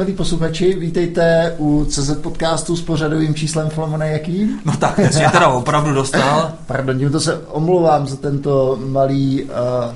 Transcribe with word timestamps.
milí 0.00 0.12
posluchači, 0.12 0.74
vítejte 0.74 1.54
u 1.58 1.84
CZ 1.84 2.10
podcastu 2.10 2.76
s 2.76 2.82
pořadovým 2.82 3.34
číslem 3.34 3.70
Filmona 3.70 4.04
jaký? 4.04 4.50
No 4.64 4.72
tak, 4.76 4.96
teď 4.96 5.12
jsi 5.12 5.24
teda 5.32 5.48
opravdu 5.48 5.94
dostal. 5.94 6.52
Pardon, 6.66 6.98
tímto 6.98 7.20
se 7.20 7.38
omlouvám 7.38 8.06
za 8.06 8.16
tento 8.16 8.78
malý, 8.86 9.44
uh, 9.44 9.50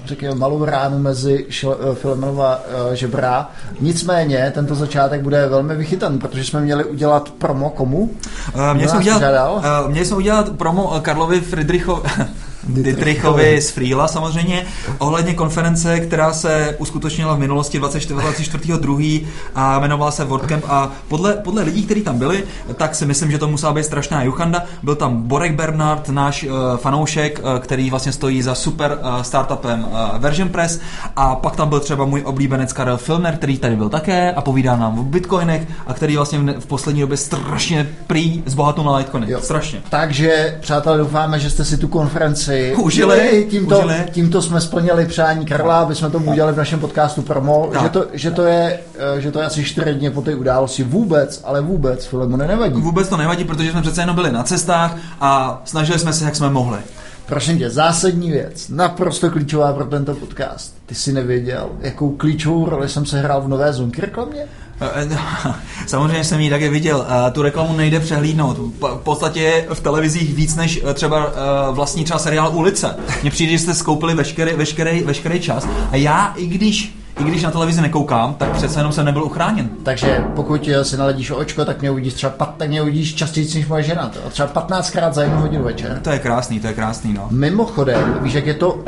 řekněme, 0.04 0.34
malou 0.34 0.64
ránu 0.64 0.98
mezi 0.98 1.46
šel, 1.48 1.70
uh, 1.70 1.94
Filmonova 1.94 2.56
uh, 2.56 2.92
žebra. 2.92 3.50
Nicméně, 3.80 4.52
tento 4.54 4.74
začátek 4.74 5.22
bude 5.22 5.48
velmi 5.48 5.76
vychytaný, 5.76 6.18
protože 6.18 6.44
jsme 6.44 6.60
měli 6.60 6.84
udělat 6.84 7.30
promo 7.30 7.70
komu? 7.70 7.98
Uh, 8.00 8.74
měli, 8.74 8.88
jsme 8.88 8.98
udělat, 8.98 9.50
uh, 9.84 9.90
měli 9.90 10.06
jsme 10.06 10.16
udělat 10.16 10.50
promo 10.50 11.00
Karlovi 11.02 11.40
Friedrichovi, 11.40 12.08
Dietrichovi 12.68 13.60
z 13.60 13.70
Freela 13.70 14.08
samozřejmě, 14.08 14.66
ohledně 14.98 15.34
konference, 15.34 16.00
která 16.00 16.32
se 16.32 16.76
uskutečnila 16.78 17.34
v 17.34 17.38
minulosti 17.38 17.80
24.2. 17.80 19.26
a 19.54 19.78
jmenovala 19.78 20.10
se 20.10 20.24
WordCamp 20.24 20.64
a 20.68 20.92
podle, 21.08 21.32
podle 21.32 21.62
lidí, 21.62 21.82
kteří 21.82 22.02
tam 22.02 22.18
byli, 22.18 22.44
tak 22.74 22.94
si 22.94 23.06
myslím, 23.06 23.30
že 23.30 23.38
to 23.38 23.48
musela 23.48 23.72
být 23.72 23.84
strašná 23.84 24.22
juchanda. 24.22 24.64
Byl 24.82 24.94
tam 24.94 25.22
Borek 25.22 25.54
Bernard, 25.54 26.08
náš 26.08 26.42
uh, 26.42 26.50
fanoušek, 26.76 27.40
uh, 27.42 27.58
který 27.58 27.90
vlastně 27.90 28.12
stojí 28.12 28.42
za 28.42 28.54
super 28.54 28.98
uh, 29.00 29.22
startupem 29.22 29.84
uh, 29.84 30.18
Version 30.18 30.48
Press 30.48 30.80
a 31.16 31.36
pak 31.36 31.56
tam 31.56 31.68
byl 31.68 31.80
třeba 31.80 32.04
můj 32.04 32.22
oblíbenec 32.24 32.72
Karel 32.72 32.96
Filner, 32.96 33.36
který 33.36 33.58
tady 33.58 33.76
byl 33.76 33.88
také 33.88 34.32
a 34.32 34.40
povídá 34.40 34.76
nám 34.76 34.98
o 34.98 35.02
bitcoinech 35.02 35.68
a 35.86 35.94
který 35.94 36.16
vlastně 36.16 36.38
v, 36.38 36.60
v 36.60 36.66
poslední 36.66 37.00
době 37.00 37.16
strašně 37.16 37.88
prý 38.06 38.42
zbohatnul 38.46 38.86
na 38.86 38.96
Litecoiny. 38.96 39.30
Jo. 39.30 39.40
Strašně. 39.42 39.82
Takže, 39.90 40.58
přátelé, 40.60 40.98
doufáme, 40.98 41.38
že 41.38 41.50
jste 41.50 41.64
si 41.64 41.76
tu 41.78 41.88
konferenci 41.88 42.53
si 42.54 42.74
užili. 42.76 43.46
Tímto, 43.50 43.78
užili. 43.78 43.94
tímto 44.10 44.42
jsme 44.42 44.60
splnili 44.60 45.06
přání 45.06 45.46
Karla, 45.46 45.80
aby 45.80 45.94
jsme 45.94 46.10
tomu 46.10 46.30
udělali 46.30 46.52
v 46.52 46.56
našem 46.56 46.80
podcastu 46.80 47.22
promo, 47.22 47.70
že 47.82 47.88
to, 47.88 48.06
že, 48.12 48.30
to 48.30 48.44
je, 48.44 48.80
eh, 49.16 49.20
že 49.20 49.32
to 49.32 49.38
je 49.38 49.46
asi 49.46 49.64
čtyři 49.64 49.94
dny 49.94 50.10
po 50.10 50.22
té 50.22 50.34
události. 50.34 50.82
Vůbec, 50.82 51.40
ale 51.44 51.60
vůbec 51.60 52.06
Filemone 52.06 52.46
nevadí. 52.46 52.80
Vůbec 52.80 53.08
to 53.08 53.16
nevadí, 53.16 53.44
protože 53.44 53.70
jsme 53.70 53.82
přece 53.82 54.02
jenom 54.02 54.16
byli 54.16 54.32
na 54.32 54.42
cestách 54.42 54.96
a 55.20 55.62
snažili 55.64 55.98
jsme 55.98 56.12
se, 56.12 56.24
jak 56.24 56.36
jsme 56.36 56.50
mohli. 56.50 56.78
Prosím 57.26 57.58
tě, 57.58 57.70
zásadní 57.70 58.30
věc, 58.30 58.68
naprosto 58.68 59.30
klíčová 59.30 59.72
pro 59.72 59.84
tento 59.84 60.14
podcast. 60.14 60.74
Ty 60.86 60.94
jsi 60.94 61.12
nevěděl, 61.12 61.70
jakou 61.80 62.10
klíčovou 62.10 62.68
roli 62.68 62.88
jsem 62.88 63.06
se 63.06 63.20
hrál 63.20 63.42
v 63.42 63.48
nové 63.48 63.72
Zonky 63.72 64.00
reklamě? 64.00 64.46
Eh, 64.80 65.08
eh, 65.10 65.54
samozřejmě 65.86 66.24
jsem 66.24 66.40
ji 66.40 66.50
také 66.50 66.68
viděl. 66.68 67.06
Tu 67.32 67.42
reklamu 67.42 67.76
nejde 67.76 68.00
přehlídnout. 68.00 68.58
V 68.80 69.00
podstatě 69.02 69.40
je 69.40 69.66
v 69.74 69.80
televizích 69.80 70.34
víc 70.34 70.56
než 70.56 70.80
eh, 70.90 70.94
třeba 70.94 71.32
vlastní 71.70 72.04
třeba 72.04 72.18
seriál 72.18 72.50
Ulice. 72.56 72.96
Mně 73.22 73.30
přijde, 73.30 73.52
že 73.52 73.58
jste 73.58 73.74
skoupili 73.74 74.14
veškerý, 74.14 74.52
veškerý, 74.52 75.02
veškerý 75.02 75.40
čas. 75.40 75.68
A 75.90 75.96
já, 75.96 76.32
i 76.36 76.46
když 76.46 76.94
i 77.20 77.24
když 77.24 77.42
na 77.42 77.50
televizi 77.50 77.80
nekoukám, 77.80 78.34
tak 78.34 78.50
přece 78.50 78.80
jenom 78.80 78.92
jsem 78.92 79.04
nebyl 79.04 79.24
uchráněn. 79.24 79.68
Takže 79.82 80.24
pokud 80.34 80.68
si 80.82 80.96
naledíš 80.96 81.30
očko, 81.30 81.64
tak 81.64 81.80
mě 81.80 81.90
uvidíš 81.90 82.14
třeba 82.14 82.32
pat, 82.32 82.54
tak 82.56 82.68
mě 82.68 82.82
uvidíš 82.82 83.14
častěji 83.14 83.54
než 83.54 83.66
moje 83.66 83.82
žena. 83.82 84.08
To. 84.08 84.30
Třeba 84.30 84.48
15krát 84.48 85.12
za 85.12 85.22
jednu 85.22 85.38
hodinu 85.40 85.64
večer. 85.64 86.00
To 86.02 86.10
je 86.10 86.18
krásný, 86.18 86.60
to 86.60 86.66
je 86.66 86.72
krásný, 86.72 87.12
no. 87.12 87.28
Mimochodem, 87.30 88.18
víš, 88.22 88.34
jak 88.34 88.46
je 88.46 88.54
to 88.54 88.78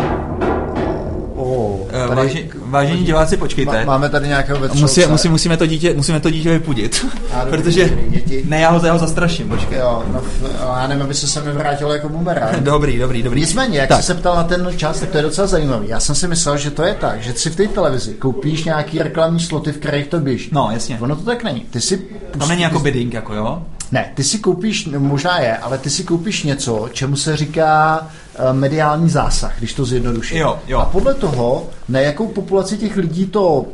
Oh, 1.37 1.79
tady, 1.91 2.15
Váži, 2.15 2.51
vážení 2.77 3.05
diváci, 3.05 3.37
počkejte. 3.37 3.85
Máme 3.85 4.09
tady 4.09 4.29
nějakého 4.29 4.59
vetřelce. 4.59 4.83
Musí, 4.83 5.07
musí, 5.07 5.29
musíme, 5.29 5.57
to 5.57 5.67
dítě, 5.67 5.95
musíme 5.95 6.21
to 6.21 6.31
dítě 6.31 6.51
vypudit. 6.51 7.07
protože 7.51 7.91
děti. 8.09 8.43
ne, 8.47 8.61
já 8.61 8.71
ho, 8.71 8.87
já 8.87 8.93
ho 8.93 8.99
zastraším, 8.99 9.49
počkej. 9.49 9.79
Jo, 9.79 10.03
no, 10.13 10.23
já 10.81 10.87
nevím, 10.87 11.05
aby 11.05 11.15
se 11.15 11.29
se 11.29 11.43
mi 11.43 11.53
vrátilo 11.53 11.93
jako 11.93 12.09
bumerang. 12.09 12.57
dobrý, 12.61 12.99
dobrý, 12.99 13.23
dobrý. 13.23 13.41
Nicméně, 13.41 13.79
jak 13.79 13.89
tak. 13.89 14.01
jsi 14.01 14.07
se 14.07 14.15
ptal 14.15 14.37
na 14.37 14.45
ten 14.45 14.73
čas, 14.77 15.01
tak 15.01 15.09
to 15.09 15.17
je 15.17 15.23
docela 15.23 15.47
zajímavý. 15.47 15.89
Já 15.89 16.01
jsem 16.01 16.15
si 16.15 16.29
myslel, 16.29 16.57
že 16.57 16.71
to 16.71 16.83
je 16.83 16.95
tak, 16.95 17.23
že 17.23 17.33
si 17.33 17.51
v 17.51 17.57
té 17.57 17.69
televizi 17.69 18.15
koupíš 18.15 18.65
nějaký 18.65 18.99
reklamní 18.99 19.41
sloty, 19.41 19.73
v 19.73 19.79
kterých 19.79 20.07
to 20.07 20.21
běží. 20.21 20.49
No, 20.53 20.69
jasně. 20.73 20.99
Ono 21.01 21.17
to 21.17 21.23
tak 21.23 21.45
není. 21.45 21.61
Ty 21.61 21.81
si 21.81 21.99
Tam 22.39 22.49
není 22.49 22.63
jako 22.63 22.79
bidding, 22.79 23.15
jako 23.15 23.35
jo? 23.35 23.63
Ne, 23.93 24.13
ty 24.15 24.25
si 24.25 24.39
koupíš, 24.39 24.87
no, 24.87 25.01
možná 25.01 25.41
je, 25.41 25.57
ale 25.57 25.79
ty 25.79 25.91
si 25.91 26.05
koupíš 26.05 26.43
něco, 26.43 26.89
čemu 26.93 27.17
se 27.17 27.37
říká 27.37 28.01
uh, 28.01 28.53
mediální 28.53 29.09
zásah, 29.09 29.59
když 29.59 29.75
to 29.75 29.85
zjednoduším. 29.85 30.39
Jo, 30.39 30.59
jo. 30.67 30.79
A 30.79 30.85
podle 30.85 31.15
toho, 31.15 31.69
na 31.89 32.01
jakou 32.01 32.27
populaci 32.27 32.79
těch 32.79 32.97
lidí 32.97 33.27
to 33.27 33.67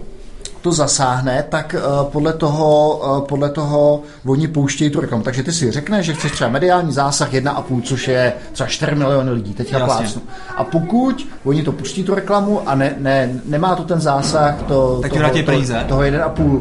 to 0.63 0.73
zasáhne, 0.73 1.45
tak 1.49 1.75
uh, 1.79 2.11
podle 2.11 2.33
toho, 2.33 2.97
uh, 2.97 3.27
podle 3.27 3.51
toho 3.51 4.03
oni 4.27 4.49
pouštějí 4.49 4.91
tu 4.91 5.01
reklamu. 5.01 5.23
Takže 5.23 5.43
ty 5.43 5.53
si 5.53 5.71
řekneš, 5.71 6.07
že 6.07 6.15
chceš 6.15 6.33
třeba 6.33 6.51
mediální 6.51 6.93
zásah 6.93 7.33
1,5, 7.33 7.83
což 7.83 8.09
je 8.09 8.33
třeba 8.53 8.69
4 8.69 8.95
miliony 8.95 9.31
lidí, 9.31 9.55
teď 9.55 9.75
plácnu. 9.85 10.23
A 10.57 10.65
pokud 10.65 11.29
oni 11.45 11.63
to 11.63 11.73
pustí 11.73 12.05
tu 12.05 12.15
reklamu 12.15 12.69
a 12.69 12.75
ne, 12.75 12.95
ne, 12.99 13.41
nemá 13.45 13.77
to 13.77 13.83
ten 13.85 14.01
zásah 14.01 14.63
to, 14.63 14.99
tak 15.03 15.13
toho, 15.13 15.23
to, 15.31 15.89
toho 15.89 16.03
1,5 16.03 16.45
uh, 16.45 16.61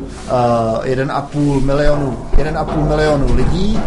1,5 0.85 1.65
milionu, 1.65 2.17
1,5 2.37 2.87
milionu 2.87 3.35
lidí, 3.35 3.79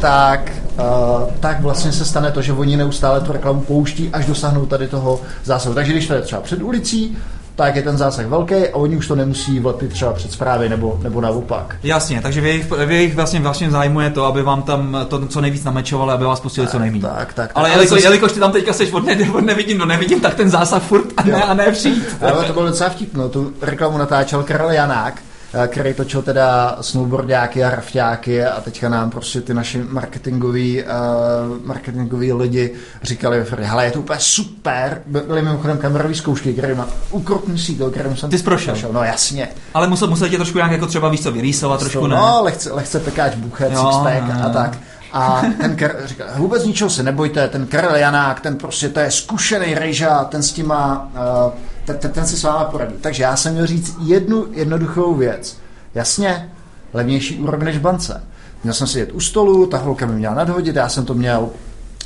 tak 0.00 0.52
Uh, 0.70 1.30
tak 1.40 1.60
vlastně 1.60 1.92
se 1.92 2.04
stane 2.04 2.30
to, 2.30 2.42
že 2.42 2.52
oni 2.52 2.76
neustále 2.76 3.20
tu 3.20 3.32
reklamu 3.32 3.60
pouští, 3.60 4.10
až 4.12 4.26
dosáhnou 4.26 4.66
tady 4.66 4.88
toho 4.88 5.20
zásahu. 5.44 5.74
Takže 5.74 5.92
když 5.92 6.06
to 6.06 6.14
je 6.14 6.22
třeba 6.22 6.42
před 6.42 6.62
ulicí, 6.62 7.16
tak 7.60 7.76
je 7.76 7.82
ten 7.82 7.98
zásah 7.98 8.26
velký 8.26 8.54
a 8.54 8.76
oni 8.76 8.96
už 8.96 9.06
to 9.06 9.16
nemusí 9.16 9.60
vlepit 9.60 9.92
třeba 9.92 10.12
před 10.12 10.32
zprávy 10.32 10.68
nebo, 10.68 10.98
nebo 11.02 11.20
naopak. 11.20 11.76
Jasně, 11.82 12.20
takže 12.20 12.40
v 12.40 12.46
jejich, 12.46 12.70
v 12.70 12.90
jejich 12.90 13.14
vlastně, 13.14 13.40
vlastně 13.40 13.70
zájmu 13.70 14.00
je 14.00 14.10
to, 14.10 14.24
aby 14.24 14.42
vám 14.42 14.62
tam 14.62 14.96
to 15.08 15.26
co 15.26 15.40
nejvíc 15.40 15.64
namečovali, 15.64 16.12
aby 16.12 16.24
vás 16.24 16.40
pustili 16.40 16.66
co 16.66 16.78
nejméně. 16.78 17.02
Tak, 17.02 17.12
tak, 17.18 17.34
tak. 17.34 17.50
Ale 17.54 17.70
jelikož, 17.70 18.02
jelikož 18.02 18.32
ty 18.32 18.40
tam 18.40 18.52
teďka 18.52 18.72
seš 18.72 18.92
od, 18.92 19.06
ne, 19.06 19.16
od 19.34 19.44
nevidím, 19.44 19.78
no 19.78 19.86
nevidím, 19.86 20.20
tak 20.20 20.34
ten 20.34 20.50
zásah 20.50 20.82
furt 20.82 21.06
a 21.16 21.22
ne, 21.22 21.44
a 21.44 21.54
ne 21.54 21.72
přijít. 21.72 22.16
Ale 22.20 22.44
to 22.44 22.52
bylo 22.52 22.66
docela 22.66 22.90
vtipno, 22.90 23.28
tu 23.28 23.52
reklamu 23.62 23.98
natáčel 23.98 24.42
Karel 24.42 24.70
Janák, 24.70 25.22
který 25.66 25.94
točil 25.94 26.22
teda 26.22 26.76
snowboardiáky 26.80 27.64
a 27.64 27.70
rafťáky 27.70 28.44
a 28.44 28.60
teďka 28.60 28.88
nám 28.88 29.10
prostě 29.10 29.40
ty 29.40 29.54
naši 29.54 29.82
marketingoví, 29.90 30.82
uh, 30.82 31.66
marketingoví 31.66 32.32
lidi 32.32 32.74
říkali, 33.02 33.44
hele, 33.58 33.84
je 33.84 33.90
to 33.90 34.00
úplně 34.00 34.18
super, 34.20 35.02
byly 35.06 35.42
mimochodem 35.42 35.78
kamerový 35.78 36.14
zkoušky, 36.14 36.52
který 36.52 36.74
má 36.74 36.88
ukrutný 37.10 37.58
sídlo, 37.58 37.90
kterým 37.90 38.16
jsem 38.16 38.30
Ty 38.30 38.38
jsi 38.38 38.44
prošel. 38.44 38.74
prošel. 38.74 38.92
No 38.92 39.02
jasně. 39.02 39.48
Ale 39.74 39.88
musel, 39.88 40.08
musel 40.08 40.28
tě 40.28 40.36
trošku 40.36 40.58
nějak 40.58 40.72
jako 40.72 40.86
třeba 40.86 41.08
víc 41.08 41.22
co 41.22 41.32
vyrýsovat, 41.32 41.80
trošku 41.80 42.06
ne? 42.06 42.16
No, 42.16 42.40
lehce, 42.42 42.72
lehce 42.72 43.00
pekáč 43.00 43.34
buchet, 43.34 43.68
sixpack 43.68 44.28
no, 44.28 44.34
a 44.44 44.48
no. 44.48 44.54
tak. 44.54 44.78
A 45.12 45.42
ten 45.60 45.76
Kar, 45.76 45.90
říká, 46.04 46.24
vůbec 46.36 46.64
ničeho 46.64 46.90
se 46.90 47.02
nebojte, 47.02 47.48
ten 47.48 47.66
Karel 47.66 47.96
Janák, 47.96 48.40
ten 48.40 48.56
prostě, 48.56 48.88
to 48.88 49.00
je 49.00 49.10
zkušený 49.10 49.74
rejža, 49.74 50.24
ten 50.24 50.42
s 50.42 50.52
tím 50.52 50.66
má, 50.66 51.10
uh, 51.46 51.52
ten, 51.90 51.98
ten, 51.98 52.10
ten 52.10 52.26
si 52.26 52.36
s 52.36 52.42
váma 52.42 52.64
poradí. 52.64 52.94
Takže 53.00 53.22
já 53.22 53.36
jsem 53.36 53.52
měl 53.52 53.66
říct 53.66 53.96
jednu 54.04 54.46
jednoduchou 54.50 55.14
věc. 55.14 55.58
Jasně, 55.94 56.50
levnější 56.92 57.38
úrok 57.38 57.62
než 57.62 57.78
bance. 57.78 58.22
Měl 58.62 58.74
jsem 58.74 58.86
sedět 58.86 59.12
u 59.12 59.20
stolu, 59.20 59.66
ta 59.66 59.78
holka 59.78 60.06
mi 60.06 60.14
měla 60.14 60.34
nadhodit, 60.34 60.76
já 60.76 60.88
jsem 60.88 61.04
to 61.04 61.14
měl 61.14 61.50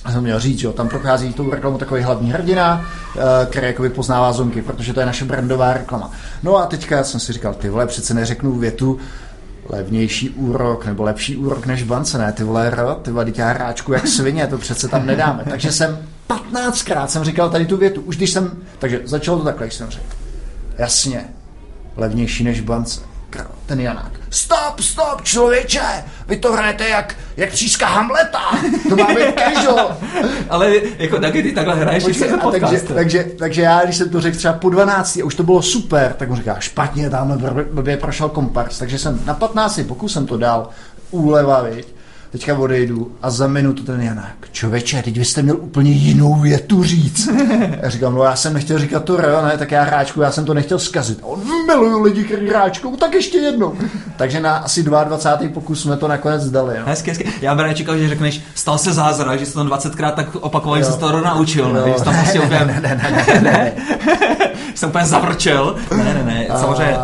já 0.05 0.13
jsem 0.13 0.23
měl 0.23 0.41
říct, 0.41 0.63
jo, 0.63 0.73
tam 0.73 0.89
prochází 0.89 1.33
tou 1.33 1.51
reklamu 1.51 1.79
takový 1.79 2.03
hlavní 2.03 2.33
hrdina, 2.33 2.85
eh, 3.17 3.47
který 3.47 3.67
jako 3.67 3.91
poznává 3.91 4.33
zonky, 4.33 4.63
protože 4.63 4.95
to 4.95 5.01
je 5.01 5.07
naše 5.07 5.25
brandová 5.25 5.73
reklama. 5.73 6.11
No 6.43 6.57
a 6.57 6.67
teďka 6.67 7.05
jsem 7.05 7.21
si 7.21 7.33
říkal, 7.33 7.55
ty 7.55 7.69
vole, 7.69 7.87
přece 7.87 8.15
neřeknu 8.15 8.53
větu, 8.59 8.99
levnější 9.69 10.31
úrok 10.31 10.87
nebo 10.87 11.03
lepší 11.03 11.37
úrok 11.37 11.67
než 11.67 11.83
bance, 11.83 12.19
ne, 12.19 12.33
ty 12.33 12.45
vole, 12.45 12.73
ty 13.03 13.11
vole, 13.11 13.27
já 13.37 13.49
hráčku 13.49 13.93
jak 13.93 14.07
svině, 14.07 14.47
to 14.47 14.59
přece 14.59 14.89
tam 14.89 15.07
nedáme. 15.07 15.45
Takže 15.51 15.73
jsem 15.73 15.99
15krát 16.29 17.07
jsem 17.07 17.25
říkal 17.25 17.51
tady 17.51 17.67
tu 17.67 17.77
větu, 17.77 18.01
už 18.01 18.17
když 18.17 18.31
jsem, 18.31 18.63
takže 18.79 19.01
začalo 19.05 19.39
to 19.39 19.45
takhle, 19.45 19.67
když 19.67 19.75
jsem 19.75 19.91
řekl, 19.91 20.07
jasně, 20.79 21.25
levnější 21.97 22.45
než 22.45 22.61
bance 22.61 23.01
ten 23.67 23.81
Janák. 23.81 24.13
Stop, 24.31 24.81
stop, 24.81 25.23
člověče, 25.23 26.05
vy 26.29 26.37
to 26.37 26.53
hrajete 26.53 26.89
jak, 26.89 27.15
jak 27.37 27.51
tříska 27.51 27.87
Hamleta, 27.87 28.41
to 28.89 28.97
má 28.97 29.07
být 29.07 29.41
casual. 29.41 29.97
Ale 30.51 30.73
jako 30.99 31.21
taky 31.21 31.43
ty 31.43 31.53
takhle 31.53 31.75
hraješ, 31.75 32.05
Počkej, 32.05 32.29
se 32.29 32.39
takže, 32.61 32.81
takže, 32.95 33.25
takže, 33.39 33.63
já, 33.63 33.85
když 33.85 33.97
jsem 33.97 34.09
to 34.09 34.21
řekl 34.21 34.37
třeba 34.37 34.55
po 34.55 34.71
12 34.71 35.17
a 35.17 35.25
už 35.25 35.35
to 35.35 35.43
bylo 35.43 35.63
super, 35.63 36.13
tak 36.13 36.29
mu 36.29 36.37
říká, 36.37 36.57
špatně, 36.61 37.11
tamhle 37.11 37.65
blbě 37.73 37.97
prošel 37.97 38.29
kompars, 38.29 38.79
takže 38.79 38.99
jsem 38.99 39.21
na 39.25 39.35
15 39.35 39.81
pokusem 39.89 40.27
to 40.27 40.37
dal, 40.37 40.69
úleva, 41.11 41.63
viď 41.63 41.94
teďka 42.35 42.59
odejdu 42.59 43.13
a 43.23 43.31
za 43.31 43.47
minutu 43.47 43.83
ten 43.83 44.03
Janák, 44.03 44.35
čověče, 44.53 45.03
teď 45.03 45.19
byste 45.19 45.43
měl 45.43 45.57
úplně 45.57 45.91
jinou 45.91 46.35
větu 46.35 46.85
říct. 46.85 47.29
Já 47.83 47.91
říkám, 47.91 48.15
no 48.15 48.25
já 48.25 48.37
jsem 48.37 48.55
nechtěl 48.55 48.79
říkat 48.79 49.05
to 49.05 49.19
ne, 49.19 49.59
tak 49.59 49.71
já 49.71 49.83
hráčku, 49.83 50.21
já 50.21 50.33
jsem 50.33 50.45
to 50.45 50.55
nechtěl 50.55 50.79
zkazit. 50.79 51.19
On 51.23 51.41
miluju 51.67 52.03
lidi, 52.03 52.25
kteří 52.25 52.49
hráčkou, 52.49 52.97
tak 52.97 53.15
ještě 53.15 53.39
jednou. 53.39 53.75
Takže 54.17 54.41
na 54.41 54.57
asi 54.57 54.83
22. 54.83 55.53
pokus 55.55 55.83
jsme 55.83 55.97
to 55.97 56.09
nakonec 56.09 56.51
dali. 56.51 56.75
No. 56.79 56.87
Hezky, 56.87 57.11
hezky. 57.11 57.33
Já 57.41 57.55
bych 57.55 57.77
čekal, 57.77 57.99
že 57.99 58.09
řekneš, 58.09 58.41
stal 58.55 58.79
se 58.79 58.93
zázrak, 58.93 59.39
že 59.39 59.47
jsi 59.47 59.53
to 59.53 59.65
20krát 59.65 60.13
tak 60.13 60.37
opakoval, 60.37 60.79
že 60.79 60.85
jsi 60.85 60.99
to 60.99 61.21
naučil, 61.21 61.73
ne? 61.73 61.93
Že 61.99 62.05
tam 62.05 62.15
prostě 62.15 62.41
úplně... 62.41 62.65
ne, 62.65 62.81
ne, 62.83 63.01
ne, 63.03 63.11
ne, 63.11 63.35
ne, 63.35 63.41
ne. 63.41 63.73
jsem 64.75 64.89
úplně 64.89 65.07
zavrčel. 65.07 65.77
Ne, 65.97 66.05
ne, 66.05 66.23
ne, 66.25 66.47
samozřejmě. 66.61 66.99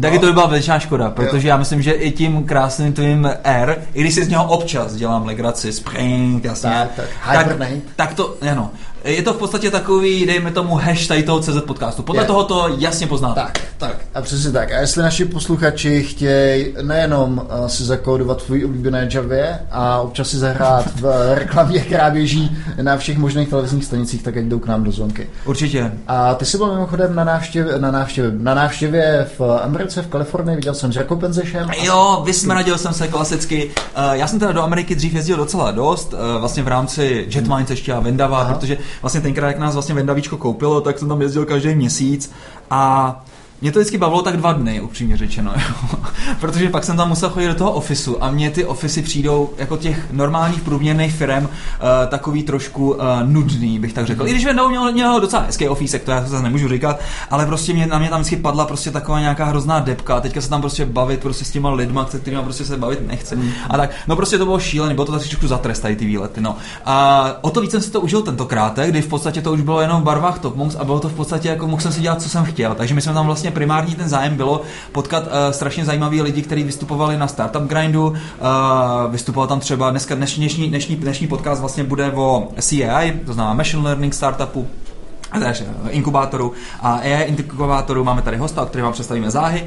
Taky 0.00 0.14
no. 0.14 0.20
to 0.20 0.26
by 0.26 0.32
byla 0.32 0.46
většiná 0.46 0.78
škoda, 0.78 1.10
protože 1.10 1.48
jo. 1.48 1.50
já 1.50 1.56
myslím, 1.56 1.82
že 1.82 1.92
i 1.92 2.12
tím 2.12 2.44
krásným 2.44 2.92
tvým 2.92 3.30
R, 3.44 3.76
i 3.94 4.00
když 4.00 4.14
si 4.14 4.24
z 4.24 4.28
něho 4.28 4.44
občas 4.44 4.94
dělám 4.94 5.26
legraci, 5.26 5.72
spring, 5.72 6.44
jasně, 6.44 6.70
tak, 6.96 7.08
tak, 7.26 7.58
tak, 7.58 7.68
tak 7.96 8.14
to, 8.14 8.34
ano, 8.50 8.70
je 9.04 9.22
to 9.22 9.34
v 9.34 9.36
podstatě 9.36 9.70
takový, 9.70 10.26
dejme 10.26 10.50
tomu, 10.50 10.74
hash 10.74 11.06
tady 11.06 11.22
toho 11.22 11.40
CZ 11.40 11.60
podcastu. 11.66 12.02
Podle 12.02 12.22
je. 12.22 12.26
toho 12.26 12.44
to 12.44 12.68
jasně 12.78 13.06
poznáte. 13.06 13.40
Tak, 13.40 13.60
tak. 13.78 13.96
A 14.18 14.22
přesně 14.22 14.52
tak. 14.52 14.72
A 14.72 14.78
jestli 14.78 15.02
naši 15.02 15.24
posluchači 15.24 16.02
chtějí 16.02 16.74
nejenom 16.82 17.38
uh, 17.38 17.66
si 17.66 17.84
zakódovat 17.84 18.42
tvůj 18.42 18.64
oblíbené 18.64 19.08
Javě 19.14 19.58
a 19.70 20.00
občas 20.00 20.28
si 20.28 20.36
zahrát 20.38 21.00
v 21.00 21.34
reklamě, 21.34 21.80
která 21.80 22.10
běží 22.10 22.58
na 22.82 22.96
všech 22.96 23.18
možných 23.18 23.48
televizních 23.48 23.84
stanicích, 23.84 24.22
tak 24.22 24.36
ať 24.36 24.44
jdou 24.44 24.58
k 24.58 24.66
nám 24.66 24.84
do 24.84 24.92
zvonky. 24.92 25.30
Určitě. 25.44 25.92
A 26.06 26.34
ty 26.34 26.46
jsi 26.46 26.56
byl 26.56 26.72
mimochodem 26.72 27.14
na 27.14 27.24
návštěvě, 27.24 27.78
na 27.78 27.90
návštěvě, 27.90 28.32
na 28.34 28.54
návštěvě 28.54 29.26
v 29.38 29.58
Americe, 29.62 30.02
v 30.02 30.06
Kalifornii, 30.06 30.56
viděl 30.56 30.74
jsem 30.74 30.92
s 30.92 30.96
Rekopenzešem. 30.96 31.70
Jo, 31.82 32.22
vysmradil 32.26 32.78
jsem 32.78 32.92
se 32.92 33.08
klasicky. 33.08 33.66
Uh, 33.66 34.12
já 34.12 34.26
jsem 34.26 34.38
teda 34.38 34.52
do 34.52 34.62
Ameriky 34.62 34.94
dřív 34.94 35.14
jezdil 35.14 35.36
docela 35.36 35.70
dost, 35.70 36.12
uh, 36.12 36.40
vlastně 36.40 36.62
v 36.62 36.68
rámci 36.68 37.26
Jetmines 37.34 37.70
ještě 37.70 37.92
a 37.92 38.00
Vendava, 38.00 38.44
protože 38.44 38.78
vlastně 39.02 39.20
tenkrát, 39.20 39.48
jak 39.48 39.58
nás 39.58 39.74
vlastně 39.74 39.94
Vendavíčko 39.94 40.36
koupilo, 40.36 40.80
tak 40.80 40.98
jsem 40.98 41.08
tam 41.08 41.22
jezdil 41.22 41.46
každý 41.46 41.74
měsíc 41.74 42.32
a 42.70 43.24
mě 43.60 43.72
to 43.72 43.78
vždycky 43.78 43.98
bavilo 43.98 44.22
tak 44.22 44.36
dva 44.36 44.52
dny, 44.52 44.80
upřímně 44.80 45.16
řečeno, 45.16 45.52
jo. 45.56 45.98
protože 46.40 46.68
pak 46.68 46.84
jsem 46.84 46.96
tam 46.96 47.08
musel 47.08 47.30
chodit 47.30 47.48
do 47.48 47.54
toho 47.54 47.72
ofisu 47.72 48.24
a 48.24 48.30
mně 48.30 48.50
ty 48.50 48.64
ofisy 48.64 49.02
přijdou 49.02 49.50
jako 49.58 49.76
těch 49.76 50.12
normálních 50.12 50.60
průměrných 50.60 51.14
firm 51.14 51.44
uh, 51.44 51.48
takový 52.08 52.42
trošku 52.42 52.90
uh, 52.90 52.98
nudný, 53.22 53.78
bych 53.78 53.92
tak 53.92 54.06
řekl. 54.06 54.26
I 54.26 54.30
když 54.30 54.44
Vendou 54.44 54.68
měl, 54.68 54.92
měl 54.92 55.20
docela 55.20 55.42
hezký 55.42 55.68
ofísek, 55.68 56.04
to 56.04 56.10
já 56.10 56.20
zase 56.26 56.42
nemůžu 56.42 56.68
říkat, 56.68 57.00
ale 57.30 57.46
prostě 57.46 57.72
mě, 57.72 57.86
na 57.86 57.98
mě 57.98 58.08
tam 58.08 58.20
vždycky 58.20 58.36
padla 58.36 58.66
prostě 58.66 58.90
taková 58.90 59.20
nějaká 59.20 59.44
hrozná 59.44 59.80
depka 59.80 60.20
teďka 60.20 60.40
se 60.40 60.48
tam 60.48 60.60
prostě 60.60 60.86
bavit 60.86 61.20
prostě 61.20 61.44
s 61.44 61.50
těma 61.50 61.70
lidma, 61.70 62.06
se 62.10 62.18
kterými 62.18 62.42
prostě 62.42 62.64
se 62.64 62.76
bavit 62.76 63.06
nechce. 63.06 63.36
Mm. 63.36 63.50
A 63.70 63.76
tak, 63.76 63.90
no 64.06 64.16
prostě 64.16 64.38
to 64.38 64.44
bylo 64.44 64.60
šílené, 64.60 64.94
bylo 64.94 65.06
to 65.06 65.12
tak 65.12 65.22
trošku 65.22 65.46
zatrestají 65.46 65.96
ty 65.96 66.04
výlety, 66.04 66.40
no. 66.40 66.56
A 66.84 67.26
o 67.40 67.50
to 67.50 67.60
víc 67.60 67.70
jsem 67.70 67.80
si 67.80 67.90
to 67.90 68.00
užil 68.00 68.22
tentokrát, 68.22 68.78
kdy 68.78 69.02
v 69.02 69.08
podstatě 69.08 69.42
to 69.42 69.52
už 69.52 69.60
bylo 69.60 69.80
jenom 69.80 70.00
v 70.00 70.04
barvách 70.04 70.38
Top 70.38 70.56
Monks 70.56 70.76
a 70.76 70.84
bylo 70.84 71.00
to 71.00 71.08
v 71.08 71.14
podstatě 71.14 71.48
jako 71.48 71.66
mohl 71.66 71.82
jsem 71.82 71.92
si 71.92 72.00
dělat, 72.00 72.22
co 72.22 72.28
jsem 72.28 72.44
chtěl. 72.44 72.74
Takže 72.74 72.94
my 72.94 73.00
jsme 73.00 73.14
tam 73.14 73.26
vlastně 73.26 73.47
vlastně 73.48 73.54
primární 73.54 73.94
ten 73.94 74.08
zájem 74.08 74.36
bylo 74.36 74.62
potkat 74.92 75.26
uh, 75.26 75.32
strašně 75.50 75.84
zajímavý 75.84 76.22
lidi, 76.22 76.42
kteří 76.42 76.64
vystupovali 76.64 77.16
na 77.16 77.28
Startup 77.28 77.62
Grindu. 77.62 78.06
Uh, 78.06 78.16
vystupoval 79.10 79.48
tam 79.48 79.60
třeba 79.60 79.90
dneska 79.90 80.14
dnešní, 80.14 80.68
dnešní, 80.68 80.96
dnešní, 80.96 81.26
podcast 81.26 81.60
vlastně 81.60 81.84
bude 81.84 82.12
o 82.12 82.48
CAI, 82.60 83.12
to 83.26 83.32
znamená 83.32 83.54
Machine 83.54 83.82
Learning 83.82 84.14
Startupu, 84.14 84.66
takže 85.40 85.64
inkubátoru 85.90 86.52
a 86.80 86.92
AI 86.92 87.24
inkubátoru 87.28 88.04
máme 88.04 88.22
tady 88.22 88.36
hosta, 88.36 88.66
který 88.66 88.82
vám 88.82 88.92
představíme 88.92 89.30
záhy. 89.30 89.64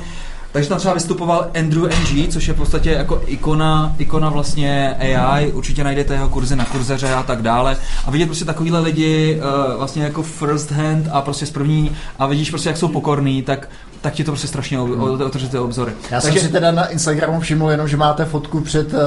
Takže 0.52 0.70
tam 0.70 0.78
třeba 0.78 0.94
vystupoval 0.94 1.48
Andrew 1.60 1.84
NG, 1.84 2.30
což 2.30 2.48
je 2.48 2.54
v 2.54 2.58
podstatě 2.58 2.92
jako 2.92 3.22
ikona, 3.26 3.96
ikona 3.98 4.30
vlastně 4.30 4.96
AI, 5.00 5.52
určitě 5.52 5.84
najdete 5.84 6.14
jeho 6.14 6.30
kurzy 6.30 6.56
na 6.56 6.66
kurzeře 6.66 7.14
a 7.14 7.24
tak 7.24 7.42
dále. 7.42 7.78
A 8.06 8.12
vidět 8.12 8.26
prostě 8.26 8.46
takovýhle 8.46 8.80
lidi 8.80 9.42
uh, 9.42 9.78
vlastně 9.78 10.04
jako 10.04 10.24
first 10.24 10.72
hand 10.72 11.08
a 11.12 11.22
prostě 11.22 11.46
z 11.46 11.52
první 11.52 11.92
a 12.20 12.28
vidíš 12.28 12.50
prostě, 12.50 12.70
jak 12.70 12.78
jsou 12.78 12.88
pokorný, 12.88 13.42
tak 13.42 13.70
tak 14.02 14.14
ti 14.14 14.24
to 14.24 14.32
prostě 14.32 14.48
strašně 14.48 14.80
hmm. 14.80 15.02
otevře 15.02 15.48
ty 15.48 15.58
obzory. 15.58 15.92
Já 16.12 16.22
Takže... 16.22 16.40
jsem 16.40 16.48
si 16.48 16.54
teda 16.54 16.72
na 16.72 16.86
Instagramu 16.88 17.40
všiml 17.40 17.72
jenom, 17.72 17.88
že 17.88 17.98
máte 17.98 18.26
fotku 18.26 18.62
před, 18.62 18.94
uh, 18.94 19.00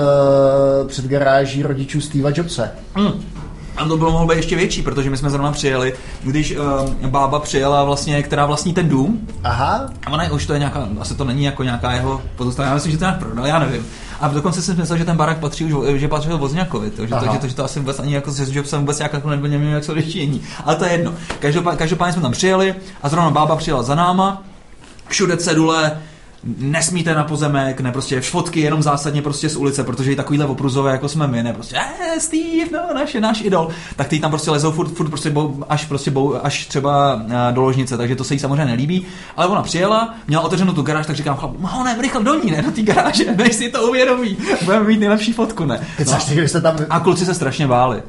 před 0.88 1.04
garáží 1.04 1.62
rodičů 1.62 2.00
Steva 2.00 2.30
Jobse. 2.34 2.70
Hmm. 2.94 3.24
A 3.76 3.88
to 3.88 3.96
bylo 3.96 4.12
mohlo 4.12 4.26
být 4.26 4.36
ještě 4.36 4.56
větší, 4.56 4.82
protože 4.82 5.10
my 5.10 5.16
jsme 5.16 5.30
zrovna 5.30 5.52
přijeli, 5.52 5.94
když 6.22 6.56
uh, 6.56 7.06
bába 7.06 7.38
přijela 7.38 7.84
vlastně, 7.84 8.22
která 8.22 8.46
vlastní 8.46 8.74
ten 8.74 8.88
dům. 8.88 9.28
Aha. 9.44 9.90
A 10.06 10.10
ona 10.10 10.24
je, 10.24 10.30
už 10.30 10.46
to 10.46 10.52
je 10.52 10.58
nějaká, 10.58 10.88
asi 11.00 11.14
to 11.14 11.24
není 11.24 11.44
jako 11.44 11.62
nějaká 11.62 11.92
jeho 11.92 12.22
pozůstalá, 12.36 12.68
já 12.68 12.74
myslím, 12.74 12.92
že 12.92 12.98
to 12.98 13.04
nějak 13.04 13.18
prodal, 13.18 13.46
já 13.46 13.58
nevím. 13.58 13.86
A 14.20 14.28
dokonce 14.28 14.62
jsem 14.62 14.76
myslel, 14.76 14.98
že 14.98 15.04
ten 15.04 15.16
barák 15.16 15.38
patří 15.38 15.64
už, 15.64 16.00
že 16.00 16.08
patřil 16.08 16.38
Vozňakovi, 16.38 16.90
to, 16.90 17.06
že, 17.06 17.14
to, 17.14 17.32
že, 17.32 17.38
to, 17.38 17.48
že 17.48 17.54
to 17.54 17.64
asi 17.64 17.78
vůbec 17.78 17.98
ani 17.98 18.14
jako 18.14 18.30
že 18.32 18.64
jsem 18.64 18.80
vůbec 18.80 18.98
nějak 18.98 19.12
jako 19.12 19.30
nebyl, 19.30 19.50
nevím, 19.50 19.68
jak 19.68 19.84
se 19.84 19.92
odečtění. 19.92 20.42
Ale 20.64 20.76
to 20.76 20.84
je 20.84 20.92
jedno. 20.92 21.14
Každopádně, 21.38 21.78
každopádně 21.78 22.12
jsme 22.12 22.22
tam 22.22 22.32
přijeli 22.32 22.74
a 23.02 23.08
zrovna 23.08 23.30
bába 23.30 23.56
přijela 23.56 23.82
za 23.82 23.94
náma, 23.94 24.42
všude 25.08 25.36
cedule, 25.36 26.00
nesmíte 26.58 27.14
na 27.14 27.24
pozemek, 27.24 27.80
ne 27.80 27.92
prostě 27.92 28.20
fotky 28.20 28.60
jenom 28.60 28.82
zásadně 28.82 29.22
prostě 29.22 29.48
z 29.48 29.56
ulice, 29.56 29.84
protože 29.84 30.12
i 30.12 30.16
takovýhle 30.16 30.46
opruzové, 30.46 30.92
jako 30.92 31.08
jsme 31.08 31.26
my, 31.26 31.42
ne 31.42 31.52
prostě, 31.52 31.76
eh, 31.76 32.20
Steve, 32.20 32.70
no, 32.72 32.94
naš, 32.94 33.14
náš 33.14 33.40
idol, 33.40 33.68
tak 33.96 34.08
ty 34.08 34.20
tam 34.20 34.30
prostě 34.30 34.50
lezou 34.50 34.72
furt, 34.72 34.88
furt 34.88 35.08
prostě 35.08 35.30
bou, 35.30 35.64
až, 35.68 35.84
prostě 35.84 36.10
bou, 36.10 36.44
až 36.44 36.66
třeba 36.66 37.22
eh, 37.28 37.52
do 37.52 37.62
ložnice, 37.62 37.96
takže 37.96 38.16
to 38.16 38.24
se 38.24 38.34
jí 38.34 38.40
samozřejmě 38.40 38.64
nelíbí, 38.64 39.06
ale 39.36 39.46
ona 39.46 39.62
přijela, 39.62 40.14
měla 40.26 40.42
otevřenou 40.42 40.72
tu 40.72 40.82
garáž, 40.82 41.06
tak 41.06 41.16
říkám, 41.16 41.36
chlap, 41.36 41.52
no 41.60 41.84
ne, 41.84 41.96
rychle 42.00 42.24
do 42.24 42.34
ní, 42.44 42.50
ne, 42.50 42.62
do 42.62 42.70
té 42.70 42.82
garáže, 42.82 43.24
než 43.36 43.54
si 43.54 43.68
to 43.68 43.88
uvědomí, 43.88 44.36
budeme 44.64 44.84
mít 44.84 45.00
nejlepší 45.00 45.32
fotku, 45.32 45.64
ne. 45.64 45.80
No. 45.98 46.12
A 46.90 47.00
kluci 47.00 47.26
se 47.26 47.34
strašně 47.34 47.66
báli. 47.66 48.02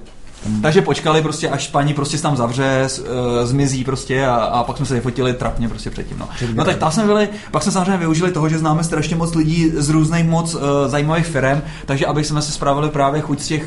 Takže 0.61 0.81
počkali 0.81 1.21
prostě, 1.21 1.49
až 1.49 1.67
paní 1.67 1.93
prostě 1.93 2.17
tam 2.17 2.37
zavře, 2.37 2.87
uh, 2.99 3.05
zmizí 3.43 3.83
prostě 3.83 4.25
a, 4.25 4.35
a 4.35 4.63
pak 4.63 4.77
jsme 4.77 4.85
se 4.85 4.93
vyfotili 4.93 5.33
trapně 5.33 5.69
prostě 5.69 5.89
předtím. 5.89 6.17
No, 6.19 6.29
no 6.55 6.65
tak 6.65 6.77
tam 6.77 6.91
jsme 6.91 7.03
byli, 7.03 7.29
pak 7.51 7.63
jsme 7.63 7.71
samozřejmě 7.71 7.97
využili 7.97 8.31
toho, 8.31 8.49
že 8.49 8.57
známe 8.57 8.83
strašně 8.83 9.15
moc 9.15 9.35
lidí 9.35 9.71
z 9.75 9.89
různých 9.89 10.25
moc 10.25 10.55
uh, 10.55 10.61
zajímavých 10.87 11.25
firm, 11.25 11.61
takže 11.85 12.05
aby 12.05 12.23
jsme 12.23 12.41
se 12.41 12.51
spravili 12.51 12.89
právě 12.89 13.21
chuť 13.21 13.39
z 13.39 13.47
těch, 13.47 13.63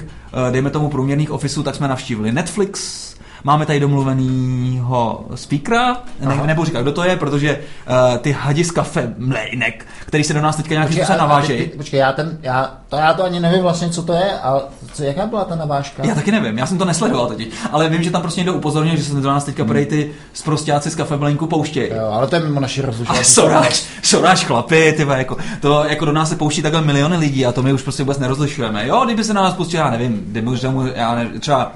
uh, 0.47 0.53
dejme 0.53 0.71
tomu, 0.71 0.89
průměrných 0.89 1.31
ofisů, 1.31 1.63
tak 1.63 1.75
jsme 1.75 1.89
navštívili 1.89 2.33
Netflix, 2.33 3.08
Máme 3.45 3.67
tady 3.67 3.81
domluvenýho 3.81 5.25
speakera, 5.35 5.97
ne, 6.21 6.41
nebudu 6.47 6.67
říkat, 6.67 6.83
kdo 6.83 6.93
to 6.93 7.05
je, 7.05 7.17
protože 7.17 7.59
uh, 7.59 8.19
ty 8.19 8.33
hadi 8.33 8.65
z 8.65 8.71
kafe 8.71 9.15
mlejnek, 9.19 9.87
který 10.07 10.25
se 10.25 10.35
do 10.35 10.41
nás 10.41 10.57
teďka 10.57 10.75
nějakým 10.75 10.97
způsobem 10.97 11.21
navážejí. 11.21 11.69
Počkej, 11.69 12.01
já, 12.01 12.13
ten, 12.13 12.39
já, 12.43 12.75
to, 12.89 12.97
já 12.97 13.15
to 13.15 13.25
ani 13.25 13.41
nevím 13.41 13.63
vlastně, 13.63 13.91
co 13.91 14.03
to 14.03 14.13
je, 14.13 14.39
ale 14.43 14.63
co, 14.93 15.03
jaká 15.03 15.27
byla 15.27 15.45
ta 15.45 15.55
navážka? 15.55 16.07
Já 16.07 16.15
taky 16.15 16.33
nevím, 16.33 16.59
já 16.59 16.67
jsem 16.67 16.79
to 16.79 16.85
nesledoval 16.85 17.27
teď, 17.27 17.49
ale 17.73 17.89
vím, 17.89 18.03
že 18.03 18.11
tam 18.11 18.23
prostě 18.23 18.41
někdo 18.41 18.55
upozornil, 18.55 18.97
že 18.97 19.05
se 19.05 19.15
do 19.15 19.29
nás 19.29 19.45
teďka 19.45 19.65
hmm. 19.65 19.85
ty 19.85 20.11
sprostáci 20.33 20.91
z 20.91 20.95
kafe 20.95 21.17
mlejnku 21.17 21.47
pouštějí. 21.47 21.91
Jo, 21.91 22.11
ale 22.13 22.27
to 22.27 22.37
je 22.37 22.43
mimo 22.43 22.61
naši 22.61 22.83
rozlišovací. 22.83 23.25
Soráč, 23.25 23.83
soráč 24.03 24.45
chlapy, 24.45 24.95
ty 24.97 25.07
jako, 25.17 25.37
to 25.61 25.85
jako 25.85 26.05
do 26.05 26.13
nás 26.13 26.29
se 26.29 26.37
pouští 26.37 26.63
takhle 26.63 26.83
miliony 26.83 27.17
lidí 27.17 27.47
a 27.47 27.53
to 27.53 27.63
my 27.63 27.73
už 27.73 27.83
prostě 27.83 28.03
vůbec 28.03 28.19
nerozlišujeme. 28.19 28.87
Jo, 28.87 29.03
kdyby 29.05 29.25
se 29.25 29.35
na 29.35 29.43
nás 29.43 29.55
pustil, 29.55 29.81
já 29.81 29.91
nevím, 29.91 30.25
kdyby 30.27 30.51
už 30.51 30.67
já 30.95 31.15
nevím, 31.15 31.41
třeba, 31.41 31.73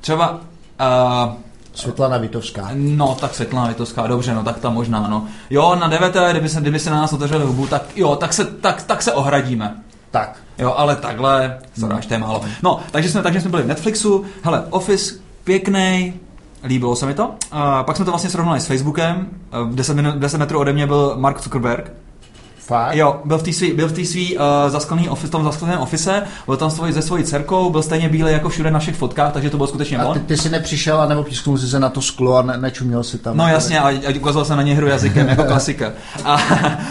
třeba 0.00 0.40
Uh, 0.80 1.32
Světlana 1.74 2.18
Vitovská. 2.18 2.68
No, 2.74 3.16
tak 3.20 3.34
Světlana 3.34 3.68
Vitovská, 3.68 4.06
dobře, 4.06 4.34
no 4.34 4.44
tak 4.44 4.58
tam 4.58 4.74
možná, 4.74 5.08
no. 5.08 5.24
Jo, 5.50 5.76
na 5.80 5.88
DVT, 5.88 6.16
kdyby 6.30 6.48
se, 6.48 6.60
kdyby 6.60 6.78
se 6.78 6.90
na 6.90 6.96
nás 6.96 7.12
otevřeli 7.12 7.44
hubu, 7.44 7.66
tak 7.66 7.82
jo, 7.96 8.16
tak 8.16 8.32
se, 8.32 8.44
tak, 8.44 8.82
tak 8.82 9.02
se 9.02 9.12
ohradíme. 9.12 9.74
Tak. 10.10 10.36
Jo, 10.58 10.74
ale 10.76 10.96
takhle, 10.96 11.58
sorry, 11.80 11.94
až 11.94 12.06
to 12.06 12.14
je 12.14 12.18
málo. 12.18 12.42
No, 12.62 12.80
takže 12.90 13.08
jsme, 13.08 13.22
takže 13.22 13.40
jsme 13.40 13.50
byli 13.50 13.62
v 13.62 13.66
Netflixu, 13.66 14.24
hele, 14.42 14.64
Office, 14.70 15.14
pěkný, 15.44 16.14
líbilo 16.64 16.96
se 16.96 17.06
mi 17.06 17.14
to. 17.14 17.34
A 17.50 17.82
pak 17.82 17.96
jsme 17.96 18.04
to 18.04 18.10
vlastně 18.10 18.30
srovnali 18.30 18.60
s 18.60 18.66
Facebookem, 18.66 19.28
10, 19.72 19.96
10 19.96 20.38
metrů 20.38 20.58
ode 20.58 20.72
mě 20.72 20.86
byl 20.86 21.14
Mark 21.16 21.42
Zuckerberg, 21.42 21.92
Fakt? 22.70 22.94
Jo, 22.94 23.20
byl 23.24 23.38
v 23.38 23.42
té 23.42 23.52
svý, 23.52 23.72
byl 23.72 23.88
v 23.88 23.92
té 23.92 24.04
svý 24.04 24.38
uh, 24.38 24.44
zasklený 24.68 25.08
office, 25.08 25.32
tom 25.32 25.44
zaskleném 25.44 25.80
office, 25.80 26.22
byl 26.46 26.56
tam 26.56 26.70
svoj, 26.70 26.92
se 26.92 27.02
svojí 27.02 27.24
dcerkou, 27.24 27.70
byl 27.70 27.82
stejně 27.82 28.08
bílý 28.08 28.32
jako 28.32 28.48
všude 28.48 28.70
na 28.70 28.74
našich 28.74 28.96
fotkách, 28.96 29.32
takže 29.32 29.50
to 29.50 29.56
bylo 29.56 29.66
skutečně 29.66 29.98
a 29.98 30.12
ty, 30.12 30.20
ty 30.20 30.36
jsi 30.36 30.50
nepřišel 30.50 31.00
a 31.00 31.06
nebo 31.06 31.22
písknul 31.24 31.58
jsi 31.58 31.68
se 31.68 31.80
na 31.80 31.88
to 31.88 32.02
sklo 32.02 32.36
a 32.36 32.42
ne, 32.42 32.56
nečuměl 32.56 33.02
si 33.02 33.18
tam. 33.18 33.36
No 33.36 33.48
jasně, 33.48 33.80
a, 33.80 33.88
a 33.88 34.16
ukázal 34.16 34.44
jsem 34.44 34.56
na 34.56 34.62
ně 34.62 34.74
hru 34.74 34.86
jazykem 34.86 35.28
jako 35.28 35.44
klasika. 35.44 35.92
A, 36.24 36.34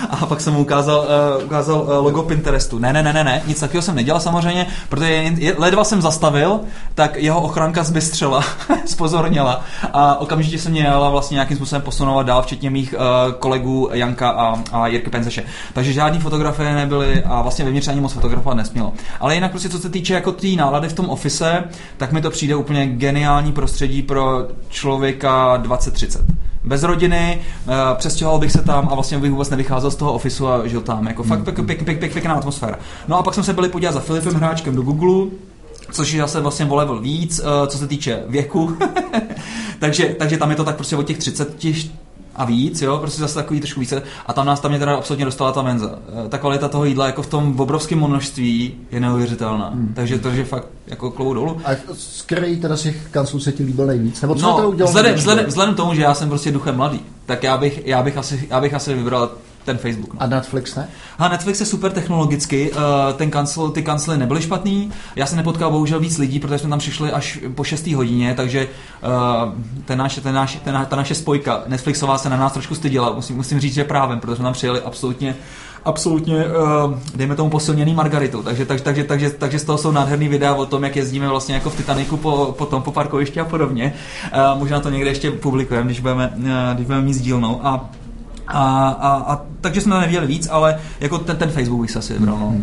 a 0.09 0.25
pak 0.25 0.41
jsem 0.41 0.53
mu 0.53 0.59
ukázal, 0.59 1.07
uh, 1.37 1.45
ukázal 1.45 1.81
uh, 1.81 1.89
logo 1.89 2.23
Pinterestu. 2.23 2.79
Ne, 2.79 2.93
ne, 2.93 3.03
ne, 3.03 3.13
ne, 3.13 3.23
ne, 3.23 3.41
nic 3.47 3.59
takového 3.59 3.81
jsem 3.81 3.95
nedělal 3.95 4.21
samozřejmě, 4.21 4.65
protože 4.89 5.11
je, 5.13 5.55
ledva 5.57 5.83
jsem 5.83 6.01
zastavil, 6.01 6.59
tak 6.95 7.15
jeho 7.15 7.41
ochranka 7.41 7.83
zbystřela, 7.83 8.43
spozorněla 8.85 9.61
a 9.93 10.21
okamžitě 10.21 10.59
se 10.59 10.69
mě 10.69 10.81
jela 10.81 11.09
vlastně 11.09 11.35
nějakým 11.35 11.57
způsobem 11.57 11.81
posunovat 11.81 12.25
dál, 12.25 12.41
včetně 12.41 12.69
mých 12.69 12.93
uh, 12.93 13.33
kolegů 13.33 13.89
Janka 13.93 14.29
a, 14.29 14.63
a 14.71 14.87
Jirky 14.87 15.09
Penzeše. 15.09 15.43
Takže 15.73 15.93
žádný 15.93 16.19
fotografie 16.19 16.75
nebyly 16.75 17.23
a 17.23 17.41
vlastně 17.41 17.65
vevnitř 17.65 17.87
ani 17.87 18.01
moc 18.01 18.13
fotografovat 18.13 18.57
nesmělo. 18.57 18.93
Ale 19.19 19.35
jinak 19.35 19.51
prostě 19.51 19.69
co 19.69 19.79
se 19.79 19.89
týče 19.89 20.13
jako 20.13 20.31
té 20.31 20.47
nálady 20.47 20.89
v 20.89 20.93
tom 20.93 21.09
office, 21.09 21.63
tak 21.97 22.11
mi 22.11 22.21
to 22.21 22.29
přijde 22.29 22.55
úplně 22.55 22.87
geniální 22.87 23.51
prostředí 23.51 24.01
pro 24.01 24.47
člověka 24.69 25.57
2030 25.57 26.21
bez 26.63 26.83
rodiny, 26.83 27.39
uh, 27.67 27.73
přestěhoval 27.97 28.39
bych 28.39 28.51
se 28.51 28.61
tam 28.61 28.89
a 28.91 28.95
vlastně 28.95 29.17
bych 29.17 29.31
vůbec 29.31 29.49
nevycházel 29.49 29.91
z 29.91 29.95
toho 29.95 30.13
ofisu 30.13 30.47
a 30.47 30.67
žil 30.67 30.81
tam. 30.81 31.07
Jako 31.07 31.23
fakt 31.23 31.43
pěk, 31.43 31.65
pěk, 31.65 31.83
pěk, 31.83 31.99
pěk, 31.99 32.13
pěkná 32.13 32.33
atmosféra. 32.33 32.79
No 33.07 33.17
a 33.17 33.23
pak 33.23 33.33
jsme 33.33 33.43
se 33.43 33.53
byli 33.53 33.69
podívat 33.69 33.91
za 33.91 33.99
Filipem 33.99 34.33
Hráčkem 34.33 34.75
do 34.75 34.81
Google, 34.81 35.37
což 35.91 36.11
je 36.11 36.21
zase 36.21 36.41
vlastně 36.41 36.65
o 36.65 36.75
level 36.75 36.99
víc, 36.99 37.39
uh, 37.39 37.67
co 37.67 37.77
se 37.77 37.87
týče 37.87 38.23
věku. 38.27 38.77
takže, 39.79 40.15
takže 40.19 40.37
tam 40.37 40.49
je 40.49 40.55
to 40.55 40.63
tak 40.63 40.75
prostě 40.75 40.95
od 40.95 41.03
těch 41.07 41.17
30, 41.17 41.55
a 42.39 42.45
víc, 42.45 42.81
jo, 42.81 42.97
prostě 42.97 43.21
zase 43.21 43.35
takový 43.35 43.59
trošku 43.59 43.79
více. 43.79 44.03
A 44.25 44.33
tam 44.33 44.45
nás 44.45 44.59
tam 44.59 44.71
mě 44.71 44.79
teda 44.79 44.95
absolutně 44.95 45.25
dostala 45.25 45.51
ta 45.51 45.61
menza. 45.61 45.99
Eh, 46.25 46.29
ta 46.29 46.37
kvalita 46.37 46.67
toho 46.67 46.85
jídla 46.85 47.05
jako 47.05 47.21
v 47.21 47.27
tom 47.27 47.59
obrovském 47.59 47.99
množství 47.99 48.73
je 48.91 48.99
neuvěřitelná. 48.99 49.69
Hmm. 49.69 49.93
Takže 49.95 50.19
to 50.19 50.29
je 50.29 50.45
fakt 50.45 50.67
jako 50.87 51.11
klobou 51.11 51.33
dolů. 51.33 51.61
A 51.65 51.69
z 51.93 52.21
který 52.21 52.59
teda 52.59 52.77
z 52.77 52.81
těch 52.81 53.07
kanclů 53.11 53.39
se 53.39 53.51
ti 53.51 53.63
líbil 53.63 53.85
nejvíc? 53.85 54.21
Nebo 54.21 54.35
co 54.35 54.41
no, 54.41 54.57
to 54.61 54.69
udělal 54.69 54.87
vzhledem, 54.87 55.15
vzhledem, 55.15 55.45
vzhledem, 55.45 55.75
tomu, 55.75 55.93
že 55.93 56.01
já 56.01 56.13
jsem 56.13 56.29
prostě 56.29 56.51
duchem 56.51 56.75
mladý, 56.75 56.99
tak 57.25 57.43
já 57.43 57.57
bych, 57.57 57.87
já 57.87 58.03
bych, 58.03 58.17
asi, 58.17 58.47
já 58.49 58.61
bych 58.61 58.73
asi 58.73 58.93
vybral 58.93 59.29
ten 59.69 59.77
Facebook. 59.77 60.13
No. 60.13 60.21
A 60.21 60.27
Netflix 60.27 60.75
ne? 60.75 60.87
A 61.17 61.27
Netflix 61.27 61.59
je 61.59 61.65
super 61.65 61.91
technologicky, 61.91 62.71
uh, 62.71 62.77
ten 63.13 63.29
kancel, 63.29 63.69
ty 63.69 63.83
kancely 63.83 64.17
nebyly 64.17 64.41
špatný, 64.41 64.91
já 65.15 65.25
jsem 65.25 65.37
nepotkal 65.37 65.71
bohužel 65.71 65.99
víc 65.99 66.17
lidí, 66.17 66.39
protože 66.39 66.57
jsme 66.57 66.69
tam 66.69 66.79
přišli 66.79 67.11
až 67.11 67.39
po 67.55 67.63
6. 67.63 67.87
hodině, 67.87 68.33
takže 68.33 68.67
uh, 68.67 69.53
ten 69.85 69.97
náš, 69.97 70.15
ten 70.15 70.35
náš, 70.35 70.59
ten, 70.63 70.85
ta 70.89 70.95
naše 70.95 71.15
spojka 71.15 71.63
Netflixová 71.67 72.17
se 72.17 72.29
na 72.29 72.37
nás 72.37 72.53
trošku 72.53 72.75
styděla, 72.75 73.13
musím, 73.13 73.35
musím 73.35 73.59
říct, 73.59 73.73
že 73.73 73.83
právem, 73.83 74.19
protože 74.19 74.35
jsme 74.35 74.43
tam 74.43 74.53
přijeli 74.53 74.81
absolutně 74.81 75.35
absolutně, 75.85 76.45
uh, 76.45 76.93
dejme 77.15 77.35
tomu, 77.35 77.49
posilněný 77.49 77.93
Margaritu. 77.93 78.43
Takže, 78.43 78.65
takže, 78.65 78.83
takže, 78.83 79.03
takže, 79.03 79.29
takže 79.29 79.59
z 79.59 79.63
toho 79.63 79.77
jsou 79.77 79.91
nádherný 79.91 80.27
videa 80.27 80.53
o 80.53 80.65
tom, 80.65 80.83
jak 80.83 80.95
jezdíme 80.95 81.27
vlastně 81.27 81.55
jako 81.55 81.69
v 81.69 81.75
Titaniku 81.75 82.17
po, 82.17 82.55
po 82.57 82.65
tom, 82.65 82.81
po 82.81 82.91
parkovišti 82.91 83.39
a 83.39 83.45
podobně. 83.45 83.93
Možná 84.55 84.79
to 84.79 84.89
někde 84.89 85.09
ještě 85.09 85.31
publikujeme, 85.31 85.85
když 85.85 85.99
budeme, 85.99 86.33
když 86.73 86.85
budeme 86.85 87.05
mít 87.05 87.13
sdílnou. 87.13 87.59
A 87.63 87.89
a, 88.49 88.89
a, 88.89 89.33
a 89.33 89.41
takže 89.61 89.81
jsme 89.81 89.95
nevěděli 89.95 90.27
víc, 90.27 90.47
ale 90.51 90.79
jako 90.99 91.17
ten, 91.17 91.37
ten 91.37 91.49
Facebook 91.49 91.81
bych 91.81 91.91
se 91.91 91.99
asi 91.99 92.13
vybral. 92.13 92.37
No. 92.37 92.47
Uh, 92.47 92.55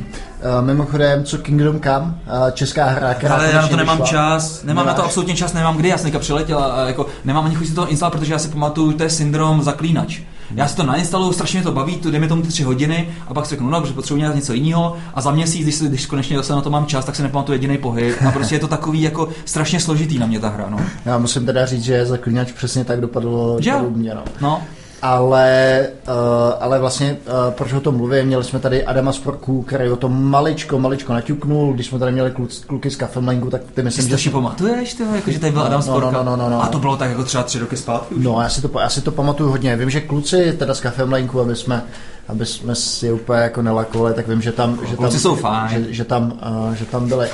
mimochodem, 0.61 1.25
co 1.25 1.39
Kingdom 1.39 1.81
Come, 1.81 2.05
uh, 2.07 2.51
česká 2.53 2.85
hra, 2.85 3.15
která 3.15 3.35
Ale 3.35 3.51
já 3.53 3.61
na 3.61 3.69
to 3.69 3.77
nemám 3.77 3.97
vyšla. 3.97 4.11
čas, 4.11 4.63
nemám 4.63 4.85
Nemáš. 4.85 4.97
na 4.97 5.03
to 5.03 5.05
absolutně 5.05 5.37
čas, 5.37 5.53
nemám 5.53 5.77
kdy, 5.77 5.89
já 5.89 5.99
jsem 5.99 6.11
přiletěl 6.19 6.59
a 6.59 6.89
jako 6.89 7.07
nemám 7.25 7.45
ani 7.45 7.55
chuť 7.55 7.67
si 7.67 7.75
to 7.75 7.89
instalovat, 7.89 8.19
protože 8.19 8.33
já 8.33 8.39
si 8.39 8.49
pamatuju, 8.49 8.93
to 8.93 9.03
je 9.03 9.11
syndrom 9.11 9.63
zaklínač. 9.63 10.21
Já 10.55 10.69
si 10.69 10.77
to 10.77 10.83
nainstaluju, 10.83 11.33
strašně 11.33 11.61
mě 11.61 11.65
to 11.65 11.73
baví, 11.73 11.97
tu 11.97 12.11
dejme 12.11 12.29
tomu 12.29 12.43
ty 12.43 12.49
tři 12.49 12.63
hodiny 12.63 13.09
a 13.29 13.35
pak 13.35 13.47
si 13.47 13.51
řeknu, 13.51 13.71
no, 13.71 13.87
že 13.87 13.93
potřebuji 13.93 14.21
dělat 14.21 14.35
něco 14.35 14.53
jiného 14.53 14.97
a 15.15 15.21
za 15.21 15.31
měsíc, 15.31 15.63
když, 15.63 15.81
když 15.81 16.07
konečně 16.07 16.37
zase 16.37 16.53
na 16.53 16.61
to 16.61 16.71
mám 16.71 16.87
čas, 16.87 17.05
tak 17.05 17.17
se 17.17 17.23
nepamatuju 17.23 17.55
jediný 17.55 17.79
pohyb 17.79 18.17
a 18.29 18.31
prostě 18.31 18.55
je 18.55 18.59
to 18.59 18.69
takový 18.69 19.03
jako 19.03 19.29
strašně 19.45 19.81
složitý 19.81 20.19
na 20.19 20.27
mě 20.27 20.41
ta 20.41 20.49
hra. 20.49 20.67
No. 20.71 20.79
Já 21.05 21.19
musím 21.19 21.47
teda 21.47 21.67
říct, 21.67 21.83
že 21.83 22.07
zaklínač 22.07 22.53
přesně 22.53 22.85
tak 22.85 23.01
dopadlo, 23.01 23.59
mě. 23.95 24.15
No. 24.15 24.23
no 24.41 24.63
ale, 25.03 25.81
uh, 26.09 26.15
ale 26.61 26.79
vlastně, 26.79 27.17
uh, 27.27 27.55
proč 27.55 27.73
o 27.73 27.81
tom 27.81 27.97
mluvím, 27.97 28.27
měli 28.27 28.45
jsme 28.45 28.59
tady 28.59 28.85
Adama 28.85 29.13
Sporku, 29.13 29.63
který 29.63 29.91
o 29.91 29.97
tom 29.97 30.31
maličko, 30.31 30.79
maličko 30.79 31.13
naťuknul, 31.13 31.73
když 31.73 31.87
jsme 31.87 31.99
tady 31.99 32.13
měli 32.13 32.31
kluk, 32.31 32.51
kluky 32.67 32.91
z 32.91 32.97
Kafemlingu, 32.97 33.51
tak 33.51 33.61
ty 33.75 33.83
myslím, 33.83 34.09
že... 34.09 34.19
si 34.19 34.31
pamatuješ, 34.31 34.95
ty, 34.95 35.03
jako, 35.15 35.31
že 35.31 35.39
tady 35.39 35.53
byl 35.53 35.61
no, 35.61 35.67
Adam 35.67 35.83
Sporka? 35.83 36.11
No, 36.11 36.23
no, 36.23 36.37
no, 36.37 36.37
no, 36.37 36.51
no. 36.51 36.63
A 36.63 36.67
to 36.67 36.79
bylo 36.79 36.97
tak 36.97 37.11
jako 37.11 37.25
třeba 37.25 37.43
tři 37.43 37.59
roky 37.59 37.77
zpátky? 37.77 38.15
Už. 38.15 38.25
No, 38.25 38.41
já 38.43 38.49
si, 38.49 38.63
to, 38.63 38.81
já 38.81 38.89
si 38.89 39.01
to 39.01 39.13
pamatuju 39.13 39.51
hodně. 39.51 39.77
Vím, 39.77 39.91
že 39.91 40.01
kluci 40.01 40.53
teda 40.59 40.75
z 40.75 40.81
Kafemlinku, 40.81 41.41
aby 41.41 41.57
jsme 41.57 41.83
aby 42.29 42.47
jsme 42.47 42.75
si 42.75 43.13
úplně 43.13 43.41
jako 43.41 43.63
nelakovali, 43.63 44.15
tak 44.15 44.29
vím, 44.29 44.43
že 44.43 44.53
tam, 44.53 44.79
že 44.87 44.97
tam, 44.97 45.11
jsou 45.11 45.37
fajn. 45.37 45.85
Že, 45.85 45.93
že, 45.93 46.05
tam, 46.05 46.33
uh, 46.67 46.75
že 46.75 46.85
tam 46.85 47.09
byly. 47.09 47.29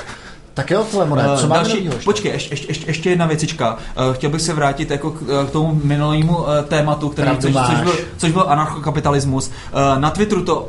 Tak 0.53 0.71
jo, 0.71 0.83
Filemone, 0.83 1.23
co 1.23 1.43
uh, 1.43 1.49
máme 1.49 1.55
další, 1.55 1.89
Počkej, 2.05 2.31
ještě, 2.31 2.55
ještě, 2.69 2.87
ještě 2.87 3.09
jedna 3.09 3.25
věcička. 3.25 3.77
Uh, 4.07 4.13
chtěl 4.13 4.29
bych 4.29 4.41
se 4.41 4.53
vrátit 4.53 4.91
jako 4.91 5.11
k, 5.11 5.45
k 5.47 5.51
tomu 5.51 5.81
minulému 5.83 6.45
tématu, 6.67 7.09
který, 7.09 7.37
což, 7.37 7.53
což, 7.53 7.79
byl, 7.83 7.93
což 8.17 8.31
byl 8.31 8.45
anarchokapitalismus. 8.47 9.51
Na 9.97 10.09
Twitteru 10.09 10.43
to 10.43 10.67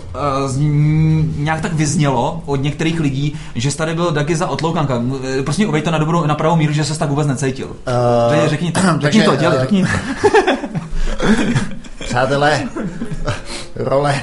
nějak 1.37 1.61
tak 1.61 1.73
vyznělo 1.73 2.43
od 2.47 2.57
některých 2.57 3.01
lidí, 3.01 3.39
že 3.55 3.77
tady 3.77 3.95
byl 3.95 4.11
Dagi 4.11 4.37
za 4.37 4.47
otloukanka. 4.47 5.03
Prostě 5.45 5.67
uvej 5.67 5.83
to 5.83 5.91
na 5.91 5.99
dobrou, 5.99 6.27
na 6.27 6.35
pravou 6.35 6.57
míru, 6.57 6.73
že 6.73 6.85
se 6.85 6.99
tak 6.99 7.09
vůbec 7.09 7.27
necítil. 7.27 7.67
Uh, 7.67 8.49
řekni, 8.49 8.73
to, 8.73 8.81
řekni 9.01 9.01
takže, 9.01 9.23
to, 9.23 9.37
děli, 9.37 9.55
uh, 9.55 9.61
řekni 9.61 9.85
Přátelé, 12.05 12.63
role, 13.77 14.21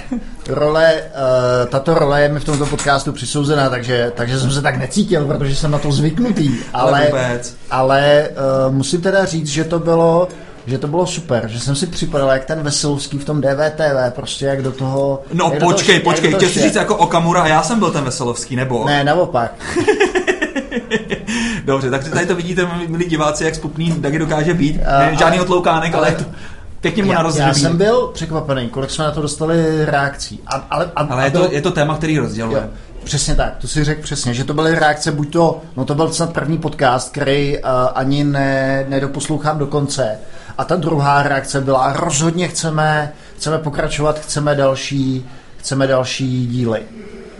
role, 0.49 1.01
uh, 1.01 1.69
tato 1.69 1.93
role 1.93 2.21
je 2.21 2.29
mi 2.29 2.39
v 2.39 2.45
tomto 2.45 2.65
podcastu 2.65 3.13
přisouzená, 3.13 3.69
takže, 3.69 4.11
takže 4.15 4.39
jsem 4.39 4.51
se 4.51 4.61
tak 4.61 4.77
necítil, 4.77 5.25
protože 5.25 5.55
jsem 5.55 5.71
na 5.71 5.79
to 5.79 5.91
zvyknutý. 5.91 6.51
Ale, 6.73 7.11
ale 7.71 8.29
uh, 8.67 8.73
musím 8.73 9.01
teda 9.01 9.25
říct, 9.25 9.47
že 9.47 9.63
to 9.63 9.79
bylo 9.79 10.27
že 10.65 10.77
to 10.77 10.87
bylo 10.87 11.07
super, 11.07 11.47
že 11.47 11.59
jsem 11.59 11.75
si 11.75 11.87
připadal 11.87 12.29
jak 12.29 12.45
ten 12.45 12.63
Veselovský 12.63 13.17
v 13.17 13.25
tom 13.25 13.41
DVTV, 13.41 14.15
prostě 14.15 14.45
jak 14.45 14.61
do 14.61 14.71
toho... 14.71 15.21
No 15.33 15.49
jak 15.53 15.63
počkej, 15.63 15.99
toho, 15.99 16.11
počkej, 16.11 16.33
chtěl 16.33 16.49
jsi 16.49 16.61
říct 16.61 16.75
jako 16.75 16.95
Okamura 16.95 17.41
a 17.41 17.47
já 17.47 17.63
jsem 17.63 17.79
byl 17.79 17.91
ten 17.91 18.03
Veselovský, 18.03 18.55
nebo? 18.55 18.85
Ne, 18.85 19.03
naopak. 19.03 19.53
Dobře, 21.65 21.89
tak 21.89 22.09
tady 22.09 22.25
to 22.25 22.35
vidíte, 22.35 22.67
milí 22.87 23.05
diváci, 23.05 23.43
jak 23.43 23.55
spupný 23.55 23.95
Dagi 23.97 24.19
dokáže 24.19 24.53
být. 24.53 24.75
Uh, 24.75 25.17
Žádný 25.17 25.37
ale, 25.37 25.41
otloukánek, 25.41 25.95
ale, 25.95 26.07
ale 26.07 26.25
Pěkně 26.81 27.03
mu 27.03 27.11
já, 27.11 27.31
já 27.35 27.53
jsem 27.53 27.77
byl 27.77 28.07
překvapený, 28.07 28.69
kolik 28.69 28.91
jsme 28.91 29.05
na 29.05 29.11
to 29.11 29.21
dostali 29.21 29.85
reakcí. 29.85 30.39
A, 30.47 30.55
ale 30.69 30.91
a, 30.95 31.01
ale 31.01 31.23
je, 31.23 31.31
to, 31.31 31.51
je 31.51 31.61
to 31.61 31.71
téma, 31.71 31.97
který 31.97 32.19
rozděluje. 32.19 32.61
Jo, 32.61 32.69
přesně 33.03 33.35
tak, 33.35 33.57
to 33.57 33.67
si 33.67 33.83
řekl 33.83 34.01
přesně, 34.01 34.33
že 34.33 34.43
to 34.43 34.53
byly 34.53 34.75
reakce, 34.75 35.11
buď 35.11 35.33
to, 35.33 35.61
no 35.77 35.85
to 35.85 35.95
byl 35.95 36.13
snad 36.13 36.33
první 36.33 36.57
podcast, 36.57 37.11
který 37.11 37.57
uh, 37.57 37.69
ani 37.95 38.23
ne, 38.23 38.85
nedoposlouchám 38.89 39.57
do 39.57 39.67
konce. 39.67 40.19
A 40.57 40.63
ta 40.63 40.75
druhá 40.75 41.23
reakce 41.23 41.61
byla, 41.61 41.93
rozhodně 41.93 42.47
chceme, 42.47 43.13
chceme 43.37 43.57
pokračovat, 43.57 44.19
chceme 44.19 44.55
další, 44.55 45.25
chceme 45.57 45.87
další 45.87 46.47
díly. 46.47 46.81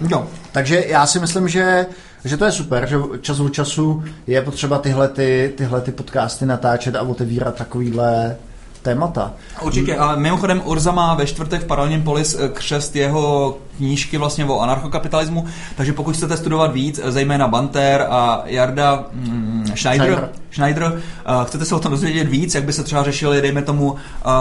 Jo. 0.09 0.27
Takže 0.51 0.83
já 0.87 1.05
si 1.05 1.19
myslím, 1.19 1.47
že 1.47 1.85
že 2.25 2.37
to 2.37 2.45
je 2.45 2.51
super, 2.51 2.87
že 2.89 2.97
čas 3.21 3.39
od 3.39 3.49
času 3.49 4.03
je 4.27 4.41
potřeba 4.41 4.77
tyhle, 4.77 5.07
ty, 5.07 5.53
tyhle 5.57 5.81
ty 5.81 5.91
podcasty 5.91 6.45
natáčet 6.45 6.95
a 6.95 7.01
otevírat 7.01 7.55
takovýhle, 7.55 8.37
témata. 8.81 9.33
Určitě, 9.61 9.97
a 9.97 10.15
mimochodem 10.15 10.61
Urza 10.65 10.91
má 10.91 11.13
ve 11.13 11.25
čtvrtek 11.25 11.61
v 11.61 11.65
Paralelním 11.65 12.03
polis 12.03 12.37
křest 12.53 12.95
jeho 12.95 13.57
knížky 13.77 14.17
vlastně 14.17 14.45
o 14.45 14.59
anarchokapitalismu, 14.59 15.45
takže 15.77 15.93
pokud 15.93 16.15
chcete 16.15 16.37
studovat 16.37 16.73
víc, 16.73 16.99
zejména 17.03 17.47
Banter 17.47 18.07
a 18.09 18.41
Jarda 18.45 19.05
mm, 19.13 19.65
Schneider, 19.75 20.07
Schneider, 20.07 20.29
Schneider 20.51 20.83
uh, 20.83 21.45
chcete 21.45 21.65
se 21.65 21.75
o 21.75 21.79
tom 21.79 21.91
dozvědět 21.91 22.27
víc, 22.27 22.55
jak 22.55 22.63
by 22.63 22.73
se 22.73 22.83
třeba 22.83 23.03
řešili, 23.03 23.41
dejme 23.41 23.61
tomu, 23.61 23.95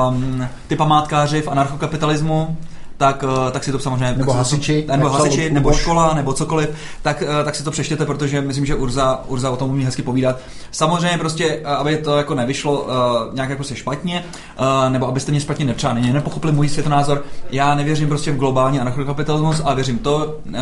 um, 0.09 0.47
ty 0.69 0.77
památkáři 0.77 1.43
v 1.43 1.49
anarchokapitalismu, 1.49 2.57
tak, 3.01 3.25
eh, 3.25 3.51
tak 3.51 3.65
si 3.65 3.73
to 3.73 3.79
samozřejmě... 3.79 4.15
Nebo 4.17 4.33
hasiči. 4.33 4.85
Nebo 4.97 5.09
hasiči, 5.09 5.51
nebo 5.51 5.73
škola, 5.73 6.15
nebo 6.15 6.33
cokoliv, 6.33 6.71
tak, 7.03 7.23
eh, 7.23 7.45
tak 7.45 7.55
si 7.55 7.65
to 7.65 7.71
přečtěte, 7.71 8.07
protože 8.07 8.41
myslím, 8.41 8.67
že 8.67 8.75
Urza, 8.75 9.21
Urza 9.27 9.51
o 9.51 9.57
tom 9.57 9.71
umí 9.71 9.85
hezky 9.85 10.03
povídat. 10.03 10.39
Samozřejmě 10.71 11.19
prostě, 11.19 11.61
eh, 11.65 11.67
aby 11.67 11.97
to 11.97 12.17
jako 12.17 12.35
nevyšlo 12.35 12.83
uh, 12.83 12.91
nějak 13.35 13.51
jako 13.51 13.65
se 13.65 13.77
špatně, 13.77 14.25
uh, 14.59 14.93
nebo 14.93 15.09
abyste 15.09 15.31
mě 15.31 15.41
špatně 15.41 15.65
nepřáli, 15.65 16.13
nepochopili 16.13 16.53
můj 16.53 16.69
světonázor, 16.69 17.25
já 17.51 17.75
nevěřím 17.75 18.09
prostě 18.09 18.33
v 18.33 18.37
globální 18.37 18.81
anarchokapitalismus, 18.81 19.63
ale 19.65 19.75
věřím 19.75 19.99
to, 19.99 20.39
uh, 20.49 20.57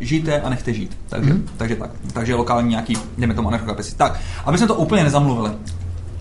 žijte 0.00 0.40
a 0.40 0.50
nechte 0.50 0.72
žít. 0.74 0.96
Takže, 1.08 1.30
mm-hmm. 1.30 1.42
takže 1.56 1.76
tak. 1.76 1.90
Takže 2.12 2.34
lokální 2.34 2.70
nějaký, 2.70 2.98
jdeme 3.18 3.34
tomu 3.34 3.48
anarchokapitalismus. 3.48 3.98
Tak, 3.98 4.20
aby 4.44 4.58
jsme 4.58 4.66
to 4.66 4.74
úplně 4.74 5.04
nezamluvili. 5.04 5.50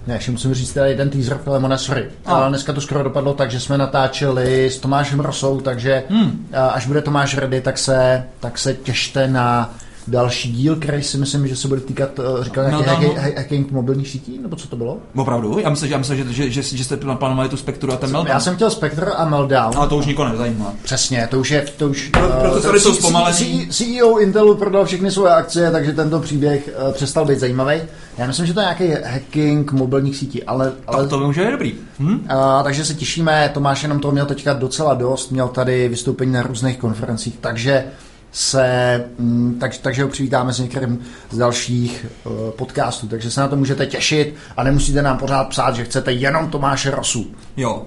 Ne, 0.08 0.14
ještě 0.14 0.32
musím 0.32 0.54
říct 0.54 0.74
tady 0.74 0.96
ten 0.96 1.10
teaser 1.10 1.38
Filemona, 1.38 1.78
sorry. 1.78 2.10
Ale 2.26 2.50
dneska 2.50 2.74
to 2.74 2.82
skoro 2.82 3.04
dopadlo 3.04 3.34
tak, 3.34 3.52
že 3.52 3.60
jsme 3.60 3.78
natáčeli 3.78 4.70
s 4.70 4.80
Tomášem 4.80 5.20
Rosou, 5.20 5.62
takže 5.62 6.04
hmm. 6.10 6.48
až 6.72 6.88
bude 6.88 7.02
Tomáš 7.02 7.38
ready, 7.38 7.62
tak 7.62 7.78
se, 7.78 8.24
tak 8.40 8.58
se 8.58 8.74
těšte 8.74 9.28
na 9.28 9.74
další 10.08 10.52
díl, 10.52 10.76
který 10.76 11.04
si 11.04 11.18
myslím, 11.18 11.48
že 11.48 11.56
se 11.56 11.68
bude 11.68 11.82
týkat, 11.82 12.20
eh, 12.20 12.44
říkal 12.44 12.64
nějaký 12.64 12.88
no, 12.88 13.02
no, 13.02 13.14
no. 13.16 13.22
hacking 13.38 13.72
mobilních 13.72 14.10
sítí, 14.10 14.40
nebo 14.42 14.56
co 14.56 14.68
to 14.68 14.76
bylo? 14.76 14.98
Opravdu? 15.16 15.60
Já 15.60 15.70
myslím, 15.70 15.88
že, 15.88 15.94
já 15.94 15.98
myslím, 15.98 16.18
že, 16.18 16.34
že, 16.34 16.52
že, 16.52 16.78
že 16.78 16.84
jste 16.84 16.98
naplánovali 17.04 17.50
tu 17.50 17.58
Spektru 17.58 17.94
a 17.94 17.98
ten 17.98 18.12
Meltdown. 18.12 18.34
Já 18.34 18.40
jsem 18.40 18.56
chtěl 18.56 18.70
Spektr 18.70 19.12
a 19.16 19.26
Meltdown. 19.26 19.78
Ale 19.78 19.88
to 19.88 19.98
už 19.98 20.06
nikoho 20.06 20.30
nezajímá. 20.30 20.74
Přesně, 20.84 21.28
to 21.32 21.40
už 21.40 21.52
je, 21.52 21.66
to 21.78 21.88
už... 21.88 22.10
Pro, 22.10 22.28
uh, 22.28 22.42
procesory 22.42 22.80
jsou 22.80 22.94
zpomalení. 22.94 23.68
CEO 23.68 24.18
Intelu 24.18 24.56
prodal 24.56 24.86
všechny 24.86 25.12
svoje 25.12 25.34
akcie, 25.34 25.72
takže 25.72 25.94
tento 25.94 26.20
příběh 26.20 26.70
uh, 26.88 26.94
přestal 26.94 27.26
být 27.26 27.40
zajímavý. 27.40 27.82
Já 28.18 28.28
myslím, 28.28 28.46
že 28.46 28.54
to 28.54 28.60
je 28.60 28.64
nějaký 28.64 29.04
hacking 29.06 29.72
mobilních 29.72 30.16
sítí, 30.16 30.44
ale... 30.44 30.72
ale 30.88 31.08
to 31.08 31.20
může 31.20 31.46
být 31.46 31.52
dobrý. 31.52 31.74
Hm? 32.00 32.14
Uh, 32.14 32.64
takže 32.64 32.86
se 32.86 32.94
těšíme, 32.94 33.52
Tomáš 33.54 33.84
jenom 33.84 34.00
toho 34.00 34.12
měl 34.12 34.26
teďka 34.26 34.54
docela 34.54 34.94
dost, 34.94 35.32
měl 35.32 35.48
tady 35.48 35.90
vystoupení 35.90 36.32
na 36.32 36.42
různých 36.42 36.78
konferencích, 36.78 37.38
takže 37.42 37.86
se, 38.34 39.06
mm, 39.20 39.58
tak, 39.60 39.78
takže 39.78 40.04
ho 40.04 40.10
přivítáme 40.10 40.54
s 40.54 40.60
některým 40.60 41.00
z 41.30 41.38
dalších 41.38 42.06
uh, 42.24 42.34
podcastů, 42.52 43.08
takže 43.08 43.32
se 43.32 43.42
na 43.42 43.48
to 43.48 43.56
můžete 43.56 43.86
těšit 43.86 44.36
a 44.58 44.64
nemusíte 44.64 45.02
nám 45.02 45.18
pořád 45.18 45.50
psát, 45.50 45.76
že 45.76 45.86
chcete 45.86 46.12
jenom 46.12 46.50
Tomáše 46.50 46.92
Rosu. 46.92 47.26
Jo, 47.58 47.84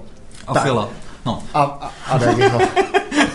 a 0.47 0.53
tak. 0.53 0.63
Fila. 0.63 0.89
No. 1.25 1.43
A, 1.53 1.61
a, 1.63 1.91
a. 2.07 2.19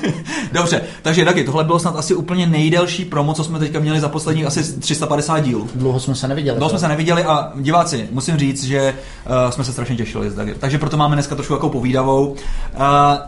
Dobře, 0.52 0.81
takže 1.02 1.25
taky, 1.25 1.45
tohle 1.45 1.64
bylo 1.64 1.78
snad 1.78 1.97
asi 1.97 2.14
úplně 2.14 2.47
nejdelší 2.47 3.04
promo, 3.04 3.35
co 3.35 3.45
jsme 3.45 3.59
teďka 3.59 3.81
měli 3.81 4.00
za 4.00 4.09
posledních 4.09 4.47
asi 4.47 4.81
350 4.81 5.40
dílů. 5.40 5.69
Dlouho 5.75 6.00
jsme 6.00 6.14
se 6.14 6.28
neviděli. 6.28 6.57
Dlouho 6.57 6.71
jsme 6.71 6.78
se 6.78 6.88
neviděli 6.88 7.25
a 7.25 7.52
diváci, 7.57 8.09
musím 8.11 8.37
říct, 8.37 8.64
že 8.64 8.95
uh, 9.26 9.50
jsme 9.50 9.64
se 9.64 9.73
strašně 9.73 9.97
těšili. 9.97 10.31
Takže 10.59 10.78
proto 10.78 10.97
máme 10.97 11.16
dneska 11.16 11.35
trošku 11.35 11.52
jako 11.52 11.69
povídavou. 11.69 12.26
Uh, 12.28 12.37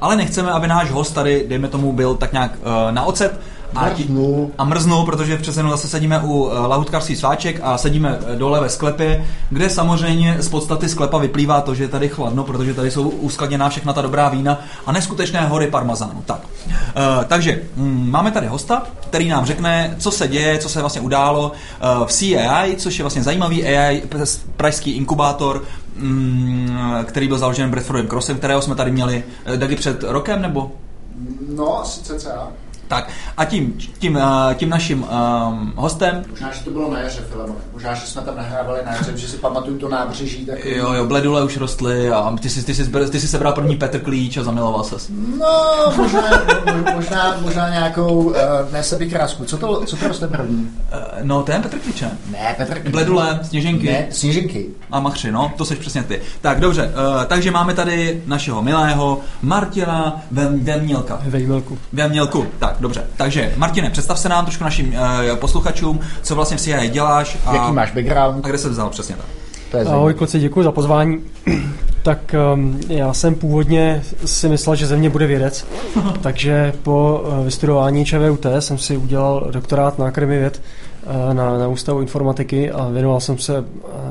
ale 0.01 0.17
nechceme, 0.17 0.51
aby 0.51 0.69
náš 0.69 0.91
host 0.91 1.15
tady, 1.15 1.45
dejme 1.49 1.69
tomu, 1.69 1.93
byl 1.93 2.15
tak 2.15 2.33
nějak 2.33 2.53
uh, 2.61 2.95
na 2.95 3.05
ocet, 3.05 3.41
a, 3.75 3.89
mrznu. 3.89 4.51
a 4.59 4.65
mrznu, 4.65 5.05
protože 5.05 5.39
jenom 5.57 5.71
zase 5.71 5.89
sedíme 5.89 6.21
u 6.25 6.51
eh, 6.51 6.59
lahutkarských 6.59 7.19
sváček 7.19 7.61
a 7.63 7.79
sedíme 7.79 8.19
eh, 8.27 8.37
dole 8.37 8.61
ve 8.61 8.69
sklepě, 8.69 9.27
kde 9.51 9.71
samozřejmě 9.71 10.37
z 10.39 10.49
podstaty 10.49 10.89
sklepa 10.89 11.19
vyplývá 11.19 11.61
to, 11.61 11.75
že 11.75 11.85
je 11.85 11.89
tady 11.89 12.09
chladno, 12.09 12.45
protože 12.45 12.75
tady 12.75 12.91
jsou 12.91 13.09
uskladněná 13.09 13.69
všechna 13.69 13.93
ta 13.93 14.03
dobrá 14.03 14.29
vína 14.29 14.59
a 14.87 14.93
neskutečné 14.93 15.47
hory 15.47 15.67
parmazánu. 15.67 16.23
Tak. 16.27 16.41
Uh, 16.67 17.25
takže 17.25 17.63
mm, 17.77 18.11
máme 18.11 18.31
tady 18.31 18.47
hosta, 18.47 18.83
který 19.01 19.29
nám 19.29 19.45
řekne, 19.45 19.97
co 19.99 20.11
se 20.11 20.29
děje, 20.29 20.59
co 20.59 20.69
se 20.69 20.81
vlastně 20.81 21.01
událo 21.01 21.53
v 22.07 22.13
CAI, 22.13 22.77
což 22.77 22.99
je 22.99 23.03
vlastně 23.03 23.23
zajímavý 23.23 23.65
AI, 23.65 24.03
pražský 24.57 24.91
inkubátor, 24.91 25.63
mm, 25.97 26.79
který 27.05 27.29
byl 27.29 27.39
založen 27.39 27.71
Bradfordem 27.71 28.07
Crossem, 28.07 28.39
kterého 28.39 28.63
jsme 28.63 28.75
tady 28.75 28.91
měli 28.91 29.25
taky 29.59 29.77
před 29.77 30.03
rokem, 30.03 30.43
nebo 30.43 30.73
No, 31.49 31.81
asi 31.81 32.03
cca. 32.03 32.53
Tak 32.89 33.11
a 33.37 33.45
tím, 33.45 33.79
tím, 33.99 34.17
uh, 34.17 34.55
tím 34.55 34.69
naším 34.69 35.03
um, 35.03 35.73
hostem... 35.77 36.25
Možná, 36.31 36.53
že 36.53 36.65
to 36.65 36.71
bylo 36.71 36.93
na 36.93 37.01
jaře, 37.01 37.21
Filemone. 37.31 37.61
Možná, 37.73 37.95
že 37.95 38.07
jsme 38.07 38.23
tam 38.23 38.37
nahrávali 38.37 38.81
na 38.87 38.93
jaře, 38.93 39.13
že 39.17 39.29
si 39.29 39.37
pamatuju 39.37 39.79
to 39.79 39.89
nábřeží. 39.89 40.47
Takový... 40.47 40.77
Jo, 40.77 40.93
jo, 40.93 41.07
bledule 41.07 41.45
už 41.45 41.57
rostly 41.57 42.11
a 42.11 42.37
ty 42.43 42.51
jsi, 42.51 42.65
ty 42.65 42.75
jsi, 42.75 42.91
ty 43.11 43.21
jsi 43.21 43.29
sebral 43.29 43.53
první 43.53 43.77
Petr 43.77 44.01
Klíč 44.01 44.37
a 44.37 44.43
zamiloval 44.43 44.85
ses. 44.85 45.11
No, 45.41 45.93
možná, 45.97 46.23
možná, 46.95 47.37
možná 47.41 47.69
nějakou, 47.69 48.15
uh, 48.15 48.35
ne 48.73 48.83
sebikrásku. 48.83 49.45
Co 49.45 49.59
to, 49.59 49.85
co 49.87 49.97
to 49.97 50.09
roste 50.09 50.29
první? 50.29 50.59
Uh, 50.59 51.01
no, 51.23 51.43
ten 51.43 51.63
Petr 51.63 51.79
Klíč, 51.79 52.01
ne? 52.01 52.19
Ne, 52.31 52.55
Petr 52.59 52.81
Klíč. 52.81 52.93
Bledule, 52.93 53.41
sněženky. 53.43 53.87
Ne, 53.87 54.07
sněženky. 54.11 54.67
A 54.91 55.01
machři, 55.01 55.33
no, 55.33 55.53
to 55.57 55.65
jsi 55.65 55.77
přesně 55.77 56.03
ty. 56.03 56.21
Tak, 56.41 56.61
dobře, 56.61 56.87
uh, 56.87 57.25
takže 57.25 57.51
máme 57.51 57.75
tady 57.75 58.23
našeho 58.27 58.63
milého 58.63 59.21
Martina 59.43 60.23
Vemnělka. 60.31 61.23
Vejmelku. 61.27 61.79
Vemnělku, 61.93 62.47
tak, 62.59 62.74
dobře. 62.81 63.05
Takže, 63.17 63.53
Martine, 63.57 63.91
představ 63.91 64.19
se 64.19 64.29
nám 64.29 64.45
trošku 64.45 64.65
našim 64.65 64.95
uh, 64.95 65.37
posluchačům, 65.37 66.01
co 66.23 66.35
vlastně 66.35 66.57
v 66.57 66.61
CIA 66.61 66.87
děláš. 66.87 67.39
A, 67.47 67.55
Jaký 67.55 67.73
máš 67.73 67.91
background? 67.91 68.45
A 68.45 68.49
kde 68.49 68.59
se 68.59 68.69
vzal, 68.69 68.91
přesně 68.91 69.17
tak. 69.17 69.87
Ahoj 69.87 70.15
kluci, 70.15 70.39
děkuji 70.39 70.63
za 70.63 70.73
pozvání. 70.73 71.21
tak 72.03 72.35
um, 72.55 72.81
já 72.89 73.13
jsem 73.13 73.35
původně 73.35 74.03
si 74.25 74.49
myslel, 74.49 74.77
že 74.77 74.87
ze 74.87 74.97
mě 74.97 75.11
bude 75.11 75.27
vědec, 75.27 75.67
takže 76.21 76.73
po 76.83 77.25
uh, 77.27 77.45
vystudování 77.45 78.05
ČVUT 78.05 78.47
jsem 78.59 78.79
si 78.79 78.97
udělal 78.97 79.49
doktorát 79.51 79.99
na 79.99 80.07
Akademii 80.07 80.39
věd 80.39 80.63
uh, 81.07 81.35
na, 81.35 81.59
na 81.59 81.69
Ústavu 81.69 82.01
informatiky 82.01 82.71
a 82.71 82.89
věnoval 82.89 83.21
jsem 83.21 83.39
se 83.39 83.59
uh, 83.59 83.67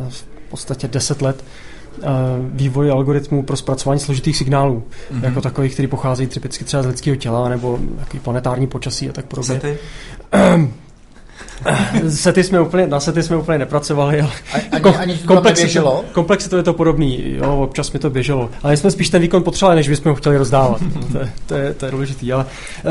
v 0.10 0.24
podstatě 0.50 0.88
10 0.88 1.22
let 1.22 1.44
vývoji 2.40 2.90
algoritmů 2.90 3.44
pro 3.44 3.58
zpracování 3.58 4.00
složitých 4.00 4.38
signálů, 4.38 4.84
mm-hmm. 4.84 5.24
jako 5.24 5.42
takových, 5.42 5.74
které 5.74 5.88
pocházejí 5.88 6.28
typicky 6.28 6.64
třeba 6.64 6.84
z 6.84 6.86
lidského 6.86 7.16
těla 7.16 7.50
nebo 7.50 7.80
jaký 8.00 8.20
planetární 8.20 8.68
počasí 8.68 9.10
a 9.10 9.14
tak 9.14 9.26
podobně. 9.26 9.62
Sety? 12.10 12.44
jsme 12.44 12.62
úplně, 12.62 12.88
na 12.88 13.00
sety 13.00 13.24
jsme 13.24 13.36
úplně 13.38 13.58
nepracovali, 13.58 14.22
ale 14.22 14.32
ani, 14.72 14.96
ani 14.96 15.20
komplexito 16.12 16.58
je 16.58 16.64
to 16.64 16.74
podobný, 16.74 17.24
jo, 17.38 17.60
občas 17.64 17.92
mi 17.92 18.00
to 18.00 18.10
běželo, 18.10 18.50
ale 18.64 18.78
jsme 18.78 18.92
spíš 18.92 19.10
ten 19.10 19.22
výkon 19.22 19.44
potřebovali, 19.44 19.76
než 19.76 19.90
bychom 19.90 20.10
ho 20.10 20.16
chtěli 20.16 20.38
rozdávat, 20.38 20.82
to, 21.12 21.18
je, 21.18 21.30
to, 21.46 21.56
je, 21.56 21.74
to 21.74 21.86
je 21.86 21.92
důležitý, 21.92 22.34
ale 22.34 22.46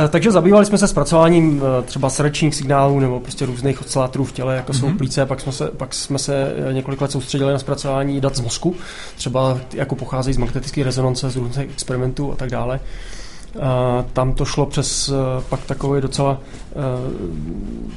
eh, 0.04 0.08
takže 0.08 0.30
zabývali 0.30 0.66
jsme 0.66 0.78
se 0.78 0.88
zpracováním 0.88 1.62
eh, 1.62 1.82
třeba 1.82 2.10
srdečních 2.10 2.54
signálů 2.54 3.00
nebo 3.00 3.20
prostě 3.20 3.46
různých 3.46 3.80
oscilátorů 3.80 4.24
v 4.24 4.32
těle, 4.32 4.56
jako 4.56 4.72
mm-hmm. 4.72 4.80
jsou 4.80 4.86
mhm. 4.86 4.98
plíce, 4.98 5.26
pak 5.26 5.40
jsme, 5.40 5.52
se, 5.52 5.70
pak 5.76 5.94
jsme 5.94 6.18
se 6.18 6.52
eh, 6.70 6.72
několik 6.72 7.00
let 7.00 7.10
soustředili 7.10 7.52
na 7.52 7.58
zpracování 7.58 8.20
dat 8.20 8.36
z 8.36 8.40
mozku, 8.40 8.76
třeba 9.16 9.58
jako 9.74 9.94
pocházejí 9.94 10.34
z 10.34 10.38
magnetické 10.38 10.84
rezonance, 10.84 11.30
z 11.30 11.36
různých 11.36 11.70
experimentů 11.70 12.32
a 12.32 12.36
tak 12.36 12.50
dále. 12.50 12.80
Tam 14.12 14.32
to 14.32 14.44
šlo 14.44 14.66
přes 14.66 15.08
eh, 15.08 15.42
pak 15.48 15.60
takový 15.60 16.00
docela 16.00 16.40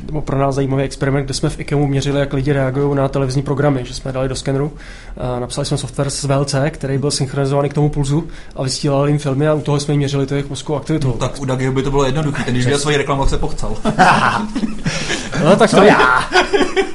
nebo 0.06 0.22
pro 0.22 0.40
nás 0.40 0.56
zajímavý 0.56 0.84
experiment, 0.84 1.26
kde 1.26 1.34
jsme 1.34 1.50
v 1.50 1.60
IKEMu 1.60 1.88
měřili, 1.88 2.20
jak 2.20 2.34
lidi 2.34 2.54
reagují 2.54 2.96
na 2.96 3.08
televizní 3.08 3.42
programy, 3.42 3.86
že 3.86 3.94
jsme 3.94 4.12
dali 4.12 4.30
do 4.30 4.36
skeneru. 4.36 4.72
Napsali 5.40 5.66
jsme 5.66 5.78
software 5.78 6.10
z 6.10 6.24
VLC, 6.24 6.56
který 6.70 6.98
byl 6.98 7.12
synchronizovaný 7.12 7.70
k 7.70 7.74
tomu 7.74 7.90
pulzu 7.90 8.28
a 8.56 8.64
vysílal 8.64 9.08
jim 9.08 9.18
filmy 9.18 9.48
a 9.48 9.54
u 9.54 9.62
toho 9.62 9.80
jsme 9.80 9.94
měřili 9.94 10.26
to 10.26 10.34
jejich 10.34 10.50
mozkovou 10.50 10.80
aktivitu. 10.80 11.08
No, 11.08 11.14
tak 11.14 11.42
u 11.42 11.46
Dagiho 11.46 11.74
by 11.74 11.84
to 11.84 11.92
bylo 11.92 12.06
jednoduché, 12.06 12.44
ten 12.44 12.54
když 12.54 12.66
viděl 12.66 12.80
svoji 12.80 12.98
reklamu, 12.98 13.26
se 13.26 13.38
pochcal. 13.38 13.78
no 15.46 15.56
tak 15.56 15.72
to 15.72 15.84
je, 15.84 15.96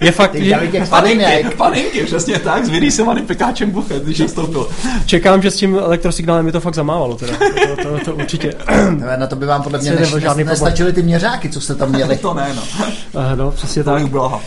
je 0.01 0.13
fakt, 0.13 0.35
že... 0.35 0.57
Paninky, 0.89 1.57
paninky, 1.57 2.05
přesně 2.05 2.39
tak, 2.39 2.65
s 2.65 2.69
vyrýsovaným 2.69 3.27
pekáčem 3.27 3.71
buchet, 3.71 4.03
když 4.03 4.21
vstoupil. 4.21 4.69
Čekám, 5.07 5.43
že 5.43 5.51
s 5.51 5.57
tím 5.57 5.75
elektrosignálem 5.75 6.45
mi 6.45 6.53
to 6.53 6.61
fakt 6.61 6.75
zamávalo. 6.75 7.17
Teda. 7.17 7.33
To, 7.37 7.77
to, 7.83 7.99
to, 7.99 8.05
to 8.05 8.15
určitě 8.15 8.55
na 9.17 9.27
to 9.27 9.37
by 9.37 9.47
vám 9.47 9.63
podle 9.63 9.79
mě 9.79 9.93
než, 9.93 10.15
žádný 10.15 10.45
nestačily 10.45 10.93
ty 10.93 11.03
měřáky, 11.03 11.49
co 11.49 11.61
jste 11.61 11.75
tam 11.75 11.93
měli. 11.93 12.19
to 12.19 12.35
ne, 12.35 12.55
no. 12.57 12.63
Uh, 13.13 13.37
no, 13.37 13.51
přesně 13.51 13.85
tak. 13.85 14.03
Uh, 14.03 14.41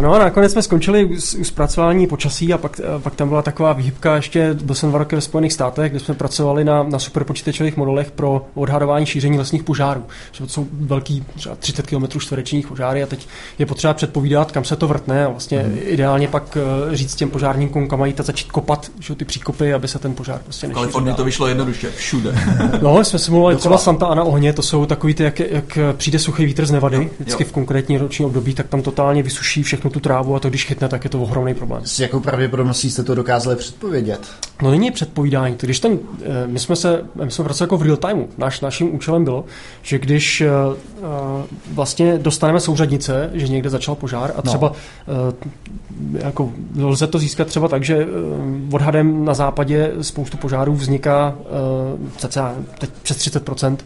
no 0.00 0.14
a 0.14 0.18
nakonec 0.18 0.52
jsme 0.52 0.62
skončili 0.62 1.04
u 1.04 1.44
zpracování 1.44 2.06
počasí 2.06 2.52
a 2.52 2.58
pak, 2.58 2.80
uh, 2.96 3.02
pak 3.02 3.14
tam 3.14 3.28
byla 3.28 3.42
taková 3.42 3.72
výhybka, 3.72 4.16
ještě 4.16 4.54
byl 4.54 4.74
jsem 4.74 4.88
dva 4.88 4.98
roky 4.98 5.16
ve 5.16 5.20
Spojených 5.22 5.52
státech, 5.52 5.90
kde 5.90 6.00
jsme 6.00 6.14
pracovali 6.14 6.64
na, 6.64 6.82
na 6.82 6.98
superpočítačových 6.98 7.76
modelech 7.76 8.10
pro 8.10 8.46
odhadování 8.54 9.06
šíření 9.06 9.38
lesních 9.38 9.62
požárů. 9.62 10.04
Že 10.32 10.44
to 10.44 10.48
jsou 10.48 10.66
velký 10.72 11.24
třeba 11.36 11.54
30 11.54 11.86
km 11.86 12.20
čtverečních 12.20 12.66
požáry 12.66 13.02
a 13.02 13.06
teď 13.06 13.28
je 13.58 13.66
potřeba 13.66 13.94
předpovídat, 13.94 14.52
kam 14.52 14.64
se 14.64 14.76
to 14.76 14.88
vrtne 14.88 15.24
a 15.24 15.28
vlastně 15.28 15.58
hmm. 15.58 15.78
ideálně 15.82 16.28
pak 16.28 16.56
uh, 16.88 16.94
říct 16.94 17.14
těm 17.14 17.30
požárníkům, 17.30 17.88
kam 17.88 17.98
mají 17.98 18.14
začít 18.18 18.52
kopat 18.52 18.90
že, 19.00 19.14
ty 19.14 19.24
příkopy, 19.24 19.74
aby 19.74 19.88
se 19.88 19.98
ten 19.98 20.14
požár 20.14 20.40
prostě. 20.44 20.66
V 20.66 20.72
Kalifornii 20.72 21.14
to 21.14 21.24
vyšlo 21.24 21.46
jednoduše, 21.46 21.90
všude. 21.90 22.34
no, 22.82 23.04
jsme 23.04 23.18
simulovali 23.18 23.56
třeba 23.56 23.78
Santa 23.78 24.06
Ana 24.06 24.22
ohně, 24.22 24.52
to 24.52 24.62
jsou 24.62 24.86
takový 24.86 25.14
ty, 25.14 25.22
jak, 25.22 25.40
jak 25.40 25.78
přijde 25.96 26.18
suchý 26.18 26.46
vítr 26.46 26.66
z 26.66 26.70
Nevady, 26.70 27.10
vždycky 27.18 27.42
jo. 27.42 27.48
v 27.48 27.52
konkrétní 27.52 27.98
roční 27.98 28.24
období, 28.24 28.54
tak 28.54 28.68
tam 28.68 28.82
totálně 28.82 29.22
vysuší 29.22 29.62
všechnu 29.62 29.90
tu 29.90 30.00
trávu 30.00 30.34
a 30.36 30.40
to, 30.40 30.48
když 30.48 30.64
chytne, 30.64 30.88
tak 30.88 31.04
je 31.04 31.10
to 31.10 31.22
ohromný 31.22 31.54
problém. 31.54 31.82
S 31.84 32.00
jakou 32.00 32.20
pravděpodobností 32.20 32.90
jste 32.90 33.02
to 33.02 33.14
dokázali 33.14 33.56
předpovědět? 33.56 34.20
No 34.62 34.70
není 34.70 34.90
předpovídání. 34.90 35.56
To, 35.56 35.66
když 35.66 35.80
ten, 35.80 35.98
eh, 36.22 36.46
my 36.46 36.58
jsme 36.58 36.76
se, 36.76 37.04
my 37.24 37.30
jsme 37.30 37.44
pracovali 37.44 37.66
jako 37.66 37.76
v 37.76 37.82
real 37.82 37.96
timeu. 37.96 38.28
Naš, 38.38 38.60
naším 38.60 38.94
účelem 38.94 39.24
bylo, 39.24 39.44
že 39.82 39.98
když 39.98 40.40
uh, 40.40 40.76
vlastně 41.72 42.18
dostaneme 42.18 42.60
souřadnice, 42.60 43.27
že 43.32 43.48
někde 43.48 43.70
začal 43.70 43.94
požár 43.94 44.30
a 44.30 44.36
no. 44.36 44.42
třeba 44.42 44.72
no. 45.06 45.14
jako 46.12 46.52
lze 46.76 47.06
to 47.06 47.18
získat 47.18 47.46
třeba 47.46 47.68
tak, 47.68 47.84
že 47.84 48.06
uh, 48.06 48.74
odhadem 48.74 49.24
na 49.24 49.34
západě 49.34 49.92
spoustu 50.00 50.36
požárů 50.36 50.74
vzniká 50.74 51.34
uh, 51.38 52.08
cca 52.16 52.54
teď 52.78 52.90
přes 53.02 53.18
30%, 53.18 53.72
uh, 53.72 53.78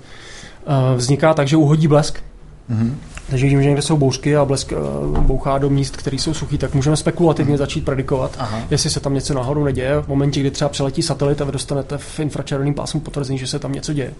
vzniká 0.97 1.35
tak, 1.35 1.49
že 1.49 1.57
uhodí 1.57 1.89
blesk. 1.89 2.23
Mm-hmm. 2.71 2.93
Takže 3.31 3.49
tím, 3.49 3.63
že 3.63 3.69
někde 3.69 3.83
jsou 3.83 3.97
bouřky 3.97 4.37
a 4.37 4.45
blesk 4.45 4.73
uh, 4.73 5.19
bouchá 5.19 5.59
do 5.59 5.71
míst, 5.71 5.97
které 5.97 6.17
jsou 6.17 6.35
suchý, 6.35 6.59
tak 6.59 6.75
můžeme 6.75 6.97
spekulativně 6.97 7.59
začít 7.59 7.85
predikovat, 7.85 8.37
Aha. 8.39 8.61
jestli 8.71 8.91
se 8.91 9.01
tam 9.01 9.15
něco 9.15 9.35
nahoru 9.35 9.65
neděje. 9.65 10.01
V 10.01 10.09
momentě, 10.09 10.41
kdy 10.41 10.51
třeba 10.51 10.69
přeletí 10.69 11.03
satelit 11.03 11.41
a 11.41 11.45
vy 11.45 11.53
dostanete 11.53 11.99
v 11.99 12.21
infračerveném 12.21 12.75
pásmu 12.75 13.01
potvrzení, 13.01 13.39
že 13.39 13.47
se 13.47 13.59
tam 13.59 13.73
něco 13.73 13.93
děje, 13.93 14.13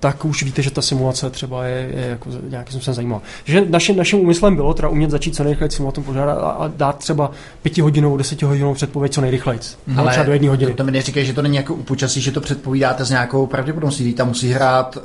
tak 0.00 0.24
už 0.24 0.42
víte, 0.42 0.62
že 0.62 0.70
ta 0.70 0.82
simulace 0.82 1.30
třeba 1.30 1.64
je, 1.64 1.90
je 1.94 2.06
jako 2.06 2.30
nějakým 2.48 2.72
způsobem 2.72 2.94
zajímavá. 2.94 3.22
Že 3.44 3.64
naším, 3.68 3.96
naším 3.96 4.20
úmyslem 4.20 4.56
bylo 4.56 4.74
teda 4.74 4.88
umět 4.88 5.10
začít 5.10 5.36
co 5.36 5.42
nejrychleji 5.42 5.70
simulovat 5.70 6.04
požár 6.04 6.28
a, 6.28 6.32
a 6.34 6.68
dát 6.76 6.98
třeba 6.98 7.30
pětihodinovou, 7.62 8.16
desetihodinovou 8.16 8.74
předpověď 8.74 9.12
co 9.12 9.20
nejrychleji. 9.20 9.60
Ale 9.96 10.10
třeba 10.10 10.26
do 10.26 10.32
jedné 10.32 10.48
hodiny. 10.48 10.70
To, 10.70 10.76
to 10.76 10.84
mi 10.84 10.90
neříkají, 10.90 11.26
že 11.26 11.32
to 11.32 11.42
není 11.42 11.56
jako 11.56 11.74
u 11.74 11.82
počasí, 11.82 12.20
že 12.20 12.32
to 12.32 12.40
předpovídáte 12.40 13.04
s 13.04 13.10
nějakou 13.10 13.46
pravděpodobností. 13.46 14.14
Tam 14.14 14.28
musí 14.28 14.52
hrát 14.52 14.96
uh, 14.96 15.02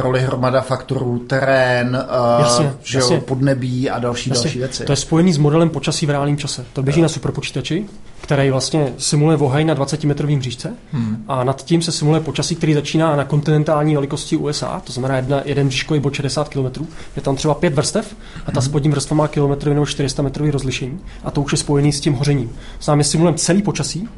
roli 0.00 0.20
hromada 0.20 0.60
faktorů, 0.60 1.18
terén, 1.18 2.04
uh, 2.36 2.40
jasně, 2.40 2.72
že 2.82 3.02
jasně. 3.14 3.26
podnebí 3.26 3.90
a 3.90 3.98
další, 3.98 4.30
jasně. 4.30 4.42
další 4.42 4.58
věci. 4.58 4.84
To 4.84 4.92
je 4.92 4.96
spojený 4.96 5.32
s 5.32 5.38
modelem 5.38 5.70
počasí 5.70 6.06
v 6.06 6.10
reálném 6.10 6.36
čase. 6.36 6.64
To 6.72 6.82
běží 6.82 7.02
na 7.02 7.08
superpočítači, 7.08 7.86
který 8.20 8.50
vlastně 8.50 8.92
simuluje 8.98 9.36
vohaj 9.36 9.64
na 9.64 9.74
20-metrovém 9.74 10.40
říčce 10.40 10.74
hmm. 10.92 11.24
a 11.28 11.44
nad 11.44 11.64
tím 11.64 11.82
se 11.82 11.92
simuluje 11.92 12.20
počasí, 12.20 12.56
který 12.56 12.74
začíná 12.74 13.16
na 13.16 13.24
kontinentální 13.24 13.94
velikosti 13.94 14.36
USA, 14.36 14.80
to 14.84 14.92
znamená 14.92 15.16
jedna, 15.16 15.42
jeden 15.44 15.68
bříškový 15.68 16.00
bod 16.00 16.14
60 16.14 16.48
km. 16.48 16.86
Je 17.16 17.22
tam 17.22 17.36
třeba 17.36 17.54
pět 17.54 17.74
vrstev 17.74 18.16
a 18.46 18.50
ta 18.52 18.60
hmm. 18.60 18.68
spodní 18.68 18.90
vrstva 18.90 19.16
má 19.16 19.28
kilometrový 19.28 19.74
nebo 19.74 19.86
400 19.86 20.22
metrový 20.22 20.50
rozlišení 20.50 21.00
a 21.24 21.30
to 21.30 21.42
už 21.42 21.52
je 21.52 21.58
spojený 21.58 21.92
s 21.92 22.00
tím 22.00 22.12
hořením. 22.12 22.50
Sám 22.80 23.04
simulujeme 23.04 23.38
celý 23.38 23.62
počasí, 23.62 24.08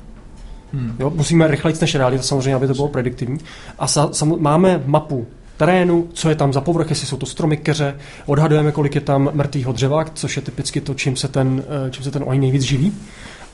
Hmm. 0.73 0.97
Jo, 0.99 1.11
musíme 1.11 1.47
rychleji 1.47 1.77
než 1.81 1.95
realita 1.95 2.23
samozřejmě, 2.23 2.55
aby 2.55 2.67
to 2.67 2.75
bylo 2.75 2.89
prediktivní. 2.89 3.39
A 3.79 3.87
sa, 3.87 4.09
sam, 4.13 4.35
máme 4.39 4.83
mapu 4.87 5.27
terénu, 5.59 6.09
co 6.13 6.29
je 6.29 6.35
tam 6.35 6.53
za 6.53 6.61
povrch, 6.61 6.91
jestli 6.91 7.07
jsou 7.07 7.17
to 7.17 7.27
stromy, 7.27 7.57
keře, 7.57 7.97
odhadujeme, 8.27 8.73
kolik 8.73 8.95
je 8.95 9.01
tam 9.01 9.31
mrtvého 9.33 9.73
dřeva, 9.73 10.05
což 10.15 10.37
je 10.37 10.43
typicky 10.43 10.81
to, 10.81 10.95
čím 10.95 11.17
se 11.17 11.29
ten, 11.29 11.63
eh, 11.87 11.91
čím 11.91 12.05
se 12.05 12.11
ten 12.11 12.23
oheň 12.27 12.41
nejvíc 12.41 12.63
živí. 12.63 12.93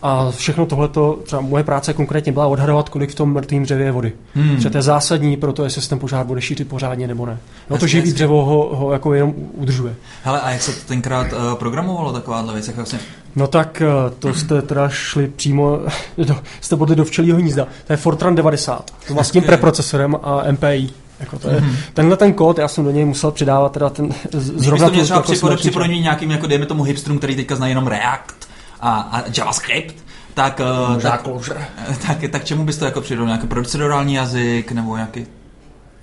A 0.03 0.31
všechno 0.31 0.67
tohleto, 0.67 1.19
třeba 1.25 1.43
moje 1.43 1.65
práce 1.65 1.93
konkrétně 1.93 2.33
byla 2.33 2.47
odhadovat, 2.47 2.89
kolik 2.89 3.11
v 3.11 3.15
tom 3.15 3.33
mrtvém 3.33 3.63
dřevě 3.63 3.87
je 3.87 3.93
vody. 3.93 4.13
Hmm. 4.35 4.57
Protože 4.57 4.71
to 4.71 4.79
je 4.79 4.83
zásadní 4.83 5.37
pro 5.37 5.53
to, 5.53 5.65
jestli 5.65 5.83
se 5.83 5.89
ten 5.89 5.99
požár 5.99 6.27
bude 6.27 6.41
šířit 6.41 6.69
pořádně 6.69 7.07
nebo 7.07 7.27
ne. 7.27 7.39
No 7.71 7.79
to 7.79 7.87
živý 7.87 8.13
dřevo 8.13 8.45
ho, 8.45 8.77
ho 8.77 8.93
jako 8.93 9.15
jenom 9.15 9.35
udržuje. 9.37 9.95
Hele, 10.23 10.41
a 10.41 10.51
jak 10.51 10.63
se 10.63 10.73
to 10.73 10.89
tenkrát 10.89 11.33
uh, 11.33 11.55
programovalo 11.55 12.13
takováhle 12.13 12.53
věc? 12.53 12.67
Jak 12.67 12.77
vlastně? 12.77 12.99
No 13.37 13.47
tak 13.47 13.83
uh, 14.07 14.11
to 14.19 14.35
jste 14.35 14.63
teda 14.63 14.89
šli 14.89 15.29
přímo, 15.29 15.81
do, 16.19 16.37
jste 16.61 16.77
podli 16.77 16.97
do 16.97 17.05
včelího 17.05 17.39
hnízda. 17.39 17.67
To 17.87 17.93
je 17.93 17.97
Fortran 17.97 18.35
90. 18.35 18.91
To 19.09 19.15
vlastně 19.15 19.41
okay. 19.41 19.49
preprocesorem 19.49 20.17
a 20.23 20.43
MPI. 20.53 21.04
Jako 21.21 21.39
to 21.39 21.51
je, 21.51 21.61
mm-hmm. 21.61 21.77
Tenhle 21.95 22.17
ten 22.17 22.33
kód, 22.33 22.59
já 22.59 22.69
jsem 22.69 22.85
do 22.85 22.91
něj 22.91 23.05
musel 23.05 23.31
přidávat 23.31 23.73
teda 23.73 23.91
ten 23.91 24.09
zrovna 24.33 24.91
to 24.91 25.03
třeba 25.03 25.21
jako 25.21 25.57
připodobnit 25.57 26.03
nějakým, 26.03 26.31
jako 26.31 26.47
dejme 26.47 26.67
tomu 26.67 26.83
hipsterům, 26.83 27.19
který 27.19 27.37
teďka 27.37 27.57
znají 27.57 27.71
jenom 27.71 27.87
React 27.87 28.49
a, 28.81 29.01
a 29.01 29.23
JavaScript, 29.37 29.95
tak, 30.35 30.61
uh, 30.91 31.01
tak, 31.01 31.29
tak, 32.07 32.19
tak, 32.31 32.45
čemu 32.45 32.65
bys 32.65 32.79
to 32.79 32.85
jako 32.85 33.01
přidal? 33.01 33.27
Nějaký 33.27 33.47
procedurální 33.47 34.15
jazyk 34.15 34.73
nebo 34.73 34.97
nějaký? 34.97 35.27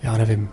Já 0.04 0.18
nevím. 0.18 0.50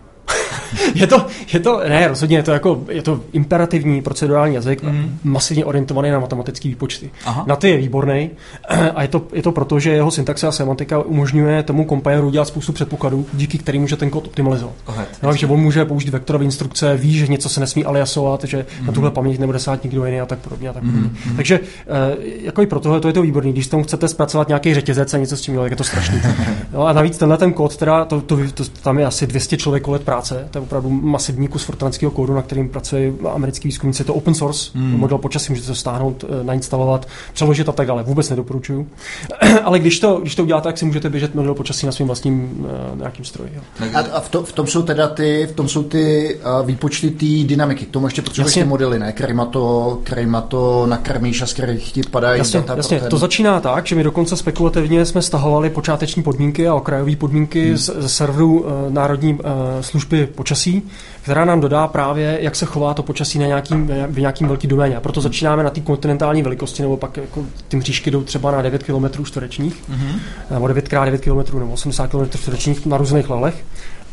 Je, 0.94 1.06
to, 1.06 1.26
je 1.52 1.60
to, 1.60 1.80
ne, 1.88 2.08
rozhodně 2.08 2.36
je 2.36 2.42
to 2.42 2.52
jako, 2.52 2.84
je 2.88 3.02
to 3.02 3.20
imperativní 3.32 4.02
procedurální 4.02 4.54
jazyk, 4.54 4.82
mm. 4.82 5.18
masivně 5.24 5.64
orientovaný 5.64 6.10
na 6.10 6.20
matematické 6.20 6.68
výpočty. 6.68 7.10
Aha. 7.24 7.44
Na 7.46 7.56
ty 7.56 7.70
je 7.70 7.76
výborný 7.76 8.30
a 8.94 9.02
je 9.02 9.08
to, 9.08 9.22
je 9.32 9.42
to 9.42 9.52
proto, 9.52 9.80
že 9.80 9.90
jeho 9.90 10.10
syntaxe 10.10 10.46
a 10.46 10.52
semantika 10.52 10.98
umožňuje 10.98 11.62
tomu 11.62 11.84
kompileru 11.84 12.30
dělat 12.30 12.48
spoustu 12.48 12.72
předpokladů, 12.72 13.26
díky 13.32 13.58
kterým 13.58 13.82
může 13.82 13.96
ten 13.96 14.10
kód 14.10 14.26
optimalizovat. 14.26 14.74
no, 15.22 15.28
takže 15.28 15.46
on 15.46 15.60
může 15.60 15.84
použít 15.84 16.08
vektorové 16.08 16.44
instrukce, 16.44 16.96
ví, 16.96 17.18
že 17.18 17.26
něco 17.26 17.48
se 17.48 17.60
nesmí 17.60 17.84
aliasovat, 17.84 18.44
že 18.44 18.66
mm. 18.80 18.86
na 18.86 18.92
tuhle 18.92 19.10
paměť 19.10 19.38
nebude 19.38 19.58
sát 19.58 19.84
nikdo 19.84 20.04
jiný 20.04 20.20
a 20.20 20.26
tak 20.26 20.38
podobně. 20.38 20.68
A 20.68 20.72
tak 20.72 20.82
podobně. 20.82 21.10
Mm. 21.26 21.36
Takže 21.36 21.60
eh, 21.60 22.16
jako 22.42 22.62
i 22.62 22.66
pro 22.66 22.80
tohle 22.80 23.00
to 23.00 23.08
je 23.08 23.14
to 23.14 23.22
výborný. 23.22 23.52
Když 23.52 23.66
tomu 23.68 23.84
chcete 23.84 24.08
zpracovat 24.08 24.48
nějaký 24.48 24.74
řetězec 24.74 25.14
a 25.14 25.18
něco 25.18 25.36
s 25.36 25.40
tím 25.40 25.54
dělat, 25.54 25.70
je 25.70 25.76
to 25.76 25.84
strašný. 25.84 26.20
no, 26.72 26.86
a 26.86 26.92
navíc 26.92 27.18
tenhle 27.18 27.38
ten 27.38 27.52
kód, 27.52 27.76
teda, 27.76 28.04
to, 28.04 28.20
to, 28.20 28.36
to, 28.54 28.64
tam 28.82 28.98
je 28.98 29.06
asi 29.06 29.26
200 29.26 29.56
člověk 29.56 29.88
let 29.88 30.02
práce, 30.02 30.37
to 30.50 30.58
je 30.58 30.62
opravdu 30.62 30.90
masivní 30.90 31.48
kus 31.48 31.64
fortranského 31.64 32.10
kódu, 32.10 32.34
na 32.34 32.42
kterým 32.42 32.68
pracuje 32.68 33.12
americký 33.32 33.68
výzkumníci. 33.68 34.00
Je 34.00 34.06
to 34.06 34.14
open 34.14 34.34
source, 34.34 34.70
mm. 34.74 34.96
model 34.98 35.18
počasí 35.18 35.52
můžete 35.52 35.68
to 35.68 35.74
stáhnout, 35.74 36.24
eh, 36.28 36.44
nainstalovat, 36.44 37.08
přeložit 37.32 37.68
a 37.68 37.72
tak 37.72 37.86
dále. 37.86 38.02
Vůbec 38.02 38.30
nedoporučuju. 38.30 38.86
Ale 39.64 39.78
když 39.78 40.00
to, 40.00 40.18
když 40.20 40.34
to 40.34 40.42
uděláte, 40.42 40.68
tak 40.68 40.78
si 40.78 40.84
můžete 40.84 41.10
běžet 41.10 41.34
model 41.34 41.54
počasí 41.54 41.86
na 41.86 41.92
svým 41.92 42.06
vlastním 42.06 42.66
uh, 42.92 42.98
nějakým 42.98 43.24
stroji. 43.24 43.52
Jo. 43.54 43.62
A, 43.94 43.98
a 43.98 44.20
v, 44.20 44.28
to, 44.28 44.42
v, 44.42 44.52
tom 44.52 44.66
jsou 44.66 44.82
teda 44.82 45.08
ty, 45.08 45.48
v 45.50 45.52
tom 45.52 45.68
jsou 45.68 45.82
ty 45.82 46.36
uh, 46.60 46.66
výpočty 46.66 47.10
té 47.10 47.48
dynamiky. 47.48 47.86
K 47.86 47.90
tomu 47.90 48.06
ještě 48.06 48.22
potřebuješ 48.22 48.54
ty 48.54 48.64
modely, 48.64 48.98
ne? 48.98 49.12
Kterýma 49.12 49.44
to, 49.44 49.98
kterýma 50.04 50.40
to 50.40 50.86
nakrmíš 50.86 51.42
a 51.42 51.46
z 51.46 51.52
kterých 51.52 51.92
ti 51.92 52.02
padají 52.10 52.38
jasně, 52.38 52.60
data. 52.60 52.76
Jasně. 52.76 53.00
Ten... 53.00 53.10
To 53.10 53.18
začíná 53.18 53.60
tak, 53.60 53.86
že 53.86 53.96
my 53.96 54.02
dokonce 54.02 54.36
spekulativně 54.36 55.04
jsme 55.04 55.22
stahovali 55.22 55.70
počáteční 55.70 56.22
podmínky 56.22 56.68
a 56.68 56.74
okrajové 56.74 57.16
podmínky 57.16 57.68
hmm. 57.68 57.76
ze 57.76 58.08
serveru 58.08 58.60
uh, 58.60 58.66
Národní 58.88 59.34
uh, 59.34 59.40
služby 59.80 60.27
počasí, 60.28 60.82
která 61.22 61.44
nám 61.44 61.60
dodá 61.60 61.88
právě, 61.88 62.38
jak 62.40 62.56
se 62.56 62.66
chová 62.66 62.94
to 62.94 63.02
počasí 63.02 63.38
na 63.38 63.46
nějakým, 63.46 63.90
v 64.08 64.20
nějakým 64.20 64.48
velký 64.48 64.66
doméně. 64.66 64.96
A 64.96 65.00
proto 65.00 65.20
začínáme 65.20 65.62
na 65.62 65.70
té 65.70 65.80
kontinentální 65.80 66.42
velikosti, 66.42 66.82
nebo 66.82 66.96
pak 66.96 67.16
jako 67.16 67.44
ty 67.68 67.76
mřížky 67.76 68.10
jdou 68.10 68.22
třeba 68.22 68.50
na 68.50 68.62
9 68.62 68.82
km 68.82 69.24
čtverečních, 69.24 69.82
mm-hmm. 69.90 70.20
nebo 70.50 70.68
9 70.68 70.84
x 70.84 71.04
9 71.04 71.20
km 71.20 71.58
nebo 71.58 71.72
80 71.72 72.06
km 72.06 72.28
čtverečních 72.38 72.86
na 72.86 72.96
různých 72.96 73.30
lelech. 73.30 73.64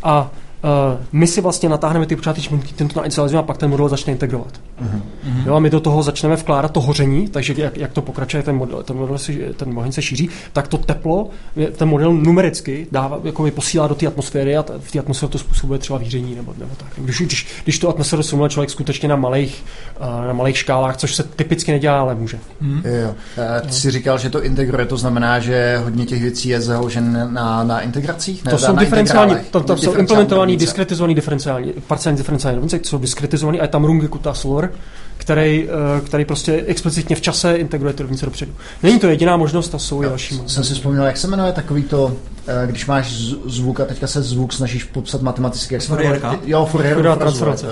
A 0.04 0.32
Uh, 0.66 1.00
my 1.12 1.28
si 1.28 1.42
vlastně 1.42 1.70
natáhneme 1.70 2.06
ty 2.06 2.16
počáteční 2.16 2.50
podmínky, 2.50 2.74
tento 2.74 3.00
nainstalujeme 3.00 3.40
a 3.40 3.44
pak 3.44 3.58
ten 3.58 3.70
model 3.70 3.90
začne 3.90 4.14
integrovat. 4.14 4.54
Uh-huh. 4.84 5.02
Jo, 5.46 5.56
a 5.56 5.60
my 5.60 5.70
do 5.70 5.80
toho 5.80 6.04
začneme 6.04 6.36
vkládat 6.36 6.72
to 6.72 6.82
hoření, 6.82 7.28
takže 7.28 7.54
jak, 7.58 7.78
jak 7.78 7.92
to 7.92 8.02
pokračuje, 8.02 8.44
ten 8.44 8.56
model, 8.56 8.84
ten 8.84 8.98
model 8.98 9.18
si, 9.18 9.48
ten 9.56 9.78
oheň 9.78 9.92
se 9.92 10.02
šíří, 10.02 10.30
tak 10.54 10.68
to 10.68 10.78
teplo, 10.78 11.30
ten 11.76 11.88
model 11.88 12.14
numericky 12.14 12.88
dává, 12.92 13.20
jako 13.24 13.52
posílá 13.52 13.88
do 13.88 13.96
té 13.96 14.08
atmosféry 14.08 14.58
a 14.58 14.66
v 14.80 14.92
té 14.92 15.00
atmosféře 15.00 15.32
to 15.32 15.38
způsobuje 15.38 15.80
třeba 15.80 16.00
víření 16.00 16.36
nebo, 16.36 16.54
nebo 16.58 16.72
tak. 16.78 16.88
Když, 16.98 17.22
když, 17.22 17.48
když 17.64 17.80
to 17.80 17.90
atmosféru 17.90 18.24
simuluje 18.24 18.50
člověk 18.50 18.70
skutečně 18.70 19.10
na 19.10 19.16
malých, 19.16 19.64
uh, 20.00 20.28
na 20.28 20.34
malých 20.34 20.58
škálách, 20.58 20.98
což 20.98 21.16
se 21.16 21.24
typicky 21.24 21.72
nedělá, 21.72 22.00
ale 22.00 22.16
může. 22.16 22.38
Uh-huh. 22.38 22.82
Jo. 23.02 23.10
Uh, 23.10 23.68
ty 23.68 23.74
jsi 23.74 23.92
říkal, 23.92 24.18
že 24.18 24.30
to 24.30 24.44
integruje, 24.44 24.86
to 24.86 24.98
znamená, 24.98 25.40
že 25.40 25.82
hodně 25.84 26.06
těch 26.06 26.22
věcí 26.22 26.50
je 26.50 26.62
založen 26.62 27.30
na, 27.34 27.64
na 27.64 27.82
integracích? 27.82 28.46
Ne, 28.46 28.52
to 28.52 28.58
jsou 28.58 28.76
diferenciální, 28.76 29.36
to, 29.52 29.60
to 29.60 29.78
jsou 29.78 29.94
implementované 29.94 30.55
diskretizovaný 30.58 31.16
diferenciální, 31.16 31.74
parciální 31.88 32.18
diferenciální 32.18 32.56
rovnice, 32.56 32.80
jsou 32.84 32.98
diskretizovaný 32.98 33.60
a 33.60 33.64
je 33.64 33.68
tam 33.68 33.86
Runge 33.86 34.10
Solver, 34.34 34.72
který, 35.18 35.70
eh, 35.70 36.02
který 36.02 36.26
prostě 36.26 36.64
explicitně 36.68 37.16
v 37.16 37.22
čase 37.22 37.56
integruje 37.56 37.94
ty 37.94 38.04
rovnice 38.04 38.26
dopředu. 38.26 38.52
Není 38.84 39.00
to 39.00 39.08
jediná 39.08 39.38
možnost, 39.38 39.76
a 39.76 39.80
jsou 39.80 40.04
i 40.04 40.06
další. 40.06 40.42
Jsem 40.48 40.64
si 40.64 40.74
vzpomněl, 40.74 41.04
jak 41.04 41.18
se 41.18 41.28
jmenuje 41.28 41.52
takový 41.52 41.84
to, 41.84 42.18
když 42.66 42.86
máš 42.86 43.12
zvuk 43.46 43.80
a 43.80 43.86
teďka 43.86 44.08
se 44.08 44.24
zvuk 44.24 44.54
snažíš 44.54 44.84
popsat 44.84 45.22
matematicky, 45.22 45.74
jak 45.74 45.90
jmenuje? 45.90 46.22
Jo, 46.46 46.68
Fourierova 46.72 47.16
transformace. 47.16 47.68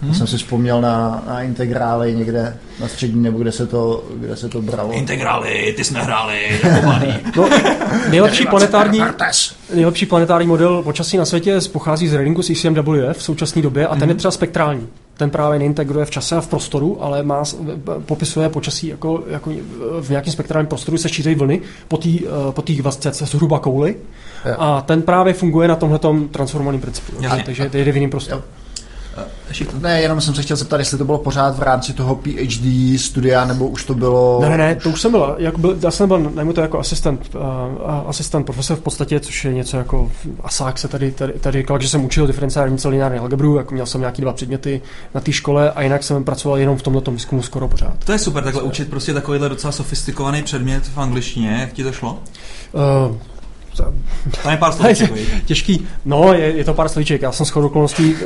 Hmm. 0.00 0.14
Jsem 0.14 0.26
si 0.26 0.36
vzpomněl 0.36 0.80
na, 0.80 1.22
na 1.26 1.42
integrály 1.42 2.14
někde 2.14 2.56
na 2.80 2.88
střední, 2.88 3.22
nebo 3.22 3.38
kde 3.38 3.52
se 3.52 3.66
to, 3.66 4.04
kde 4.14 4.36
se 4.36 4.48
to 4.48 4.62
bralo. 4.62 4.92
Integrály, 4.92 5.74
ty 5.76 5.84
jsme 5.84 6.02
hráli, 6.02 6.60
no, 7.36 7.48
nejlepší 8.10 8.46
planetární, 8.46 9.02
nejlepší 9.74 10.06
planetární 10.06 10.48
model 10.48 10.82
počasí 10.82 11.16
na 11.16 11.24
světě 11.24 11.58
pochází 11.72 12.08
z 12.08 12.14
readingu 12.14 12.42
z 12.42 12.50
ECMWF 12.50 13.18
v 13.18 13.22
současné 13.22 13.62
době 13.62 13.86
a 13.86 13.96
ten 13.96 13.98
mm-hmm. 13.98 14.08
je 14.08 14.14
třeba 14.14 14.30
spektrální 14.30 14.88
ten 15.18 15.30
právě 15.30 15.58
neintegruje 15.58 16.04
v 16.04 16.10
čase 16.10 16.36
a 16.36 16.40
v 16.40 16.46
prostoru, 16.46 17.04
ale 17.04 17.22
má, 17.22 17.42
popisuje 18.06 18.48
počasí 18.48 18.86
jako, 18.86 19.24
jako 19.28 19.50
v 20.00 20.10
nějakém 20.10 20.32
spektrálním 20.32 20.68
prostoru 20.68 20.98
se 20.98 21.08
šíří 21.08 21.34
vlny 21.34 21.60
po 21.88 21.96
té 21.96 22.08
po 22.50 22.62
vlastně 22.82 23.10
zhruba 23.12 23.58
kouli 23.58 23.96
a 24.58 24.80
ten 24.80 25.02
právě 25.02 25.34
funguje 25.34 25.68
na 25.68 25.76
tomhle 25.76 26.00
transformovaném 26.30 26.80
principu. 26.80 27.12
Takže 27.44 27.70
je 27.72 27.92
v 27.92 27.96
jiném 27.96 28.10
prostoru. 28.10 28.42
Ne, 29.80 30.02
jenom 30.02 30.20
jsem 30.20 30.34
se 30.34 30.42
chtěl 30.42 30.56
zeptat, 30.56 30.78
jestli 30.78 30.98
to 30.98 31.04
bylo 31.04 31.18
pořád 31.18 31.58
v 31.58 31.62
rámci 31.62 31.92
toho 31.92 32.14
PhD 32.14 33.00
studia, 33.00 33.44
nebo 33.44 33.68
už 33.68 33.84
to 33.84 33.94
bylo... 33.94 34.38
Ne, 34.42 34.48
ne, 34.48 34.56
ne, 34.56 34.74
to 34.74 34.90
už 34.90 35.00
jsem 35.00 35.10
byl, 35.10 35.34
jak 35.38 35.58
byl 35.58 35.78
já 35.82 35.90
jsem 35.90 36.08
byl, 36.08 36.18
nejmu 36.18 36.52
to 36.52 36.60
jako 36.60 36.78
asistent, 36.78 37.34
uh, 37.34 37.40
asistent 38.06 38.46
profesor 38.46 38.76
v 38.76 38.80
podstatě, 38.80 39.20
což 39.20 39.44
je 39.44 39.52
něco 39.52 39.76
jako, 39.76 40.10
asák 40.42 40.78
se 40.78 40.88
tady, 40.88 41.10
tady, 41.10 41.32
tady 41.32 41.58
říkal, 41.58 41.80
že 41.80 41.88
jsem 41.88 42.04
učil 42.04 42.26
diferenciální 42.26 42.76
lineární 42.88 43.18
algebru, 43.18 43.56
jako 43.56 43.74
měl 43.74 43.86
jsem 43.86 44.00
nějaký 44.00 44.22
dva 44.22 44.32
předměty 44.32 44.82
na 45.14 45.20
té 45.20 45.32
škole 45.32 45.72
a 45.72 45.82
jinak 45.82 46.04
jsem 46.04 46.24
pracoval 46.24 46.58
jenom 46.58 46.76
v 46.76 46.82
tomto 46.82 47.10
výzkumu 47.10 47.42
skoro 47.42 47.68
pořád. 47.68 48.04
To 48.04 48.12
je 48.12 48.18
super, 48.18 48.44
takhle 48.44 48.62
učit 48.62 48.90
prostě 48.90 49.14
takovýhle 49.14 49.48
docela 49.48 49.72
sofistikovaný 49.72 50.42
předmět 50.42 50.84
v 50.86 50.98
angličtině, 50.98 51.58
jak 51.60 51.72
ti 51.72 51.84
to 51.84 51.92
šlo? 51.92 52.18
Uh, 53.08 53.16
tam 54.42 54.52
je 54.52 54.56
pár 54.56 54.72
slovíček. 54.72 55.12
Těžký. 55.44 55.86
No, 56.04 56.32
je, 56.32 56.56
je 56.56 56.64
to 56.64 56.74
pár 56.74 56.88
slovíček. 56.88 57.22
Já 57.22 57.32
jsem 57.32 57.46
s 57.46 57.56
okolností 57.56 58.14
uh, 58.14 58.20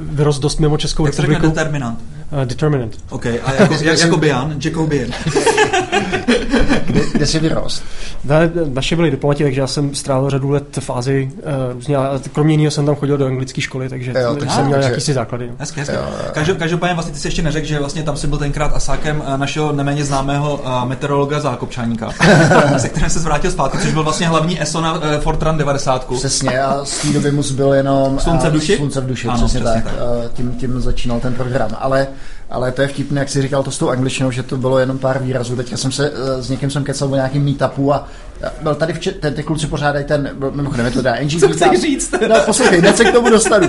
vyrost 0.00 0.42
dost 0.42 0.60
mimo 0.60 0.76
Českou 0.78 1.06
Jak 1.06 1.14
republiku. 1.14 1.44
Jak 1.44 1.54
determinant? 1.54 1.98
Uh, 2.32 2.44
determinant. 2.44 2.98
OK, 3.10 3.26
a 3.26 3.52
jako, 3.52 3.74
jak, 3.82 3.98
Jakobian? 3.98 4.54
Jacobian. 4.64 5.10
kde, 6.86 7.00
kde 7.12 7.26
jsi 7.26 7.38
vyrost? 7.38 7.82
Ne, 8.24 8.50
naše 8.74 8.96
byli 8.96 9.10
diplomati, 9.10 9.44
takže 9.44 9.60
já 9.60 9.66
jsem 9.66 9.94
strávil 9.94 10.30
řadu 10.30 10.50
let 10.50 10.76
v 10.76 10.84
fázi 10.84 11.30
uh, 11.34 11.72
různě, 11.72 11.96
a 11.96 12.20
kromě 12.32 12.54
jiného 12.54 12.70
jsem 12.70 12.86
tam 12.86 12.94
chodil 12.94 13.18
do 13.18 13.26
anglické 13.26 13.60
školy, 13.60 13.88
takže 13.88 14.14
jo, 14.20 14.36
tak 14.36 14.50
jsem 14.50 14.66
měl 14.66 14.82
jakýsi 14.82 15.12
základy. 15.12 15.52
Hezky, 15.58 15.80
hezky. 15.80 15.96
každopádně 16.58 16.94
vlastně 16.94 17.14
ty 17.14 17.20
jsi 17.20 17.26
ještě 17.26 17.42
neřekl, 17.42 17.66
že 17.66 17.78
vlastně 17.78 18.02
tam 18.02 18.16
jsi 18.16 18.26
byl 18.26 18.38
tenkrát 18.38 18.72
asákem 18.74 19.22
našeho 19.36 19.72
neméně 19.72 20.04
známého 20.04 20.54
uh, 20.54 20.84
meteorologa 20.84 21.40
Zákopčáníka, 21.40 22.10
se 22.76 22.88
kterým 22.88 23.10
se 23.10 23.18
zvrátil 23.18 23.50
zpátky, 23.50 23.78
což 23.78 23.92
byl 23.92 24.02
vlastně 24.02 24.28
hlavní 24.28 24.62
ESO 24.62 24.80
na 24.80 24.92
uh, 24.92 25.00
Fortran 25.20 25.58
90. 25.58 26.06
Přesně, 26.14 26.60
a 26.60 26.84
z 26.84 26.98
té 26.98 27.08
doby 27.08 27.32
mu 27.32 27.42
zbyl 27.42 27.72
jenom 27.72 28.20
Slunce 28.20 28.50
v 28.50 28.52
duši? 28.52 28.76
Slunce 28.76 29.00
v 29.00 29.06
duši, 29.06 29.28
ano, 29.28 29.36
přesně, 29.36 29.60
přesně 29.60 29.82
tak. 29.82 29.84
tak. 29.84 30.32
Tím, 30.32 30.52
tím 30.52 30.80
začínal 30.80 31.20
ten 31.20 31.34
program. 31.34 31.70
Ale 31.80 32.06
ale 32.50 32.72
to 32.72 32.82
je 32.82 32.88
vtipné, 32.88 33.20
jak 33.20 33.28
jsi 33.28 33.42
říkal 33.42 33.62
to 33.62 33.70
s 33.70 33.78
tou 33.78 33.88
angličtinou, 33.88 34.30
že 34.30 34.42
to 34.42 34.56
bylo 34.56 34.78
jenom 34.78 34.98
pár 34.98 35.22
výrazů. 35.22 35.56
Teďka 35.56 35.76
jsem 35.76 35.92
se 35.92 36.12
eh, 36.14 36.42
s 36.42 36.50
někým 36.50 36.70
jsem 36.70 36.84
kecal 36.84 37.12
o 37.12 37.14
nějakým 37.14 37.44
meetupu 37.44 37.92
a 37.92 38.08
byl 38.62 38.74
tady 38.74 38.92
v 38.92 38.98
ten, 38.98 39.34
ty 39.34 39.42
kluci 39.42 39.66
pořádají 39.66 40.04
ten, 40.04 40.30
mimochodem 40.50 40.86
je 40.86 40.92
to 40.92 41.02
dá 41.02 41.14
NG 41.22 41.40
Co 41.40 41.48
chceš 41.48 41.80
říct? 41.80 42.14
No 42.28 42.36
poslouchej, 42.46 42.78
hned 42.80 42.96
se 42.96 43.04
k 43.04 43.12
tomu 43.12 43.30
dostanu. 43.30 43.68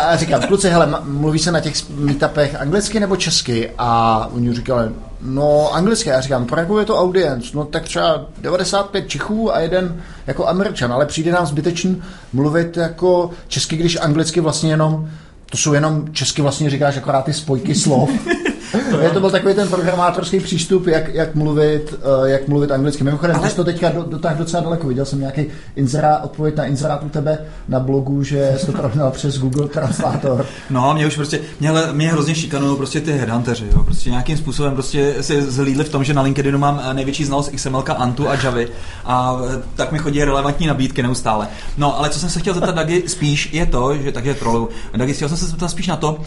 A 0.00 0.16
říkám, 0.16 0.42
kluci, 0.42 0.68
hele, 0.68 0.88
mluví 1.04 1.38
se 1.38 1.52
na 1.52 1.60
těch 1.60 1.90
meetupech 1.90 2.60
anglicky 2.60 3.00
nebo 3.00 3.16
česky? 3.16 3.70
A 3.78 4.28
oni 4.32 4.52
říkali, 4.52 4.90
no 5.22 5.74
anglicky. 5.74 6.08
Já 6.08 6.20
říkám, 6.20 6.46
pro 6.46 6.60
jakou 6.60 6.78
je 6.78 6.84
to 6.84 6.98
audience? 6.98 7.50
No 7.54 7.64
tak 7.64 7.82
třeba 7.82 8.26
95 8.42 9.08
Čechů 9.08 9.54
a 9.54 9.60
jeden 9.60 10.02
jako 10.26 10.46
Američan, 10.46 10.92
ale 10.92 11.06
přijde 11.06 11.32
nám 11.32 11.46
zbytečný 11.46 12.02
mluvit 12.32 12.76
jako 12.76 13.30
česky, 13.48 13.76
když 13.76 13.98
anglicky 14.00 14.40
vlastně 14.40 14.70
jenom 14.70 15.08
to 15.54 15.58
jsou 15.58 15.74
jenom 15.74 16.04
česky 16.12 16.42
vlastně 16.42 16.70
říkáš 16.70 16.96
akorát 16.96 17.24
ty 17.24 17.32
spojky 17.32 17.74
slov. 17.74 18.10
to, 18.90 19.00
je, 19.00 19.10
to 19.10 19.20
byl 19.20 19.30
takový 19.30 19.54
ten 19.54 19.68
programátorský 19.68 20.40
přístup, 20.40 20.86
jak, 20.86 21.14
jak, 21.14 21.34
mluvit, 21.34 21.94
uh, 22.20 22.24
jak 22.24 22.48
mluvit 22.48 22.70
anglicky. 22.70 23.04
Mimochodem, 23.04 23.36
Ale... 23.36 23.50
to 23.50 23.64
teďka 23.64 23.88
do, 23.88 24.02
dotáhl 24.02 24.36
docela 24.36 24.62
daleko. 24.62 24.88
Viděl 24.88 25.04
jsem 25.04 25.20
nějaký 25.20 25.46
inzerát, 25.76 26.24
odpověď 26.24 26.56
na 26.56 26.64
inzerát 26.64 27.02
u 27.02 27.08
tebe 27.08 27.38
na 27.68 27.80
blogu, 27.80 28.22
že 28.22 28.54
jsi 28.56 28.66
to 28.66 28.72
prohnal 28.72 29.10
přes 29.14 29.38
Google 29.38 29.68
Translator. 29.68 30.46
No, 30.70 30.94
mě 30.94 31.06
už 31.06 31.16
prostě, 31.16 31.40
mě, 31.60 31.70
mě 31.92 32.12
hrozně 32.12 32.34
šikanují 32.34 32.76
prostě 32.76 33.00
ty 33.00 33.12
headhunteři, 33.12 33.66
jo. 33.72 33.82
Prostě 33.84 34.10
nějakým 34.10 34.36
způsobem 34.36 34.72
prostě 34.72 35.14
si 35.20 35.42
zhlídli 35.42 35.84
v 35.84 35.88
tom, 35.88 36.04
že 36.04 36.14
na 36.14 36.22
LinkedInu 36.22 36.58
mám 36.58 36.80
eh, 36.84 36.94
největší 36.94 37.24
znalost 37.24 37.50
XML, 37.50 37.84
Antu 37.96 38.28
a 38.28 38.34
Javy 38.34 38.68
a 39.04 39.40
eh, 39.50 39.62
tak 39.74 39.92
mi 39.92 39.98
chodí 39.98 40.24
relevantní 40.24 40.66
nabídky 40.66 41.02
neustále. 41.02 41.48
No, 41.78 41.98
ale 41.98 42.10
co 42.10 42.18
jsem 42.18 42.30
se 42.30 42.40
chtěl 42.40 42.54
zeptat 42.54 42.74
Dagi 42.74 43.02
spíš 43.06 43.52
je 43.52 43.66
to, 43.66 43.96
že 43.96 44.12
takže 44.12 44.34
trolu. 44.34 44.68
Dagi, 44.96 45.12
chtěl 45.12 45.28
jsem 45.28 45.38
se 45.38 45.46
zeptat 45.46 45.68
spíš 45.68 45.86
na 45.86 45.96
to, 45.96 46.18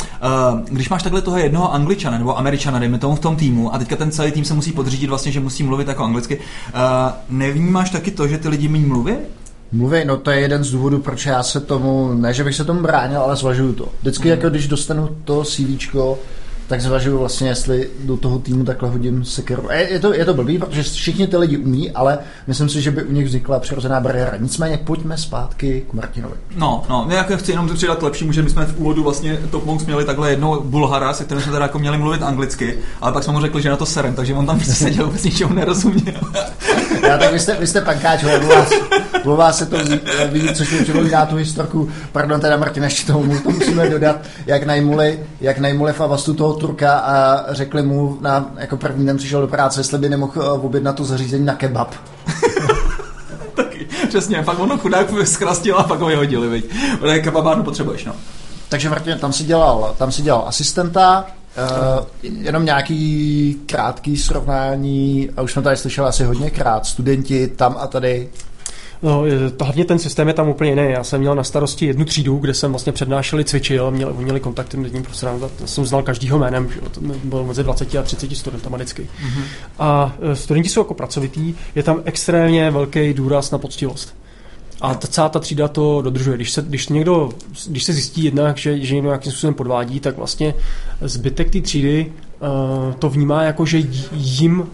když 0.70 0.90
máš 0.90 1.04
takhle 1.04 1.22
toho 1.22 1.38
jednoho 1.38 1.74
angličana 1.74 2.18
nebo 2.18 2.37
američana, 2.38 2.80
dejme 2.80 2.98
tomu 3.00 3.16
v 3.16 3.20
tom 3.20 3.36
týmu, 3.36 3.76
a 3.76 3.78
teďka 3.78 3.96
ten 3.96 4.12
celý 4.12 4.32
tým 4.32 4.46
se 4.46 4.54
musí 4.54 4.72
podřídit 4.72 5.10
vlastně, 5.10 5.32
že 5.32 5.40
musí 5.40 5.64
mluvit 5.64 5.88
jako 5.88 6.04
anglicky. 6.04 6.38
Uh, 6.38 6.42
nevnímáš 7.30 7.90
taky 7.90 8.12
to, 8.12 8.28
že 8.28 8.38
ty 8.38 8.50
lidi 8.50 8.68
méně 8.68 8.88
mluví? 8.88 9.14
Mluví, 9.72 10.06
no 10.06 10.18
to 10.18 10.32
je 10.32 10.40
jeden 10.40 10.64
z 10.64 10.72
důvodů, 10.72 11.00
proč 11.00 11.26
já 11.26 11.44
se 11.44 11.60
tomu, 11.60 12.14
ne 12.14 12.34
že 12.34 12.44
bych 12.44 12.56
se 12.56 12.66
tomu 12.66 12.82
bránil, 12.82 13.22
ale 13.22 13.36
zvažuju 13.36 13.74
to. 13.74 13.90
Vždycky, 14.02 14.28
mm. 14.28 14.32
jako 14.32 14.50
když 14.50 14.68
dostanu 14.68 15.10
to 15.24 15.44
CV, 15.44 15.78
tak 16.68 16.82
zvažuju 16.82 17.18
vlastně, 17.20 17.50
jestli 17.50 17.90
do 18.04 18.18
toho 18.18 18.40
týmu 18.40 18.64
takhle 18.64 18.90
hodím 18.90 19.26
sekeru. 19.26 19.68
Je, 19.72 19.92
je, 19.92 20.00
to, 20.00 20.14
je 20.14 20.26
to 20.26 20.34
blbý, 20.34 20.58
protože 20.58 20.84
všichni 20.84 21.28
ty 21.28 21.38
lidi 21.38 21.58
umí, 21.58 21.92
ale 21.92 22.20
myslím 22.48 22.70
si, 22.70 22.82
že 22.82 22.92
by 22.92 23.04
u 23.04 23.12
nich 23.12 23.26
vznikla 23.26 23.60
přirozená 23.60 24.00
bariéra. 24.00 24.38
Nicméně 24.38 24.78
pojďme 24.78 25.18
zpátky 25.18 25.86
k 25.90 25.94
Martinovi. 25.94 26.36
No, 26.56 26.84
no, 26.90 27.08
já 27.10 27.18
jako 27.18 27.38
chci 27.38 27.52
jenom 27.52 27.76
přidat 27.76 28.04
lepší, 28.04 28.34
že 28.34 28.42
my 28.42 28.50
jsme 28.50 28.66
v 28.66 28.80
úvodu 28.80 29.04
vlastně 29.04 29.38
Top 29.52 29.66
Monks 29.66 29.86
měli 29.86 30.06
takhle 30.06 30.30
jednou 30.30 30.62
Bulhara, 30.62 31.14
se 31.14 31.24
kterým 31.24 31.44
jsme 31.44 31.52
teda 31.52 31.66
jako 31.66 31.80
měli 31.80 31.98
mluvit 31.98 32.22
anglicky, 32.22 32.78
ale 33.02 33.12
pak 33.12 33.24
jsme 33.24 33.34
mu 33.34 33.42
řekli, 33.42 33.62
že 33.62 33.70
na 33.70 33.78
to 33.78 33.86
serem, 33.86 34.16
takže 34.16 34.34
on 34.34 34.46
tam 34.46 34.56
prostě 34.60 34.74
seděl 34.74 35.06
vůbec 35.06 35.24
ničemu 35.24 35.54
nerozuměl. 35.54 36.22
já 37.08 37.18
tak 37.18 37.34
vy 37.34 37.40
jste, 37.40 37.56
vy 37.60 37.68
jste 37.68 37.82
pankáč, 37.82 38.24
vás 39.36 39.58
se 39.58 39.66
to 39.66 39.78
ví, 40.32 40.54
což 40.54 40.72
mi 40.72 40.84
připomíná 40.84 41.26
tu 41.26 41.36
historku, 41.36 41.90
pardon 42.12 42.42
teda 42.42 42.58
Martin, 42.58 42.84
ještě 42.84 43.12
tomu 43.12 43.40
to 43.40 43.52
musíme 43.52 43.90
dodat, 43.90 44.16
jak 44.46 44.64
najmuli, 44.64 45.20
jak 45.42 45.60
najmuli 45.60 45.94
v 45.94 46.02
Avastu 46.02 46.34
toho 46.34 46.54
Turka 46.58 47.00
a 47.00 47.46
řekli 47.54 47.82
mu, 47.82 48.18
na, 48.22 48.52
jako 48.58 48.78
první 48.78 49.06
den 49.06 49.18
přišel 49.18 49.42
do 49.42 49.48
práce, 49.48 49.80
jestli 49.80 49.98
by 49.98 50.10
nemohl 50.10 50.34
eh, 50.42 50.50
objednat 50.50 50.96
to 50.96 51.06
zařízení 51.06 51.46
na 51.46 51.56
kebab. 51.56 51.96
Taky, 53.56 53.88
přesně, 54.08 54.44
pak 54.44 54.60
ono 54.60 54.78
chudák 54.78 55.08
zkrastil 55.24 55.78
a 55.78 55.84
pak 55.84 56.00
ho 56.00 56.08
vyhodili, 56.08 56.50
viď. 56.50 56.66
Ale 57.02 57.20
kebabárnu 57.20 57.64
potřebuješ, 57.64 58.06
no. 58.06 58.14
Takže 58.70 58.90
Martin, 58.90 59.20
tam 59.20 59.34
si 59.34 59.44
dělal, 59.44 59.96
tam 59.98 60.12
si 60.12 60.22
dělal 60.22 60.44
asistenta, 60.48 61.26
Uh, 62.00 62.06
jenom 62.22 62.66
nějaký 62.66 63.62
krátký 63.66 64.18
srovnání, 64.18 65.30
a 65.38 65.42
už 65.42 65.52
jsme 65.52 65.62
tady 65.62 65.78
slyšeli 65.78 66.08
asi 66.08 66.24
hodněkrát, 66.24 66.86
studenti 66.86 67.48
tam 67.48 67.76
a 67.80 67.88
tady 67.88 68.30
No, 69.02 69.24
to, 69.58 69.66
hlavně 69.66 69.86
ten 69.86 70.00
systém 70.00 70.28
je 70.28 70.34
tam 70.34 70.50
úplně 70.50 70.70
jiný. 70.70 70.92
Já 70.92 71.04
jsem 71.04 71.20
měl 71.20 71.36
na 71.36 71.44
starosti 71.44 71.86
jednu 71.86 72.06
třídu, 72.06 72.38
kde 72.38 72.54
jsem 72.54 72.72
vlastně 72.72 72.92
přednášel, 72.92 73.44
cvičil, 73.44 73.92
měli, 73.92 74.14
měli 74.14 74.40
kontakty 74.40 74.78
s 74.90 74.92
tím 74.92 75.04
profesorem, 75.04 75.40
jsem 75.66 75.86
znal 75.86 76.04
každýho 76.04 76.40
jménem, 76.40 76.70
že 76.72 76.82
to 76.82 77.02
bylo 77.24 77.46
mezi 77.46 77.64
20 77.64 77.96
a 77.96 78.04
30 78.04 78.36
studentama 78.36 78.78
vždycky. 78.78 79.02
Mm-hmm. 79.02 79.44
A 79.80 80.16
e, 80.22 80.36
studenti 80.36 80.70
jsou 80.70 80.82
jako 80.82 80.94
pracovitý, 80.94 81.56
je 81.76 81.84
tam 81.84 82.02
extrémně 82.06 82.72
velký 82.72 83.14
důraz 83.14 83.52
na 83.52 83.58
poctivost. 83.58 84.16
A 84.82 84.94
ta 84.96 85.08
celá 85.08 85.30
ta 85.30 85.40
třída 85.40 85.68
to 85.68 86.02
dodržuje. 86.02 86.38
Když 86.38 86.52
se, 86.52 86.62
když 86.62 86.88
někdo, 86.88 87.30
když 87.68 87.84
se 87.84 87.94
zjistí 87.94 88.24
jednak, 88.24 88.58
že, 88.58 88.80
že 88.80 88.96
někdo 88.96 89.10
nějakým 89.10 89.32
způsobem 89.32 89.54
podvádí, 89.54 90.00
tak 90.00 90.18
vlastně 90.18 90.54
zbytek 91.02 91.50
té 91.50 91.62
třídy 91.62 92.12
uh, 92.40 92.94
to 92.94 93.10
vnímá 93.10 93.44
jako, 93.44 93.66
že 93.66 93.82
jim 94.12 94.70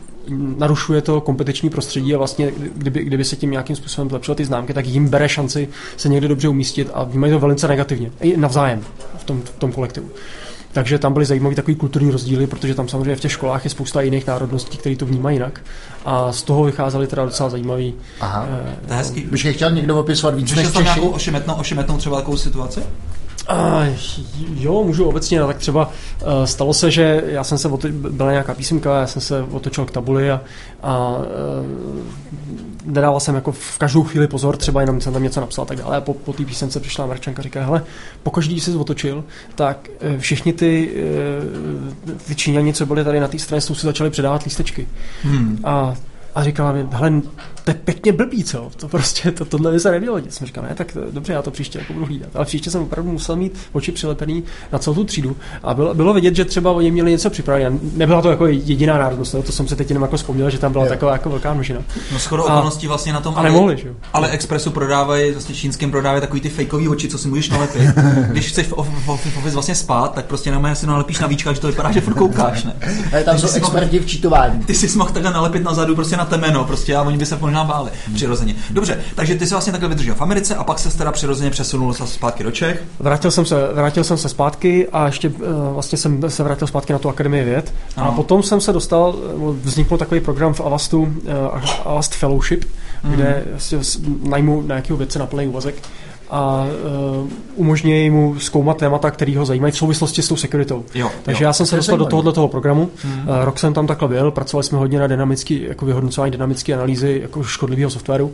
narušuje 0.58 1.02
to 1.02 1.22
kompetenční 1.22 1.70
prostředí 1.70 2.16
a 2.16 2.18
vlastně 2.18 2.52
kdyby, 2.76 3.04
kdyby 3.04 3.24
se 3.26 3.36
tím 3.36 3.52
nějakým 3.52 3.76
způsobem 3.76 4.10
zlepšily 4.10 4.36
ty 4.36 4.46
známky, 4.46 4.74
tak 4.74 4.86
jim 4.86 5.08
bere 5.08 5.30
šanci 5.30 5.68
se 5.98 6.10
někde 6.10 6.28
dobře 6.28 6.48
umístit 6.48 6.90
a 6.94 7.04
vnímají 7.04 7.34
to 7.34 7.40
velice 7.40 7.68
negativně. 7.68 8.12
I 8.22 8.38
navzájem 8.38 8.82
v 9.18 9.24
tom, 9.24 9.42
v 9.42 9.50
tom 9.50 9.72
kolektivu. 9.72 10.10
Takže 10.74 11.00
tam 11.00 11.14
byly 11.14 11.26
zajímavé 11.26 11.56
takový 11.56 11.76
kulturní 11.76 12.12
rozdíly, 12.12 12.48
protože 12.48 12.76
tam 12.76 12.88
samozřejmě 12.88 13.16
v 13.16 13.20
těch 13.20 13.32
školách 13.32 13.64
je 13.64 13.70
spousta 13.70 14.02
jiných 14.02 14.28
národností, 14.28 14.78
které 14.78 14.96
to 14.96 15.06
vnímají 15.06 15.36
jinak. 15.36 15.62
A 16.06 16.32
z 16.32 16.44
toho 16.44 16.64
vycházely 16.64 17.08
teda 17.08 17.26
docela 17.26 17.50
zajímavý. 17.50 17.94
Aha, 18.20 18.48
eh, 18.50 18.76
to 18.88 18.94
je 18.94 18.98
hezký. 18.98 19.22
Bych 19.22 19.56
chtěl 19.56 19.72
někdo 19.72 20.00
opisovat 20.00 20.36
víc 20.36 20.56
než 20.56 20.68
Češi? 20.68 20.84
nějakou 20.84 21.08
ošemetnou, 21.08 21.54
ošemetnou 21.54 21.98
třeba 21.98 22.16
takovou 22.18 22.38
situaci? 22.38 22.80
Uh, 23.52 23.88
jo, 24.54 24.84
můžu 24.84 25.06
obecně, 25.06 25.40
no, 25.40 25.48
tak 25.48 25.58
třeba 25.58 25.90
uh, 25.90 26.44
stalo 26.44 26.74
se, 26.74 26.92
že 26.92 27.24
já 27.28 27.44
jsem 27.44 27.58
se, 27.58 27.68
otoč, 27.68 27.92
byla 27.92 28.32
nějaká 28.32 28.54
písemka, 28.54 29.00
já 29.00 29.08
jsem 29.08 29.22
se 29.22 29.42
otočil 29.42 29.86
k 29.86 29.92
tabuli 29.92 30.32
a, 30.32 30.42
a 30.84 31.18
uh, 31.18 31.24
nedával 32.86 33.20
jsem 33.20 33.36
jako 33.36 33.52
v 33.52 33.78
každou 33.78 34.04
chvíli 34.04 34.28
pozor, 34.28 34.58
třeba 34.58 34.82
jenom 34.82 35.02
jsem 35.02 35.14
tam 35.14 35.24
něco 35.24 35.42
napsal 35.42 35.64
a 35.64 35.66
tak 35.66 35.78
dále. 35.78 35.98
A 35.98 36.02
po, 36.02 36.14
po 36.14 36.34
té 36.34 36.46
písemce 36.46 36.80
přišla 36.80 37.06
Marčanka 37.06 37.40
a 37.40 37.44
říká, 37.44 37.66
hele, 37.66 37.84
pokaždý, 38.24 38.54
když 38.54 38.64
jsi 38.64 38.76
otočil, 38.76 39.24
tak 39.56 39.90
uh, 40.14 40.18
všichni 40.18 40.54
ty, 40.54 40.92
uh, 42.06 42.14
ty 42.28 42.36
Číňani, 42.36 42.74
co 42.74 42.86
byli 42.86 43.04
tady 43.04 43.20
na 43.20 43.28
té 43.28 43.40
straně, 43.40 43.62
jsou 43.62 43.76
si 43.76 43.86
začali 43.86 44.10
předávat 44.10 44.44
lístečky. 44.44 44.88
Hmm. 45.24 45.60
A 45.64 45.96
a 46.36 46.44
říkala 46.44 46.72
mi, 46.72 46.86
hele, 46.92 47.22
to 47.64 47.72
je 47.72 47.76
pěkně 47.76 48.12
blbý, 48.12 48.44
co? 48.44 48.70
To 48.76 48.88
prostě, 48.88 49.32
to, 49.32 49.46
tohle 49.46 49.72
by 49.72 49.80
se 49.80 49.92
nemělo 49.92 50.20
dělat. 50.20 50.34
Jsem 50.34 50.48
říkal, 50.48 50.64
ne, 50.64 50.76
tak 50.76 50.98
dobře, 51.12 51.34
já 51.34 51.42
to 51.42 51.52
příště 51.52 51.80
jako 51.80 51.94
budu 51.94 52.06
hlídat. 52.06 52.30
Ale 52.36 52.46
příště 52.46 52.72
jsem 52.72 52.82
opravdu 52.82 53.12
musel 53.12 53.36
mít 53.36 53.58
oči 53.72 53.92
přilepený 53.92 54.44
na 54.72 54.80
celou 54.80 54.96
tu 54.96 55.04
třídu. 55.04 55.36
A 55.64 55.74
bylo, 55.74 55.94
bylo 55.94 56.14
vidět, 56.14 56.36
že 56.36 56.46
třeba 56.46 56.72
oni 56.72 56.92
měli 56.92 57.12
něco 57.12 57.30
připravené. 57.30 57.78
Nebyla 57.96 58.22
to 58.22 58.30
jako 58.30 58.48
jediná 58.48 58.98
národnost, 58.98 59.36
to 59.46 59.52
jsem 59.52 59.68
se 59.68 59.76
teď 59.76 59.90
jenom 59.90 60.02
jako 60.02 60.18
vzpomněl, 60.18 60.50
že 60.50 60.60
tam 60.60 60.72
byla 60.72 60.86
taková 60.86 61.12
jako 61.12 61.30
velká 61.30 61.54
množina. 61.54 61.80
No 62.12 62.20
shodou 62.20 62.44
okolností 62.44 62.88
vlastně 62.88 63.14
na 63.14 63.22
tom. 63.22 63.34
A 63.38 63.42
nemohli, 63.42 63.78
že 63.78 63.88
jo? 63.88 63.94
Ale 64.14 64.30
Expressu 64.30 64.72
prodávají, 64.72 65.32
vlastně 65.32 65.56
čínským 65.56 65.92
prodávají 65.92 66.22
takový 66.22 66.42
ty 66.42 66.50
fakeový 66.50 66.88
oči, 66.88 67.08
co 67.08 67.18
si 67.18 67.28
můžeš 67.28 67.50
nalepit. 67.50 67.82
Když 68.30 68.50
chceš 68.50 68.68
v 68.68 68.74
office 69.10 69.54
vlastně 69.54 69.76
spát, 69.76 70.14
tak 70.14 70.26
prostě 70.26 70.52
na 70.52 70.76
si 70.76 70.88
nalepíš 70.88 71.20
na 71.20 71.28
víčka, 71.28 71.54
že 71.54 71.60
to 71.60 71.68
vypadá, 71.68 71.92
že 71.92 72.02
furt 72.02 72.14
koukáš, 72.14 72.64
ne? 72.64 72.74
Ale 73.12 73.24
tam 73.24 73.40
jsou 73.40 73.48
experti 73.54 74.00
v 74.00 74.06
čítování. 74.06 74.64
Ty 74.64 74.74
si 74.74 74.98
mohl 74.98 75.12
takhle 75.12 75.34
nalepit 75.34 75.64
nazadu 75.64 75.96
prostě 75.96 76.18
na 76.18 76.23
temeno, 76.26 76.64
prostě 76.64 76.96
a 76.96 77.02
oni 77.02 77.18
by 77.18 77.26
se 77.26 77.38
možná 77.42 77.64
báli. 77.64 77.92
Hmm 78.08 78.24
přirozeně. 78.24 78.56
Dobře, 78.70 79.00
takže 79.16 79.36
ty 79.36 79.48
se 79.48 79.56
vlastně 79.56 79.72
takhle 79.72 79.90
vydržel 79.90 80.16
v 80.16 80.22
Americe 80.22 80.56
a 80.56 80.64
pak 80.64 80.80
se 80.80 80.98
teda 80.98 81.12
přirozeně 81.12 81.50
přesunul 81.50 81.94
zpátky 81.94 82.44
do 82.44 82.52
Čech. 82.52 82.84
Vrátil 83.00 83.32
jsem 83.32 83.46
se, 83.46 83.56
vrátil 83.74 84.04
jsem 84.04 84.18
se 84.18 84.30
zpátky 84.30 84.88
a 84.88 85.06
ještě 85.06 85.30
uh, 85.30 85.74
vlastně 85.74 85.98
jsem 85.98 86.30
se 86.30 86.44
vrátil 86.44 86.68
zpátky 86.68 86.94
na 86.94 87.00
tu 87.00 87.10
Akademii 87.10 87.44
věd. 87.44 87.74
Ano. 87.98 88.08
A 88.08 88.12
potom 88.12 88.44
jsem 88.44 88.62
se 88.62 88.74
dostal, 88.74 89.16
vznikl 89.62 89.98
takový 89.98 90.22
program 90.22 90.54
v 90.54 90.62
Avastu, 90.62 91.02
uh, 91.02 91.12
Avast 91.86 92.16
Fellowship, 92.16 92.66
mm. 93.04 93.12
kde 93.12 93.44
najmu 94.24 94.62
nějakého 94.62 94.98
vědce 94.98 95.20
na 95.20 95.26
plný 95.26 95.48
úvazek 95.48 95.76
a 96.34 96.66
uh, 97.22 97.30
umožňuje 97.56 98.12
mu 98.12 98.40
zkoumat 98.40 98.78
témata, 98.78 99.12
které 99.12 99.38
ho 99.38 99.46
zajímají 99.46 99.72
v 99.72 99.78
souvislosti 99.78 100.22
s 100.22 100.28
tou 100.28 100.36
sekuritou. 100.36 100.86
Jo, 100.96 101.12
Takže 101.24 101.44
jo. 101.44 101.48
já 101.48 101.54
jsem 101.54 101.66
se 101.66 101.76
dostal 101.76 101.98
do 101.98 102.06
tohoto 102.06 102.32
toho 102.32 102.48
programu. 102.48 102.90
Hmm. 103.04 103.20
Uh, 103.20 103.44
rok 103.44 103.60
jsem 103.60 103.74
tam 103.74 103.88
takhle 103.88 104.08
byl, 104.08 104.32
pracovali 104.32 104.64
jsme 104.64 104.78
hodně 104.78 105.00
na 105.00 105.08
dynamický, 105.08 105.64
jako 105.64 105.86
vyhodnocování 105.86 106.32
dynamické 106.32 106.74
analýzy 106.74 107.20
jako 107.22 107.44
škodlivého 107.44 107.90
softwaru. 107.90 108.34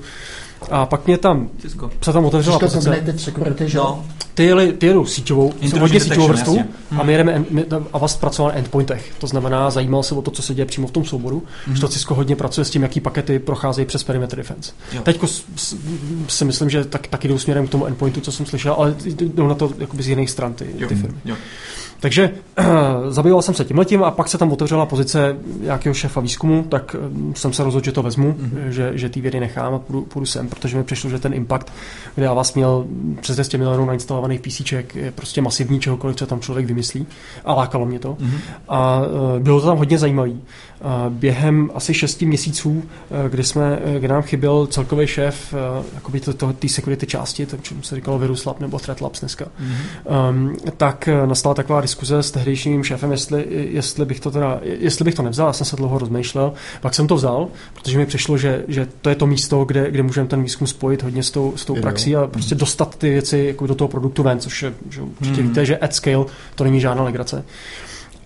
A 0.72 0.86
pak 0.86 1.08
mě 1.08 1.18
tam, 1.18 1.50
Cisco. 1.62 1.92
se 2.02 2.14
tam 2.14 2.26
otevřela 2.26 2.60
Cisco 2.60 2.76
pozice. 2.76 3.14
Security, 3.18 3.70
že? 3.70 3.78
No. 3.78 4.06
Ty, 4.34 4.46
jeli, 4.46 4.74
ty 4.74 4.86
jedou 4.86 5.06
síťovou, 5.06 5.54
jsou 5.62 5.80
hodně 5.80 6.00
síťovou 6.00 6.28
vrstvu 6.28 6.58
hmm. 6.58 7.00
a 7.00 7.04
my 7.04 7.14
jedeme, 7.14 7.46
my, 7.50 7.66
a 7.94 7.98
vás 7.98 8.18
pracoval 8.18 8.52
na 8.52 8.58
endpointech. 8.58 9.14
To 9.18 9.28
znamená, 9.28 9.70
zajímal 9.70 10.04
se 10.04 10.16
o 10.16 10.22
to, 10.22 10.32
co 10.32 10.42
se 10.42 10.54
děje 10.54 10.66
přímo 10.66 10.88
v 10.88 10.92
tom 10.92 11.06
souboru, 11.06 11.44
hmm. 11.66 11.76
že 11.76 11.82
to 11.82 11.88
Cisco 11.88 12.16
hodně 12.16 12.36
pracuje 12.36 12.66
s 12.66 12.70
tím, 12.70 12.84
jaký 12.84 13.00
pakety 13.00 13.40
procházejí 13.40 13.86
přes 13.86 14.04
perimeter 14.04 14.38
defense. 14.38 14.72
Teď 15.04 15.20
si 16.28 16.46
myslím, 16.46 16.70
že 16.70 16.86
tak, 16.86 17.08
taky 17.08 17.28
jdou 17.28 17.38
směrem 17.38 17.68
k 17.68 17.72
tomu 17.72 17.86
endpointu, 17.86 18.22
co 18.22 18.32
jsem 18.32 18.46
slyšel, 18.46 18.74
ale 18.74 18.96
jdou 19.06 19.48
na 19.48 19.56
to 19.56 19.72
jakoby 19.78 20.04
z 20.04 20.08
jiných 20.08 20.30
stran 20.30 20.54
ty, 20.54 20.66
ty 20.66 20.96
firmy. 20.96 21.18
Jo. 21.26 21.36
Takže 22.00 22.30
uh, 22.60 22.66
zabýval 23.10 23.42
jsem 23.42 23.54
se 23.54 23.66
tímhletím 23.66 24.04
a 24.04 24.12
pak 24.12 24.28
se 24.28 24.38
tam 24.38 24.52
otevřela 24.52 24.86
pozice 24.86 25.38
nějakého 25.62 25.94
šéfa 25.94 26.22
výzkumu, 26.22 26.64
tak 26.64 26.96
uh, 27.00 27.34
jsem 27.34 27.54
se 27.54 27.64
rozhodl, 27.64 27.86
že 27.86 27.92
to 27.92 28.04
vezmu, 28.04 28.32
mm-hmm. 28.32 28.68
že, 28.68 28.92
že 28.94 29.10
ty 29.10 29.22
vědy 29.22 29.40
nechám 29.40 29.74
a 29.74 29.80
půjdu, 29.80 30.02
půjdu 30.02 30.26
sem, 30.26 30.48
protože 30.48 30.78
mi 30.78 30.84
přišlo, 30.84 31.10
že 31.10 31.20
ten 31.20 31.34
impact, 31.34 31.74
kde 32.16 32.26
já 32.26 32.34
vás 32.34 32.54
měl 32.54 32.86
přes 33.22 33.36
200 33.36 33.58
milionů 33.58 33.86
nainstalovaných 33.86 34.42
PC, 34.42 34.72
je 34.96 35.12
prostě 35.16 35.42
masivní 35.42 35.80
čehokoliv, 35.80 36.16
co 36.16 36.26
tam 36.26 36.40
člověk 36.40 36.68
vymyslí 36.68 37.08
a 37.46 37.54
lákalo 37.54 37.86
mě 37.86 38.00
to. 38.00 38.14
Mm-hmm. 38.14 38.40
A 38.68 39.02
uh, 39.02 39.40
bylo 39.40 39.62
to 39.62 39.68
tam 39.68 39.78
hodně 39.78 39.98
zajímavé. 39.98 40.32
Během 41.10 41.70
asi 41.74 41.94
6 41.94 42.22
měsíců, 42.22 42.84
kdy, 43.30 43.44
jsme, 43.44 43.80
kdy 44.00 44.08
nám 44.08 44.22
chyběl 44.22 44.68
celkový 44.68 45.08
šéf 45.08 45.54
jakoby 45.96 46.20
to, 46.20 46.34
to, 46.34 46.54
té 46.54 46.70
security 46.70 47.06
části, 47.06 47.46
to, 47.46 47.58
čemu 47.58 47.82
se 47.82 47.96
říkalo 47.96 48.20
Virus 48.20 48.46
Lab 48.46 48.60
nebo 48.60 48.80
Threat 48.80 49.02
Labs 49.02 49.20
dneska, 49.20 49.46
mm-hmm. 49.46 50.30
um, 50.30 50.58
tak 50.78 51.10
nastala 51.26 51.56
taková 51.56 51.82
diskuze 51.90 52.24
s 52.24 52.32
tehdejším 52.32 52.84
šéfem, 52.84 53.12
jestli, 53.12 53.46
jestli, 53.50 54.06
bych 54.06 54.20
to 54.20 54.32
teda, 54.32 54.60
jestli 54.64 55.06
bych 55.06 55.16
to 55.16 55.24
nevzal, 55.24 55.48
já 55.48 55.54
jsem 55.54 55.66
se 55.66 55.76
dlouho 55.76 55.98
rozmýšlel, 55.98 56.54
pak 56.82 56.94
jsem 56.94 57.08
to 57.08 57.16
vzal, 57.16 57.48
protože 57.74 57.98
mi 57.98 58.06
přišlo, 58.06 58.38
že, 58.38 58.64
že 58.68 58.88
to 59.02 59.10
je 59.10 59.16
to 59.16 59.28
místo, 59.28 59.66
kde, 59.66 59.92
kde 59.92 60.04
můžeme 60.04 60.28
ten 60.28 60.44
výzkum 60.44 60.68
spojit 60.68 61.04
hodně 61.04 61.24
s 61.24 61.32
tou, 61.32 61.54
s 61.56 61.66
tou 61.66 61.76
praxí 61.76 62.16
a 62.16 62.28
prostě 62.28 62.56
hmm. 62.56 62.60
dostat 62.60 62.96
ty 62.96 63.10
věci 63.10 63.44
jako 63.48 63.68
do 63.68 63.76
toho 63.76 63.88
produktu 63.88 64.24
ven, 64.24 64.40
což 64.40 64.64
je, 64.64 64.74
že 64.90 65.02
určitě 65.02 65.42
hmm. 65.42 65.50
víte, 65.50 65.66
že 65.66 65.78
at 65.78 65.96
scale 65.96 66.26
to 66.56 66.64
není 66.64 66.80
žádná 66.80 67.04
legrace. 67.04 67.46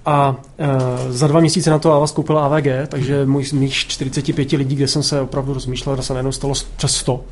A 0.05 0.35
e, 0.59 0.67
za 1.13 1.27
dva 1.27 1.39
měsíce 1.39 1.69
na 1.69 1.79
to 1.79 1.93
Avas 1.93 2.11
koupil 2.11 2.39
AVG, 2.39 2.67
takže 2.87 3.25
můj, 3.25 3.45
mých 3.53 3.73
45 3.73 4.51
lidí, 4.51 4.75
kde 4.75 4.87
jsem 4.87 5.03
se 5.03 5.21
opravdu 5.21 5.53
rozmýšlel, 5.53 6.01
se 6.01 6.13
najednou 6.13 6.31
stalo 6.31 6.53
přes 6.75 6.95
100. 6.95 7.23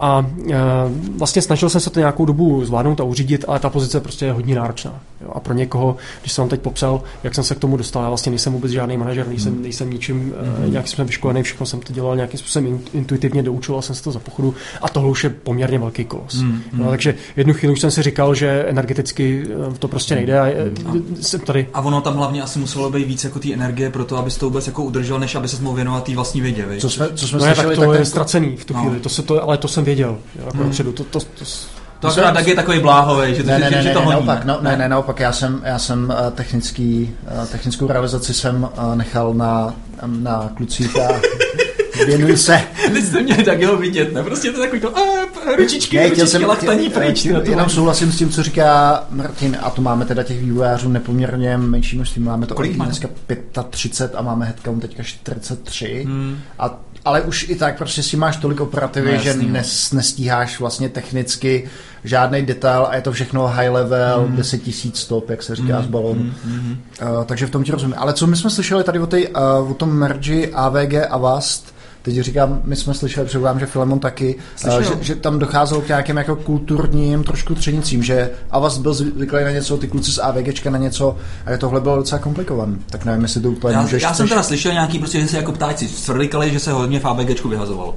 A 0.00 0.26
e, 0.50 0.54
vlastně 1.18 1.42
snažil 1.42 1.70
jsem 1.70 1.80
se 1.80 1.90
to 1.90 1.98
nějakou 1.98 2.24
dobu 2.24 2.64
zvládnout 2.64 3.00
a 3.00 3.04
uřídit, 3.04 3.44
ale 3.48 3.58
ta 3.58 3.70
pozice 3.70 4.00
prostě 4.00 4.24
je 4.24 4.32
hodně 4.32 4.54
náročná. 4.54 5.00
Jo. 5.20 5.30
A 5.34 5.40
pro 5.40 5.54
někoho, 5.54 5.96
když 6.20 6.32
jsem 6.32 6.42
vám 6.42 6.48
teď 6.48 6.60
popsal, 6.60 7.02
jak 7.22 7.34
jsem 7.34 7.44
se 7.44 7.54
k 7.54 7.58
tomu 7.58 7.76
dostal, 7.76 8.02
já 8.02 8.08
vlastně 8.08 8.30
nejsem 8.30 8.52
vůbec 8.52 8.72
žádný 8.72 8.96
manažer, 8.96 9.28
nejsem, 9.28 9.52
hmm. 9.52 9.62
nejsem 9.62 9.90
ničím 9.90 10.32
mm-hmm. 10.32 10.70
nějakým 10.70 10.88
způsobem 10.88 11.06
vyškolený, 11.06 11.42
všechno 11.42 11.66
jsem 11.66 11.80
to 11.80 11.92
dělal 11.92 12.16
nějakým 12.16 12.38
způsobem 12.38 12.80
intuitivně, 12.92 13.42
doučoval 13.42 13.82
jsem 13.82 13.94
se 13.94 14.02
to 14.02 14.12
za 14.12 14.18
pochodu 14.18 14.54
a 14.82 14.88
tohle 14.88 15.10
už 15.10 15.24
je 15.24 15.30
poměrně 15.30 15.78
velký 15.78 16.04
kolos. 16.04 16.34
Mm-hmm. 16.34 16.60
No, 16.72 16.90
takže 16.90 17.14
jednu 17.36 17.54
chvíli 17.54 17.72
už 17.72 17.80
jsem 17.80 17.90
si 17.90 18.02
říkal, 18.02 18.34
že 18.34 18.64
energeticky 18.68 19.46
e, 19.74 19.78
to 19.78 19.88
prostě 19.88 20.14
nejde. 20.14 20.40
A, 20.40 20.46
mm-hmm. 20.46 21.02
jsem 21.20 21.40
tady. 21.40 21.66
a 21.74 21.80
ono 21.80 22.00
tam 22.00 22.16
hlavně 22.16 22.42
asi 22.42 22.58
muselo 22.58 22.90
být 22.90 23.06
víc 23.06 23.24
jako 23.24 23.38
té 23.38 23.52
energie 23.52 23.90
pro 23.90 24.04
to, 24.04 24.16
abys 24.16 24.36
to 24.36 24.46
vůbec 24.46 24.66
jako 24.66 24.84
udržel, 24.84 25.18
než 25.18 25.34
aby 25.34 25.48
se 25.48 25.62
mohl 25.62 25.76
věnovat 25.76 26.04
té 26.04 26.14
vlastní 26.14 26.40
vědě. 26.40 26.66
Co 26.78 26.90
jsme, 26.90 27.08
co 27.14 27.28
jsme 27.28 27.38
no, 27.38 27.44
slyšeli, 27.44 27.66
tak 27.66 27.74
to 27.74 27.80
tak 27.80 27.90
je 27.90 27.96
ten... 27.96 28.06
ztracený 28.06 28.56
v 28.56 28.64
tu 28.64 28.74
chvíli, 28.74 28.94
no. 28.94 29.00
to 29.00 29.08
se 29.08 29.22
to, 29.22 29.42
ale 29.42 29.58
to 29.58 29.68
jsem 29.68 29.84
věděl, 29.84 30.18
jako 30.46 30.56
mm. 30.56 30.70
to, 30.70 30.92
to, 30.92 31.04
to, 31.04 31.20
To 31.20 31.44
akorát 32.02 32.32
tak 32.32 32.46
je 32.46 32.54
takový 32.54 32.80
bláhový, 32.80 33.34
že 33.34 33.42
to, 33.42 33.48
ne, 33.48 33.58
ne, 33.58 33.70
ne, 33.70 33.82
že, 33.82 33.88
ne, 33.88 33.94
to 33.94 34.10
naopak, 34.10 34.44
no, 34.44 34.58
ne, 34.62 34.76
ne, 34.76 34.88
naopak, 34.88 35.20
já 35.20 35.32
jsem, 35.32 35.62
já 35.64 35.78
jsem 35.78 36.14
technický, 36.34 37.14
technickou 37.52 37.86
realizaci 37.86 38.34
jsem 38.34 38.68
nechal 38.94 39.34
na, 39.34 39.74
na 40.06 40.50
klucích 40.56 40.96
a 40.96 41.08
věnuji 42.06 42.36
se. 42.36 42.60
Teď 42.92 43.04
jste 43.04 43.22
měli 43.22 43.44
tak 43.44 43.60
jeho 43.60 43.76
vidět, 43.76 44.14
ne? 44.14 44.22
Prostě 44.22 44.50
to 44.50 44.60
takový 44.60 44.80
to, 44.80 44.98
a, 44.98 45.00
ručičky, 45.56 45.96
ne, 45.96 46.08
ručičky, 46.08 46.26
jsem, 46.26 46.44
laktaní 46.44 46.90
pryč. 46.90 47.24
Jenom 47.24 47.68
souhlasím 47.68 48.12
s 48.12 48.16
tím, 48.16 48.30
co 48.30 48.42
říká 48.42 49.04
Martin, 49.10 49.56
a 49.62 49.70
to 49.70 49.82
máme 49.82 50.04
teda 50.04 50.22
těch 50.22 50.40
vývojářů 50.40 50.88
nepoměrně 50.88 51.56
menší 51.56 51.96
množství, 51.96 52.22
máme 52.22 52.46
to 52.46 52.54
Kolik 52.54 52.72
dneska 52.72 53.08
35 53.70 54.18
a 54.18 54.22
máme 54.22 54.46
headcount 54.46 54.82
teďka 54.82 55.02
43 55.02 56.04
hmm. 56.06 56.38
a 56.58 56.80
ale 57.08 57.20
už 57.20 57.48
i 57.48 57.56
tak 57.56 57.78
prostě 57.78 58.02
si 58.02 58.16
máš 58.16 58.36
tolik 58.36 58.60
operativy, 58.60 59.12
no, 59.12 59.18
že 59.18 59.34
no. 59.34 59.48
nes, 59.48 59.92
nestíháš 59.92 60.60
vlastně 60.60 60.88
technicky 60.88 61.68
žádný 62.04 62.42
detail 62.42 62.86
a 62.90 62.94
je 62.94 63.02
to 63.02 63.12
všechno 63.12 63.46
high 63.46 63.70
level, 63.70 64.26
mm. 64.28 64.36
10 64.36 64.58
tisíc 64.58 64.98
stop, 64.98 65.30
jak 65.30 65.42
se 65.42 65.56
říká 65.56 65.78
mm. 65.78 65.84
z 65.84 65.86
balonu. 65.86 66.32
Mm. 66.44 66.78
Uh, 67.02 67.24
takže 67.24 67.46
v 67.46 67.50
tom 67.50 67.64
ti 67.64 67.72
rozumím. 67.72 67.94
Ale 67.98 68.12
co 68.12 68.26
my 68.26 68.36
jsme 68.36 68.50
slyšeli 68.50 68.84
tady 68.84 68.98
o, 68.98 69.06
tej, 69.06 69.28
uh, 69.28 69.70
o 69.70 69.74
tom 69.74 69.92
mergi 69.92 70.52
AVG 70.52 70.94
a 71.10 71.16
Vast, 71.18 71.74
Teď 72.02 72.18
říkám, 72.18 72.60
my 72.64 72.76
jsme 72.76 72.94
slyšeli, 72.94 73.26
předpokládám, 73.26 73.60
že 73.60 73.66
Filemon 73.66 73.98
taky, 73.98 74.36
uh, 74.66 74.80
že, 74.82 74.90
že, 75.00 75.16
tam 75.16 75.38
docházelo 75.38 75.80
k 75.80 75.88
nějakým 75.88 76.16
jako 76.16 76.36
kulturním 76.36 77.24
trošku 77.24 77.54
třenicím, 77.54 78.02
že 78.02 78.30
Avast 78.50 78.80
byl 78.80 78.94
zvyklý 78.94 79.44
na 79.44 79.50
něco, 79.50 79.76
ty 79.76 79.88
kluci 79.88 80.12
z 80.12 80.18
AVGčka 80.18 80.70
na 80.70 80.78
něco 80.78 81.16
a 81.46 81.56
tohle 81.56 81.80
bylo 81.80 81.96
docela 81.96 82.18
komplikované. 82.18 82.76
Tak 82.90 83.04
nevím, 83.04 83.22
jestli 83.22 83.40
to 83.40 83.50
úplně 83.50 83.74
já, 83.74 83.82
můžeš... 83.82 84.02
Já 84.02 84.14
jsem 84.14 84.28
teda 84.28 84.42
slyšel 84.42 84.72
nějaký, 84.72 84.98
prostě, 84.98 85.20
že 85.20 85.28
se 85.28 85.36
jako 85.36 85.52
ptáci 85.52 85.88
stvrdikali, 85.88 86.50
že 86.50 86.60
se 86.60 86.72
hodně 86.72 87.00
v 87.00 87.04
AVGčku 87.04 87.48
vyhazovalo. 87.48 87.96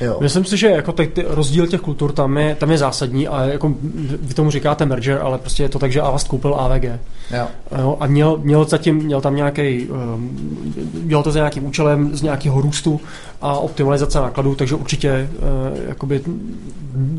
Jo. 0.00 0.18
Myslím 0.20 0.44
si, 0.44 0.56
že 0.56 0.66
jako 0.66 0.92
ty, 0.92 1.06
ty 1.06 1.24
rozdíl 1.28 1.66
těch 1.66 1.80
kultur 1.80 2.12
tam 2.12 2.36
je, 2.36 2.54
tam 2.54 2.70
je 2.70 2.78
zásadní 2.78 3.28
a 3.28 3.44
jako 3.44 3.74
vy 4.20 4.34
tomu 4.34 4.50
říkáte 4.50 4.86
merger, 4.86 5.18
ale 5.22 5.38
prostě 5.38 5.62
je 5.62 5.68
to 5.68 5.78
tak, 5.78 5.92
že 5.92 6.00
Avast 6.00 6.28
koupil 6.28 6.54
AVG. 6.54 6.84
Jo. 6.84 7.46
Jo, 7.78 7.96
a 8.00 8.06
měl, 8.06 8.38
měl, 8.42 8.64
zatím, 8.64 8.96
měl 8.96 9.20
tam 9.20 9.36
nějaký, 9.36 9.86
um, 9.86 10.74
dělal 10.92 11.22
to 11.22 11.32
za 11.32 11.38
nějakým 11.38 11.66
účelem 11.66 12.16
z 12.16 12.22
nějakého 12.22 12.60
růstu 12.60 13.00
a 13.40 13.58
optimalizace 13.58 14.18
nákladů, 14.18 14.54
takže 14.54 14.74
určitě 14.74 15.28
uh, 15.32 15.88
jakoby 15.88 16.22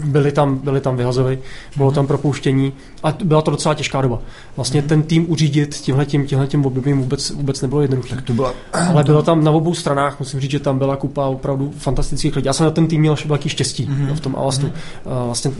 byli 0.05 0.31
tam, 0.31 0.57
byli 0.57 0.81
tam 0.81 0.97
vyhazovy, 0.97 1.39
bylo 1.77 1.91
tam 1.91 2.07
propouštění 2.07 2.73
a 3.03 3.11
byla 3.23 3.41
to 3.41 3.51
docela 3.51 3.75
těžká 3.75 4.01
doba. 4.01 4.19
Vlastně 4.55 4.81
mm. 4.81 4.87
ten 4.87 5.03
tým 5.03 5.31
uřídit 5.31 5.75
tímhletím, 5.75 6.27
tímhletím 6.27 6.65
obdobím 6.65 6.99
vůbec, 7.01 7.31
vůbec 7.31 7.61
nebylo 7.61 7.81
jednoduché. 7.81 8.21
to 8.21 8.33
byla... 8.33 8.53
Ale 8.73 9.03
bylo 9.03 9.23
tam 9.23 9.43
na 9.43 9.51
obou 9.51 9.73
stranách, 9.73 10.19
musím 10.19 10.39
říct, 10.39 10.51
že 10.51 10.59
tam 10.59 10.77
byla 10.77 10.95
kupa 10.95 11.25
opravdu 11.25 11.73
fantastických 11.77 12.35
lidí. 12.35 12.45
Já 12.45 12.53
jsem 12.53 12.65
ten 12.73 12.87
tým 12.87 13.01
měl 13.01 13.15
velký 13.25 13.49
štěstí 13.49 13.87
mm-hmm. 13.87 14.15
v 14.15 14.19
tom 14.19 14.35
Alastu. 14.35 14.67
Mm-hmm. 14.67 15.25
Vlastně 15.25 15.51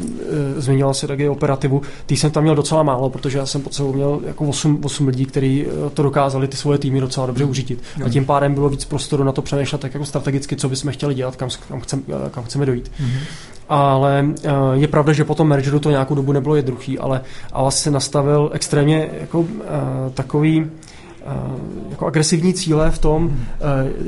e, 0.58 0.62
zmiňoval 0.62 0.94
se 0.94 1.08
taky 1.08 1.30
operativu. 1.30 1.82
Tý 2.06 2.18
jsem 2.18 2.32
tam 2.32 2.44
měl 2.44 2.56
docela 2.56 2.84
málo, 2.84 3.10
protože 3.10 3.38
já 3.38 3.46
jsem 3.46 3.62
pod 3.62 3.74
sebou 3.74 3.94
měl 3.94 4.20
jako 4.28 4.46
8, 4.46 4.80
8 4.84 5.08
lidí, 5.08 5.26
kteří 5.26 5.66
e, 5.66 5.90
to 5.90 6.04
dokázali 6.04 6.48
ty 6.48 6.58
svoje 6.58 6.78
týmy 6.78 7.00
docela 7.00 7.28
dobře 7.28 7.46
uřídit. 7.46 7.80
Mm-hmm. 7.80 8.06
A 8.06 8.10
tím 8.10 8.26
pádem 8.26 8.54
bylo 8.54 8.70
víc 8.70 8.86
prostoru 8.86 9.24
na 9.24 9.32
to 9.32 9.42
přemýšlet 9.42 9.82
tak 9.82 9.94
jako 9.94 10.06
strategicky, 10.06 10.56
co 10.56 10.70
bychom 10.70 10.92
chtěli 10.92 11.16
dělat, 11.16 11.36
kam, 11.36 11.50
kam, 11.68 11.82
chcem, 11.82 12.04
e, 12.26 12.30
kam 12.30 12.44
chceme 12.44 12.66
dojít. 12.66 12.92
Mm-hmm 13.02 13.54
ale 13.70 14.26
je 14.74 14.88
pravda, 14.88 15.14
že 15.14 15.24
po 15.24 15.36
tom 15.36 15.48
mergeru 15.48 15.80
to 15.80 15.90
nějakou 15.90 16.16
dobu 16.16 16.32
nebylo 16.32 16.56
jednoduchý, 16.56 17.00
ale 17.00 17.22
Alas 17.52 17.82
se 17.82 17.92
nastavil 17.92 18.50
extrémně 18.54 19.10
jako 19.20 19.40
uh, 19.40 19.48
takový 20.14 20.66
jako 21.90 22.06
agresivní 22.06 22.54
cíle 22.54 22.92
v 22.92 23.00
tom, 23.00 23.28
hmm. 23.28 23.46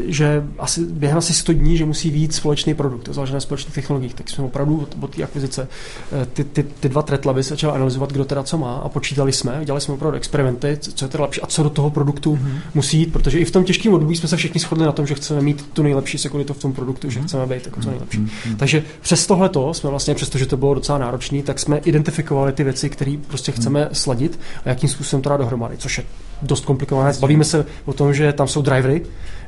že 0.05 0.43
asi, 0.59 0.81
během 0.85 1.17
asi 1.17 1.33
100 1.33 1.53
dní, 1.53 1.77
že 1.77 1.85
musí 1.85 2.09
víc 2.09 2.35
společný 2.35 2.73
produkt, 2.73 3.09
založený 3.11 3.33
na 3.33 3.39
společných 3.39 3.75
technologiích. 3.75 4.13
Tak 4.13 4.29
jsme 4.29 4.43
opravdu 4.43 4.77
od, 4.77 4.95
od 5.01 5.15
té 5.15 5.23
akvizice 5.23 5.67
eh, 6.11 6.25
ty, 6.25 6.43
ty, 6.43 6.63
ty 6.63 6.89
dva 6.89 7.01
tretleby 7.01 7.43
začali 7.43 7.73
analyzovat, 7.73 8.11
kdo 8.11 8.25
teda 8.25 8.43
co 8.43 8.57
má 8.57 8.75
a 8.75 8.89
počítali 8.89 9.31
jsme, 9.31 9.61
dělali 9.65 9.81
jsme 9.81 9.93
opravdu 9.93 10.17
experimenty, 10.17 10.77
co 10.81 11.05
je 11.05 11.09
teda 11.09 11.23
lepší 11.23 11.41
a 11.41 11.47
co 11.47 11.63
do 11.63 11.69
toho 11.69 11.89
produktu 11.89 12.35
hmm. 12.35 12.59
musí 12.73 12.99
jít, 12.99 13.13
protože 13.13 13.39
i 13.39 13.45
v 13.45 13.51
tom 13.51 13.63
těžkém 13.63 13.93
období 13.93 14.15
jsme 14.15 14.29
se 14.29 14.37
všichni 14.37 14.59
shodli 14.59 14.85
na 14.85 14.91
tom, 14.91 15.07
že 15.07 15.15
chceme 15.15 15.41
mít 15.41 15.69
tu 15.73 15.83
nejlepší 15.83 16.17
sekuritu 16.17 16.53
v 16.53 16.57
tom 16.57 16.73
produktu, 16.73 17.09
že 17.09 17.19
hmm. 17.19 17.27
chceme 17.27 17.45
být 17.45 17.65
jako 17.65 17.81
co 17.81 17.89
nejlepší. 17.89 18.17
Hmm. 18.17 18.55
Takže 18.57 18.83
přes 19.01 19.27
tohle 19.27 19.49
jsme 19.71 19.89
vlastně, 19.89 20.15
přestože 20.15 20.45
to 20.45 20.57
bylo 20.57 20.73
docela 20.73 20.97
náročné, 20.97 21.43
tak 21.43 21.59
jsme 21.59 21.77
identifikovali 21.77 22.53
ty 22.53 22.63
věci, 22.63 22.89
které 22.89 23.17
prostě 23.27 23.51
chceme 23.51 23.89
sladit 23.91 24.39
a 24.65 24.69
jakým 24.69 24.89
způsobem 24.89 25.21
to 25.21 25.29
dát 25.29 25.37
dohromady, 25.37 25.77
což 25.77 25.97
je 25.97 26.03
dost 26.41 26.65
komplikované. 26.65 27.13
Bavíme 27.19 27.43
se 27.43 27.65
o 27.85 27.93
tom, 27.93 28.13
že 28.13 28.33
tam 28.33 28.47
jsou 28.47 28.61
drivery, 28.61 29.01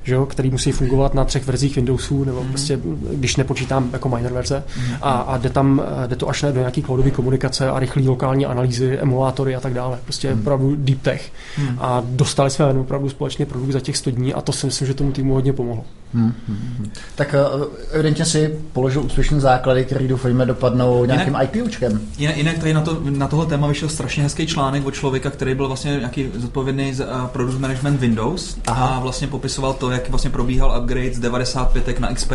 že 0.03 0.13
jo, 0.13 0.25
který 0.25 0.49
musí 0.49 0.71
fungovat 0.71 1.13
na 1.13 1.25
třech 1.25 1.45
verzích 1.45 1.75
Windowsů, 1.75 2.23
nebo 2.23 2.43
mm. 2.43 2.49
prostě, 2.49 2.79
když 3.13 3.35
nepočítám 3.35 3.89
jako 3.93 4.09
minor 4.09 4.31
verze. 4.31 4.63
Mm. 4.77 4.95
A, 5.01 5.11
a 5.11 5.37
jde 5.37 5.49
tam, 5.49 5.81
jde 6.07 6.15
to 6.15 6.29
až 6.29 6.41
do 6.41 6.59
nějaký 6.59 6.81
cloudové 6.83 7.11
komunikace 7.11 7.69
a 7.69 7.79
rychlé 7.79 8.03
lokální 8.03 8.45
analýzy, 8.45 8.97
emulátory 8.97 9.55
a 9.55 9.59
tak 9.59 9.73
dále. 9.73 9.99
Prostě 10.03 10.33
mm. 10.33 10.39
opravdu 10.39 10.75
deep 10.75 11.01
tech. 11.01 11.31
Mm. 11.57 11.77
A 11.79 12.03
dostali 12.05 12.49
jsme 12.49 12.65
opravdu 12.65 13.09
společný 13.09 13.45
produkt 13.45 13.71
za 13.71 13.79
těch 13.79 13.97
100 13.97 14.11
dní 14.11 14.33
a 14.33 14.41
to 14.41 14.51
si 14.51 14.65
myslím, 14.65 14.87
že 14.87 14.93
tomu 14.93 15.11
týmu 15.11 15.33
hodně 15.33 15.53
pomohlo. 15.53 15.83
Hmm, 16.13 16.33
hmm, 16.47 16.57
hmm. 16.77 16.91
Tak 17.15 17.35
uh, 17.55 17.63
evidentně 17.91 18.25
si 18.25 18.59
položil 18.73 19.03
úspěšné 19.03 19.39
základy, 19.39 19.85
které 19.85 20.07
doufejme 20.07 20.45
dopadnou 20.45 21.05
nějakým 21.05 21.33
jinak, 21.33 21.55
IPOčkem. 21.55 22.01
Jinak, 22.17 22.37
jinak 22.37 22.57
tady 22.57 22.73
na, 22.73 22.81
to, 22.81 23.01
na 23.09 23.27
tohle 23.27 23.45
téma 23.45 23.67
vyšel 23.67 23.89
strašně 23.89 24.23
hezký 24.23 24.47
článek 24.47 24.85
od 24.85 24.93
člověka, 24.93 25.29
který 25.29 25.55
byl 25.55 25.67
vlastně 25.67 25.91
nějaký 25.91 26.29
zodpovědný 26.35 26.93
za 26.93 27.05
uh, 27.05 27.27
product 27.27 27.59
management 27.59 27.99
Windows 27.99 28.57
Aha. 28.67 28.87
a 28.87 28.99
vlastně 28.99 29.27
popisoval 29.27 29.73
to, 29.73 29.91
jak 29.91 30.09
vlastně 30.09 30.29
probíhal 30.29 30.81
upgrade 30.81 31.13
z 31.13 31.19
95 31.19 31.99
na 31.99 32.13
XP 32.13 32.31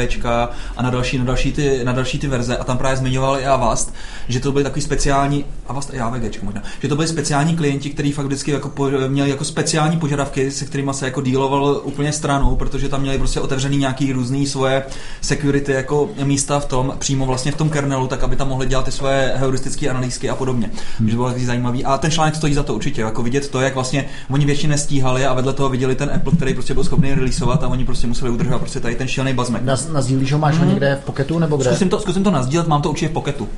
a 0.76 0.82
na 0.82 0.90
další, 0.90 1.18
na 1.18 1.24
další, 1.24 1.52
ty, 1.52 1.84
na 1.84 1.92
další 1.92 2.18
ty 2.18 2.28
verze 2.28 2.56
a 2.56 2.64
tam 2.64 2.78
právě 2.78 2.96
zmiňoval 2.96 3.40
i 3.40 3.46
Avast, 3.46 3.94
že 4.28 4.40
to 4.40 4.52
byly 4.52 4.64
takový 4.64 4.82
speciální, 4.82 5.44
Avast 5.66 5.94
i 5.94 6.00
AVG 6.00 6.42
možná, 6.42 6.62
že 6.82 6.88
to 6.88 6.96
byly 6.96 7.08
speciální 7.08 7.56
klienti, 7.56 7.90
kteří 7.90 8.12
fakt 8.12 8.26
vždycky 8.26 8.50
jako 8.50 8.68
po, 8.68 8.90
měli 9.08 9.30
jako 9.30 9.44
speciální 9.44 9.96
požadavky, 9.96 10.50
se 10.50 10.64
kterými 10.64 10.90
se 10.94 11.04
jako 11.04 11.20
dealoval 11.20 11.80
úplně 11.84 12.12
stranou, 12.12 12.56
protože 12.56 12.88
tam 12.88 13.00
měli 13.00 13.18
prostě 13.18 13.40
otevřený 13.62 13.80
nějaký 13.80 14.12
různý 14.12 14.46
svoje 14.46 14.82
security 15.20 15.72
jako 15.72 16.10
místa 16.24 16.60
v 16.60 16.66
tom, 16.66 16.94
přímo 16.98 17.26
vlastně 17.26 17.52
v 17.52 17.56
tom 17.56 17.70
kernelu, 17.70 18.06
tak 18.06 18.22
aby 18.22 18.36
tam 18.36 18.48
mohli 18.48 18.66
dělat 18.66 18.84
ty 18.84 18.92
svoje 18.92 19.32
heuristické 19.36 19.88
analýzky 19.88 20.30
a 20.30 20.34
podobně. 20.34 20.70
Hmm. 20.98 21.08
Že 21.08 21.16
bylo 21.16 21.28
taky 21.28 21.46
zajímavý. 21.46 21.84
A 21.84 21.98
ten 21.98 22.10
článek 22.10 22.36
stojí 22.36 22.54
za 22.54 22.62
to 22.62 22.74
určitě, 22.74 23.00
jako 23.00 23.22
vidět 23.22 23.48
to, 23.48 23.60
jak 23.60 23.74
vlastně 23.74 24.04
oni 24.30 24.46
většině 24.46 24.70
nestíhali 24.70 25.26
a 25.26 25.34
vedle 25.34 25.52
toho 25.52 25.68
viděli 25.68 25.94
ten 25.94 26.10
Apple, 26.14 26.32
který 26.36 26.54
prostě 26.54 26.74
byl 26.74 26.84
schopný 26.84 27.14
releaseovat 27.14 27.62
a 27.62 27.68
oni 27.68 27.84
prostě 27.84 28.06
museli 28.06 28.30
udržovat 28.30 28.58
prostě 28.58 28.80
tady 28.80 28.94
ten 28.94 29.08
šílený 29.08 29.34
bazmek. 29.34 29.62
Na, 29.62 29.76
nazdílíš 29.92 30.32
ho, 30.32 30.38
máš 30.38 30.54
hmm. 30.54 30.64
ho 30.64 30.70
někde 30.70 30.98
v 31.02 31.04
poketu 31.04 31.38
nebo 31.38 31.56
kde? 31.56 31.70
Zkusím 31.70 31.88
to, 31.88 32.00
zkusím 32.00 32.24
to 32.24 32.30
nazdílet, 32.30 32.66
mám 32.66 32.82
to 32.82 32.90
určitě 32.90 33.08
v 33.08 33.12
poketu. 33.12 33.48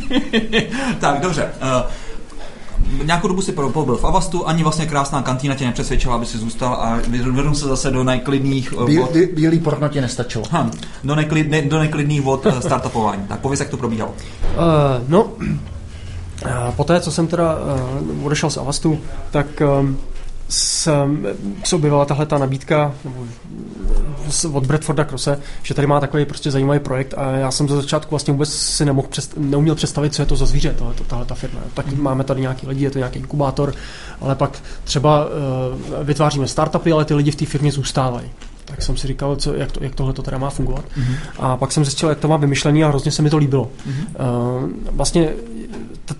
tak, 1.00 1.20
dobře. 1.20 1.50
Uh, 1.62 1.90
nějakou 3.04 3.28
dobu 3.28 3.42
si 3.42 3.52
pobyl 3.52 3.96
v 3.96 4.04
Avastu, 4.04 4.48
ani 4.48 4.62
vlastně 4.62 4.86
krásná 4.86 5.22
kantýna 5.22 5.54
tě 5.54 5.66
nepřesvědčila, 5.66 6.14
aby 6.14 6.26
si 6.26 6.38
zůstal 6.38 6.74
a 6.74 7.00
vrhnul 7.30 7.54
se 7.54 7.68
zase 7.68 7.90
do 7.90 8.04
nejklidných 8.04 8.72
uh, 8.72 8.96
vod. 8.96 9.12
Bí, 9.12 9.26
bílý 9.26 9.58
porno 9.58 9.88
ti 9.88 10.00
nestačilo. 10.00 10.44
Hm, 10.52 10.70
do, 11.04 11.14
neklid, 11.14 11.50
ne, 11.50 11.62
do 11.62 11.78
neklidných 11.78 12.22
vod 12.22 12.46
uh, 12.46 12.58
startupování. 12.58 13.22
Tak 13.28 13.40
pověz, 13.40 13.60
jak 13.60 13.68
to 13.68 13.76
probíhalo. 13.76 14.12
Uh, 14.12 14.58
no, 15.08 15.24
uh, 16.78 16.84
té, 16.84 17.00
co 17.00 17.12
jsem 17.12 17.26
teda 17.26 17.56
uh, 17.56 18.26
odešel 18.26 18.50
z 18.50 18.56
Avastu, 18.56 18.98
tak 19.30 19.46
um, 19.80 19.96
se 20.52 21.76
objevila 21.76 22.04
tahle 22.04 22.26
ta 22.26 22.38
nabídka 22.38 22.94
nebo 23.04 23.26
od 24.52 24.66
Bradforda 24.66 25.04
Krose, 25.04 25.40
že 25.62 25.74
tady 25.74 25.86
má 25.86 26.00
takový 26.00 26.24
prostě 26.24 26.50
zajímavý 26.50 26.80
projekt 26.80 27.14
a 27.16 27.30
já 27.30 27.50
jsem 27.50 27.68
za 27.68 27.76
začátku 27.76 28.10
vlastně 28.10 28.32
vůbec 28.32 28.52
si 28.52 28.84
nemohl 28.84 29.08
přest, 29.08 29.34
neuměl 29.36 29.74
představit, 29.74 30.14
co 30.14 30.22
je 30.22 30.26
to 30.26 30.36
za 30.36 30.46
zvíře, 30.46 30.74
tohle, 30.78 30.94
tahle 31.06 31.24
ta 31.24 31.34
firma. 31.34 31.60
Tak 31.74 31.86
mm. 31.86 32.02
máme 32.02 32.24
tady 32.24 32.40
nějaký 32.40 32.66
lidi, 32.66 32.84
je 32.84 32.90
to 32.90 32.98
nějaký 32.98 33.18
inkubátor, 33.18 33.74
ale 34.20 34.34
pak 34.34 34.62
třeba 34.84 35.24
uh, 35.24 35.30
vytváříme 36.04 36.48
startupy, 36.48 36.92
ale 36.92 37.04
ty 37.04 37.14
lidi 37.14 37.30
v 37.30 37.36
té 37.36 37.46
firmě 37.46 37.72
zůstávají 37.72 38.30
tak 38.72 38.82
jsem 38.82 38.96
si 38.96 39.06
říkal, 39.06 39.36
co, 39.36 39.54
jak, 39.54 39.72
to, 39.72 39.84
jak 39.84 39.94
tohle 39.94 40.12
to 40.12 40.22
teda 40.22 40.38
má 40.38 40.50
fungovat. 40.50 40.84
Mm-hmm. 40.84 41.16
A 41.38 41.56
pak 41.56 41.72
jsem 41.72 41.84
zjistil, 41.84 42.08
jak 42.08 42.18
to 42.18 42.28
má 42.28 42.36
vymyšlený 42.36 42.84
a 42.84 42.88
hrozně 42.88 43.10
se 43.10 43.22
mi 43.22 43.30
to 43.30 43.36
líbilo. 43.36 43.70
Mm-hmm. 43.88 44.62
Uh, 44.64 44.70
vlastně 44.90 45.28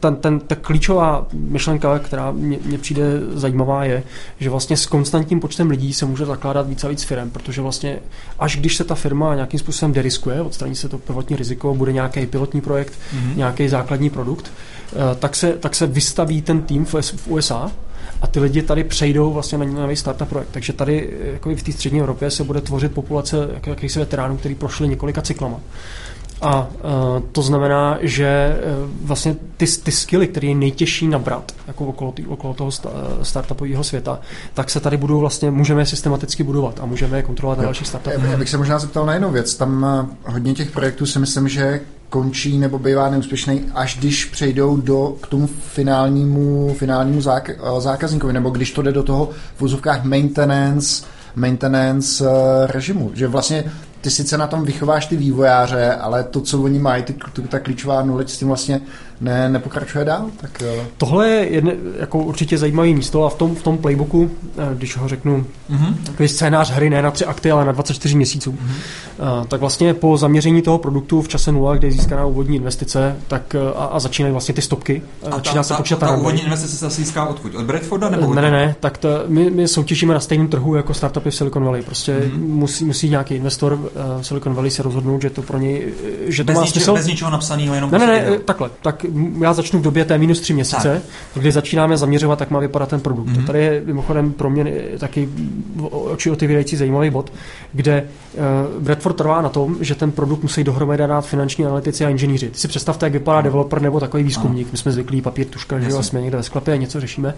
ten, 0.00 0.16
ten, 0.16 0.40
ta 0.40 0.54
klíčová 0.54 1.26
myšlenka, 1.32 1.98
která 1.98 2.30
mě, 2.30 2.58
mě 2.64 2.78
přijde 2.78 3.02
zajímavá, 3.34 3.84
je, 3.84 4.02
že 4.40 4.50
vlastně 4.50 4.76
s 4.76 4.86
konstantním 4.86 5.40
počtem 5.40 5.70
lidí 5.70 5.92
se 5.92 6.06
může 6.06 6.26
zakládat 6.26 6.68
více 6.68 6.86
a 6.86 6.90
víc 6.90 7.02
firm, 7.02 7.30
protože 7.30 7.62
vlastně 7.62 7.98
až 8.38 8.56
když 8.56 8.76
se 8.76 8.84
ta 8.84 8.94
firma 8.94 9.34
nějakým 9.34 9.60
způsobem 9.60 9.92
deriskuje, 9.92 10.42
odstraní 10.42 10.74
se 10.74 10.88
to 10.88 10.98
prvotní 10.98 11.36
riziko, 11.36 11.74
bude 11.74 11.92
nějaký 11.92 12.26
pilotní 12.26 12.60
projekt, 12.60 12.92
mm-hmm. 12.92 13.36
nějaký 13.36 13.68
základní 13.68 14.10
produkt, 14.10 14.52
uh, 14.92 15.00
tak 15.18 15.36
se, 15.36 15.52
tak 15.52 15.74
se 15.74 15.86
vystaví 15.86 16.42
ten 16.42 16.62
tým 16.62 16.84
v, 16.84 16.94
v 17.02 17.28
USA 17.28 17.70
a 18.22 18.26
ty 18.26 18.40
lidi 18.40 18.62
tady 18.62 18.84
přejdou 18.84 19.32
vlastně 19.32 19.58
na 19.58 19.64
nový 19.64 19.96
startup 19.96 20.28
projekt. 20.28 20.48
Takže 20.50 20.72
tady 20.72 21.10
jako 21.32 21.50
v 21.50 21.62
té 21.62 21.72
střední 21.72 22.00
Evropě 22.00 22.30
se 22.30 22.44
bude 22.44 22.60
tvořit 22.60 22.92
populace 22.92 23.48
jak, 23.54 23.66
jakýchsi 23.66 23.98
veteránů, 23.98 24.36
kteří 24.36 24.54
prošli 24.54 24.88
několika 24.88 25.22
cyklama. 25.22 25.60
A 26.42 26.68
uh, 26.68 27.22
to 27.32 27.42
znamená, 27.42 27.98
že 28.00 28.56
uh, 28.84 29.06
vlastně 29.06 29.36
ty, 29.56 29.66
ty 29.66 29.92
skilly, 29.92 30.28
které 30.28 30.46
je 30.46 30.54
nejtěžší 30.54 31.08
nabrat 31.08 31.52
jako 31.66 31.86
okolo, 31.86 32.12
tý, 32.12 32.26
okolo 32.26 32.54
toho 32.54 32.70
sta, 32.70 32.90
startupového 33.22 33.84
světa, 33.84 34.20
tak 34.54 34.70
se 34.70 34.80
tady 34.80 34.96
budou 34.96 35.20
vlastně, 35.20 35.50
můžeme 35.50 35.82
je 35.82 35.86
systematicky 35.86 36.42
budovat 36.42 36.80
a 36.82 36.86
můžeme 36.86 37.16
je 37.16 37.22
kontrolovat 37.22 37.58
na 37.58 37.64
dalších 37.64 37.86
startupech. 37.88 38.30
Já 38.30 38.36
bych 38.36 38.48
se 38.48 38.58
možná 38.58 38.78
zeptal 38.78 39.06
na 39.06 39.14
jinou 39.14 39.30
věc. 39.30 39.54
Tam 39.54 39.86
hodně 40.24 40.54
těch 40.54 40.70
projektů 40.70 41.06
si 41.06 41.18
myslím, 41.18 41.48
že 41.48 41.80
končí 42.12 42.58
nebo 42.58 42.78
bývá 42.78 43.10
neúspěšný, 43.10 43.64
až 43.74 43.98
když 43.98 44.24
přejdou 44.24 44.76
do, 44.76 45.16
k 45.20 45.26
tomu 45.26 45.46
finálnímu, 45.46 46.74
finálnímu 46.78 47.20
zák, 47.20 47.50
zákazníkovi, 47.78 48.32
nebo 48.32 48.50
když 48.50 48.72
to 48.72 48.82
jde 48.82 48.92
do 48.92 49.02
toho 49.02 49.30
v 49.56 49.62
úzovkách 49.62 50.04
maintenance, 50.04 51.04
maintenance 51.36 52.24
režimu. 52.66 53.10
Že 53.14 53.26
vlastně 53.26 53.64
ty 54.00 54.10
sice 54.10 54.38
na 54.38 54.46
tom 54.46 54.64
vychováš 54.64 55.06
ty 55.06 55.16
vývojáře, 55.16 55.94
ale 55.94 56.24
to, 56.24 56.40
co 56.40 56.62
oni 56.62 56.78
mají, 56.78 57.02
ty, 57.02 57.14
ta 57.48 57.58
klíčová 57.58 58.02
knowledge 58.02 58.32
s 58.32 58.38
tím 58.38 58.48
vlastně 58.48 58.80
ne, 59.22 59.48
nepokračuje 59.48 60.04
dál. 60.04 60.26
Tak, 60.36 60.62
Tohle 60.96 61.28
je 61.28 61.48
jedne, 61.48 61.72
jako 62.00 62.18
určitě 62.18 62.58
zajímavý 62.58 62.94
místo 62.94 63.24
a 63.24 63.30
v 63.30 63.34
tom, 63.34 63.54
v 63.54 63.62
tom 63.62 63.78
playbooku, 63.78 64.30
eh, 64.58 64.74
když 64.74 64.96
ho 64.96 65.08
řeknu, 65.08 65.46
mm-hmm. 65.70 65.94
takový 66.06 66.28
scénář 66.28 66.70
hry 66.70 66.90
ne 66.90 67.02
na 67.02 67.10
tři 67.10 67.24
akty, 67.24 67.50
ale 67.50 67.64
na 67.64 67.72
24 67.72 68.16
měsíců, 68.16 68.52
mm-hmm. 68.52 69.46
tak 69.46 69.60
vlastně 69.60 69.94
po 69.94 70.16
zaměření 70.16 70.62
toho 70.62 70.78
produktu 70.78 71.22
v 71.22 71.28
čase 71.28 71.52
nula, 71.52 71.76
kde 71.76 71.88
je 71.88 71.92
získaná 71.92 72.26
úvodní 72.26 72.56
investice, 72.56 73.16
tak 73.28 73.54
eh, 73.54 73.58
a, 73.76 73.84
a 73.84 74.00
začínají 74.00 74.32
vlastně 74.32 74.54
ty 74.54 74.62
stopky. 74.62 75.02
A 75.30 75.40
ta, 75.40 75.62
se 75.62 75.74
počítat 75.74 76.00
ta, 76.00 76.06
ta 76.06 76.16
úvodní 76.16 76.42
investice 76.42 76.76
se 76.76 76.90
získá 76.90 77.26
odkud? 77.26 77.54
Od 77.54 77.64
Bradforda 77.64 78.08
nebo 78.08 78.34
Ne, 78.34 78.42
ne, 78.42 78.50
ne, 78.50 78.74
tak 78.80 78.98
to, 78.98 79.08
my, 79.26 79.50
my 79.50 79.68
soutěžíme 79.68 80.14
na 80.14 80.20
stejném 80.20 80.48
trhu 80.48 80.74
jako 80.74 80.94
startupy 80.94 81.30
v 81.30 81.34
Silicon 81.34 81.64
Valley. 81.64 81.82
Prostě 81.82 82.18
mm-hmm. 82.18 82.46
musí, 82.46 82.84
musí 82.84 83.08
nějaký 83.08 83.34
investor 83.34 83.72
uh, 83.72 83.88
Silicon 84.22 84.54
Valley 84.54 84.70
se 84.70 84.82
rozhodnout, 84.82 85.22
že 85.22 85.30
to 85.30 85.42
pro 85.42 85.58
něj, 85.58 85.92
že 86.26 86.44
to 86.44 86.46
bez 86.46 86.56
má 86.56 86.62
ničeho, 86.62 86.72
smysl. 86.74 86.94
Bez 86.94 87.06
ničeho 87.06 87.30
napsaného, 87.30 87.74
jenom 87.74 87.90
ne, 87.90 87.98
ne, 87.98 88.06
ne, 88.06 88.38
takhle. 88.38 88.70
Tak 88.82 89.04
já 89.40 89.52
začnu 89.52 89.78
v 89.80 89.82
době 89.82 90.04
té 90.04 90.18
minus 90.18 90.40
tři 90.40 90.54
měsíce, 90.54 91.02
tak. 91.34 91.42
kdy 91.42 91.52
začínáme 91.52 91.96
zaměřovat, 91.96 92.40
jak 92.40 92.50
má 92.50 92.60
vypadat 92.60 92.88
ten 92.88 93.00
produkt. 93.00 93.28
Mm-hmm. 93.28 93.46
Tady 93.46 93.58
je 93.58 93.82
mimochodem 93.86 94.32
pro 94.32 94.50
mě 94.50 94.64
taky 94.98 95.28
oči 95.90 96.30
otevírající 96.30 96.76
zajímavý 96.76 97.10
bod, 97.10 97.32
kde 97.72 98.04
uh, 98.74 98.82
Bradford 98.82 99.16
trvá 99.16 99.42
na 99.42 99.48
tom, 99.48 99.76
že 99.80 99.94
ten 99.94 100.12
produkt 100.12 100.42
musí 100.42 100.64
dohromady 100.64 101.06
dát 101.06 101.26
finanční 101.26 101.66
analytici 101.66 102.04
a 102.04 102.08
inženýři. 102.08 102.50
Ty 102.50 102.58
si 102.58 102.68
představte, 102.68 103.06
jak 103.06 103.12
vypadá 103.12 103.40
developer 103.40 103.82
nebo 103.82 104.00
takový 104.00 104.22
výzkumník. 104.22 104.72
My 104.72 104.78
jsme 104.78 104.92
zvyklí 104.92 105.22
papír, 105.22 105.46
tuška, 105.46 105.78
že 105.78 105.90
jsme 105.90 106.20
někde 106.20 106.36
ve 106.36 106.42
sklepě 106.42 106.74
a 106.74 106.76
něco 106.76 107.00
řešíme. 107.00 107.34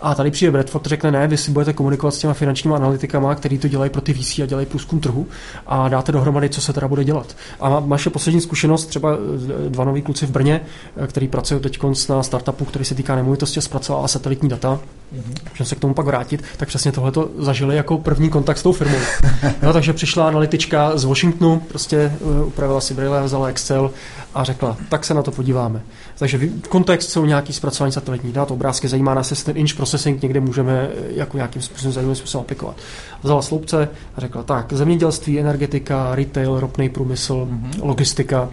A 0.00 0.14
tady 0.14 0.30
přijde 0.30 0.52
Bradford, 0.52 0.86
řekne, 0.86 1.10
ne, 1.10 1.28
vy 1.28 1.36
si 1.36 1.50
budete 1.50 1.72
komunikovat 1.72 2.10
s 2.10 2.18
těma 2.18 2.34
finančními 2.34 2.74
analytikama, 2.74 3.34
který 3.34 3.58
to 3.58 3.68
dělají 3.68 3.90
pro 3.90 4.00
ty 4.00 4.14
VC 4.14 4.38
a 4.38 4.46
dělají 4.46 4.66
průzkum 4.66 5.00
trhu 5.00 5.26
a 5.66 5.88
dáte 5.88 6.12
dohromady, 6.12 6.48
co 6.48 6.60
se 6.60 6.72
teda 6.72 6.88
bude 6.88 7.04
dělat. 7.04 7.36
A 7.60 7.80
máš 7.80 8.08
poslední 8.08 8.40
zkušenost, 8.40 8.86
třeba 8.86 9.12
eh, 9.12 9.68
dva 9.68 9.84
noví 9.84 10.02
kluci 10.02 10.26
v 10.26 10.30
Brně, 10.30 10.60
eh, 10.96 11.06
který 11.16 11.28
pracují 11.28 11.60
teď 11.60 11.78
na 12.08 12.22
startupu, 12.22 12.64
který 12.64 12.84
se 12.84 12.94
týká 12.94 13.16
nemovitosti, 13.16 13.60
zpracovává 13.60 14.08
satelitní 14.08 14.48
data, 14.48 14.80
mm-hmm. 15.14 15.50
můžeme 15.50 15.66
se 15.66 15.74
k 15.74 15.78
tomu 15.78 15.94
pak 15.94 16.06
vrátit, 16.06 16.42
tak 16.56 16.68
přesně 16.68 16.92
tohle 16.92 17.12
to 17.12 17.28
zažili 17.38 17.76
jako 17.76 17.98
první 17.98 18.30
kontakt 18.30 18.58
s 18.58 18.62
tou 18.62 18.72
firmou. 18.72 18.98
no, 19.62 19.72
takže 19.72 19.92
přišla 19.92 20.28
analytička 20.28 20.98
z 20.98 21.04
Washingtonu, 21.04 21.60
prostě 21.68 22.12
uh, 22.20 22.46
upravila 22.46 22.80
si 22.80 22.94
brýle, 22.94 23.22
vzala 23.22 23.48
Excel 23.48 23.90
a 24.34 24.44
řekla, 24.44 24.76
tak 24.88 25.04
se 25.04 25.14
na 25.14 25.22
to 25.22 25.30
podíváme. 25.30 25.82
Takže 26.18 26.40
kontext 26.68 27.10
jsou 27.10 27.26
nějaký 27.26 27.52
zpracování 27.52 27.92
satelitní 27.92 28.32
dat, 28.32 28.50
obrázky, 28.50 28.88
zajímá 28.88 29.14
nás, 29.14 29.30
jestli 29.30 29.44
ten 29.44 29.56
inch 29.56 29.74
processing 29.74 30.22
někde 30.22 30.40
můžeme 30.40 30.90
jako 31.08 31.36
nějakým 31.36 31.62
způsobem 31.62 31.92
zajímavým 31.92 32.16
způsobem 32.16 32.42
aplikovat. 32.44 32.76
Vzala 33.22 33.42
sloupce 33.42 33.88
a 34.16 34.20
řekla, 34.20 34.42
tak, 34.42 34.72
zemědělství, 34.72 35.40
energetika, 35.40 36.14
retail, 36.14 36.60
ropný 36.60 36.88
průmysl, 36.88 37.48
mm-hmm. 37.50 37.80
logistika, 37.82 38.48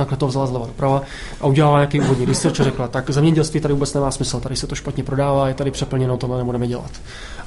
takhle 0.00 0.16
to 0.16 0.26
vzala 0.26 0.46
zleva 0.46 0.66
doprava 0.66 1.02
a 1.40 1.46
udělala 1.46 1.78
nějaký 1.78 2.00
úvodní 2.00 2.24
research 2.24 2.60
a 2.60 2.64
řekla, 2.64 2.88
tak 2.88 3.10
zemědělství 3.10 3.60
tady 3.60 3.74
vůbec 3.74 3.94
nemá 3.94 4.10
smysl, 4.10 4.40
tady 4.40 4.56
se 4.56 4.66
to 4.66 4.74
špatně 4.74 5.04
prodává, 5.04 5.48
je 5.48 5.54
tady 5.54 5.70
přeplněno, 5.70 6.16
tohle 6.16 6.38
nebudeme 6.38 6.66
dělat. 6.66 6.90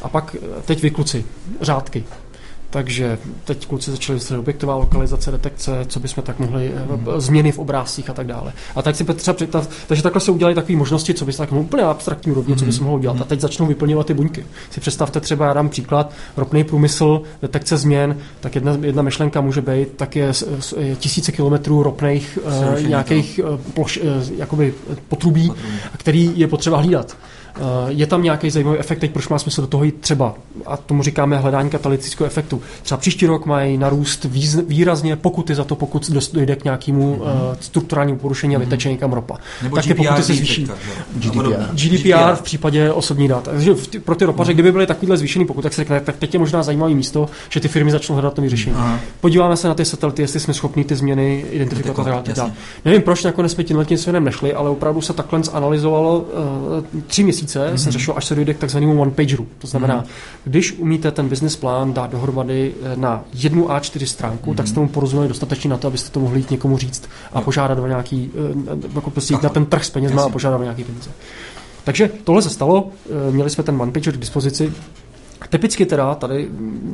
A 0.01 0.09
pak 0.09 0.35
eh, 0.35 0.61
teď 0.65 0.81
vy 0.81 0.91
kluci, 0.91 1.25
řádky. 1.61 2.03
Takže 2.73 3.17
teď 3.45 3.67
kluci 3.67 3.91
začali 3.91 4.19
se 4.19 4.37
objektová 4.37 4.75
lokalizace, 4.75 5.31
detekce, 5.31 5.85
co 5.87 5.99
bychom 5.99 6.23
tak 6.23 6.39
mohli, 6.39 6.71
mm. 6.95 7.07
změny 7.17 7.51
v 7.51 7.59
obrázcích 7.59 8.09
a 8.09 8.13
tak 8.13 8.27
dále. 8.27 8.53
A 8.75 8.81
tak 8.81 8.95
si 8.95 9.03
třeba 9.03 9.33
představ, 9.35 9.69
takže 9.87 10.03
takhle 10.03 10.21
se 10.21 10.31
udělaly 10.31 10.55
takové 10.55 10.77
možnosti, 10.77 11.13
co 11.13 11.25
by 11.25 11.31
se 11.31 11.37
tak 11.37 11.51
úplně 11.51 11.83
abstraktní 11.83 12.31
úrovni, 12.31 12.55
co 12.55 12.65
by 12.65 12.71
se 12.71 12.77
mhm. 12.77 12.85
mohlo 12.85 12.99
dělat. 12.99 13.13
A 13.13 13.19
mhm. 13.19 13.27
teď 13.27 13.39
začnou 13.39 13.65
vyplňovat 13.65 14.07
ty 14.07 14.13
buňky. 14.13 14.45
Si 14.71 14.79
představte 14.79 15.19
třeba, 15.19 15.45
já 15.45 15.53
dám 15.53 15.69
příklad, 15.69 16.13
ropný 16.37 16.63
průmysl, 16.63 17.21
detekce 17.41 17.77
změn, 17.77 18.17
tak 18.39 18.55
jedna, 18.55 18.77
jedna 18.81 19.01
myšlenka 19.01 19.41
může 19.41 19.61
být, 19.61 19.87
tak 19.95 20.15
je, 20.15 20.31
je 20.77 20.95
tisíce 20.95 21.31
kilometrů 21.31 21.83
ropných 21.83 22.39
uh, 22.75 22.81
nějakých 22.81 23.39
uh, 23.43 23.59
ploš, 23.73 23.97
uh, 23.97 24.03
jakoby 24.37 24.73
potrubí, 25.07 25.47
potrubí, 25.47 25.71
který 25.97 26.31
je 26.35 26.47
potřeba 26.47 26.77
hlídat. 26.77 27.17
Eh, 27.55 27.61
je 27.87 28.07
tam 28.07 28.23
nějaký 28.23 28.49
zajímavý 28.49 28.79
efekt, 28.79 28.99
teď 28.99 29.11
proč 29.11 29.27
má 29.27 29.39
smysl 29.39 29.61
do 29.61 29.67
toho 29.67 29.83
jít 29.83 29.95
třeba, 29.99 30.35
a 30.65 30.77
tomu 30.77 31.03
říkáme 31.03 31.37
hledání 31.37 31.69
katalytického 31.69 32.27
efektu. 32.27 32.61
Třeba 32.83 32.97
příští 32.97 33.25
rok 33.25 33.45
mají 33.45 33.77
narůst 33.77 34.25
výrazně 34.67 35.15
pokuty 35.15 35.55
za 35.55 35.63
to, 35.63 35.75
pokud 35.75 36.11
dojde 36.33 36.55
k 36.55 36.63
nějakému 36.63 37.15
mm-hmm. 37.15 37.55
strukturálnímu 37.59 38.19
porušení 38.19 38.55
a 38.55 38.59
mhm. 38.59 38.65
vyteče 38.65 38.89
někam 38.89 39.13
ropa. 39.13 39.37
Nebo 39.63 39.75
tak 39.75 39.85
pokuty 39.87 40.23
se 40.23 40.33
zvýší. 40.33 40.67
GDPR. 41.15 41.39
GDPR 41.73 42.35
v 42.35 42.41
případě 42.41 42.91
osobní 42.91 43.27
dat. 43.27 43.43
Takže 43.43 43.75
pro 44.05 44.15
ty 44.15 44.25
ropaře, 44.25 44.51
mm-hmm. 44.51 44.53
kdyby 44.53 44.71
byly 44.71 44.87
takovýhle 44.87 45.17
zvýšený 45.17 45.45
pokud, 45.45 45.61
tak 45.61 45.73
se 45.73 45.81
řekne, 45.81 46.01
tak 46.01 46.17
teď 46.17 46.33
je 46.33 46.39
možná 46.39 46.63
zajímavý 46.63 46.95
místo, 46.95 47.29
že 47.49 47.59
ty 47.59 47.67
firmy 47.67 47.91
začnou 47.91 48.15
hledat 48.15 48.33
to 48.33 48.41
vyřešení. 48.41 48.75
Aha. 48.75 48.99
Podíváme 49.21 49.57
se 49.57 49.67
na 49.67 49.73
ty 49.73 49.85
satelity, 49.85 50.21
jestli 50.21 50.39
jsme 50.39 50.53
schopni 50.53 50.83
ty 50.83 50.95
změny 50.95 51.45
identifikovat. 51.51 52.29
Nevím, 52.85 53.01
proč 53.01 53.23
nakonec 53.23 53.51
jsme 53.51 53.63
tím 53.63 53.77
letním 53.77 53.99
nešli, 54.19 54.53
ale 54.53 54.69
opravdu 54.69 55.01
se 55.01 55.13
takhle 55.13 55.41
analyzovalo 55.53 56.19
uh, 56.19 57.01
tři 57.07 57.23
měsíce 57.23 57.42
měsíce 57.43 57.59
mm-hmm. 57.59 57.83
se 57.83 57.91
řešilo, 57.91 58.17
až 58.17 58.25
se 58.25 58.35
dojde 58.35 58.53
k 58.53 58.57
takzvanému 58.57 59.01
one-pageru. 59.01 59.47
To 59.59 59.67
znamená, 59.67 60.01
mm-hmm. 60.01 60.07
když 60.43 60.71
umíte 60.71 61.11
ten 61.11 61.29
business 61.29 61.55
plán 61.55 61.93
dát 61.93 62.11
dohromady 62.11 62.73
eh, 62.83 62.95
na 62.95 63.23
jednu 63.33 63.67
A4 63.67 64.05
stránku, 64.05 64.51
mm-hmm. 64.51 64.55
tak 64.55 64.67
jste 64.67 64.75
tomu 64.75 64.87
porozuměli 64.87 65.27
dostatečně 65.27 65.69
na 65.69 65.77
to, 65.77 65.87
abyste 65.87 66.09
to 66.09 66.19
mohli 66.19 66.39
jít 66.39 66.51
někomu 66.51 66.77
říct 66.77 67.09
a 67.33 67.41
požádat 67.41 67.79
o 67.79 67.87
nějaký, 67.87 68.31
eh, 68.33 68.95
jako 68.95 69.09
prostě 69.09 69.33
jít 69.33 69.43
na 69.43 69.49
ten 69.49 69.65
trh 69.65 69.85
s 69.85 69.89
penězma 69.89 70.23
a 70.23 70.29
požádat 70.29 70.59
o 70.59 70.63
nějaký 70.63 70.83
peníze. 70.83 71.09
Takže 71.83 72.09
tohle 72.23 72.41
se 72.41 72.49
stalo, 72.49 72.89
eh, 73.09 73.31
měli 73.31 73.49
jsme 73.49 73.63
ten 73.63 73.81
one-pager 73.81 74.13
k 74.13 74.19
dispozici, 74.19 74.73
Typicky 75.49 75.85
teda, 75.85 76.15
tady 76.15 76.47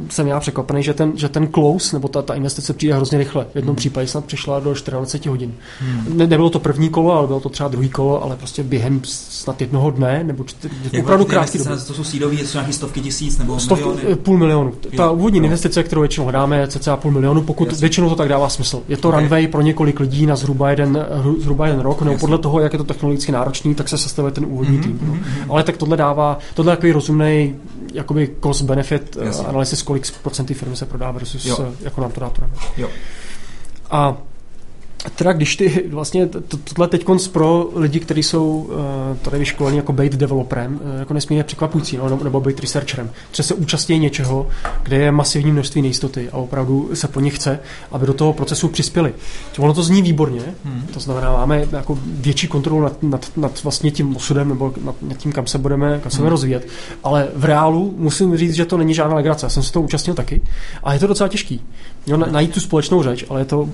jsem 0.09 0.27
já 0.27 0.39
překvapený, 0.39 0.83
že 0.83 0.93
ten, 0.93 1.11
že 1.15 1.29
ten 1.29 1.47
close, 1.47 1.95
nebo 1.95 2.07
ta, 2.07 2.21
ta 2.21 2.33
investice 2.33 2.73
přijde 2.73 2.95
hrozně 2.95 3.17
rychle. 3.17 3.45
V 3.53 3.55
jednom 3.55 3.73
hmm. 3.73 3.75
případě 3.75 4.07
snad 4.07 4.25
přišla 4.25 4.59
do 4.59 4.73
24 4.89 5.29
hodin. 5.29 5.53
Hmm. 5.79 6.17
Ne, 6.17 6.27
nebylo 6.27 6.49
to 6.49 6.59
první 6.59 6.89
kolo, 6.89 7.13
ale 7.13 7.27
bylo 7.27 7.39
to 7.39 7.49
třeba 7.49 7.69
druhý 7.69 7.89
kolo, 7.89 8.23
ale 8.23 8.35
prostě 8.35 8.63
během 8.63 9.01
snad 9.03 9.61
jednoho 9.61 9.91
dne, 9.91 10.23
nebo 10.23 10.43
čtyři, 10.43 10.75
opravdu 11.01 11.25
krátký. 11.25 11.57
To 11.87 11.93
jsou 11.93 12.03
sídový, 12.03 12.37
jsou 12.37 12.57
nějaký 12.57 12.73
stovky 12.73 13.01
tisíc 13.01 13.37
nebo 13.37 13.59
Stovky, 13.59 13.85
miliony? 13.85 14.15
Půl 14.15 14.37
milionu. 14.37 14.73
Ta 14.97 15.11
úvodní 15.11 15.39
investice, 15.39 15.83
kterou 15.83 16.01
většinou 16.01 16.23
hledáme, 16.23 16.57
je 16.57 16.67
cca 16.67 16.97
půl 16.97 17.11
milionu, 17.11 17.41
pokud 17.41 17.67
Jasně. 17.67 17.81
většinou 17.81 18.09
to 18.09 18.15
tak 18.15 18.29
dává 18.29 18.49
smysl. 18.49 18.81
Je 18.87 18.97
to 18.97 19.09
okay. 19.09 19.21
runway 19.21 19.47
pro 19.47 19.61
několik 19.61 19.99
lidí 19.99 20.25
na 20.25 20.35
zhruba 20.35 20.69
jeden, 20.69 21.07
zhruba 21.39 21.67
jeden 21.67 21.79
rok, 21.79 22.01
nebo 22.01 22.17
podle 22.17 22.37
toho, 22.37 22.59
jak 22.59 22.73
je 22.73 22.77
to 22.77 22.85
technologicky 22.85 23.31
náročný, 23.31 23.75
tak 23.75 23.89
se 23.89 23.97
sestavuje 23.97 24.31
ten 24.31 24.45
úvodní 24.45 24.77
mm-hmm, 24.77 24.83
tým. 24.83 24.99
Mm-hmm. 24.99 25.51
Ale 25.51 25.63
tak 25.63 25.77
tohle 25.77 25.97
dává, 25.97 26.39
tohle 26.53 26.71
je 26.71 26.75
takový 26.75 26.91
rozumný 26.91 27.55
jakoby 27.93 28.27
cost 28.43 28.61
benefit 28.61 29.17
Jasně. 29.21 29.45
analýzy, 29.45 29.83
kolik 29.83 30.21
procenty 30.21 30.53
firmy 30.53 30.75
se 30.75 30.85
prodá 30.85 31.11
versus 31.11 31.45
jo. 31.45 31.57
Eh, 31.61 31.75
jako 31.81 32.01
nám 32.01 32.11
to 32.11 32.19
dá 32.19 32.29
to 32.29 32.41
jo. 32.77 32.89
A 33.91 34.17
Teda 35.19 35.33
když 35.33 35.55
ty 35.55 35.85
vlastně 35.89 36.27
tohle 36.63 36.87
teď 36.87 37.05
pro 37.31 37.69
lidi, 37.75 37.99
kteří 37.99 38.23
jsou 38.23 38.55
uh, 38.57 39.17
tady 39.21 39.39
vyškolení 39.39 39.77
jako 39.77 39.93
být 39.93 40.15
developerem, 40.15 40.79
uh, 40.83 40.99
jako 40.99 41.13
nesmírně 41.13 41.43
překvapující, 41.43 41.97
no, 41.97 42.19
nebo 42.23 42.39
být 42.39 42.59
researcherem, 42.59 43.09
že 43.31 43.43
se 43.43 43.53
účastní 43.53 43.99
něčeho, 43.99 44.47
kde 44.83 44.97
je 44.97 45.11
masivní 45.11 45.51
množství 45.51 45.81
nejistoty 45.81 46.29
a 46.29 46.37
opravdu 46.37 46.89
se 46.93 47.07
po 47.07 47.19
nich 47.19 47.35
chce, 47.35 47.59
aby 47.91 48.05
do 48.05 48.13
toho 48.13 48.33
procesu 48.33 48.67
přispěli. 48.67 49.13
Ono 49.57 49.73
to 49.73 49.83
zní 49.83 50.01
výborně, 50.01 50.41
hmm. 50.65 50.87
to 50.93 50.99
znamená, 50.99 51.31
máme 51.31 51.67
jako 51.71 51.99
větší 52.05 52.47
kontrolu 52.47 52.81
nad, 52.81 53.03
nad, 53.03 53.31
nad 53.37 53.63
vlastně 53.63 53.91
tím 53.91 54.15
osudem 54.15 54.49
nebo 54.49 54.73
nad, 54.83 54.95
nad 55.01 55.17
tím, 55.17 55.31
kam 55.31 55.47
se 55.47 55.57
budeme, 55.57 55.99
kam 56.03 56.11
se 56.11 56.17
hmm. 56.17 56.27
rozvíjet, 56.27 56.67
ale 57.03 57.27
v 57.35 57.45
reálu 57.45 57.93
musím 57.97 58.37
říct, 58.37 58.53
že 58.53 58.65
to 58.65 58.77
není 58.77 58.93
žádná 58.93 59.15
legrace. 59.15 59.45
Já 59.45 59.49
jsem 59.49 59.63
se 59.63 59.71
to 59.71 59.81
účastnil 59.81 60.15
taky 60.15 60.41
a 60.83 60.93
je 60.93 60.99
to 60.99 61.07
docela 61.07 61.27
těžký. 61.27 61.61
Jo, 62.07 62.17
najít 62.17 62.53
tu 62.53 62.59
společnou 62.59 63.03
řeč, 63.03 63.25
ale 63.29 63.41
je 63.41 63.45
to 63.45 63.69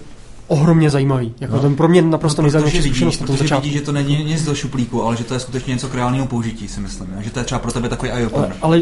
ohromně 0.48 0.90
zajímavý. 0.90 1.34
Jako 1.40 1.56
no. 1.56 1.62
ten 1.62 1.76
pro 1.76 1.88
mě 1.88 2.02
naprosto 2.02 2.42
no, 2.42 2.44
nejzajímavější 2.44 2.90
zkušenost 2.90 3.18
tom 3.26 3.38
začátku. 3.38 3.64
vidí, 3.64 3.78
že 3.78 3.82
to 3.82 3.92
není 3.92 4.24
nic 4.24 4.46
do 4.46 4.56
šuplíku, 4.56 5.04
ale 5.04 5.18
že 5.18 5.24
to 5.24 5.34
je 5.34 5.40
skutečně 5.40 5.74
něco 5.74 5.88
k 5.88 5.96
reálnému 5.96 6.28
použití, 6.28 6.68
si 6.68 6.80
myslím. 6.80 7.08
Že 7.20 7.30
to 7.30 7.40
je 7.40 7.46
třeba 7.46 7.60
pro 7.60 7.72
tebe 7.72 7.90
takový 7.90 8.12
eye 8.12 8.30
Ale, 8.34 8.52
ale 8.62 8.82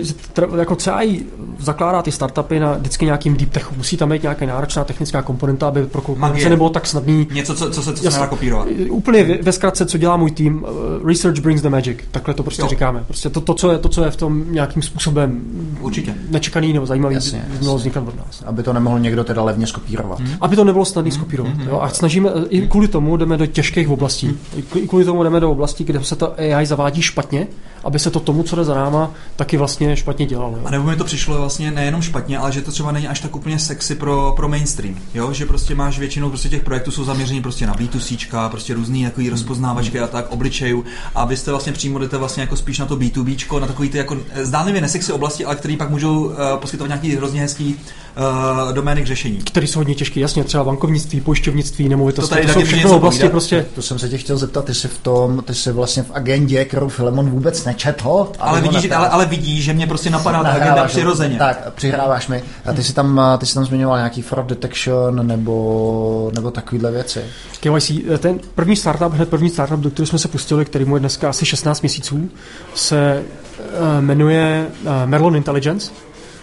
jako 0.58 0.76
CI 0.76 1.26
zakládá 1.60 2.02
ty 2.02 2.12
startupy 2.12 2.60
na 2.60 2.74
vždycky 2.74 3.06
nějakým 3.06 3.38
deep 3.38 3.50
techu. 3.50 3.76
Musí 3.78 3.98
tam 3.98 4.10
být 4.10 4.22
nějaká 4.22 4.46
náročná 4.46 4.84
technická 4.84 5.22
komponenta, 5.22 5.68
aby 5.68 5.86
pro 5.86 6.02
konkurence 6.02 6.50
nebylo 6.50 6.70
tak 6.70 6.86
snadný. 6.86 7.28
Něco, 7.32 7.56
co, 7.56 7.72
co 7.72 7.84
se, 7.84 7.94
co 7.94 8.04
se 8.04 8.10
nedá 8.10 8.28
kopírovat. 8.28 8.68
Úplně 8.90 9.24
ve, 9.24 9.38
ve 9.38 9.52
zkratce, 9.52 9.86
co 9.86 9.98
dělá 9.98 10.18
můj 10.18 10.32
tým, 10.32 10.64
uh, 10.64 11.08
research 11.08 11.40
brings 11.40 11.62
the 11.62 11.70
magic. 11.70 11.98
Takhle 12.12 12.34
to 12.34 12.44
prostě 12.44 12.62
jo. 12.62 12.68
říkáme. 12.68 13.04
Prostě 13.08 13.30
to, 13.30 13.42
to, 13.42 13.54
co 13.54 13.72
je, 13.72 13.78
to, 13.78 13.90
co 13.90 14.04
je 14.04 14.12
v 14.12 14.16
tom 14.16 14.54
nějakým 14.54 14.82
způsobem 14.82 15.42
Určitě. 15.82 16.16
nečekaný 16.30 16.74
nebo 16.74 16.86
zajímavý, 16.86 17.18
mělo 17.60 17.78
vznikat 17.78 18.08
od 18.08 18.18
nás. 18.18 18.44
Aby 18.46 18.64
to 18.64 18.74
nemohl 18.74 19.00
někdo 19.00 19.24
teda 19.24 19.44
levně 19.44 19.68
skopírovat. 19.68 20.20
Hmm. 20.20 20.38
Aby 20.42 20.56
to 20.56 20.64
nebylo 20.64 20.86
snadný 20.86 21.12
hmm. 21.12 21.20
skopírovat. 21.20 21.53
Mm-hmm. 21.54 21.68
Jo, 21.68 21.80
a 21.82 21.90
snažíme, 21.90 22.30
i 22.50 22.68
kvůli 22.68 22.88
tomu 22.88 23.18
jdeme 23.18 23.38
do 23.38 23.46
těžkých 23.46 23.90
oblastí. 23.90 24.28
Mm-hmm. 24.30 24.84
I 24.84 24.88
kvůli 24.88 25.06
tomu 25.06 25.24
jdeme 25.24 25.40
do 25.40 25.52
oblastí, 25.52 25.84
kde 25.84 26.04
se 26.04 26.16
to 26.16 26.40
AI 26.40 26.66
zavádí 26.66 27.02
špatně, 27.02 27.48
aby 27.84 28.00
se 28.00 28.12
to 28.12 28.20
tomu, 28.20 28.44
co 28.44 28.56
jde 28.56 28.64
za 28.64 28.76
náma, 28.76 29.12
taky 29.36 29.58
vlastně 29.58 29.98
špatně 29.98 30.26
dělalo. 30.26 30.58
Jo. 30.58 30.64
A 30.66 30.72
nebo 30.72 30.84
mi 30.84 30.96
to 30.96 31.04
přišlo 31.04 31.38
vlastně 31.38 31.72
nejenom 31.72 32.02
špatně, 32.02 32.38
ale 32.38 32.52
že 32.52 32.62
to 32.62 32.72
třeba 32.72 32.92
není 32.92 33.08
až 33.08 33.20
tak 33.20 33.36
úplně 33.36 33.60
sexy 33.60 33.96
pro, 33.96 34.34
pro 34.36 34.50
mainstream. 34.50 34.96
Jo? 35.14 35.34
Že 35.34 35.46
prostě 35.46 35.76
máš 35.76 36.00
většinou 36.00 36.30
prostě 36.30 36.50
těch 36.50 36.64
projektů 36.64 36.92
jsou 36.92 37.04
zaměření 37.04 37.42
prostě 37.42 37.68
na 37.68 37.76
B2C, 37.76 38.50
prostě 38.50 38.74
různý 38.74 39.04
takový 39.04 39.30
rozpoznávačky 39.30 40.00
a 40.00 40.08
tak, 40.08 40.32
obličejů. 40.32 40.84
A 41.16 41.26
vy 41.26 41.38
jste 41.38 41.52
vlastně 41.52 41.74
přímo 41.74 42.00
jdete 42.00 42.18
vlastně 42.18 42.42
jako 42.42 42.56
spíš 42.56 42.80
na 42.80 42.86
to 42.86 42.98
B2B, 42.98 43.60
na 43.60 43.68
takový 43.68 43.90
ty 43.90 43.98
jako 43.98 44.18
zdánlivě 44.42 44.82
nesexy 44.82 45.12
oblasti, 45.12 45.46
ale 45.46 45.56
který 45.56 45.78
pak 45.78 45.90
můžou 45.90 46.26
uh, 46.26 46.34
poskytovat 46.56 46.88
nějaký 46.88 47.16
hrozně 47.16 47.42
hezký 47.42 47.76
uh, 48.18 48.74
domény 48.74 49.04
k 49.04 49.08
řešení. 49.08 49.38
Které 49.38 49.68
jsou 49.68 49.80
hodně 49.80 49.96
těžké, 49.96 50.20
jasně, 50.20 50.44
třeba 50.44 50.64
bankovnictví, 50.64 51.22
pojišťovnictví, 51.22 51.90
nemovitosti. 51.90 52.30
To, 52.30 52.36
tady 52.36 52.48
to 52.48 52.54
jsou 52.54 52.66
všechno 52.66 52.96
oblasti 52.96 53.30
prostě. 53.30 53.66
To 53.76 53.82
jsem 53.82 54.00
se 54.00 54.10
tě 54.10 54.18
chtěl 54.18 54.38
zeptat, 54.38 54.66
ty 54.66 54.74
jsi 54.74 54.88
v 54.88 54.98
tom, 54.98 55.44
ty 55.46 55.56
jsi 55.56 55.72
vlastně 55.72 56.04
v 56.04 56.12
agendě, 56.14 56.66
kterou 56.66 56.90
Filemon 56.90 57.30
vůbec 57.30 57.66
nečetl. 57.66 58.28
Ale 58.40 58.62
vidíš, 58.62 58.92
ale, 58.92 59.10
ale 59.10 59.26
vidí, 59.26 59.62
že 59.62 59.74
mě 59.74 59.88
prostě 59.88 60.10
napadá 60.10 60.44
ta 60.44 60.50
agenda 60.50 60.86
přirozeně. 60.86 61.38
Tak, 61.38 61.74
přihráváš 61.74 62.28
mi. 62.28 62.44
A 62.66 62.74
ty 62.74 62.84
jsi 62.84 62.94
tam, 62.94 63.22
ty 63.38 63.46
jsi 63.46 63.54
tam 63.54 63.66
zmiňoval 63.66 63.98
nějaký 63.98 64.22
fraud 64.22 64.46
detection 64.46 65.28
nebo, 65.28 66.32
nebo 66.36 66.52
takovýhle 66.52 66.92
věci. 66.92 67.22
KYC, 67.60 67.92
ten 68.18 68.40
první 68.56 68.76
startup, 68.76 69.14
hned 69.14 69.30
první 69.30 69.50
startup, 69.50 69.80
do 69.80 69.90
kterého 69.90 70.08
jsme 70.08 70.20
se 70.20 70.28
pustili, 70.28 70.66
který 70.66 70.86
mu 70.86 70.96
je 70.96 71.00
dneska 71.00 71.30
asi 71.30 71.46
16 71.46 71.82
měsíců, 71.82 72.30
se 72.76 73.24
uh, 73.60 74.02
jmenuje 74.02 74.68
uh, 74.82 74.92
Merlon 75.06 75.36
Intelligence. 75.36 75.92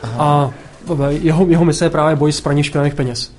Aha. 0.03 0.15
A 0.19 0.51
jeho, 1.09 1.47
jeho 1.49 1.65
mise 1.65 1.85
je 1.85 1.91
právě 1.91 2.17
boj 2.17 2.33
s 2.33 2.41
praním 2.41 2.65
špinavých 2.65 2.95
peněz. 2.95 3.33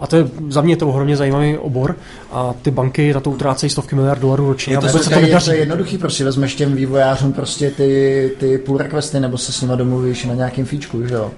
A 0.00 0.06
to 0.06 0.16
je 0.16 0.28
za 0.48 0.60
mě 0.60 0.76
to 0.76 0.88
ohromně 0.88 1.16
zajímavý 1.16 1.58
obor 1.58 1.96
a 2.32 2.54
ty 2.62 2.70
banky 2.70 3.14
na 3.14 3.20
to 3.20 3.30
utrácejí 3.30 3.70
stovky 3.70 3.96
miliard 3.96 4.20
dolarů 4.20 4.46
ročně. 4.46 4.72
Je 4.72 4.78
to, 4.78 4.86
vůbec 4.86 5.04
se 5.04 5.10
to, 5.10 5.18
je 5.18 5.40
to 5.40 5.52
jednoduchý, 5.52 5.98
prostě 5.98 6.24
vezmeš 6.24 6.54
těm 6.54 6.76
vývojářům 6.76 7.32
prostě 7.32 7.70
ty, 7.70 8.32
ty 8.38 8.58
pull 8.58 8.78
requesty 8.78 9.20
nebo 9.20 9.38
se 9.38 9.52
s 9.52 9.60
nimi 9.60 9.76
domluvíš 9.76 10.24
na 10.24 10.34
nějakým 10.34 10.64
fíčku, 10.64 11.06
že 11.06 11.14
jo? 11.14 11.30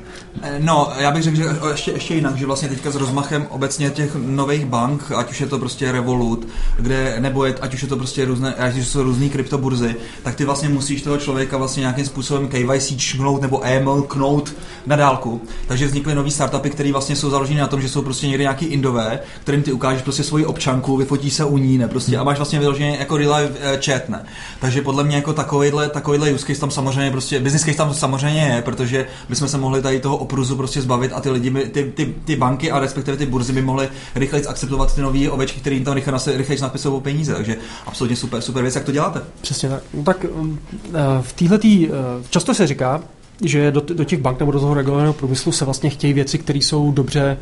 Eh, 0.42 0.56
no, 0.58 0.92
já 0.98 1.10
bych 1.10 1.22
řekl, 1.22 1.36
že 1.36 1.44
ještě, 1.70 1.90
ještě 1.90 2.14
jinak, 2.14 2.36
že 2.36 2.46
vlastně 2.46 2.68
teďka 2.68 2.90
s 2.90 2.94
rozmachem 2.94 3.46
obecně 3.50 3.90
těch 3.90 4.14
nových 4.14 4.66
bank, 4.66 5.12
ať 5.16 5.30
už 5.30 5.40
je 5.40 5.46
to 5.46 5.58
prostě 5.58 5.92
Revolut, 5.92 6.48
kde, 6.78 7.16
nebo 7.18 7.44
je, 7.44 7.54
ať 7.60 7.74
už 7.74 7.82
je 7.82 7.88
to 7.88 7.96
prostě 7.96 8.24
různé, 8.24 8.54
ať 8.54 8.76
už 8.76 8.88
jsou 8.88 9.02
různé 9.02 9.28
kryptoburzy, 9.28 9.94
tak 10.22 10.34
ty 10.34 10.44
vlastně 10.44 10.68
musíš 10.68 11.02
toho 11.02 11.16
člověka 11.16 11.56
vlastně 11.56 11.80
nějakým 11.80 12.06
způsobem 12.06 12.48
KYC 12.48 12.96
čknout 12.96 13.42
nebo 13.42 13.64
EML 13.64 14.02
knout 14.02 14.54
na 14.86 14.96
dálku. 14.96 15.40
Takže 15.68 15.86
vznikly 15.86 16.14
nové 16.14 16.30
startupy, 16.30 16.70
které 16.70 16.92
vlastně 16.92 17.16
jsou 17.16 17.30
založeny 17.30 17.60
na 17.60 17.66
tom, 17.66 17.80
že 17.80 17.88
jsou 17.88 18.02
prostě 18.02 18.26
někde 18.26 18.44
nějaký 18.52 18.66
indové, 18.66 19.20
kterým 19.40 19.62
ty 19.62 19.72
ukážeš 19.72 20.02
prostě 20.02 20.22
svoji 20.22 20.46
občanku, 20.46 20.96
vyfotí 20.96 21.30
se 21.30 21.44
u 21.44 21.58
ní, 21.58 21.78
ne, 21.78 21.88
prostě 21.88 22.18
a 22.18 22.24
máš 22.24 22.36
vlastně 22.36 22.58
vyloženě 22.58 22.96
jako 23.00 23.16
real 23.16 23.34
life 23.34 23.58
eh, 23.60 23.80
chat, 23.84 24.08
ne. 24.08 24.24
Takže 24.60 24.82
podle 24.82 25.04
mě 25.04 25.16
jako 25.16 25.32
takovýhle, 25.32 25.88
takovýhle 25.88 26.32
use 26.32 26.46
case 26.46 26.60
tam 26.60 26.70
samozřejmě 26.70 27.10
prostě, 27.10 27.40
business 27.40 27.64
case 27.64 27.76
tam 27.76 27.94
samozřejmě 27.94 28.40
je, 28.40 28.62
protože 28.62 29.06
bychom 29.28 29.48
se 29.48 29.58
mohli 29.58 29.82
tady 29.82 30.00
toho 30.00 30.16
opruzu 30.16 30.56
prostě 30.56 30.82
zbavit 30.82 31.12
a 31.14 31.20
ty 31.20 31.30
lidi, 31.30 31.50
by, 31.50 31.64
ty, 31.64 31.92
ty, 31.94 32.14
ty, 32.24 32.36
banky 32.36 32.70
a 32.70 32.78
respektive 32.78 33.16
ty 33.16 33.26
burzy 33.26 33.52
by 33.52 33.62
mohly 33.62 33.88
rychleji 34.14 34.46
akceptovat 34.46 34.94
ty 34.94 35.00
nové 35.00 35.30
ovečky, 35.30 35.60
které 35.60 35.76
jim 35.76 35.84
tam 35.84 35.94
rychle, 35.94 36.18
rychleji 36.26 36.60
napisují 36.60 37.00
peníze, 37.00 37.34
takže 37.34 37.56
absolutně 37.86 38.16
super, 38.16 38.40
super 38.40 38.62
věc, 38.62 38.74
jak 38.74 38.84
to 38.84 38.92
děláte. 38.92 39.22
Přesně 39.40 39.68
tak. 39.68 39.82
No, 39.94 40.02
tak 40.02 40.24
um, 40.34 40.58
eh, 40.88 40.90
v 41.20 41.32
téhle 41.32 41.58
eh, 41.64 41.88
často 42.30 42.54
se 42.54 42.66
říká, 42.66 43.02
že 43.44 43.70
do, 43.70 43.80
do 43.80 44.04
těch 44.04 44.20
bank 44.20 44.40
nebo 44.40 44.52
do 44.52 44.60
toho 44.60 44.74
regulovaného 44.74 45.12
průmyslu 45.12 45.52
se 45.52 45.64
vlastně 45.64 45.90
chtějí 45.90 46.12
věci, 46.12 46.38
které 46.38 46.58
jsou 46.58 46.92
dobře 46.92 47.36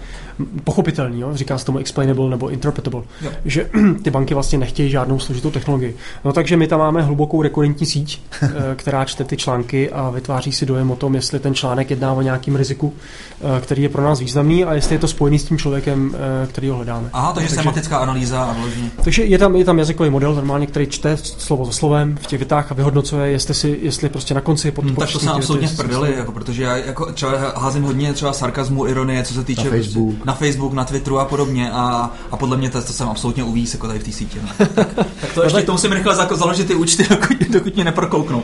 pochopitelné. 0.64 1.26
Říká 1.32 1.58
se 1.58 1.64
tomu 1.64 1.78
explainable 1.78 2.30
nebo 2.30 2.48
interpretable. 2.48 3.02
Jo. 3.22 3.30
Že 3.44 3.70
ty 4.02 4.10
banky 4.10 4.34
vlastně 4.34 4.58
nechtějí 4.58 4.90
žádnou 4.90 5.18
složitou 5.18 5.50
technologii. 5.50 5.96
No 6.24 6.32
takže 6.32 6.56
my 6.56 6.66
tam 6.66 6.78
máme 6.78 7.02
hlubokou 7.02 7.42
rekurentní 7.42 7.86
síť, 7.86 8.20
eh, 8.42 8.48
která 8.76 9.04
čte 9.04 9.24
ty 9.24 9.36
články 9.36 9.90
a 9.90 10.10
vytváří 10.10 10.52
si 10.52 10.66
dojem 10.66 10.90
o 10.90 10.96
tom, 10.96 11.14
jestli 11.14 11.38
ten 11.38 11.54
článek 11.54 11.90
jedná 11.90 12.12
o 12.12 12.22
nějakým 12.22 12.56
riziku, 12.56 12.94
eh, 13.40 13.60
který 13.60 13.82
je 13.82 13.88
pro 13.88 14.02
nás 14.02 14.20
významný 14.20 14.64
a 14.64 14.74
jestli 14.74 14.94
je 14.94 14.98
to 14.98 15.08
spojený 15.08 15.38
s 15.38 15.44
tím 15.44 15.58
člověkem, 15.58 16.14
eh, 16.14 16.46
který 16.46 16.68
ho 16.68 16.76
hledáme. 16.76 17.10
Aha, 17.12 17.32
takže, 17.32 17.48
takže 17.48 17.62
semantická 17.62 17.98
analýza 17.98 18.42
a 18.42 18.52
vložení. 18.52 18.90
Takže 19.04 19.24
je 19.24 19.38
tam, 19.38 19.56
je 19.56 19.64
tam 19.64 19.78
jazykový 19.78 20.10
model 20.10 20.34
normálně, 20.34 20.66
který 20.66 20.86
čte 20.86 21.16
slovo 21.16 21.64
za 21.64 21.72
slovem 21.72 22.18
v 22.22 22.26
těch 22.26 22.38
větách 22.38 22.72
a 22.72 22.74
vyhodnocuje, 22.74 23.30
jestli, 23.30 23.54
si, 23.54 23.78
jestli 23.82 24.08
prostě 24.08 24.34
na 24.34 24.40
konci 24.40 24.70
pod, 24.70 24.84
hmm, 24.84 24.94
tak 24.94 25.12
to 25.12 25.18
jsem 25.18 25.28
absolutně 25.28 25.68
prdeli, 25.90 26.18
jako, 26.18 26.32
protože 26.32 26.62
já 26.62 26.76
jako 26.76 27.12
třeba 27.12 27.32
házím 27.56 27.82
hodně 27.82 28.12
třeba 28.12 28.32
sarkazmu, 28.32 28.86
ironie, 28.86 29.24
co 29.24 29.34
se 29.34 29.44
týče 29.44 29.64
na 29.64 29.70
Facebook, 29.70 30.24
na, 30.24 30.34
Facebook, 30.34 30.72
na 30.72 30.84
Twitteru 30.84 31.18
a 31.18 31.24
podobně 31.24 31.70
a, 31.72 32.10
a 32.30 32.36
podle 32.36 32.56
mě 32.56 32.70
to, 32.70 32.82
to 32.82 32.92
jsem 32.92 33.08
absolutně 33.08 33.44
uvíz 33.44 33.74
jako 33.74 33.86
tady 33.86 33.98
v 33.98 34.04
té 34.04 34.12
sítě. 34.12 34.38
No. 34.42 34.66
tak, 34.74 34.94
tak, 34.94 35.06
to 35.34 35.42
ještě 35.42 35.62
to 35.62 35.72
musím 35.72 35.92
rychle 35.92 36.14
založit 36.14 36.66
ty 36.66 36.74
účty, 36.74 37.06
dokud, 37.10 37.50
dokud 37.50 37.74
mě 37.74 37.84
neprokouknou. 37.84 38.42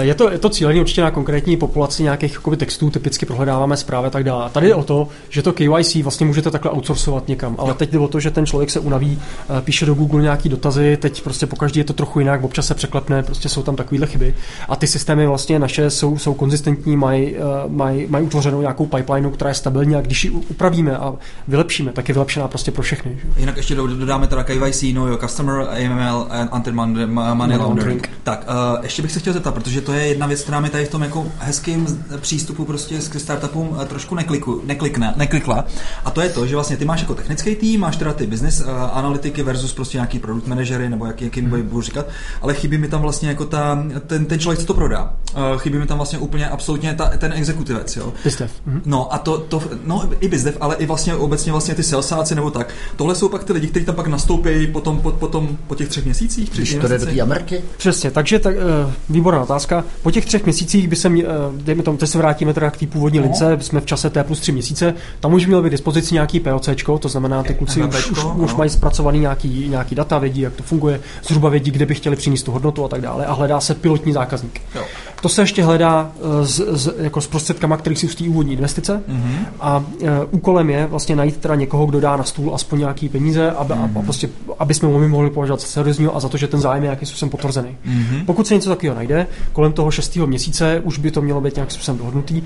Je 0.00 0.14
to, 0.14 0.30
je 0.30 0.38
to 0.38 0.48
cílený 0.48 0.80
určitě 0.80 1.02
na 1.02 1.10
konkrétní 1.10 1.56
populaci 1.56 2.02
nějakých 2.02 2.32
jakoby, 2.32 2.56
textů, 2.56 2.90
typicky 2.90 3.26
prohledáváme 3.26 3.76
zprávy 3.76 4.06
a 4.06 4.10
tak 4.10 4.24
dále. 4.24 4.50
Tady 4.50 4.68
je 4.68 4.74
o 4.74 4.82
to, 4.84 5.08
že 5.28 5.42
to 5.42 5.52
KYC 5.52 5.94
vlastně 5.94 6.26
můžete 6.26 6.50
takhle 6.50 6.72
outsourcovat 6.72 7.28
někam, 7.28 7.56
ale 7.58 7.74
teď 7.74 7.90
jde 7.90 7.98
o 7.98 8.08
to, 8.08 8.20
že 8.20 8.30
ten 8.30 8.46
člověk 8.46 8.70
se 8.70 8.80
unaví, 8.80 9.22
eh, 9.58 9.60
píše 9.60 9.86
do 9.86 9.94
Google 9.94 10.22
nějaký 10.22 10.48
dotazy, 10.48 10.96
teď 10.96 11.22
prostě 11.22 11.46
po 11.46 11.56
každý 11.56 11.80
je 11.80 11.84
to 11.84 11.92
trochu 11.92 12.18
jinak, 12.18 12.44
občas 12.44 12.66
se 12.66 12.74
překlepne, 12.74 13.22
prostě 13.22 13.48
jsou 13.48 13.62
tam 13.62 13.76
takovéhle 13.76 14.06
chyby. 14.06 14.34
A 14.68 14.76
ty 14.76 14.86
systémy 14.86 15.26
vlastně 15.26 15.58
naše 15.58 15.90
jsou, 15.90 16.18
jsou 16.18 16.34
konzistentní, 16.34 16.71
mají, 16.86 17.36
eh, 17.36 17.40
mají, 17.68 18.06
mají 18.06 18.26
utvořenou 18.26 18.60
nějakou 18.60 18.86
pipeline, 18.86 19.30
která 19.30 19.48
je 19.48 19.54
stabilní 19.54 19.96
a 19.96 20.00
když 20.00 20.24
ji 20.24 20.30
upravíme 20.30 20.96
a 20.96 21.14
vylepšíme, 21.48 21.92
tak 21.92 22.08
je 22.08 22.12
vylepšená 22.12 22.48
prostě 22.48 22.70
pro 22.70 22.82
všechny. 22.82 23.18
Že? 23.22 23.40
Jinak 23.40 23.56
ještě 23.56 23.74
dodáme 23.74 24.26
teda 24.26 24.44
KYC, 24.44 24.92
no 24.94 25.06
your 25.06 25.18
customer, 25.18 25.60
AML, 25.60 26.26
anti-money 26.50 27.58
laundering. 27.58 28.08
Tak, 28.22 28.46
uh, 28.48 28.84
ještě 28.84 29.02
bych 29.02 29.12
se 29.12 29.20
chtěl 29.20 29.32
zeptat, 29.32 29.54
protože 29.54 29.80
to 29.80 29.92
je 29.92 30.06
jedna 30.06 30.26
věc, 30.26 30.42
která 30.42 30.60
mi 30.60 30.70
tady 30.70 30.84
v 30.84 30.90
tom 30.90 31.02
jako 31.02 31.26
hezkým 31.38 32.04
přístupu 32.20 32.64
prostě 32.64 32.98
k 32.98 33.20
startupům 33.20 33.76
eh, 33.82 33.86
trošku 33.86 34.14
nekliku, 34.14 34.62
neklikne, 34.64 35.14
neklikla. 35.16 35.64
A 36.04 36.10
to 36.10 36.20
je 36.20 36.28
to, 36.28 36.46
že 36.46 36.54
vlastně 36.54 36.76
ty 36.76 36.84
máš 36.84 37.00
jako 37.00 37.14
technický 37.14 37.56
tým, 37.56 37.80
máš 37.80 37.96
teda 37.96 38.12
ty 38.12 38.26
business 38.26 38.60
uh, 38.60 38.68
analytiky 38.92 39.42
versus 39.42 39.72
prostě 39.72 39.98
nějaký 39.98 40.18
produkt 40.18 40.46
manažery 40.46 40.88
nebo 40.88 41.06
jak, 41.06 41.22
jakým 41.22 41.50
hmm. 41.50 41.62
budu 41.62 41.82
říkat, 41.82 42.06
ale 42.42 42.54
chybí 42.54 42.78
mi 42.78 42.88
tam 42.88 43.02
vlastně 43.02 43.28
jako 43.28 43.44
ta, 43.44 43.84
ten, 44.06 44.26
ten 44.26 44.38
člověk, 44.38 44.60
co 44.60 44.66
to 44.66 44.74
prodá. 44.74 45.12
Uh, 45.36 45.58
chybí 45.58 45.78
mi 45.78 45.86
tam 45.86 45.96
vlastně 45.96 46.18
úplně 46.18 46.48
absolutně 46.52 46.94
ta, 46.94 47.08
ten 47.18 47.32
exekutivec, 47.32 47.96
jo. 47.96 48.12
Bizdev. 48.24 48.50
Hmm. 48.66 48.82
No 48.84 49.14
a 49.14 49.18
to, 49.18 49.38
to, 49.38 49.62
no 49.84 50.08
i 50.20 50.28
bizdev, 50.28 50.56
ale 50.60 50.76
i 50.76 50.86
vlastně 50.86 51.14
obecně 51.14 51.52
vlastně 51.52 51.74
ty 51.74 51.82
salesáci 51.82 52.34
nebo 52.34 52.50
tak. 52.50 52.74
Tohle 52.96 53.14
jsou 53.14 53.28
pak 53.28 53.44
ty 53.44 53.52
lidi, 53.52 53.66
kteří 53.66 53.84
tam 53.84 53.94
pak 53.94 54.06
nastoupí 54.06 54.66
potom, 54.66 55.00
po, 55.00 55.10
potom, 55.10 55.58
po 55.66 55.74
těch 55.74 55.88
třech 55.88 56.04
měsících. 56.04 56.50
Když 56.50 56.74
to 56.74 56.88
jde 56.88 56.98
do 56.98 57.06
té 57.06 57.20
Ameriky? 57.20 57.62
Přesně, 57.76 58.10
takže 58.10 58.38
tak, 58.38 58.54
uh, 58.56 58.92
výborná 59.08 59.42
otázka. 59.42 59.84
Po 60.02 60.10
těch 60.10 60.26
třech 60.26 60.44
měsících 60.44 60.88
by 60.88 60.96
se, 60.96 61.08
mě, 61.08 61.24
eh, 61.24 61.28
dejme 61.52 61.82
tomu, 61.82 61.98
teď 61.98 62.10
se 62.10 62.18
vrátíme 62.18 62.54
teda 62.54 62.70
k 62.70 62.76
té 62.76 62.86
původní 62.86 63.18
no. 63.18 63.24
lince, 63.24 63.56
jsme 63.60 63.80
v 63.80 63.86
čase 63.86 64.10
T 64.10 64.24
plus 64.24 64.40
tři 64.40 64.52
měsíce, 64.52 64.94
tam 65.20 65.34
už 65.34 65.46
měl 65.46 65.62
být 65.62 65.70
dispozici 65.70 66.14
nějaký 66.14 66.40
POC, 66.40 66.68
to 66.98 67.08
znamená, 67.08 67.42
ty 67.42 67.54
kluci 67.54 67.82
už, 67.82 68.10
už, 68.10 68.24
no. 68.24 68.34
už 68.36 68.54
mají 68.54 68.70
zpracovaný 68.70 69.20
nějaký, 69.20 69.68
nějaký 69.68 69.94
data, 69.94 70.18
vědí, 70.18 70.40
jak 70.40 70.52
to 70.52 70.62
funguje, 70.62 71.00
zhruba 71.22 71.48
vědí, 71.48 71.70
kde 71.70 71.86
by 71.86 71.94
chtěli 71.94 72.16
přinést 72.16 72.42
tu 72.42 72.52
hodnotu 72.52 72.84
a 72.84 72.88
tak 72.88 73.00
dále 73.00 73.26
a 73.26 73.32
hledá 73.32 73.60
se 73.60 73.74
pilotní 73.74 74.12
zákazník. 74.12 74.60
Jo. 74.74 74.82
To 75.22 75.28
se 75.28 75.42
ještě 75.42 75.64
hledá 75.64 76.12
z, 76.42 76.60
eh, 76.60 76.76
z, 76.76 76.94
jako 76.98 77.20
s 77.20 77.26
prostředkama, 77.26 77.76
který 77.76 77.96
si 77.96 78.08
z 78.08 78.14
té 78.14 78.24
úvodní 78.24 78.52
investice 78.52 79.02
mm-hmm. 79.08 79.46
a 79.60 79.78
uh, 79.78 80.08
úkolem 80.30 80.70
je 80.70 80.86
vlastně 80.86 81.16
najít 81.16 81.36
teda 81.36 81.54
někoho, 81.54 81.86
kdo 81.86 82.00
dá 82.00 82.16
na 82.16 82.24
stůl 82.24 82.54
aspoň 82.54 82.78
nějaký 82.78 83.08
peníze, 83.08 83.50
aby, 83.50 83.74
mm-hmm. 83.74 83.80
a, 83.80 83.84
a 83.84 83.86
mhm. 83.86 84.04
prostě, 84.04 84.28
aby 84.58 84.74
jsme 84.74 84.88
mohli, 84.88 85.08
mohli 85.08 85.30
považovat 85.30 85.60
za 85.60 85.66
seriózního 85.66 86.16
a 86.16 86.20
za 86.20 86.28
to, 86.28 86.36
že 86.36 86.48
ten 86.48 86.60
zájem 86.60 86.82
je 86.82 86.86
nějakým 86.86 87.08
způsobem 87.08 87.30
potvrzený. 87.30 87.76
Mm-hmm. 87.86 88.24
Pokud 88.24 88.46
se 88.46 88.54
něco 88.54 88.68
takového 88.70 88.96
najde, 88.96 89.26
kolem 89.52 89.72
toho 89.72 89.90
šestého 89.90 90.26
měsíce 90.26 90.80
už 90.84 90.98
by 90.98 91.10
to 91.10 91.22
mělo 91.22 91.40
být 91.40 91.56
nějakým 91.56 91.74
způsobem 91.74 91.98
dohodnutý, 91.98 92.42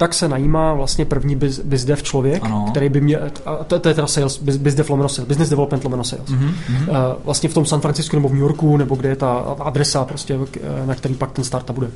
tak 0.00 0.14
se 0.14 0.28
najímá 0.28 0.74
vlastně 0.74 1.04
první 1.04 1.36
biz, 1.36 1.60
bizdev 1.60 2.02
člověk, 2.02 2.44
ano. 2.44 2.66
který 2.70 2.88
by 2.88 3.00
měl, 3.00 3.20
to, 3.66 3.78
to 3.78 3.88
je 3.88 3.94
teda 3.94 4.06
sales, 4.06 4.38
biz, 4.38 4.56
bizdev 4.56 4.90
lomeno 4.90 5.08
sales, 5.08 5.28
business 5.28 5.50
development 5.50 5.84
lomeno 5.84 6.04
sales. 6.04 6.28
Mm-hmm. 6.28 6.88
Uh, 6.88 6.96
vlastně 7.24 7.48
v 7.48 7.54
tom 7.54 7.66
San 7.66 7.80
Francisku 7.80 8.16
nebo 8.16 8.28
v 8.28 8.32
New 8.32 8.40
Yorku, 8.40 8.76
nebo 8.76 8.94
kde 8.94 9.08
je 9.08 9.16
ta 9.16 9.32
adresa, 9.58 10.04
prostě, 10.04 10.38
na 10.86 10.94
který 10.94 11.14
pak 11.14 11.32
ten 11.32 11.44
startup 11.44 11.76
bude. 11.76 11.90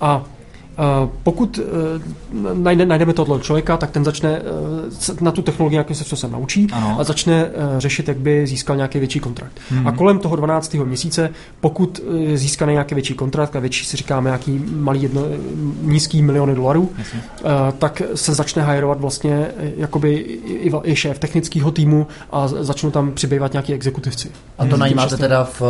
A 0.00 0.24
Eh, 0.24 0.43
pokud 1.22 1.58
eh, 1.58 2.54
najde, 2.54 2.86
najdeme 2.86 3.12
tohle 3.12 3.40
člověka, 3.40 3.76
tak 3.76 3.90
ten 3.90 4.04
začne 4.04 4.30
eh, 4.30 5.14
na 5.20 5.30
tu 5.30 5.42
technologii 5.42 5.74
nějakým 5.74 5.96
se 5.96 6.28
naučí 6.28 6.66
ano. 6.72 6.96
a 7.00 7.04
začne 7.04 7.50
řešit, 7.78 8.08
jak 8.08 8.16
by 8.16 8.46
získal 8.46 8.76
nějaký 8.76 8.98
větší 8.98 9.20
kontrakt. 9.20 9.60
Hmm. 9.70 9.86
A 9.86 9.92
kolem 9.92 10.18
toho 10.18 10.36
12. 10.36 10.74
měsíce, 10.74 11.30
pokud 11.60 12.00
získá 12.34 12.66
nějaký 12.66 12.94
větší 12.94 13.14
kontrakt, 13.14 13.56
a 13.56 13.60
větší 13.60 13.84
si 13.84 13.96
říkáme 13.96 14.28
nějaký 14.28 14.64
malý 14.76 15.02
jedno, 15.02 15.22
nízký 15.82 16.22
miliony 16.22 16.54
dolarů, 16.54 16.90
Jasně. 16.98 17.22
tak 17.78 18.02
se 18.14 18.34
začne 18.34 18.62
hajrovat 18.62 19.00
vlastně 19.00 19.46
jakoby 19.76 20.14
i, 20.14 20.72
i 20.82 20.96
šéf 20.96 21.18
technického 21.18 21.70
týmu 21.70 22.06
a 22.32 22.48
začnou 22.48 22.90
tam 22.90 23.12
přibývat 23.12 23.52
nějaký 23.52 23.74
exekutivci. 23.74 24.30
A 24.58 24.64
to 24.64 24.70
hmm. 24.70 24.80
najímáte 24.80 25.16
teda 25.16 25.44
v, 25.44 25.60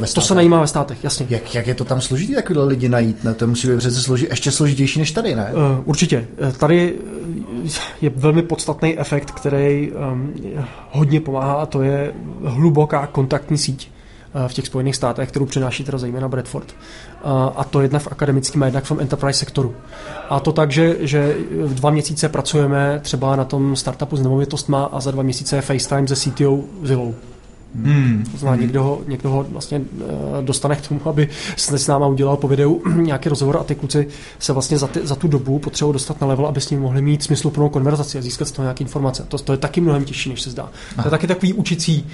ve 0.00 0.06
státech? 0.06 0.14
To 0.14 0.20
se 0.20 0.34
najímá 0.34 0.60
ve 0.60 0.66
státech, 0.66 1.04
jasně. 1.04 1.26
Jak, 1.30 1.54
jak 1.54 1.66
je 1.66 1.74
to 1.74 1.84
tam 1.84 2.00
složitý, 2.00 2.34
takové 2.34 2.64
lidi 2.64 2.88
najít? 2.88 3.24
Ne? 3.24 3.34
To 3.34 3.46
musí 3.46 3.68
být 3.68 3.78
přece 3.78 4.00
složit 4.00 4.30
ještě 4.30 4.50
složitější 4.54 4.98
než 4.98 5.10
tady, 5.12 5.34
ne? 5.34 5.52
Uh, 5.54 5.60
určitě. 5.84 6.26
Tady 6.58 6.94
je 8.00 8.10
velmi 8.10 8.42
podstatný 8.42 8.98
efekt, 8.98 9.30
který 9.30 9.92
um, 9.92 10.34
hodně 10.90 11.20
pomáhá 11.20 11.54
a 11.54 11.66
to 11.66 11.82
je 11.82 12.12
hluboká 12.44 13.06
kontaktní 13.06 13.58
síť 13.58 13.90
v 14.46 14.54
těch 14.54 14.66
Spojených 14.66 14.96
státech, 14.96 15.28
kterou 15.28 15.46
přináší 15.46 15.84
teda 15.84 15.98
zejména 15.98 16.28
Bradford. 16.28 16.74
A 17.56 17.64
to 17.64 17.80
jednak 17.80 18.02
v 18.02 18.08
akademickém 18.12 18.62
a 18.62 18.66
jednak 18.66 18.84
v 18.84 18.88
tom 18.88 19.00
enterprise 19.00 19.38
sektoru. 19.38 19.74
A 20.30 20.40
to 20.40 20.52
tak, 20.52 20.70
že, 20.70 20.96
že 21.00 21.36
dva 21.66 21.90
měsíce 21.90 22.28
pracujeme 22.28 23.00
třeba 23.02 23.36
na 23.36 23.44
tom 23.44 23.76
startupu 23.76 24.16
s 24.16 24.22
nemovitostma 24.22 24.84
a 24.84 25.00
za 25.00 25.10
dva 25.10 25.22
měsíce 25.22 25.60
FaceTime 25.60 26.08
se 26.08 26.16
CTO 26.16 26.60
Zillow. 26.82 27.14
Hmm. 27.82 28.24
To 28.32 28.38
znamená, 28.38 28.54
hmm. 28.54 28.62
někdo, 28.62 28.82
ho, 28.82 29.00
někdo 29.06 29.30
ho 29.30 29.46
vlastně 29.48 29.78
uh, 29.78 30.44
dostane 30.44 30.76
k 30.76 30.88
tomu, 30.88 31.00
aby 31.04 31.28
s 31.56 31.86
náma 31.86 32.06
udělal 32.06 32.36
po 32.36 32.48
videu 32.48 32.82
nějaký 32.96 33.28
rozhovor 33.28 33.56
a 33.56 33.64
ty 33.64 33.74
kluci 33.74 34.06
se 34.38 34.52
vlastně 34.52 34.78
za, 34.78 34.86
ty, 34.86 35.06
za 35.06 35.14
tu 35.14 35.28
dobu 35.28 35.58
potřebují 35.58 35.92
dostat 35.92 36.20
na 36.20 36.26
level, 36.26 36.46
aby 36.46 36.60
s 36.60 36.70
ním 36.70 36.80
mohli 36.80 37.02
mít 37.02 37.22
smysluplnou 37.22 37.68
konverzaci 37.68 38.18
a 38.18 38.22
získat 38.22 38.48
z 38.48 38.52
toho 38.52 38.64
nějaké 38.64 38.84
informace. 38.84 39.24
To, 39.28 39.38
to 39.38 39.52
je 39.52 39.58
taky 39.58 39.80
mnohem 39.80 40.04
těžší, 40.04 40.30
než 40.30 40.42
se 40.42 40.50
zdá. 40.50 40.62
Aha. 40.62 41.02
To 41.02 41.06
je 41.06 41.10
taky 41.10 41.26
takový 41.26 41.52
učící 41.52 42.06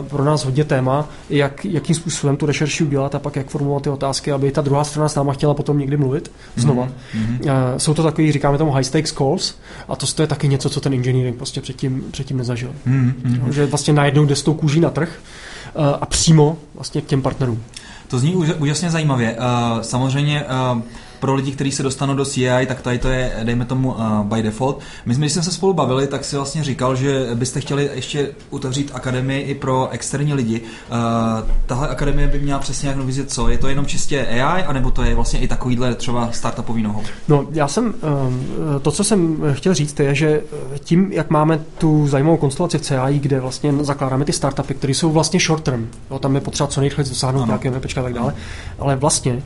uh, 0.00 0.06
pro 0.06 0.24
nás 0.24 0.44
hodně 0.44 0.64
téma, 0.64 1.08
jak, 1.30 1.64
jakým 1.64 1.96
způsobem 1.96 2.36
tu 2.36 2.46
rešerši 2.46 2.84
udělat 2.84 3.14
a 3.14 3.18
pak 3.18 3.36
jak 3.36 3.46
formulovat 3.46 3.82
ty 3.82 3.90
otázky, 3.90 4.32
aby 4.32 4.52
ta 4.52 4.60
druhá 4.60 4.84
strana 4.84 5.08
s 5.08 5.14
náma 5.14 5.32
chtěla 5.32 5.54
potom 5.54 5.78
někdy 5.78 5.96
mluvit 5.96 6.32
znova. 6.56 6.88
Hmm. 7.12 7.38
Uh, 7.44 7.50
jsou 7.76 7.94
to 7.94 8.02
takový, 8.02 8.32
říkáme 8.32 8.58
tomu 8.58 8.72
high 8.72 8.84
stakes 8.84 9.12
calls 9.12 9.54
a 9.88 9.96
to, 9.96 10.06
to 10.06 10.22
je 10.22 10.26
taky 10.26 10.48
něco, 10.48 10.70
co 10.70 10.80
ten 10.80 10.92
engineering 10.94 11.36
prostě 11.36 11.60
předtím, 11.60 12.04
předtím 12.10 12.36
nezažil. 12.36 12.70
Hmm. 12.86 13.14
Že 13.50 13.66
vlastně 13.66 13.92
najednou 13.92 14.24
jde 14.26 14.36
s 14.36 14.42
tou 14.42 14.54
kůží 14.54 14.80
na 14.80 14.90
trh 14.94 15.08
eh, 15.18 15.70
a 16.00 16.06
přímo 16.06 16.56
vlastně 16.74 17.00
k 17.00 17.06
těm 17.06 17.22
partnerům. 17.22 17.62
To 18.08 18.18
zní 18.18 18.36
úžasně 18.36 18.90
zajímavě. 18.90 19.36
Eh, 19.38 19.84
samozřejmě 19.84 20.44
eh, 20.44 20.82
pro 21.24 21.34
lidi, 21.34 21.52
kteří 21.52 21.72
se 21.72 21.82
dostanou 21.82 22.14
do 22.14 22.24
CI, 22.24 22.66
tak 22.66 22.80
tady 22.80 22.98
to 22.98 23.08
je, 23.08 23.32
dejme 23.42 23.64
tomu, 23.64 23.92
uh, 23.92 24.22
by 24.22 24.42
default. 24.42 24.80
My 25.06 25.14
jsme, 25.14 25.20
když 25.20 25.32
jsme 25.32 25.42
se 25.42 25.52
spolu 25.52 25.72
bavili, 25.72 26.06
tak 26.06 26.24
si 26.24 26.36
vlastně 26.36 26.64
říkal, 26.64 26.96
že 26.96 27.28
byste 27.34 27.60
chtěli 27.60 27.90
ještě 27.94 28.30
otevřít 28.50 28.90
akademii 28.94 29.42
i 29.42 29.54
pro 29.54 29.88
externí 29.90 30.34
lidi. 30.34 30.60
Uh, 30.60 31.48
tahle 31.66 31.88
akademie 31.88 32.28
by 32.28 32.38
měla 32.38 32.58
přesně 32.58 32.88
jak 32.88 32.98
vidět, 32.98 33.32
co? 33.32 33.48
Je 33.48 33.58
to 33.58 33.68
jenom 33.68 33.86
čistě 33.86 34.26
AI, 34.26 34.64
anebo 34.64 34.90
to 34.90 35.02
je 35.02 35.14
vlastně 35.14 35.40
i 35.40 35.48
takovýhle 35.48 35.94
třeba 35.94 36.28
startupový 36.32 36.82
nohou? 36.82 37.02
No, 37.28 37.46
já 37.50 37.68
jsem, 37.68 37.84
um, 37.84 38.46
to, 38.82 38.90
co 38.90 39.04
jsem 39.04 39.36
chtěl 39.52 39.74
říct, 39.74 40.00
je, 40.00 40.14
že 40.14 40.42
tím, 40.78 41.12
jak 41.12 41.30
máme 41.30 41.60
tu 41.78 42.06
zajímavou 42.08 42.36
konstelaci 42.36 42.78
v 42.78 42.82
CI, 42.82 43.18
kde 43.18 43.40
vlastně 43.40 43.72
zakládáme 43.80 44.24
ty 44.24 44.32
startupy, 44.32 44.74
které 44.74 44.94
jsou 44.94 45.12
vlastně 45.12 45.40
short 45.40 45.64
term, 45.64 45.88
jo, 46.10 46.18
tam 46.18 46.34
je 46.34 46.40
potřeba 46.40 46.66
co 46.66 46.80
nejrychleji 46.80 47.08
dosáhnout 47.08 47.46
nějaké 47.46 47.68
a 47.68 48.02
tak 48.02 48.14
dále, 48.14 48.34
ale 48.78 48.96
vlastně 48.96 49.42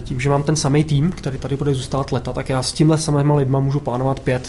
tím, 0.00 0.20
že 0.20 0.30
mám 0.30 0.42
ten 0.42 0.56
samý 0.56 0.84
tým, 0.84 1.12
který 1.20 1.38
tady 1.38 1.56
bude 1.56 1.74
zůstat 1.74 2.12
leta, 2.12 2.32
tak 2.32 2.48
já 2.48 2.62
s 2.62 2.72
tímhle 2.72 2.98
samýma 2.98 3.34
lidma 3.34 3.60
můžu 3.60 3.80
plánovat 3.80 4.20
5-10 4.26 4.48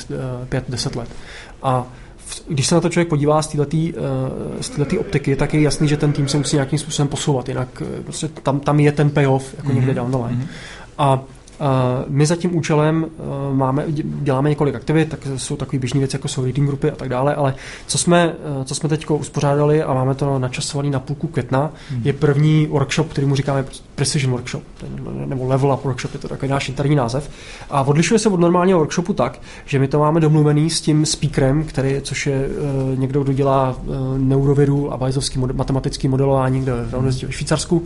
eh, 0.49 0.99
let. 0.99 1.09
A 1.63 1.86
když 2.47 2.67
se 2.67 2.76
na 2.76 2.82
to 2.82 2.89
člověk 2.89 3.09
podívá 3.09 3.41
z 3.41 3.47
této 3.47 3.78
eh, 4.95 4.99
optiky, 4.99 5.36
tak 5.36 5.53
je 5.53 5.61
jasný, 5.61 5.88
že 5.88 5.97
ten 5.97 6.13
tým 6.13 6.28
se 6.28 6.38
musí 6.38 6.55
nějakým 6.55 6.80
způsobem 6.80 7.07
posouvat, 7.07 7.49
jinak 7.49 7.84
eh, 7.86 8.01
prostě 8.03 8.28
tam, 8.28 8.59
tam 8.59 8.80
je 8.80 8.91
ten 8.91 9.09
payoff 9.09 9.53
jako 9.57 9.69
mm-hmm. 9.69 9.76
někde 9.76 9.93
down 9.93 10.11
the 10.11 10.17
line. 10.17 10.43
Mm-hmm. 10.43 10.47
A 10.97 11.24
my 12.07 12.26
za 12.26 12.36
tím 12.36 12.55
účelem 12.55 13.05
máme, 13.51 13.86
děláme 14.03 14.49
několik 14.49 14.76
aktivit, 14.76 15.09
tak 15.09 15.28
jsou 15.36 15.55
takové 15.55 15.80
běžné 15.80 15.99
věci, 15.99 16.15
jako 16.15 16.28
jsou 16.28 16.43
reading 16.43 16.67
grupy 16.67 16.91
a 16.91 16.95
tak 16.95 17.09
dále, 17.09 17.36
ale 17.36 17.55
co 17.88 17.97
jsme, 17.97 18.34
co 18.65 18.76
jsme 18.76 18.89
teď 18.89 19.09
uspořádali 19.09 19.84
a 19.84 19.93
máme 19.93 20.15
to 20.15 20.39
načasovaný 20.39 20.89
na 20.89 20.99
půlku 20.99 21.28
května, 21.28 21.72
hmm. 21.89 22.01
je 22.03 22.13
první 22.13 22.67
workshop, 22.67 23.09
který 23.09 23.28
mu 23.28 23.36
říkáme 23.36 23.65
Precision 24.02 24.32
Workshop, 24.32 24.64
nebo 25.26 25.47
Level 25.47 25.74
Up 25.74 25.84
Workshop, 25.84 26.14
je 26.14 26.20
to 26.20 26.28
takový 26.28 26.52
náš 26.52 26.70
interní 26.70 26.95
název. 26.95 27.30
A 27.70 27.84
odlišuje 27.84 28.20
se 28.20 28.30
od 28.30 28.39
normálního 28.39 28.80
workshopu 28.80 29.14
tak, 29.14 29.41
že 29.66 29.80
my 29.80 29.88
to 29.88 29.99
máme 29.99 30.20
domluvený 30.20 30.70
s 30.70 30.82
tím 30.82 31.06
speakerem, 31.06 31.64
který, 31.64 31.95
což 32.02 32.28
je 32.28 32.47
uh, 32.47 32.99
někdo, 32.99 33.24
kdo 33.24 33.34
dělá 33.34 33.76
uh, 33.86 33.95
neurovědu 34.18 34.93
a 34.93 34.97
bajzovský 34.97 35.39
mod, 35.39 35.52
matematický 35.52 36.08
modelování, 36.08 36.62
kde 36.62 36.74
ve 36.97 37.12
Švýcarsku. 37.12 37.84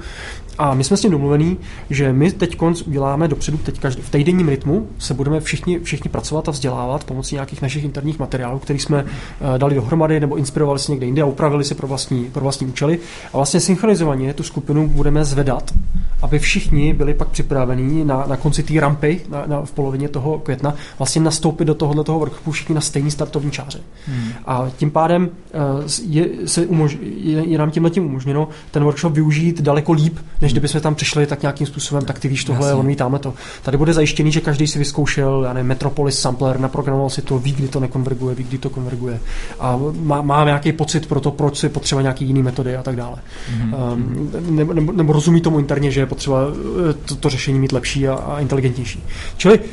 A 0.57 0.73
my 0.73 0.83
jsme 0.83 0.97
s 0.97 1.03
ním 1.03 1.11
domluvený, 1.11 1.57
že 1.89 2.13
my 2.13 2.31
teď 2.31 2.57
uděláme 2.85 3.27
dopředu 3.27 3.57
teď 3.57 3.79
každý, 3.79 4.01
v 4.01 4.09
týdenním 4.09 4.49
rytmu 4.49 4.87
se 4.97 5.13
budeme 5.13 5.39
všichni, 5.39 5.79
všichni 5.79 6.09
pracovat 6.09 6.47
a 6.47 6.51
vzdělávat 6.51 7.03
pomocí 7.03 7.35
nějakých 7.35 7.61
našich 7.61 7.83
interních 7.83 8.19
materiálů, 8.19 8.59
které 8.59 8.79
jsme 8.79 9.03
uh, 9.03 9.09
dali 9.57 9.75
dohromady 9.75 10.19
nebo 10.19 10.35
inspirovali 10.35 10.79
se 10.79 10.91
někde 10.91 11.05
jinde 11.05 11.21
a 11.21 11.25
upravili 11.25 11.63
si 11.63 11.75
pro 11.75 11.87
vlastní, 11.87 12.25
pro 12.25 12.43
vlastní 12.43 12.67
účely. 12.67 12.99
A 13.33 13.37
vlastně 13.37 13.59
synchronizovaně 13.59 14.33
tu 14.33 14.43
skupinu 14.43 14.87
budeme 14.87 15.25
zvedat, 15.25 15.73
aby 16.21 16.39
všichni 16.39 16.93
byli 16.93 17.13
pak 17.13 17.27
připravení 17.27 18.05
na, 18.05 18.25
na 18.27 18.37
konci 18.37 18.63
té 18.63 18.79
rampy 18.79 19.21
na, 19.29 19.43
na, 19.45 19.61
v 19.61 19.71
polovině 19.71 20.09
toho 20.09 20.39
května 20.39 20.73
vlastně 20.97 21.21
nastoupit 21.21 21.65
do 21.65 21.73
tohohle 21.75 22.03
toho 22.03 22.19
workshopu 22.19 22.51
všichni 22.51 22.75
na 22.75 22.81
stejný 22.81 23.11
startovní 23.11 23.51
čáře. 23.51 23.79
Hmm. 24.07 24.29
A 24.45 24.67
tím 24.77 24.91
pádem 24.91 25.23
uh, 25.23 25.29
je, 26.03 26.27
se 26.45 26.65
umož, 26.65 26.97
je, 27.01 27.47
je 27.47 27.57
nám 27.57 27.71
tímhle 27.71 27.89
tím 27.89 28.05
umožněno 28.05 28.47
ten 28.71 28.83
workshop 28.83 29.13
využít 29.13 29.61
daleko 29.61 29.91
líp, 29.91 30.17
než 30.41 30.51
kdybychom 30.51 30.81
tam 30.81 30.95
přišli 30.95 31.27
tak 31.27 31.41
nějakým 31.41 31.67
způsobem, 31.67 32.05
tak 32.05 32.19
ty 32.19 32.27
víš 32.27 32.43
tohle, 32.43 32.67
Jasně. 32.67 32.79
on 32.79 32.87
ví 32.87 32.95
to. 32.95 33.33
Tady 33.61 33.77
bude 33.77 33.93
zajištěný, 33.93 34.31
že 34.31 34.41
každý 34.41 34.67
si 34.67 34.79
vyzkoušel, 34.79 35.43
já 35.47 35.53
nevím, 35.53 35.67
Metropolis 35.67 36.19
sampler, 36.19 36.59
naprogramoval 36.59 37.09
si 37.09 37.21
to, 37.21 37.39
ví, 37.39 37.51
kdy 37.51 37.67
to 37.67 37.79
nekonverguje, 37.79 38.35
ví, 38.35 38.43
kdy 38.43 38.57
to 38.57 38.69
konverguje. 38.69 39.19
A 39.59 39.79
má, 39.99 40.21
má 40.21 40.45
nějaký 40.45 40.71
pocit 40.71 41.07
pro 41.07 41.19
to, 41.19 41.31
proč 41.31 41.57
si 41.57 41.69
potřeba 41.69 42.01
nějaký 42.01 42.25
jiný 42.25 42.43
metody 42.43 42.75
a 42.75 42.83
tak 42.83 42.95
dále. 42.95 43.15
Mm-hmm. 43.15 43.93
Um, 43.93 44.31
nebo, 44.55 44.73
nebo, 44.73 44.91
nebo, 44.91 45.13
rozumí 45.13 45.41
tomu 45.41 45.59
interně, 45.59 45.91
že 45.95 46.01
je 46.01 46.05
potřeba 46.05 46.41
eh, 46.89 46.93
to, 46.93 47.15
to 47.15 47.29
řešení 47.29 47.59
mít 47.59 47.71
lepší 47.71 48.07
a, 48.07 48.13
a 48.13 48.39
inteligentnější. 48.39 49.03
Čili 49.37 49.59
uh, 49.59 49.65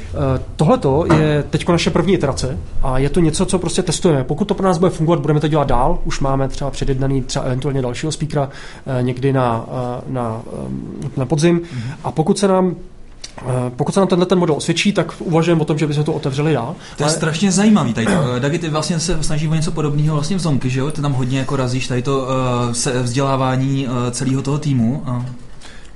tohleto 0.56 1.04
je 1.14 1.44
teď 1.50 1.68
naše 1.68 1.90
první 1.90 2.14
iterace 2.14 2.58
a 2.82 2.98
je 2.98 3.10
to 3.10 3.20
něco, 3.20 3.46
co 3.46 3.58
prostě 3.58 3.82
testujeme. 3.82 4.24
Pokud 4.24 4.44
to 4.44 4.54
pro 4.54 4.66
nás 4.66 4.78
bude 4.78 4.90
fungovat, 4.90 5.20
budeme 5.20 5.40
to 5.40 5.48
dělat 5.48 5.68
dál. 5.68 5.98
Už 6.04 6.20
máme 6.20 6.48
třeba 6.48 6.70
předjednaný 6.70 7.22
třeba 7.22 7.44
eventuálně 7.44 7.82
dalšího 7.82 8.12
speakera 8.12 8.44
uh, 8.44 9.02
někdy 9.02 9.32
na, 9.32 9.66
na, 10.06 10.42
na 11.16 11.26
podzim. 11.26 11.60
Mm-hmm. 11.60 11.94
A 12.04 12.10
pokud 12.10 12.38
se 12.38 12.48
nám 12.48 12.76
Eh, 13.38 13.70
pokud 13.76 13.94
se 13.94 14.00
nám 14.00 14.08
tenhle 14.08 14.26
ten 14.26 14.38
model 14.38 14.56
osvědčí, 14.56 14.92
tak 14.92 15.14
uvažujeme 15.18 15.60
o 15.60 15.64
tom, 15.64 15.78
že 15.78 15.86
bychom 15.86 16.04
to 16.04 16.12
otevřeli 16.12 16.52
dál. 16.52 16.74
To 16.96 17.02
je 17.02 17.06
ale... 17.06 17.14
strašně 17.16 17.52
zajímavý. 17.52 17.94
Tady 17.94 18.06
to. 18.06 18.12
Eh, 18.36 18.40
Dagi, 18.40 18.58
ty 18.58 18.68
vlastně 18.68 19.00
se 19.00 19.22
snaží 19.22 19.48
o 19.48 19.54
něco 19.54 19.72
podobného 19.72 20.14
vlastně 20.14 20.36
v 20.36 20.40
Zomky, 20.40 20.70
že 20.70 20.80
jo? 20.80 20.90
Ty 20.90 21.02
tam 21.02 21.12
hodně 21.12 21.38
jako 21.38 21.56
razíš 21.56 21.88
tady 21.88 22.02
to 22.02 22.18
uh, 22.18 23.02
vzdělávání 23.02 23.86
uh, 23.86 23.92
celého 24.10 24.42
toho 24.42 24.58
týmu. 24.58 25.02
Uh. 25.08 25.24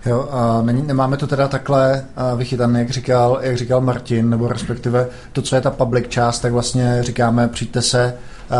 Jo, 0.06 0.28
a 0.30 0.62
není, 0.62 0.82
nemáme 0.82 1.16
to 1.16 1.26
teda 1.26 1.48
takhle 1.48 2.04
vychytané, 2.36 2.78
jak 2.78 2.90
říkal, 2.90 3.38
jak 3.42 3.56
říkal 3.56 3.80
Martin, 3.80 4.30
nebo 4.30 4.48
respektive 4.48 5.08
to, 5.32 5.42
co 5.42 5.54
je 5.54 5.60
ta 5.60 5.70
public 5.70 6.08
část, 6.08 6.40
tak 6.40 6.52
vlastně 6.52 6.98
říkáme, 7.00 7.48
přijďte 7.48 7.82
se, 7.82 8.14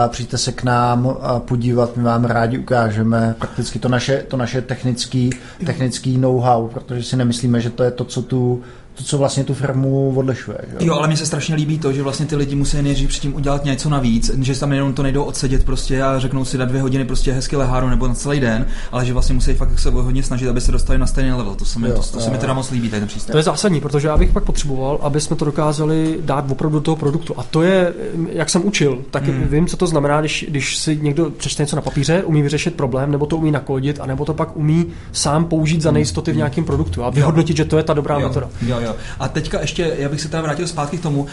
přijďte 0.08 0.38
se 0.38 0.52
k 0.52 0.62
nám 0.62 1.16
podívat, 1.38 1.96
my 1.96 2.02
vám 2.02 2.24
rádi 2.24 2.58
ukážeme 2.58 3.34
prakticky 3.38 3.78
to 3.78 3.88
naše, 3.88 4.24
to 4.28 4.36
naše 4.36 4.62
technický, 4.62 5.30
technický 5.66 6.18
know-how, 6.18 6.68
protože 6.68 7.02
si 7.02 7.16
nemyslíme, 7.16 7.60
že 7.60 7.70
to 7.70 7.82
je 7.82 7.90
to, 7.90 8.04
co 8.04 8.22
tu 8.22 8.62
to, 8.96 9.04
co 9.04 9.18
vlastně 9.18 9.44
tu 9.44 9.54
firmu 9.54 10.14
odlišuje. 10.16 10.58
Že? 10.68 10.86
Jo, 10.86 10.94
ale 10.94 11.06
mně 11.06 11.16
se 11.16 11.26
strašně 11.26 11.54
líbí 11.54 11.78
to, 11.78 11.92
že 11.92 12.02
vlastně 12.02 12.26
ty 12.26 12.36
lidi 12.36 12.54
musí 12.54 12.82
nejdřív 12.82 13.08
předtím 13.08 13.34
udělat 13.34 13.64
něco 13.64 13.90
navíc, 13.90 14.30
že 14.42 14.60
tam 14.60 14.72
jenom 14.72 14.92
to 14.92 15.02
nejdou 15.02 15.22
odsedět 15.22 15.64
prostě 15.64 16.02
a 16.02 16.18
řeknou 16.18 16.44
si 16.44 16.58
na 16.58 16.64
dvě 16.64 16.80
hodiny 16.80 17.04
prostě 17.04 17.32
hezky 17.32 17.56
leháru 17.56 17.88
nebo 17.88 18.08
na 18.08 18.14
celý 18.14 18.40
den, 18.40 18.66
ale 18.92 19.06
že 19.06 19.12
vlastně 19.12 19.34
musí 19.34 19.54
fakt 19.54 19.78
se 19.78 19.90
hodně 19.90 20.22
snažit, 20.22 20.48
aby 20.48 20.60
se 20.60 20.72
dostali 20.72 20.98
na 20.98 21.06
stejný 21.06 21.32
level. 21.32 21.54
To 21.54 21.64
se 21.64 21.78
mi, 21.78 21.88
jo, 21.88 21.94
to, 21.94 22.02
to 22.02 22.20
se 22.20 22.30
mi 22.30 22.38
teda 22.38 22.54
moc 22.54 22.70
líbí, 22.70 22.88
ten 22.88 23.06
přístup. 23.06 23.32
To 23.32 23.36
je 23.36 23.42
zásadní, 23.42 23.80
protože 23.80 24.08
já 24.08 24.16
bych 24.16 24.32
pak 24.32 24.44
potřeboval, 24.44 24.98
aby 25.02 25.20
jsme 25.20 25.36
to 25.36 25.44
dokázali 25.44 26.18
dát 26.20 26.50
opravdu 26.50 26.78
do 26.78 26.82
toho 26.82 26.96
produktu. 26.96 27.34
A 27.36 27.42
to 27.42 27.62
je, 27.62 27.94
jak 28.32 28.50
jsem 28.50 28.66
učil, 28.66 28.98
tak 29.10 29.26
hmm. 29.26 29.48
vím, 29.50 29.66
co 29.66 29.76
to 29.76 29.86
znamená, 29.86 30.20
když, 30.20 30.46
když 30.48 30.76
si 30.76 30.98
někdo 31.02 31.30
přečte 31.30 31.62
něco 31.62 31.76
na 31.76 31.82
papíře, 31.82 32.22
umí 32.24 32.42
vyřešit 32.42 32.74
problém, 32.74 33.10
nebo 33.10 33.26
to 33.26 33.36
umí 33.36 33.50
nakodit, 33.50 34.00
anebo 34.00 34.24
to 34.24 34.34
pak 34.34 34.56
umí 34.56 34.86
sám 35.12 35.44
použít 35.44 35.82
za 35.82 35.88
hmm. 35.88 35.94
nejistoty 35.94 36.32
v 36.32 36.36
nějakém 36.36 36.64
produktu 36.64 37.04
a 37.04 37.10
vyhodnotit, 37.10 37.58
jo. 37.58 37.64
že 37.64 37.70
to 37.70 37.76
je 37.76 37.82
ta 37.82 37.94
dobrá 37.94 38.18
jo. 38.18 38.28
metoda. 38.28 38.48
Jo, 38.66 38.80
jo. 38.80 38.85
A 39.18 39.28
teďka 39.28 39.60
ještě, 39.60 39.94
já 39.98 40.08
bych 40.08 40.20
se 40.20 40.28
teda 40.28 40.42
vrátil 40.42 40.66
zpátky 40.66 40.98
k 40.98 41.02
tomu, 41.02 41.20
uh, 41.20 41.26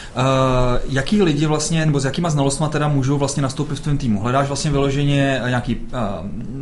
jaký 0.90 1.22
lidi 1.22 1.46
vlastně, 1.46 1.86
nebo 1.86 2.00
s 2.00 2.06
jakýma 2.06 2.30
znalostmi 2.30 2.66
teda 2.70 2.88
můžou 2.88 3.18
vlastně 3.18 3.44
nastoupit 3.44 3.76
v 3.76 3.80
tom 3.84 3.98
týmu. 3.98 4.20
Hledáš 4.22 4.48
vlastně 4.48 4.72
vyloženě 4.72 5.42
nějaký 5.48 5.76
uh, 5.76 6.00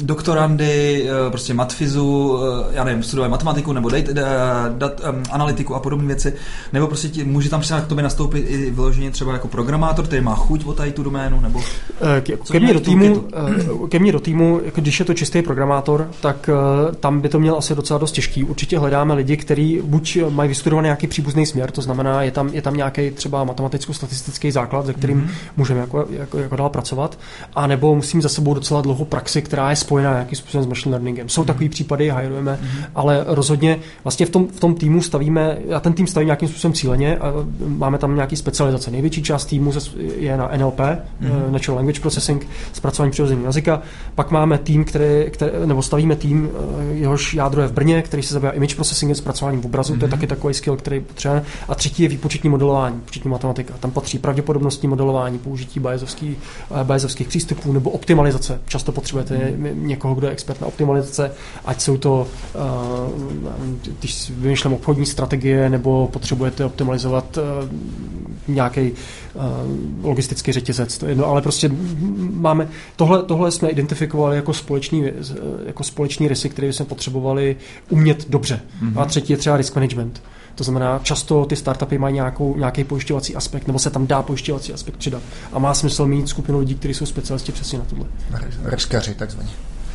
doktorandy, 0.03 1.03
uh, 1.03 1.31
prostě 1.31 1.53
matfizu, 1.53 2.33
uh, 2.33 2.41
já 2.71 2.83
nevím, 2.83 3.03
studuje 3.03 3.29
matematiku 3.29 3.73
nebo 3.73 3.89
dat, 3.89 4.05
dat, 4.69 5.01
um, 5.09 5.23
analytiku 5.31 5.75
a 5.75 5.79
podobné 5.79 6.07
věci, 6.07 6.33
nebo 6.73 6.87
prostě 6.87 7.09
ti, 7.09 7.23
může 7.23 7.49
tam 7.49 7.61
třeba 7.61 7.81
k 7.81 7.87
tobě 7.87 8.03
nastoupit 8.03 8.45
i 8.47 8.71
vyloženě 8.71 9.11
třeba 9.11 9.33
jako 9.33 9.47
programátor, 9.47 10.05
který 10.05 10.21
má 10.21 10.35
chuť 10.35 10.65
o 10.65 10.73
tady 10.73 10.91
tu 10.91 11.03
doménu, 11.03 11.41
nebo... 11.41 11.61
Ke, 12.21 12.37
ke 12.51 12.59
mně 12.59 12.73
do 12.73 12.79
týmu, 12.79 13.23
ke 13.89 13.99
mně 13.99 14.11
do 14.11 14.19
týmu, 14.19 14.61
jako 14.65 14.81
když 14.81 14.99
je 14.99 15.05
to 15.05 15.13
čistý 15.13 15.41
programátor, 15.41 16.07
tak 16.21 16.49
tam 16.99 17.21
by 17.21 17.29
to 17.29 17.39
měl 17.39 17.57
asi 17.57 17.75
docela 17.75 17.99
dost 17.99 18.11
těžký. 18.11 18.43
Určitě 18.43 18.79
hledáme 18.79 19.13
lidi, 19.13 19.37
kteří 19.37 19.81
buď 19.83 20.17
mají 20.29 20.49
vystudovaný 20.49 20.80
nějaký 20.81 21.07
příbuzný 21.07 21.45
směr, 21.45 21.71
to 21.71 21.81
znamená, 21.81 22.23
je 22.23 22.31
tam, 22.31 22.47
je 22.47 22.61
tam 22.61 22.73
nějaký 22.77 23.11
třeba 23.11 23.43
matematicko-statistický 23.43 24.51
základ, 24.51 24.85
se 24.85 24.93
kterým 24.93 25.21
mm-hmm. 25.21 25.51
můžeme 25.57 25.79
jako, 25.79 26.07
jako, 26.09 26.37
jako 26.37 26.55
dál 26.55 26.69
pracovat, 26.69 27.19
a 27.55 27.67
nebo 27.67 27.95
musím 27.95 28.21
za 28.21 28.29
sebou 28.29 28.53
docela 28.53 28.81
dlouho 28.81 29.05
praxi, 29.05 29.41
která 29.41 29.69
je 29.69 29.75
spojená 29.75 30.11
nějakým 30.11 30.37
způsobem 30.37 30.63
s 30.63 30.67
machine 30.67 30.95
learningem. 30.95 31.29
Jsou 31.29 31.41
mm-hmm. 31.41 31.45
takový 31.45 31.69
případy, 31.69 32.09
hajrujeme, 32.09 32.59
mm-hmm. 32.61 32.85
ale 32.95 33.23
rozhodně 33.27 33.79
vlastně 34.03 34.25
v 34.25 34.29
tom, 34.29 34.47
v 34.47 34.59
tom 34.59 34.75
týmu 34.75 35.01
stavíme, 35.01 35.57
já 35.67 35.79
ten 35.79 35.93
tým 35.93 36.07
stavím 36.07 36.27
nějakým 36.27 36.49
způsobem 36.49 36.73
cíleně 36.73 37.17
a 37.17 37.33
máme 37.67 37.97
tam 37.97 38.15
nějaký 38.15 38.35
specializace. 38.35 38.91
Největší 38.91 39.23
část 39.23 39.45
týmu 39.45 39.71
je 39.97 40.37
na 40.37 40.51
NLP, 40.57 40.79
mm-hmm. 40.79 41.51
Natural 41.51 41.75
Language 41.75 41.99
Processing, 41.99 42.47
zpracování 42.73 43.11
přirozeného 43.11 43.45
jazyka. 43.45 43.81
Pak 44.15 44.31
máme 44.31 44.57
tým, 44.57 44.85
který, 44.85 45.31
který, 45.31 45.51
nebo 45.65 45.81
stavíme 45.81 46.15
tým, 46.15 46.49
eh, 46.53 46.93
jehož 46.93 47.33
jádro 47.33 47.61
je 47.61 47.67
v 47.67 47.71
Brně, 47.71 48.01
který 48.01 48.23
se 48.23 48.33
zabývá 48.33 48.51
image 48.51 48.75
processingem, 48.75 49.15
zpracováním 49.15 49.65
obrazu, 49.65 49.93
mm-hmm. 49.93 49.99
to 49.99 50.05
je 50.05 50.07
mhm. 50.07 50.17
taky 50.17 50.27
takový 50.27 50.53
skill, 50.53 50.70
který 50.75 50.99
potřebujeme. 50.99 51.45
A 51.67 51.75
třetí 51.75 52.03
je 52.03 52.09
výpočetní 52.09 52.49
modelování, 52.49 52.95
výpočetní 52.95 53.31
matematika. 53.31 53.73
Tam 53.79 53.91
patří 53.91 54.19
pravděpodobnostní 54.19 54.89
modelování, 54.89 55.39
použití 55.39 55.79
Bayesovských, 55.79 56.37
eh, 56.81 56.83
Bayesovských 56.83 57.27
přístupů 57.27 57.73
nebo 57.73 57.89
optimalizace. 57.89 58.61
Často 58.67 58.91
potřebujete 58.91 59.35
mm-hmm. 59.35 59.75
někoho, 59.75 60.15
kdo 60.15 60.27
je 60.27 60.33
expert 60.33 60.61
na 60.61 60.67
optimalizace, 60.67 61.31
ať 61.65 61.81
jsou 61.81 61.97
to, 61.97 62.27
uh, 62.55 62.61
když 63.99 64.29
vymýšlím 64.29 64.73
obchodní 64.73 65.05
strategie, 65.05 65.69
nebo 65.69 66.07
potřebujete 66.07 66.65
optimalizovat 66.65 67.37
uh, 67.37 67.43
nějaký 68.47 68.91
logistický 70.03 70.51
řetězec. 70.51 70.97
To 70.97 71.05
je 71.05 71.11
jedno, 71.11 71.25
ale 71.25 71.41
prostě 71.41 71.71
máme, 72.31 72.67
tohle, 72.95 73.23
tohle 73.23 73.51
jsme 73.51 73.69
identifikovali 73.69 74.35
jako 74.35 74.53
společný, 74.53 75.11
jako 75.65 75.83
společný 75.83 76.27
rysy, 76.27 76.49
které 76.49 76.73
jsme 76.73 76.85
potřebovali 76.85 77.55
umět 77.89 78.29
dobře. 78.29 78.61
Mm-hmm. 78.83 79.01
A 79.01 79.05
třetí 79.05 79.33
je 79.33 79.37
třeba 79.37 79.57
risk 79.57 79.75
management. 79.75 80.21
To 80.61 80.65
znamená, 80.65 80.99
často 81.03 81.45
ty 81.45 81.55
startupy 81.55 81.97
mají 81.97 82.15
nějakou, 82.15 82.57
nějaký 82.57 82.83
pojišťovací 82.83 83.35
aspekt, 83.35 83.67
nebo 83.67 83.79
se 83.79 83.89
tam 83.89 84.07
dá 84.07 84.21
pojišťovací 84.21 84.73
aspekt 84.73 84.97
přidat. 84.97 85.21
A 85.53 85.59
má 85.59 85.73
smysl 85.73 86.05
mít 86.05 86.29
skupinu 86.29 86.59
lidí, 86.59 86.75
kteří 86.75 86.93
jsou 86.93 87.05
specialisti 87.05 87.51
přesně 87.51 87.79
na 87.79 87.85
tohle. 87.85 88.05
Riskaři, 88.63 89.13
takzvaně. 89.13 89.49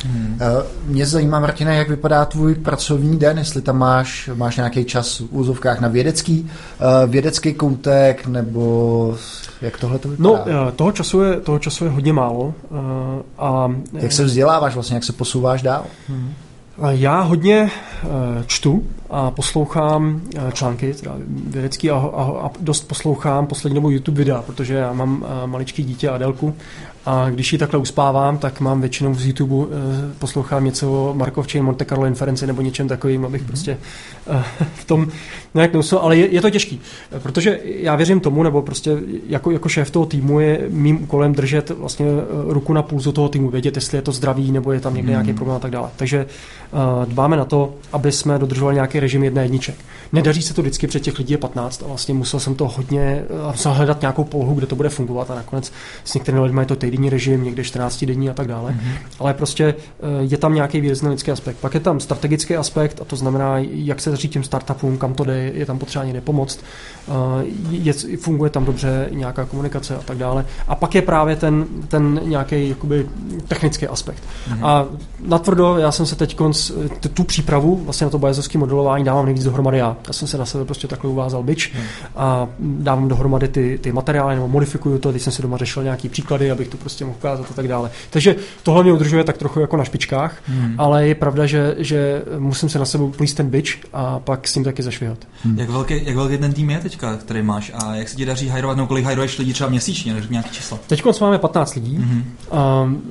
Hmm. 0.05 0.37
Eh, 0.41 0.63
mě 0.85 1.05
zajímá, 1.05 1.39
Martina, 1.39 1.73
jak 1.73 1.89
vypadá 1.89 2.25
tvůj 2.25 2.55
pracovní 2.55 3.19
den, 3.19 3.37
jestli 3.37 3.61
tam 3.61 3.77
máš, 3.77 4.29
máš 4.33 4.57
nějaký 4.57 4.85
čas 4.85 5.19
v 5.19 5.27
úzovkách 5.31 5.79
na 5.79 5.87
vědecký, 5.87 6.41
uh, 6.41 7.09
vědecký 7.11 7.53
koutek, 7.53 8.27
nebo 8.27 9.17
jak 9.61 9.77
tohle 9.77 9.99
to 9.99 10.09
vypadá? 10.09 10.29
No, 10.29 10.67
eh, 10.67 10.71
toho 10.71 10.91
času 10.91 11.21
je, 11.21 11.39
toho 11.39 11.59
času 11.59 11.85
je 11.85 11.91
hodně 11.91 12.13
málo. 12.13 12.53
A, 13.37 13.71
jak 13.93 14.11
se 14.11 14.23
vzděláváš 14.23 14.73
vlastně, 14.73 14.95
jak 14.95 15.03
se 15.03 15.13
posouváš 15.13 15.61
dál? 15.61 15.85
Hmm. 16.07 16.33
Já 16.89 17.21
hodně 17.21 17.71
čtu 18.47 18.83
a 19.09 19.31
poslouchám 19.31 20.21
články, 20.53 20.93
teda 20.93 21.15
vědecký 21.27 21.91
a, 21.91 21.95
a, 21.95 22.45
a 22.45 22.51
dost 22.59 22.87
poslouchám 22.87 23.47
poslední 23.47 23.75
dobou 23.75 23.89
YouTube 23.89 24.17
videa, 24.17 24.41
protože 24.41 24.73
já 24.73 24.93
mám 24.93 25.25
maličký 25.45 25.83
dítě 25.83 26.09
Adelku 26.09 26.55
a 27.07 27.29
když 27.29 27.53
ji 27.53 27.59
takhle 27.59 27.79
uspávám, 27.79 28.37
tak 28.37 28.59
mám 28.59 28.81
většinou 28.81 29.13
z 29.13 29.25
YouTube 29.25 29.55
eh, 29.55 30.13
poslouchám 30.19 30.65
něco 30.65 30.91
o 30.91 31.13
Markov 31.13 31.55
Monte 31.61 31.85
Carlo 31.85 32.05
inferenci 32.05 32.47
nebo 32.47 32.61
něčem 32.61 32.87
takovým, 32.87 33.25
abych 33.25 33.41
mm-hmm. 33.41 33.47
prostě 33.47 33.77
eh, 34.27 34.43
v 34.75 34.85
tom 34.85 35.07
nějak 35.53 35.73
neusl, 35.73 35.97
ale 35.97 36.17
je, 36.17 36.27
je, 36.31 36.41
to 36.41 36.49
těžký, 36.49 36.81
protože 37.19 37.59
já 37.63 37.95
věřím 37.95 38.19
tomu, 38.19 38.43
nebo 38.43 38.61
prostě 38.61 38.97
jako, 39.27 39.51
jako 39.51 39.69
šéf 39.69 39.91
toho 39.91 40.05
týmu 40.05 40.39
je 40.39 40.65
mým 40.69 41.03
úkolem 41.03 41.33
držet 41.33 41.69
vlastně 41.69 42.05
eh, 42.05 42.53
ruku 42.53 42.73
na 42.73 42.81
pulzu 42.81 43.11
toho 43.11 43.29
týmu, 43.29 43.49
vědět, 43.49 43.75
jestli 43.75 43.97
je 43.97 44.01
to 44.01 44.11
zdravý, 44.11 44.51
nebo 44.51 44.71
je 44.71 44.79
tam 44.79 44.93
někde 44.93 45.11
mm-hmm. 45.11 45.15
nějaký 45.15 45.33
problém 45.33 45.57
a 45.57 45.59
tak 45.59 45.71
dále. 45.71 45.89
Takže 45.95 46.25
dbáme 47.05 47.37
na 47.37 47.45
to, 47.45 47.73
aby 47.93 48.11
jsme 48.11 48.39
dodržovali 48.39 48.75
nějaký 48.75 48.99
režim 48.99 49.23
jedné 49.23 49.41
jedniček. 49.41 49.75
Nedaří 50.13 50.41
se 50.41 50.53
to 50.53 50.61
vždycky 50.61 50.87
před 50.87 50.99
těch 50.99 51.17
lidí 51.17 51.33
je 51.33 51.37
15 51.37 51.83
a 51.83 51.87
vlastně 51.87 52.13
musel 52.13 52.39
jsem 52.39 52.55
to 52.55 52.67
hodně, 52.67 53.23
musel 53.51 53.73
hledat 53.73 54.01
nějakou 54.01 54.23
polohu, 54.23 54.53
kde 54.53 54.67
to 54.67 54.75
bude 54.75 54.89
fungovat 54.89 55.31
a 55.31 55.35
nakonec 55.35 55.71
s 56.03 56.13
některými 56.13 56.43
lidmi 56.43 56.61
je 56.61 56.65
to 56.65 56.75
týdenní 56.97 57.09
režim, 57.09 57.43
někde 57.43 57.63
14 57.63 58.05
denní 58.05 58.29
a 58.29 58.33
tak 58.33 58.47
dále. 58.47 58.71
Mm-hmm. 58.71 59.19
Ale 59.19 59.33
prostě 59.33 59.65
eh, 59.65 60.05
je 60.19 60.37
tam 60.37 60.53
nějaký 60.53 60.81
výrazný 60.81 61.09
lidský 61.09 61.31
aspekt. 61.31 61.57
Pak 61.61 61.73
je 61.73 61.79
tam 61.79 61.99
strategický 61.99 62.55
aspekt 62.55 63.01
a 63.01 63.05
to 63.05 63.15
znamená, 63.15 63.57
jak 63.59 64.01
se 64.01 64.09
daří 64.09 64.27
těm 64.27 64.43
startupům, 64.43 64.97
kam 64.97 65.13
to 65.13 65.23
jde, 65.23 65.51
je 65.53 65.65
tam 65.65 65.79
potřeba 65.79 66.05
někde 66.05 66.21
pomoct, 66.21 66.59
eh, 67.07 67.11
je, 67.69 67.93
funguje 68.17 68.49
tam 68.49 68.65
dobře 68.65 69.09
nějaká 69.11 69.45
komunikace 69.45 69.95
a 69.95 70.01
tak 70.05 70.17
dále. 70.17 70.45
A 70.67 70.75
pak 70.75 70.95
je 70.95 71.01
právě 71.01 71.35
ten, 71.35 71.65
ten 71.87 72.21
nějaký 72.23 72.69
jakoby 72.69 73.05
technický 73.47 73.87
aspekt. 73.87 74.23
Mm-hmm. 74.49 74.65
A 74.65 74.85
natvrdo, 75.19 75.77
já 75.77 75.91
jsem 75.91 76.05
se 76.05 76.15
teď 76.15 76.35
konc, 76.35 76.71
tu 77.13 77.23
přípravu 77.23 77.75
vlastně 77.75 78.05
na 78.05 78.11
to 78.11 78.19
bajezovské 78.19 78.57
modelování 78.57 79.03
dávám 79.03 79.25
nejvíc 79.25 79.43
dohromady 79.43 79.77
já. 79.77 79.97
Já 80.07 80.13
jsem 80.13 80.27
se 80.27 80.37
na 80.37 80.45
sebe 80.45 80.65
prostě 80.65 80.87
takhle 80.87 81.09
uvázal 81.09 81.43
byč 81.43 81.73
mm. 81.73 81.81
a 82.15 82.47
dávám 82.59 83.07
dohromady 83.07 83.47
ty, 83.47 83.79
ty 83.81 83.91
materiály 83.91 84.35
nebo 84.35 84.47
modifikuju 84.47 84.99
to, 84.99 85.11
teď 85.11 85.21
jsem 85.21 85.33
si 85.33 85.41
doma 85.41 85.57
řešil 85.57 85.83
nějaký 85.83 86.09
příklady, 86.09 86.51
abych 86.51 86.67
to 86.67 86.77
prostě 86.87 87.05
mohl 87.05 87.17
ukázat 87.17 87.47
a 87.51 87.53
tak 87.53 87.67
dále. 87.67 87.91
Takže 88.09 88.35
tohle 88.63 88.83
mě 88.83 88.93
udržuje 88.93 89.23
tak 89.23 89.37
trochu 89.37 89.59
jako 89.59 89.77
na 89.77 89.83
špičkách, 89.83 90.37
hmm. 90.45 90.75
ale 90.77 91.07
je 91.07 91.15
pravda, 91.15 91.45
že, 91.45 91.75
že 91.77 92.21
musím 92.39 92.69
se 92.69 92.79
na 92.79 92.85
sebe 92.85 93.03
plíst 93.17 93.37
ten 93.37 93.49
byč 93.49 93.79
a 93.93 94.19
pak 94.19 94.47
s 94.47 94.55
ním 94.55 94.63
taky 94.63 94.83
zašvihat. 94.83 95.17
Hmm. 95.43 95.59
Jak, 95.59 95.69
velký, 95.69 96.05
jak 96.05 96.15
velký 96.15 96.37
ten 96.37 96.53
tým 96.53 96.69
je 96.69 96.79
teďka, 96.79 97.17
který 97.17 97.41
máš 97.41 97.71
a 97.75 97.95
jak 97.95 98.09
se 98.09 98.15
ti 98.15 98.25
daří 98.25 98.47
hajrovat, 98.47 98.77
nebo 98.77 98.87
kolik 98.87 99.05
hajruješ 99.05 99.37
lidí 99.37 99.53
třeba 99.53 99.69
měsíčně, 99.69 100.13
než 100.13 100.27
nějaký 100.27 100.49
číslo? 100.49 100.79
Teď 100.87 101.03
máme 101.21 101.37
15 101.37 101.75
lidí. 101.75 101.95
Hmm. 101.95 102.35
Um, 102.83 103.01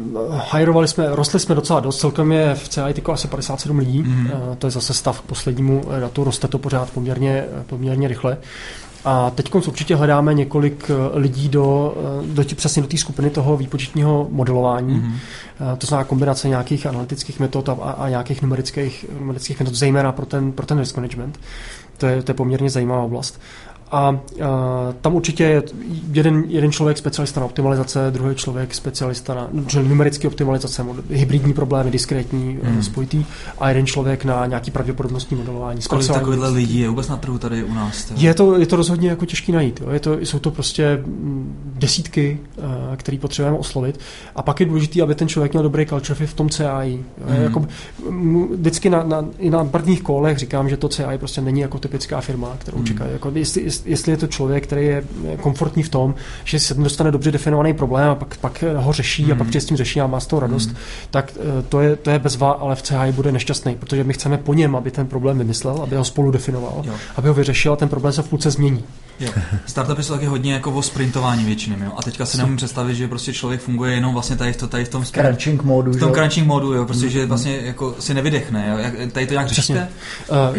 hajrovali 0.51 0.89
jsme, 0.89 1.07
rostli 1.11 1.41
jsme 1.41 1.55
docela 1.55 1.81
dost, 1.81 1.99
celkem 1.99 2.33
je 2.33 2.55
v 2.55 2.69
CIT 2.69 3.09
asi 3.09 3.29
57 3.29 3.79
lidí, 3.79 4.03
hmm. 4.03 4.27
uh, 4.27 4.55
to 4.55 4.67
je 4.67 4.71
zase 4.71 4.95
stav 4.95 5.21
k 5.21 5.25
poslednímu 5.25 5.85
datu, 6.01 6.25
roste 6.25 6.49
to 6.49 6.59
pořád 6.59 6.91
poměrně, 6.91 7.45
poměrně 7.67 8.09
rychle. 8.09 8.39
A 9.09 9.31
teď 9.31 9.55
určitě 9.55 9.97
hledáme 9.97 10.35
několik 10.35 10.91
eh, 10.91 11.19
lidí 11.19 11.49
do, 11.49 11.95
eh, 12.23 12.27
do 12.27 12.45
přesně 12.57 12.83
do 12.83 12.89
té 12.89 12.97
skupiny 12.97 13.31
toho 13.31 13.57
výpočetního 13.57 14.29
modelování. 14.31 15.01
Mm-hmm. 15.01 15.77
To 15.79 15.87
znamená 15.87 16.05
kombinace 16.05 16.49
nějakých 16.49 16.87
analytických 16.87 17.41
metod 17.41 17.69
a, 17.69 17.73
a 17.73 18.09
nějakých 18.09 18.43
numerických, 18.43 19.07
numerických 19.21 19.61
metod, 19.61 19.75
zejména 19.75 20.13
pro 20.13 20.27
ten, 20.27 20.53
pro 20.53 20.67
ten 20.67 20.79
risk 20.79 20.97
management. 20.97 21.41
To 21.97 22.07
je, 22.07 22.23
to 22.23 22.31
je 22.31 22.35
poměrně 22.35 22.71
zajímavá 22.71 23.03
oblast. 23.03 23.41
A, 23.91 23.99
a 23.99 24.19
tam 25.01 25.15
určitě 25.15 25.45
je 25.45 25.63
jeden, 26.13 26.45
jeden 26.49 26.73
člověk 26.73 26.99
specialista 26.99 27.41
na 27.41 27.47
optimalizace, 27.47 28.11
druhý 28.11 28.35
člověk 28.35 28.75
specialista 28.75 29.35
na 29.35 29.49
numerické 29.83 30.29
optimalizace, 30.29 30.85
hybridní 31.11 31.53
problémy, 31.53 31.91
diskrétní, 31.91 32.59
hmm. 32.63 32.83
spojitý, 32.83 33.25
a 33.59 33.69
jeden 33.69 33.87
člověk 33.87 34.25
na 34.25 34.47
nějaký 34.47 34.71
pravděpodobnostní 34.71 35.37
modelování. 35.37 35.81
Kolik 35.89 36.07
takovýchhle 36.07 36.49
lidí 36.49 36.81
je 36.81 36.89
vůbec 36.89 37.09
na 37.09 37.17
trhu 37.17 37.39
tady 37.39 37.65
u 37.65 37.75
nás? 37.75 38.13
Je 38.17 38.35
to, 38.35 38.59
je 38.59 38.67
to 38.67 38.77
rozhodně 38.77 39.09
jako 39.09 39.27
těžký 39.27 39.53
najít. 39.53 39.81
Jo. 39.81 39.91
Je 39.91 40.01
to, 40.01 40.19
jsou 40.19 40.39
to 40.39 40.51
prostě 40.51 41.03
mm, 41.07 41.57
desítky, 41.75 42.39
který 42.97 43.19
potřebujeme 43.19 43.59
oslovit. 43.59 44.01
A 44.37 44.43
pak 44.43 44.61
je 44.61 44.67
důležité, 44.67 45.03
aby 45.03 45.15
ten 45.15 45.29
člověk 45.29 45.53
měl 45.53 45.63
dobrý 45.63 45.87
culture 45.87 46.27
v 46.27 46.35
tom 46.35 46.49
CAI. 46.49 47.05
Hmm. 47.27 47.43
Jako, 47.43 47.67
vždycky 48.55 48.91
na, 48.91 49.03
na, 49.03 49.25
i 49.39 49.51
na 49.51 49.65
prvních 49.65 50.03
kolech 50.03 50.39
říkám, 50.39 50.69
že 50.69 50.77
to 50.77 50.89
CAI 50.89 51.19
prostě 51.19 51.41
není 51.41 51.61
jako 51.61 51.79
typická 51.79 52.21
firma, 52.21 52.57
kterou 52.59 52.77
hmm. 52.77 52.87
čekají. 52.87 53.13
Jako, 53.13 53.33
jestli, 53.35 53.71
jestli 53.85 54.13
je 54.13 54.17
to 54.17 54.27
člověk, 54.27 54.67
který 54.67 54.87
je 54.87 55.05
komfortní 55.41 55.83
v 55.83 55.89
tom, 55.89 56.15
že 56.45 56.59
se 56.59 56.75
dostane 56.75 57.11
dobře 57.11 57.31
definovaný 57.31 57.75
problém 57.75 58.11
a 58.11 58.15
pak, 58.15 58.37
pak 58.37 58.65
ho 58.77 58.93
řeší 58.93 59.25
mm. 59.25 59.33
a 59.33 59.35
pak 59.35 59.47
hmm. 59.47 59.61
s 59.61 59.65
tím 59.65 59.77
řeší 59.77 60.01
a 60.01 60.07
má 60.07 60.21
z 60.21 60.27
toho 60.27 60.41
radost, 60.41 60.69
mm. 60.69 60.77
tak 61.11 61.33
eh, 61.37 61.63
to 61.69 61.81
je, 61.81 61.97
to 61.97 62.11
je 62.11 62.19
bezva, 62.19 62.51
ale 62.51 62.77
v 62.77 62.83
CHI 62.83 63.13
bude 63.13 63.33
nešťastný, 63.33 63.75
protože 63.75 64.05
my 64.05 64.13
chceme 64.13 64.39
po 64.39 64.55
něm, 64.55 64.77
aby 64.77 64.91
ten 64.91 65.07
problém 65.07 65.39
vymyslel, 65.39 65.83
aby 65.83 65.97
ho 65.97 66.05
spolu 66.05 66.31
definoval, 66.31 66.83
jo. 66.87 66.93
aby 67.17 67.29
ho 67.29 67.35
vyřešil 67.35 67.73
a 67.73 67.77
ten 67.77 67.89
problém 67.89 68.13
se 68.13 68.23
v 68.23 68.29
půlce 68.29 68.51
změní. 68.51 68.85
Jo. 69.21 69.31
Startupy 69.67 70.03
jsou 70.03 70.15
taky 70.15 70.27
hodně 70.27 70.53
jako 70.53 70.73
o 70.73 70.83
sprintování 70.83 71.45
většinou. 71.45 71.77
Jo? 71.85 71.93
A 71.97 72.03
teďka 72.03 72.27
si 72.27 72.39
nemůžu 72.39 72.57
představit, 72.57 72.95
že 72.95 73.09
prostě 73.09 73.33
člověk 73.33 73.61
funguje 73.61 73.95
jenom 73.95 74.13
vlastně 74.13 74.37
tady 74.37 74.53
v, 74.53 74.57
to, 74.57 74.67
tady 74.67 74.85
v 74.85 74.89
tom 74.89 75.05
sprint, 75.05 75.29
crunching 75.29 75.63
modu. 75.63 75.93
V 75.93 75.99
tom 75.99 76.09
jo? 76.09 76.15
crunching 76.15 76.47
modu, 76.47 76.73
jo, 76.73 76.85
prostě, 76.85 77.05
mm. 77.05 77.11
že 77.11 77.27
vlastně 77.27 77.57
jako 77.63 77.95
si 77.99 78.15
nevydechne. 78.15 78.69
Jo? 78.71 78.79
Jak, 78.79 79.13
tady 79.13 79.27
to 79.27 79.33
nějak 79.33 79.49
řešíte? 79.49 79.89
Uh, 80.31 80.59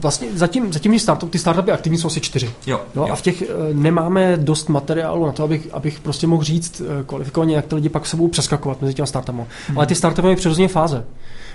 vlastně 0.00 0.28
zatím, 0.34 0.72
zatím 0.72 0.98
startup, 0.98 1.30
ty 1.30 1.38
startupy 1.38 1.72
aktivní 1.72 1.98
jsou 1.98 2.06
asi 2.06 2.20
čtyři. 2.20 2.50
Jo, 2.66 2.80
jo, 2.94 3.06
jo. 3.06 3.12
A 3.12 3.16
v 3.16 3.22
těch 3.22 3.42
uh, 3.42 3.46
nemáme 3.76 4.36
dost 4.36 4.68
materiálu 4.68 5.26
na 5.26 5.32
to, 5.32 5.44
abych, 5.44 5.68
abych 5.72 6.00
prostě 6.00 6.26
mohl 6.26 6.44
říct 6.44 6.80
uh, 6.80 6.86
kvalifikovaně, 7.06 7.54
jak 7.54 7.66
ty 7.66 7.74
lidi 7.74 7.88
pak 7.88 8.06
se 8.06 8.16
budou 8.16 8.28
přeskakovat 8.28 8.82
mezi 8.82 8.94
těmi 8.94 9.06
startupy. 9.06 9.38
Mm. 9.38 9.78
Ale 9.78 9.86
ty 9.86 9.94
startupy 9.94 10.26
mají 10.26 10.36
přirozeně 10.36 10.68
fáze. 10.68 11.04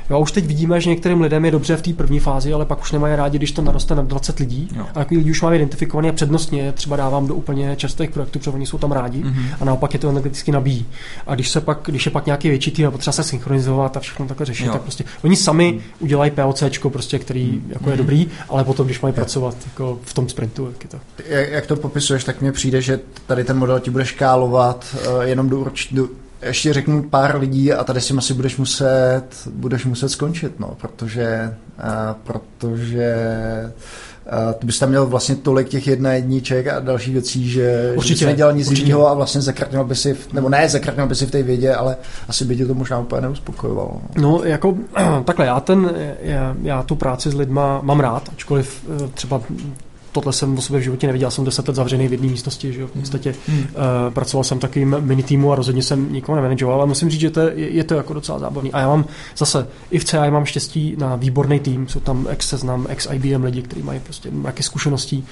Jo, 0.09 0.15
a 0.15 0.19
už 0.19 0.31
teď 0.31 0.45
vidíme, 0.45 0.81
že 0.81 0.89
některým 0.89 1.21
lidem 1.21 1.45
je 1.45 1.51
dobře 1.51 1.77
v 1.77 1.81
té 1.81 1.93
první 1.93 2.19
fázi, 2.19 2.53
ale 2.53 2.65
pak 2.65 2.81
už 2.81 2.91
nemají 2.91 3.15
rádi, 3.15 3.37
když 3.37 3.51
to 3.51 3.61
naroste 3.61 3.95
na 3.95 4.01
20 4.01 4.39
lidí. 4.39 4.69
Jo. 4.75 4.85
A 4.89 4.93
takový 4.93 5.17
lidi 5.17 5.31
už 5.31 5.41
máme 5.41 5.55
identifikované 5.55 6.09
a 6.09 6.11
přednostně 6.11 6.71
třeba 6.71 6.95
dávám 6.95 7.27
do 7.27 7.35
úplně 7.35 7.75
častých 7.75 8.09
projektů, 8.09 8.39
protože 8.39 8.51
oni 8.51 8.65
jsou 8.65 8.77
tam 8.77 8.91
rádi 8.91 9.23
mm-hmm. 9.23 9.45
a 9.61 9.65
naopak 9.65 9.93
je 9.93 9.99
to 9.99 10.09
energeticky 10.09 10.51
nabíjí. 10.51 10.85
A 11.27 11.35
když, 11.35 11.49
se 11.49 11.61
pak, 11.61 11.79
když 11.85 12.05
je 12.05 12.11
pak 12.11 12.25
nějaký 12.25 12.49
větší 12.49 12.71
tým 12.71 12.87
a 12.87 12.91
potřeba 12.91 13.11
se 13.11 13.23
synchronizovat 13.23 13.97
a 13.97 13.99
všechno 13.99 14.25
takhle 14.25 14.45
řešit, 14.45 14.65
jo. 14.65 14.71
tak 14.71 14.81
prostě 14.81 15.03
oni 15.23 15.35
sami 15.35 15.71
mm. 15.71 15.81
udělají 15.99 16.31
POC, 16.31 16.63
prostě, 16.89 17.19
který 17.19 17.45
mm. 17.45 17.65
jako 17.69 17.89
je 17.89 17.97
dobrý, 17.97 18.27
ale 18.49 18.63
potom, 18.63 18.85
když 18.85 19.01
mají 19.01 19.13
jo. 19.13 19.15
pracovat 19.15 19.57
jako 19.65 19.99
v 20.03 20.13
tom 20.13 20.29
sprintu, 20.29 20.65
jak 20.65 20.83
je 20.83 20.89
to. 20.89 20.99
Jak, 21.27 21.49
jak 21.49 21.65
to 21.65 21.75
popisuješ, 21.75 22.23
tak 22.23 22.41
mně 22.41 22.51
přijde, 22.51 22.81
že 22.81 22.99
tady 23.27 23.43
ten 23.43 23.57
model 23.57 23.79
ti 23.79 23.91
bude 23.91 24.05
škálovat 24.05 24.85
uh, 24.93 25.21
jenom 25.21 25.49
do, 25.49 25.59
urč, 25.59 25.93
do 25.93 26.07
ještě 26.41 26.73
řeknu 26.73 27.03
pár 27.03 27.39
lidí 27.39 27.73
a 27.73 27.83
tady 27.83 28.01
si 28.01 28.13
asi 28.13 28.33
budeš 28.33 28.57
muset, 28.57 29.23
budeš 29.51 29.85
muset 29.85 30.09
skončit, 30.09 30.59
no, 30.59 30.77
protože, 30.81 31.55
uh, 31.77 32.13
protože 32.23 33.15
Uh, 34.47 34.53
ty 34.53 34.65
bys 34.65 34.79
tam 34.79 34.89
měl 34.89 35.05
vlastně 35.05 35.35
tolik 35.35 35.69
těch 35.69 35.87
jedna 35.87 36.13
jedniček 36.13 36.67
a 36.67 36.79
další 36.79 37.13
věcí, 37.13 37.49
že, 37.49 37.93
určitě, 37.97 38.19
že 38.19 38.25
bys 38.25 38.31
nedělal 38.31 38.53
nic 38.53 38.71
jiného 38.71 39.07
a 39.07 39.13
vlastně 39.13 39.41
zakrtnil 39.41 39.83
by 39.83 39.95
si, 39.95 40.13
v, 40.13 40.33
nebo 40.33 40.49
ne, 40.49 40.69
zakrtnil 40.69 41.07
by 41.07 41.15
si 41.15 41.25
v 41.25 41.31
té 41.31 41.43
vědě, 41.43 41.75
ale 41.75 41.97
asi 42.27 42.45
by 42.45 42.55
tě 42.55 42.65
to 42.65 42.73
možná 42.73 42.99
úplně 42.99 43.21
neuspokojovalo. 43.21 44.01
No, 44.17 44.41
jako 44.43 44.77
takhle, 45.25 45.45
já 45.45 45.59
ten, 45.59 45.95
já, 46.21 46.55
já 46.61 46.83
tu 46.83 46.95
práci 46.95 47.29
s 47.29 47.33
lidma 47.33 47.79
mám 47.81 47.99
rád, 47.99 48.29
ačkoliv 48.33 48.85
eh, 48.89 49.07
třeba 49.13 49.41
tohle 50.15 50.33
jsem 50.33 50.57
o 50.57 50.61
sobě 50.61 50.79
v 50.79 50.83
životě 50.83 51.07
neviděl, 51.07 51.31
jsem 51.31 51.45
deset 51.45 51.67
let 51.67 51.75
zavřený 51.75 52.07
v 52.07 52.11
jedné 52.11 52.27
místnosti, 52.27 52.73
že 52.73 52.81
jo, 52.81 52.87
v 52.87 52.91
podstatě 52.91 53.35
hmm. 53.47 53.59
uh, 53.59 53.65
pracoval 54.13 54.43
jsem 54.43 54.59
takým 54.59 54.95
mini 54.99 55.23
týmu 55.23 55.51
a 55.51 55.55
rozhodně 55.55 55.83
jsem 55.83 56.13
nikoho 56.13 56.35
nemanageoval, 56.35 56.77
ale 56.79 56.87
musím 56.87 57.09
říct, 57.09 57.21
že 57.21 57.29
to 57.29 57.39
je, 57.39 57.53
je, 57.55 57.83
to 57.83 57.93
jako 57.93 58.13
docela 58.13 58.39
zábavný. 58.39 58.71
A 58.71 58.79
já 58.79 58.87
mám 58.87 59.05
zase, 59.37 59.67
i 59.91 59.99
v 59.99 60.05
CI 60.05 60.17
mám 60.29 60.45
štěstí 60.45 60.95
na 60.97 61.15
výborný 61.15 61.59
tým, 61.59 61.87
jsou 61.87 61.99
tam 61.99 62.27
ex 62.29 62.49
seznam, 62.49 62.85
ex 62.89 63.07
IBM 63.11 63.43
lidi, 63.43 63.61
kteří 63.61 63.83
mají 63.83 63.99
prostě 63.99 64.29
nějaké 64.31 64.63
zkušenosti 64.63 65.23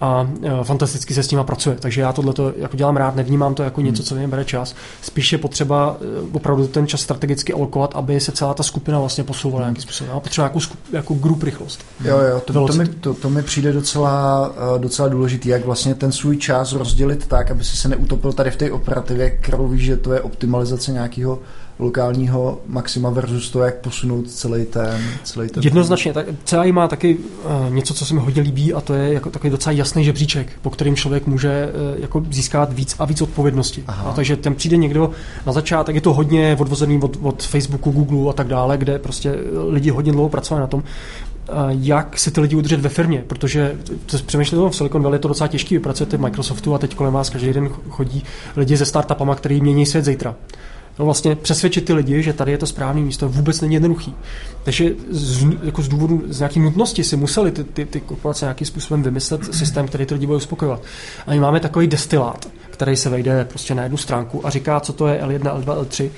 a 0.00 0.22
uh, 0.22 0.62
fantasticky 0.62 1.14
se 1.14 1.22
s 1.22 1.30
nima 1.30 1.44
pracuje. 1.44 1.76
Takže 1.80 2.00
já 2.00 2.12
tohle 2.12 2.34
jako 2.56 2.76
dělám 2.76 2.96
rád, 2.96 3.16
nevnímám 3.16 3.54
to 3.54 3.62
jako 3.62 3.80
něco, 3.80 4.02
co 4.02 4.14
mi 4.14 4.26
bere 4.26 4.44
čas. 4.44 4.74
Spíš 5.02 5.32
je 5.32 5.38
potřeba 5.38 5.90
uh, 5.90 5.96
opravdu 6.32 6.66
ten 6.66 6.86
čas 6.86 7.00
strategicky 7.00 7.52
alokovat, 7.52 7.90
aby 7.94 8.20
se 8.20 8.32
celá 8.32 8.54
ta 8.54 8.62
skupina 8.62 8.98
vlastně 8.98 9.24
posouvala 9.24 9.64
nějakým 9.64 9.82
způsobem. 9.82 10.12
Já 10.14 10.20
potřeba 10.20 10.46
nějakou, 10.46 10.60
jako 10.92 11.14
group 11.14 11.42
rychlost. 11.42 11.84
Jo, 12.04 12.18
jo, 12.18 12.40
to, 12.40 12.66
to, 12.66 12.72
mi, 12.72 12.88
to, 12.88 13.14
to 13.14 13.30
mi 13.30 13.42
přijde 13.42 13.72
docela, 13.72 14.48
uh, 14.48 14.80
docela 14.80 15.08
důležitý, 15.08 15.48
jak 15.48 15.64
vlastně 15.64 15.94
ten 15.94 16.12
svůj 16.12 16.36
čas 16.36 16.72
rozdělit 16.72 17.26
tak, 17.26 17.50
aby 17.50 17.64
si 17.64 17.76
se 17.76 17.88
neutopil 17.88 18.32
tady 18.32 18.50
v 18.50 18.56
té 18.56 18.70
operativě, 18.70 19.30
kterou 19.30 19.68
víš, 19.68 19.84
že 19.84 19.96
to 19.96 20.12
je 20.12 20.20
optimalizace 20.20 20.92
nějakého 20.92 21.38
lokálního 21.80 22.58
maxima 22.66 23.10
versus 23.10 23.50
to, 23.50 23.60
jak 23.60 23.74
posunout 23.74 24.30
celý 24.30 24.64
ten, 24.64 25.02
celý 25.24 25.48
ten 25.48 25.62
Jednoznačně, 25.62 26.12
tak 26.12 26.26
CI 26.44 26.72
má 26.72 26.88
taky 26.88 27.16
uh, 27.16 27.74
něco, 27.74 27.94
co 27.94 28.06
se 28.06 28.14
mi 28.14 28.20
hodně 28.20 28.42
líbí 28.42 28.74
a 28.74 28.80
to 28.80 28.94
je 28.94 29.12
jako 29.12 29.30
takový 29.30 29.50
docela 29.50 29.72
jasný 29.72 30.04
žebříček, 30.04 30.48
po 30.62 30.70
kterým 30.70 30.96
člověk 30.96 31.26
může 31.26 31.68
uh, 31.94 32.00
jako 32.00 32.22
získat 32.30 32.72
víc 32.72 32.96
a 32.98 33.04
víc 33.04 33.22
odpovědnosti. 33.22 33.84
A 33.86 34.12
takže 34.16 34.36
tam 34.36 34.54
přijde 34.54 34.76
někdo 34.76 35.10
na 35.46 35.52
začátek, 35.52 35.94
je 35.94 36.00
to 36.00 36.14
hodně 36.14 36.56
odvozený 36.60 37.00
od, 37.02 37.16
od 37.22 37.42
Facebooku, 37.42 37.90
Google 37.90 38.30
a 38.30 38.32
tak 38.32 38.48
dále, 38.48 38.78
kde 38.78 38.98
prostě 38.98 39.34
lidi 39.68 39.90
hodně 39.90 40.12
dlouho 40.12 40.28
pracovali 40.28 40.60
na 40.60 40.66
tom, 40.66 40.82
jak 41.68 42.18
si 42.18 42.30
ty 42.30 42.40
lidi 42.40 42.56
udržet 42.56 42.80
ve 42.80 42.88
firmě, 42.88 43.24
protože 43.26 43.76
přemýšlíte 44.26 44.70
v 44.70 44.76
Silicon 44.76 45.02
Valley 45.02 45.14
je 45.14 45.20
to 45.20 45.28
docela 45.28 45.48
těžké, 45.48 45.74
vy 45.74 45.78
pracujete 45.78 46.16
v 46.16 46.20
Microsoftu 46.20 46.74
a 46.74 46.78
teď 46.78 46.94
kolem 46.94 47.12
vás 47.12 47.30
každý 47.30 47.52
den 47.52 47.68
chodí 47.88 48.24
lidi 48.56 48.76
ze 48.76 48.86
startupama, 48.86 49.34
který 49.34 49.60
mění 49.60 49.86
svět 49.86 50.04
zítra 50.04 50.34
no 51.00 51.04
vlastně 51.04 51.36
přesvědčit 51.36 51.84
ty 51.84 51.92
lidi, 51.92 52.22
že 52.22 52.32
tady 52.32 52.52
je 52.52 52.58
to 52.58 52.66
správné 52.66 53.00
místo, 53.00 53.28
vůbec 53.28 53.60
není 53.60 53.74
jednoduchý. 53.74 54.14
Takže 54.64 54.90
z, 55.10 55.46
jako 55.62 55.82
z 55.82 55.88
důvodu, 55.88 56.22
z 56.28 56.38
nějaké 56.38 56.60
nutnosti 56.60 57.04
si 57.04 57.16
museli 57.16 57.50
ty, 57.50 57.64
ty, 57.64 57.86
ty 57.86 58.00
korporace 58.00 58.44
nějakým 58.44 58.66
způsobem 58.66 59.02
vymyslet 59.02 59.54
systém, 59.54 59.88
který 59.88 60.06
ty 60.06 60.14
lidi 60.14 60.26
bude 60.26 60.36
uspokojovat. 60.36 60.82
A 61.26 61.30
my 61.30 61.40
máme 61.40 61.60
takový 61.60 61.86
destilát, 61.86 62.48
který 62.70 62.96
se 62.96 63.08
vejde 63.08 63.44
prostě 63.44 63.74
na 63.74 63.82
jednu 63.82 63.98
stránku 63.98 64.46
a 64.46 64.50
říká, 64.50 64.80
co 64.80 64.92
to 64.92 65.08
je 65.08 65.22
L1, 65.22 65.62
L2, 65.62 65.84
L3 65.84 66.10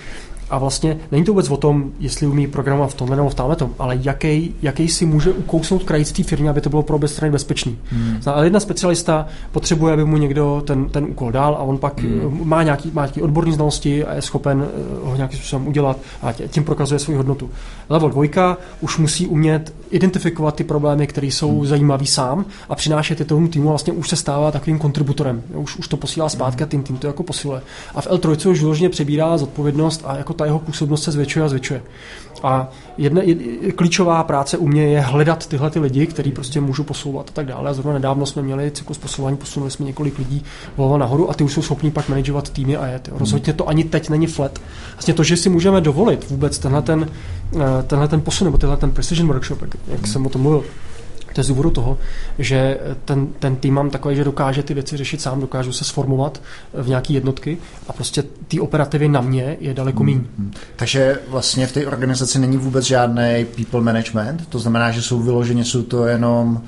a 0.52 0.58
vlastně 0.58 0.98
není 1.12 1.24
to 1.24 1.32
vůbec 1.32 1.50
o 1.50 1.56
tom, 1.56 1.90
jestli 2.00 2.26
umí 2.26 2.46
programovat 2.46 2.90
v 2.90 2.94
tomhle 2.94 3.16
nebo 3.16 3.28
v 3.28 3.34
tomhle, 3.34 3.56
ale 3.78 3.98
jaký, 4.02 4.54
jaký 4.62 4.88
si 4.88 5.06
může 5.06 5.32
ukousnout 5.32 5.82
krajíc 5.82 6.12
té 6.12 6.22
firmě, 6.22 6.50
aby 6.50 6.60
to 6.60 6.70
bylo 6.70 6.82
pro 6.82 6.96
obě 6.96 7.08
strany 7.08 7.32
bezpečný. 7.32 7.78
Hmm. 7.90 8.20
Ale 8.26 8.46
jedna 8.46 8.60
specialista 8.60 9.26
potřebuje, 9.52 9.92
aby 9.92 10.04
mu 10.04 10.16
někdo 10.16 10.62
ten, 10.66 10.88
ten 10.88 11.04
úkol 11.04 11.32
dal 11.32 11.54
a 11.54 11.58
on 11.58 11.78
pak 11.78 12.00
hmm. 12.00 12.40
má, 12.44 12.62
nějaký, 12.62 12.90
má 12.94 13.02
nějaký 13.02 13.22
odborný 13.22 13.52
znalosti 13.52 14.04
a 14.04 14.14
je 14.14 14.22
schopen 14.22 14.66
eh, 14.68 15.08
ho 15.08 15.16
nějakým 15.16 15.38
způsobem 15.38 15.68
udělat 15.68 15.96
a 16.22 16.32
tím 16.32 16.64
prokazuje 16.64 16.98
svou 16.98 17.14
hodnotu. 17.14 17.50
Level 17.88 18.10
dvojka 18.10 18.56
už 18.80 18.98
musí 18.98 19.26
umět 19.26 19.74
identifikovat 19.90 20.54
ty 20.54 20.64
problémy, 20.64 21.06
které 21.06 21.26
jsou 21.26 21.58
hmm. 21.58 21.66
zajímavý 21.66 22.06
sám 22.06 22.44
a 22.68 22.74
přinášet 22.74 23.20
je 23.20 23.26
tomu 23.26 23.48
týmu 23.48 23.68
vlastně 23.68 23.92
už 23.92 24.08
se 24.08 24.16
stává 24.16 24.50
takovým 24.50 24.78
kontributorem. 24.78 25.42
Už, 25.54 25.76
už 25.76 25.88
to 25.88 25.96
posílá 25.96 26.28
zpátky 26.28 26.64
a 26.64 26.66
tým, 26.66 26.82
tým 26.82 26.96
to 26.96 27.06
jako 27.06 27.22
posiluje. 27.22 27.62
A 27.94 28.00
v 28.00 28.06
L3 28.06 28.50
už 28.50 28.60
vyloženě 28.60 28.88
přebírá 28.88 29.38
zodpovědnost 29.38 30.02
a 30.04 30.16
jako 30.16 30.34
ta 30.42 30.46
jeho 30.46 30.58
působnost 30.58 31.02
se 31.02 31.12
zvětšuje 31.12 31.44
a 31.44 31.48
zvětšuje. 31.48 31.82
A 32.42 32.68
jedna, 32.98 33.22
jedna 33.22 33.72
klíčová 33.76 34.24
práce 34.24 34.58
u 34.58 34.66
mě 34.66 34.82
je 34.82 35.00
hledat 35.00 35.46
tyhle 35.46 35.70
ty 35.70 35.78
lidi, 35.78 36.06
kteří 36.06 36.32
prostě 36.32 36.60
můžu 36.60 36.84
posouvat 36.84 37.28
a 37.28 37.32
tak 37.32 37.46
dále. 37.46 37.70
A 37.70 37.74
zrovna 37.74 37.92
nedávno 37.92 38.26
jsme 38.26 38.42
měli 38.42 38.70
cyklus 38.70 38.98
posouvání, 38.98 39.36
posunuli 39.36 39.70
jsme 39.70 39.86
několik 39.86 40.18
lidí 40.18 40.44
volvo 40.76 40.98
nahoru 40.98 41.30
a 41.30 41.34
ty 41.34 41.44
už 41.44 41.52
jsou 41.52 41.62
schopní 41.62 41.90
pak 41.90 42.08
manažovat 42.08 42.50
týmy 42.50 42.76
a 42.76 42.86
jet. 42.86 43.08
Rozhodně 43.12 43.52
to 43.52 43.68
ani 43.68 43.84
teď 43.84 44.08
není 44.10 44.26
flat. 44.26 44.58
Vlastně 44.92 45.14
to, 45.14 45.22
že 45.22 45.36
si 45.36 45.48
můžeme 45.48 45.80
dovolit 45.80 46.30
vůbec 46.30 46.58
tenhle 46.58 46.82
ten, 46.82 47.08
eh, 47.56 47.82
tenhle 47.86 48.08
ten 48.08 48.20
posun 48.20 48.44
nebo 48.44 48.58
tenhle 48.58 48.76
ten 48.76 48.90
precision 48.90 49.28
workshop, 49.28 49.62
jak, 49.62 49.76
jak 49.88 50.06
jsem 50.06 50.26
o 50.26 50.28
tom 50.28 50.42
mluvil, 50.42 50.64
to 51.32 51.40
je 51.40 51.44
z 51.44 51.48
důvodu 51.48 51.70
toho, 51.70 51.98
že 52.38 52.78
ten, 53.04 53.26
ten 53.26 53.56
tým 53.56 53.74
mám 53.74 53.90
takový, 53.90 54.16
že 54.16 54.24
dokáže 54.24 54.62
ty 54.62 54.74
věci 54.74 54.96
řešit 54.96 55.20
sám, 55.20 55.40
dokážu 55.40 55.72
se 55.72 55.84
sformovat 55.84 56.42
v 56.74 56.88
nějaké 56.88 57.12
jednotky 57.12 57.58
a 57.88 57.92
prostě 57.92 58.24
ty 58.48 58.60
operativy 58.60 59.08
na 59.08 59.20
mě 59.20 59.56
je 59.60 59.74
daleko 59.74 60.04
méně. 60.04 60.20
Hmm. 60.38 60.52
Takže 60.76 61.18
vlastně 61.28 61.66
v 61.66 61.72
té 61.72 61.86
organizaci 61.86 62.38
není 62.38 62.56
vůbec 62.56 62.84
žádný 62.84 63.46
people 63.56 63.80
management, 63.80 64.48
to 64.48 64.58
znamená, 64.58 64.90
že 64.90 65.02
jsou 65.02 65.22
vyloženě, 65.22 65.64
jsou 65.64 65.82
to 65.82 66.06
jenom 66.06 66.62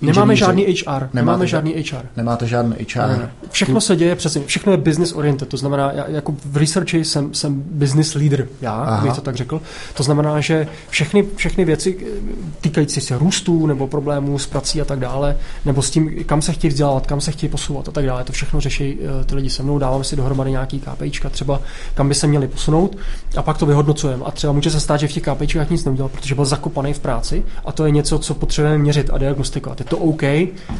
Nemáme 0.00 0.36
žádný 0.36 0.64
HR. 0.64 0.90
Nemáte, 0.90 1.08
nemáme 1.12 1.46
žádný 1.46 1.72
HR. 1.72 2.06
Nemáte 2.16 2.46
žádný 2.46 2.76
HR. 2.94 3.08
Ne. 3.08 3.30
Všechno 3.50 3.80
se 3.80 3.96
děje 3.96 4.16
přesně, 4.16 4.42
všechno 4.46 4.72
je 4.72 4.78
business 4.78 5.12
oriented, 5.12 5.48
to 5.48 5.56
znamená, 5.56 5.92
já, 5.92 6.08
jako 6.08 6.34
v 6.44 6.56
researchi 6.56 7.04
jsem, 7.04 7.34
jsem 7.34 7.62
business 7.66 8.14
leader, 8.14 8.48
já, 8.60 8.72
Aha. 8.72 9.02
bych 9.02 9.12
to 9.12 9.20
tak 9.20 9.36
řekl. 9.36 9.60
To 9.94 10.02
znamená, 10.02 10.40
že 10.40 10.68
všechny, 10.88 11.24
všechny 11.36 11.64
věci 11.64 11.96
eh, 12.00 12.20
týkající 12.60 13.00
se 13.00 13.18
růstu 13.18 13.66
nebo 13.66 13.86
problémů 13.86 14.38
s 14.38 14.46
prací 14.46 14.80
a 14.80 14.84
tak 14.84 15.00
dále, 15.00 15.36
nebo 15.64 15.82
s 15.82 15.90
tím, 15.90 16.24
kam 16.24 16.42
se 16.42 16.52
chtějí 16.52 16.68
vzdělávat, 16.68 17.06
kam 17.06 17.20
se 17.20 17.32
chtějí 17.32 17.50
posouvat 17.50 17.88
a 17.88 17.92
tak 17.92 18.06
dále, 18.06 18.24
to 18.24 18.32
všechno 18.32 18.60
řeší 18.60 18.94
uh, 18.94 19.24
ty 19.24 19.34
lidi 19.34 19.50
se 19.50 19.62
mnou, 19.62 19.78
dáváme 19.78 20.04
si 20.04 20.16
dohromady 20.16 20.50
nějaký 20.50 20.80
KPIčka, 20.80 21.30
třeba 21.30 21.60
kam 21.94 22.08
by 22.08 22.14
se 22.14 22.26
měli 22.26 22.48
posunout 22.48 22.96
a 23.36 23.42
pak 23.42 23.58
to 23.58 23.66
vyhodnocujeme. 23.66 24.24
A 24.24 24.30
třeba 24.30 24.52
může 24.52 24.70
se 24.70 24.80
stát, 24.80 24.96
že 24.96 25.08
v 25.08 25.12
těch 25.12 25.22
KPIčkách 25.22 25.70
nic 25.70 25.84
neudělal, 25.84 26.08
protože 26.08 26.34
byl 26.34 26.44
zakopaný 26.44 26.92
v 26.92 26.98
práci 26.98 27.44
a 27.64 27.72
to 27.72 27.86
je 27.86 27.90
něco, 27.90 28.18
co 28.18 28.34
potřebujeme 28.34 28.78
měřit 28.78 29.10
a 29.12 29.18
diagnostikovat. 29.18 29.80
Je 29.80 29.86
to 29.86 29.93
OK 29.96 30.22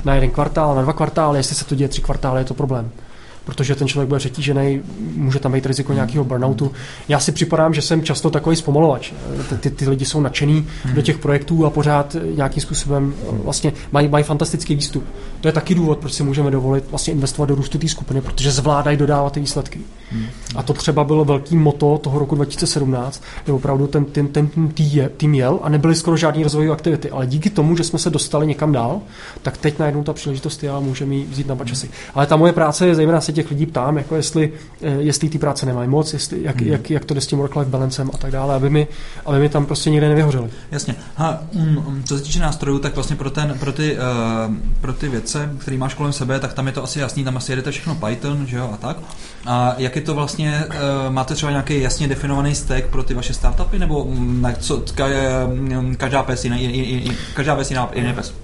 na 0.04 0.14
jeden 0.14 0.30
kvartál, 0.30 0.74
na 0.74 0.82
dva 0.82 0.92
kvartály, 0.92 1.38
jestli 1.38 1.54
se 1.54 1.64
to 1.64 1.74
děje 1.74 1.88
tři 1.88 2.02
kvartály, 2.02 2.40
je 2.40 2.44
to 2.44 2.54
problém 2.54 2.90
protože 3.45 3.74
ten 3.74 3.88
člověk 3.88 4.09
bude 4.09 4.18
přetížený, 4.18 4.80
může 5.14 5.38
tam 5.38 5.53
být 5.53 5.66
riziko 5.66 5.92
nějakého 5.92 6.24
burnoutu. 6.24 6.72
Já 7.09 7.20
si 7.20 7.32
připadám, 7.32 7.74
že 7.74 7.82
jsem 7.82 8.03
často 8.03 8.30
takový 8.30 8.57
zpomalovač. 8.57 9.12
Ty, 9.61 9.70
ty, 9.70 9.88
lidi 9.88 10.05
jsou 10.05 10.20
nadšený 10.20 10.66
do 10.95 11.03
těch 11.03 11.18
projektů 11.18 11.66
a 11.66 11.70
pořád 11.70 12.16
nějakým 12.36 12.62
způsobem 12.62 13.14
vlastně 13.30 13.72
mají, 13.92 14.09
mají 14.09 14.24
fantastický 14.24 14.74
výstup. 14.74 15.05
To 15.40 15.49
je 15.49 15.53
taky 15.53 15.74
důvod, 15.74 15.99
proč 15.99 16.12
si 16.12 16.22
můžeme 16.22 16.51
dovolit 16.51 16.84
vlastně 16.90 17.12
investovat 17.12 17.47
do 17.47 17.55
růstu 17.55 17.78
té 17.78 17.88
skupiny, 17.88 18.20
protože 18.20 18.53
zvládají 18.53 18.97
dodávat 18.97 19.32
ty 19.32 19.40
výsledky. 19.40 19.80
A 20.57 20.62
to 20.62 20.72
třeba 20.72 21.05
bylo 21.05 21.24
velký 21.24 21.57
moto 21.57 21.99
toho 21.99 22.18
roku 22.18 22.34
2017, 22.34 23.22
kde 23.45 23.53
opravdu 23.53 23.86
ten, 23.86 24.05
ten, 24.05 24.28
ten 24.28 24.49
tým 25.16 25.34
jel 25.34 25.61
a 25.62 25.68
nebyly 25.68 25.95
skoro 25.95 26.16
žádné 26.16 26.42
rozvojové 26.42 26.72
aktivity, 26.72 27.11
ale 27.11 27.26
díky 27.26 27.51
tomu, 27.51 27.76
že 27.76 27.84
jsme 27.84 27.99
se 27.99 28.11
dostali 28.11 28.47
někam 28.47 28.72
dál, 28.72 29.01
tak 29.42 29.57
teď 29.57 29.78
najednou 29.78 30.03
ta 30.03 30.12
příležitost 30.12 30.64
a 30.64 30.80
můžeme 30.80 31.14
ji 31.14 31.26
vzít 31.30 31.47
na 31.47 31.57
pačasy. 31.57 31.90
Ale 32.14 32.26
ta 32.26 32.36
moje 32.36 32.53
práce 32.53 32.86
je 32.86 32.95
zejména 32.95 33.20
se 33.20 33.32
těch 33.35 33.51
lidí 33.51 33.66
ptám, 33.66 33.99
jako 33.99 34.16
jestli, 34.16 34.53
eh, 34.82 34.91
jestli 34.91 35.28
ty 35.28 35.39
práce 35.39 35.66
nemají 35.66 35.89
moc, 35.89 36.12
jestli, 36.12 36.43
jak, 36.43 36.61
hmm. 36.61 36.70
jak, 36.70 36.91
jak, 36.91 37.05
to 37.05 37.14
jde 37.14 37.20
s 37.20 37.26
tím 37.26 37.39
work-life 37.39 37.70
balancem 37.70 38.11
a 38.14 38.16
tak 38.16 38.30
dále, 38.30 38.55
aby 38.55 38.70
mi, 38.70 38.89
aby 39.26 39.39
mi 39.39 39.49
tam 39.49 39.66
prostě 39.66 39.91
někde 39.91 40.09
nevyhořeli. 40.09 40.51
Jasně. 40.70 40.95
Ha, 41.16 41.43
um, 41.53 42.03
co 42.07 42.16
se 42.18 42.22
týče 42.22 42.41
nástrojů, 42.41 42.78
tak 42.78 42.95
vlastně 42.95 43.16
pro, 43.16 43.30
ten, 43.30 43.57
pro, 43.61 43.72
ty, 43.72 43.97
uh, 43.97 44.55
pro 44.80 44.93
ty 44.93 45.09
věce, 45.09 45.51
které 45.59 45.76
máš 45.76 45.95
kolem 45.95 46.12
sebe, 46.12 46.41
tak 46.41 46.53
tam 46.53 46.66
je 46.66 46.72
to 46.72 46.85
asi 46.85 47.01
jasný, 47.01 47.24
tam 47.24 47.37
asi 47.37 47.53
jedete 47.53 47.70
všechno 47.70 47.95
Python, 47.95 48.47
že 48.47 48.57
jo, 48.57 48.70
a 48.72 48.76
tak. 48.76 48.97
A 49.47 49.74
jak 49.78 49.97
je 49.97 50.03
to 50.03 50.14
vlastně, 50.14 50.64
uh, 50.68 51.12
máte 51.12 51.35
třeba 51.35 51.51
nějaký 51.51 51.80
jasně 51.80 52.09
definovaný 52.09 52.55
stack 52.55 52.87
pro 52.87 53.03
ty 53.03 53.14
vaše 53.14 53.35
startupy, 53.35 53.78
nebo 53.78 54.07
na 54.18 54.53
co, 54.53 54.82
ka, 54.95 55.07
každá 55.97 56.22
pes 56.22 56.45
jiný, 56.45 57.11
každá 57.35 57.57
pes 57.57 57.70
jiná, 57.70 57.91
jiný 57.95 58.12
pes? 58.12 58.35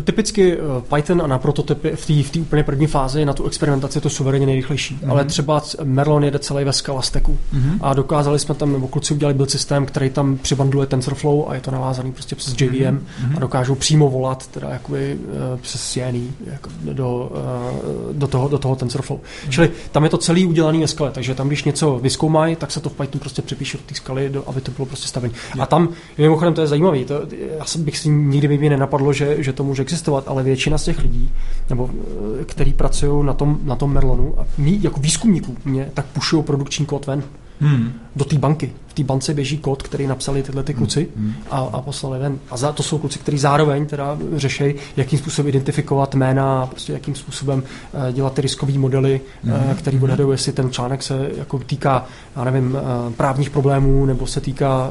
Typicky 0.00 0.52
eh, 0.52 0.58
Python 0.96 1.22
a 1.22 1.26
na 1.26 1.38
prototypy 1.38 1.90
v 1.94 2.06
té 2.06 2.38
v 2.38 2.42
úplně 2.42 2.62
první 2.62 2.86
fázi 2.86 3.24
na 3.24 3.32
tu 3.32 3.46
experimentaci 3.46 3.98
je 3.98 4.02
to 4.02 4.10
suverénně 4.10 4.46
nejrychlejší. 4.46 4.94
Mm-hmm. 4.96 5.10
Ale 5.10 5.24
třeba 5.24 5.62
Merlon 5.82 6.24
jede 6.24 6.38
celý 6.38 6.64
ve 6.64 6.72
Scala 6.72 7.02
stacku 7.02 7.38
mm-hmm. 7.54 7.78
a 7.80 7.94
dokázali 7.94 8.38
jsme 8.38 8.54
tam, 8.54 8.72
nebo 8.72 8.88
kluci 8.88 9.14
udělali 9.14 9.34
byl 9.34 9.46
systém, 9.46 9.86
který 9.86 10.10
tam 10.10 10.36
přibandluje 10.36 10.86
TensorFlow 10.86 11.44
a 11.48 11.54
je 11.54 11.60
to 11.60 11.70
navázaný 11.70 12.12
prostě 12.12 12.36
přes 12.36 12.60
JVM 12.60 12.74
mm-hmm. 12.74 13.36
a 13.36 13.40
dokážou 13.40 13.74
přímo 13.74 14.10
volat 14.10 14.46
teda 14.46 14.68
jakoby 14.68 15.14
uh, 15.14 15.60
přes 15.60 15.92
CNI 15.92 16.28
jako 16.46 16.70
do, 16.92 17.30
uh, 17.32 18.12
do, 18.12 18.26
toho, 18.26 18.48
do 18.48 18.58
toho 18.58 18.76
TensorFlow. 18.76 19.18
Mm-hmm. 19.18 19.50
Čili 19.50 19.70
tam 19.92 20.04
je 20.04 20.10
to 20.10 20.18
celý 20.18 20.46
udělaný 20.46 20.80
ve 20.80 20.88
skale, 20.88 21.10
takže 21.10 21.34
tam, 21.34 21.46
když 21.46 21.64
něco 21.64 21.98
vyskoumají, 22.02 22.56
tak 22.56 22.70
se 22.70 22.80
to 22.80 22.88
v 22.88 22.92
Python 22.92 23.20
prostě 23.20 23.42
přepíše 23.42 23.78
do 23.78 23.84
té 23.86 23.94
skaly, 23.94 24.28
do, 24.28 24.44
aby 24.46 24.60
to 24.60 24.70
bylo 24.70 24.86
prostě 24.86 25.08
stavené. 25.08 25.34
A 25.58 25.66
tam, 25.66 25.88
mimochodem, 26.18 26.54
to 26.54 26.60
je 26.60 26.66
zajímavé, 26.66 27.04
to, 27.04 27.14
já 27.58 27.64
bych 27.78 27.98
si 27.98 28.08
nikdy 28.08 28.48
by 28.48 28.58
mě 28.58 28.70
nenapadlo, 28.70 29.12
že, 29.12 29.42
že 29.42 29.52
to 29.52 29.64
může 29.64 29.81
může 29.82 29.90
existovat, 29.92 30.28
ale 30.28 30.42
většina 30.42 30.78
z 30.78 30.84
těch 30.84 30.98
lidí, 30.98 31.30
nebo 31.70 31.90
který 32.46 32.72
pracují 32.72 33.26
na 33.26 33.32
tom, 33.32 33.58
na 33.64 33.76
tom 33.76 33.92
Merlonu, 33.92 34.34
a 34.40 34.46
my 34.58 34.78
jako 34.82 35.00
výzkumníků 35.00 35.56
mě 35.64 35.90
tak 35.94 36.06
pušují 36.06 36.42
produkční 36.42 36.86
kód 36.86 37.06
ven 37.06 37.22
hmm. 37.60 37.92
do 38.16 38.24
té 38.24 38.38
banky. 38.38 38.72
V 38.92 38.94
té 38.94 39.04
bance 39.04 39.34
běží 39.34 39.58
kód, 39.58 39.82
který 39.82 40.06
napsali 40.06 40.42
tyhle 40.42 40.62
ty 40.62 40.74
kluci 40.74 41.08
hmm. 41.16 41.34
a, 41.50 41.58
a 41.58 41.80
poslali 41.80 42.18
ven. 42.18 42.38
A 42.50 42.56
za, 42.56 42.72
to 42.72 42.82
jsou 42.82 42.98
kluci, 42.98 43.18
kteří 43.18 43.38
zároveň 43.38 43.86
teda 43.86 44.18
řeší, 44.36 44.74
jakým 44.96 45.18
způsobem 45.18 45.48
identifikovat 45.48 46.14
jména, 46.14 46.66
prostě 46.66 46.92
jakým 46.92 47.14
způsobem 47.14 47.62
uh, 47.62 48.12
dělat 48.12 48.32
ty 48.32 48.40
riskové 48.42 48.72
modely, 48.72 49.20
hmm. 49.44 49.54
uh, 49.54 49.74
který 49.74 49.96
hmm. 49.96 50.04
odhadují, 50.04 50.34
jestli 50.34 50.52
ten 50.52 50.70
článek 50.70 51.02
se 51.02 51.30
jako 51.38 51.58
týká, 51.58 52.04
já 52.36 52.44
nevím, 52.44 52.74
uh, 53.06 53.12
právních 53.12 53.50
problémů, 53.50 54.06
nebo 54.06 54.26
se 54.26 54.40
týká 54.40 54.90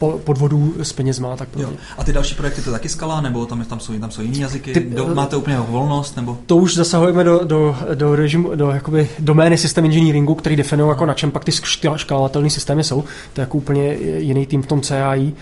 uh, 0.00 0.18
podvodů 0.18 0.74
s 0.82 0.92
penězma. 0.92 1.36
Tak 1.36 1.48
jo. 1.56 1.70
A 1.98 2.04
ty 2.04 2.12
další 2.12 2.34
projekty 2.34 2.62
to 2.62 2.70
taky 2.70 2.88
skala, 2.88 3.20
nebo 3.20 3.46
tam, 3.46 3.64
tam 3.64 3.80
jsou, 3.80 3.98
tam 3.98 4.10
jsou 4.10 4.22
jiné 4.22 4.38
jazyky? 4.38 4.72
Ty, 4.72 4.80
do, 4.80 5.14
máte 5.14 5.36
úplně 5.36 5.58
volnost? 5.58 6.16
Nebo? 6.16 6.38
To 6.46 6.56
už 6.56 6.74
zasahujeme 6.74 7.24
do, 7.24 7.44
do, 7.44 7.76
do 7.94 8.16
režimu, 8.16 8.54
do 8.54 8.70
jakoby 8.70 9.08
domény 9.18 9.58
systém 9.58 9.84
engineeringu, 9.84 10.34
který 10.34 10.56
definují, 10.56 10.88
jako 10.88 11.06
na 11.06 11.14
čem 11.14 11.30
pak 11.30 11.44
ty 11.44 11.52
škálovatelné 11.96 12.50
systémy 12.50 12.84
jsou. 12.84 13.04
To 13.32 13.40
je 13.40 13.42
jako 13.42 13.58
úplně 13.58 13.94
jiný 14.18 14.46
tým 14.46 14.62
v 14.62 14.66
tom 14.66 14.80
CAI, 14.80 15.32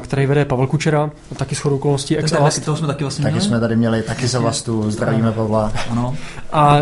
který 0.00 0.26
vede 0.26 0.44
Pavel 0.44 0.66
Kučera, 0.66 1.10
taky 1.36 1.54
shodou 1.54 1.76
okolností 1.76 2.18
ex 2.18 2.32
Toho 2.64 2.76
jsme 2.76 2.86
taky 2.86 3.04
vlastně 3.04 3.22
Taky 3.22 3.32
měli? 3.32 3.46
jsme 3.46 3.60
tady 3.60 3.76
měli, 3.76 4.02
taky 4.02 4.26
za 4.26 4.38
vlastu, 4.40 4.90
zdravíme 4.90 5.32
Pavla. 5.32 5.72
Ano. 5.90 6.16
A 6.52 6.76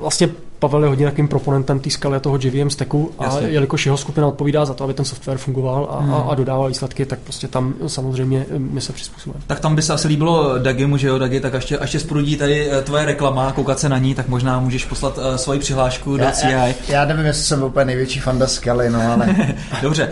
vlastně 0.00 0.28
Pavel 0.60 0.82
je 0.82 0.88
hodně 0.88 1.06
takým 1.06 1.28
proponentem 1.28 1.80
té 1.80 1.90
skaly 1.90 2.20
toho 2.20 2.38
JVM 2.42 2.70
stacku 2.70 3.10
a 3.18 3.24
Jasně. 3.24 3.48
jelikož 3.48 3.86
jeho 3.86 3.96
skupina 3.96 4.26
odpovídá 4.26 4.64
za 4.64 4.74
to, 4.74 4.84
aby 4.84 4.94
ten 4.94 5.04
software 5.04 5.38
fungoval 5.38 5.88
a, 5.90 6.00
hmm. 6.00 6.14
a, 6.14 6.16
a 6.16 6.34
dodával 6.34 6.68
výsledky, 6.68 7.06
tak 7.06 7.18
prostě 7.18 7.48
tam 7.48 7.74
samozřejmě 7.86 8.46
my 8.58 8.80
se 8.80 8.92
přizpůsobujeme. 8.92 9.44
Tak 9.46 9.60
tam 9.60 9.76
by 9.76 9.82
se 9.82 9.92
asi 9.92 10.08
líbilo 10.08 10.58
Dagimu, 10.58 10.96
že 10.96 11.08
jo, 11.08 11.18
Dagi, 11.18 11.40
tak 11.40 11.52
ještě, 11.52 11.78
ještě 11.80 12.00
sprudí 12.00 12.36
tady 12.36 12.70
eh, 12.70 12.82
tvoje 12.82 13.04
reklama, 13.04 13.52
koukat 13.52 13.78
se 13.78 13.88
na 13.88 13.98
ní, 13.98 14.14
tak 14.14 14.28
možná 14.28 14.60
můžeš 14.60 14.84
poslat 14.84 15.18
uh, 15.18 15.24
svoji 15.36 15.58
přihlášku 15.58 16.16
já, 16.16 16.26
do 16.26 16.32
CI. 16.32 16.52
Já, 16.52 16.66
já 16.88 17.04
nevím, 17.04 17.26
jestli 17.26 17.42
jsem 17.42 17.62
úplně 17.62 17.84
největší 17.84 18.20
fanda 18.20 18.46
skaly, 18.46 18.90
no 18.90 19.12
ale... 19.12 19.36
Dobře. 19.82 20.08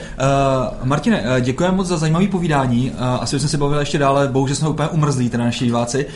Uh, 0.81 0.87
Martine, 0.87 1.25
děkujeme 1.41 1.77
moc 1.77 1.87
za 1.87 1.99
zajímavé 1.99 2.27
povídání. 2.27 2.91
Uh, 2.91 2.97
asi 3.01 3.37
bychom 3.37 3.49
se 3.49 3.59
bavili 3.59 3.83
ještě 3.83 3.99
dále, 3.99 4.29
bohužel 4.29 4.57
jsme 4.57 4.69
úplně 4.69 4.89
umrzlí, 4.89 5.31
teda 5.31 5.45
naši 5.45 5.65
diváci. 5.65 6.07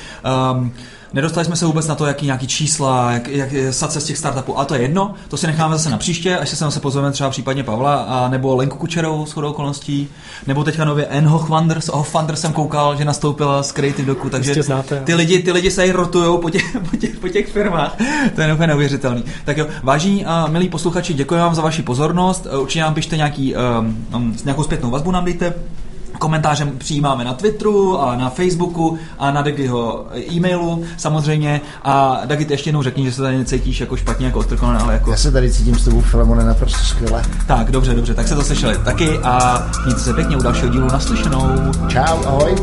Um, 0.53 0.73
Nedostali 1.15 1.47
jsme 1.47 1.57
se 1.57 1.67
vůbec 1.67 1.87
na 1.87 1.95
to, 1.95 2.07
jaký 2.07 2.27
nějaký 2.27 2.47
čísla, 2.47 3.13
jak, 3.13 3.29
jak 3.29 3.49
sace 3.71 4.01
z 4.01 4.05
těch 4.05 4.19
startupů, 4.19 4.57
ale 4.57 4.67
to 4.67 4.75
je 4.75 4.83
jedno, 4.83 5.15
to 5.29 5.37
si 5.37 5.47
necháme 5.47 5.77
zase 5.77 5.91
na 5.91 5.99
příště, 5.99 6.39
až 6.39 6.49
se 6.49 6.57
sem 6.57 6.71
se 6.71 6.81
pozveme 6.81 7.13
třeba 7.13 7.31
případně 7.31 7.65
Pavla, 7.65 7.95
a 7.95 8.29
nebo 8.29 8.57
Lenku 8.57 8.79
Kučerovou 8.79 9.27
s 9.27 9.33
chodou 9.33 9.51
okolností, 9.51 10.09
nebo 10.47 10.65
teďka 10.65 10.85
nově 10.85 11.07
N. 11.07 11.27
Hochwander, 11.27 11.81
Hochwander 11.93 12.37
jsem 12.37 12.53
koukal, 12.53 12.97
že 12.97 13.05
nastoupila 13.05 13.63
z 13.63 13.73
Creative 13.73 14.07
Doku, 14.07 14.31
takže 14.31 14.63
znáte, 14.63 15.03
ty 15.05 15.15
lidi, 15.15 15.43
ty 15.43 15.53
lidi 15.53 15.71
se 15.71 15.87
i 15.87 15.93
rotujou 15.93 16.39
po 16.39 16.51
těch, 16.51 16.77
po, 16.91 16.97
těch, 16.97 17.19
po 17.19 17.29
těch 17.29 17.49
firmách, 17.49 17.97
to 18.35 18.41
je 18.41 18.55
úplně 18.55 18.67
neuvěřitelný. 18.67 19.25
Tak 19.45 19.57
jo, 19.57 19.67
vážení 19.83 20.25
a 20.25 20.47
milí 20.51 20.69
posluchači, 20.69 21.15
děkuji 21.15 21.35
vám 21.35 21.55
za 21.55 21.63
vaši 21.63 21.83
pozornost, 21.83 22.47
určitě 22.61 22.81
nám 22.81 22.95
pište 22.95 23.17
nějaký, 23.17 23.55
um, 24.17 24.37
nějakou 24.45 24.63
zpětnou 24.63 24.91
vazbu 24.91 25.11
nám 25.11 25.25
dejte, 25.25 25.55
komentářem 26.19 26.73
přijímáme 26.79 27.25
na 27.25 27.35
Twitteru 27.35 28.01
a 28.01 28.17
na 28.17 28.31
Facebooku 28.31 28.99
a 29.19 29.31
na 29.31 29.43
Dagiho 29.43 30.07
e-mailu 30.33 30.85
samozřejmě. 30.97 31.61
A 31.83 32.21
Dagi, 32.25 32.45
ty 32.45 32.53
ještě 32.53 32.69
jednou 32.69 32.83
řekni, 32.83 33.05
že 33.05 33.13
se 33.13 33.23
tady 33.23 33.39
necítíš 33.39 33.81
jako 33.81 33.97
špatně, 33.97 34.27
jako 34.27 34.39
odtrkonen, 34.39 34.77
ale 34.77 34.93
jako... 34.93 35.11
Já 35.11 35.17
se 35.17 35.33
tady 35.33 35.53
cítím 35.53 35.75
s 35.75 35.85
tebou, 35.85 36.01
Filemone, 36.01 36.45
naprosto 36.45 36.85
skvěle. 36.85 37.23
Tak, 37.47 37.71
dobře, 37.71 37.95
dobře, 37.95 38.15
tak 38.15 38.29
se 38.29 38.35
to 38.35 38.43
slyšeli 38.43 38.79
taky 38.79 39.19
a 39.19 39.67
mějte 39.85 40.01
se 40.01 40.15
pěkně 40.15 40.37
u 40.37 40.43
dalšího 40.43 40.69
dílu 40.69 40.87
naslyšenou. 40.87 41.49
Čau, 41.89 42.25
ahoj. 42.27 42.55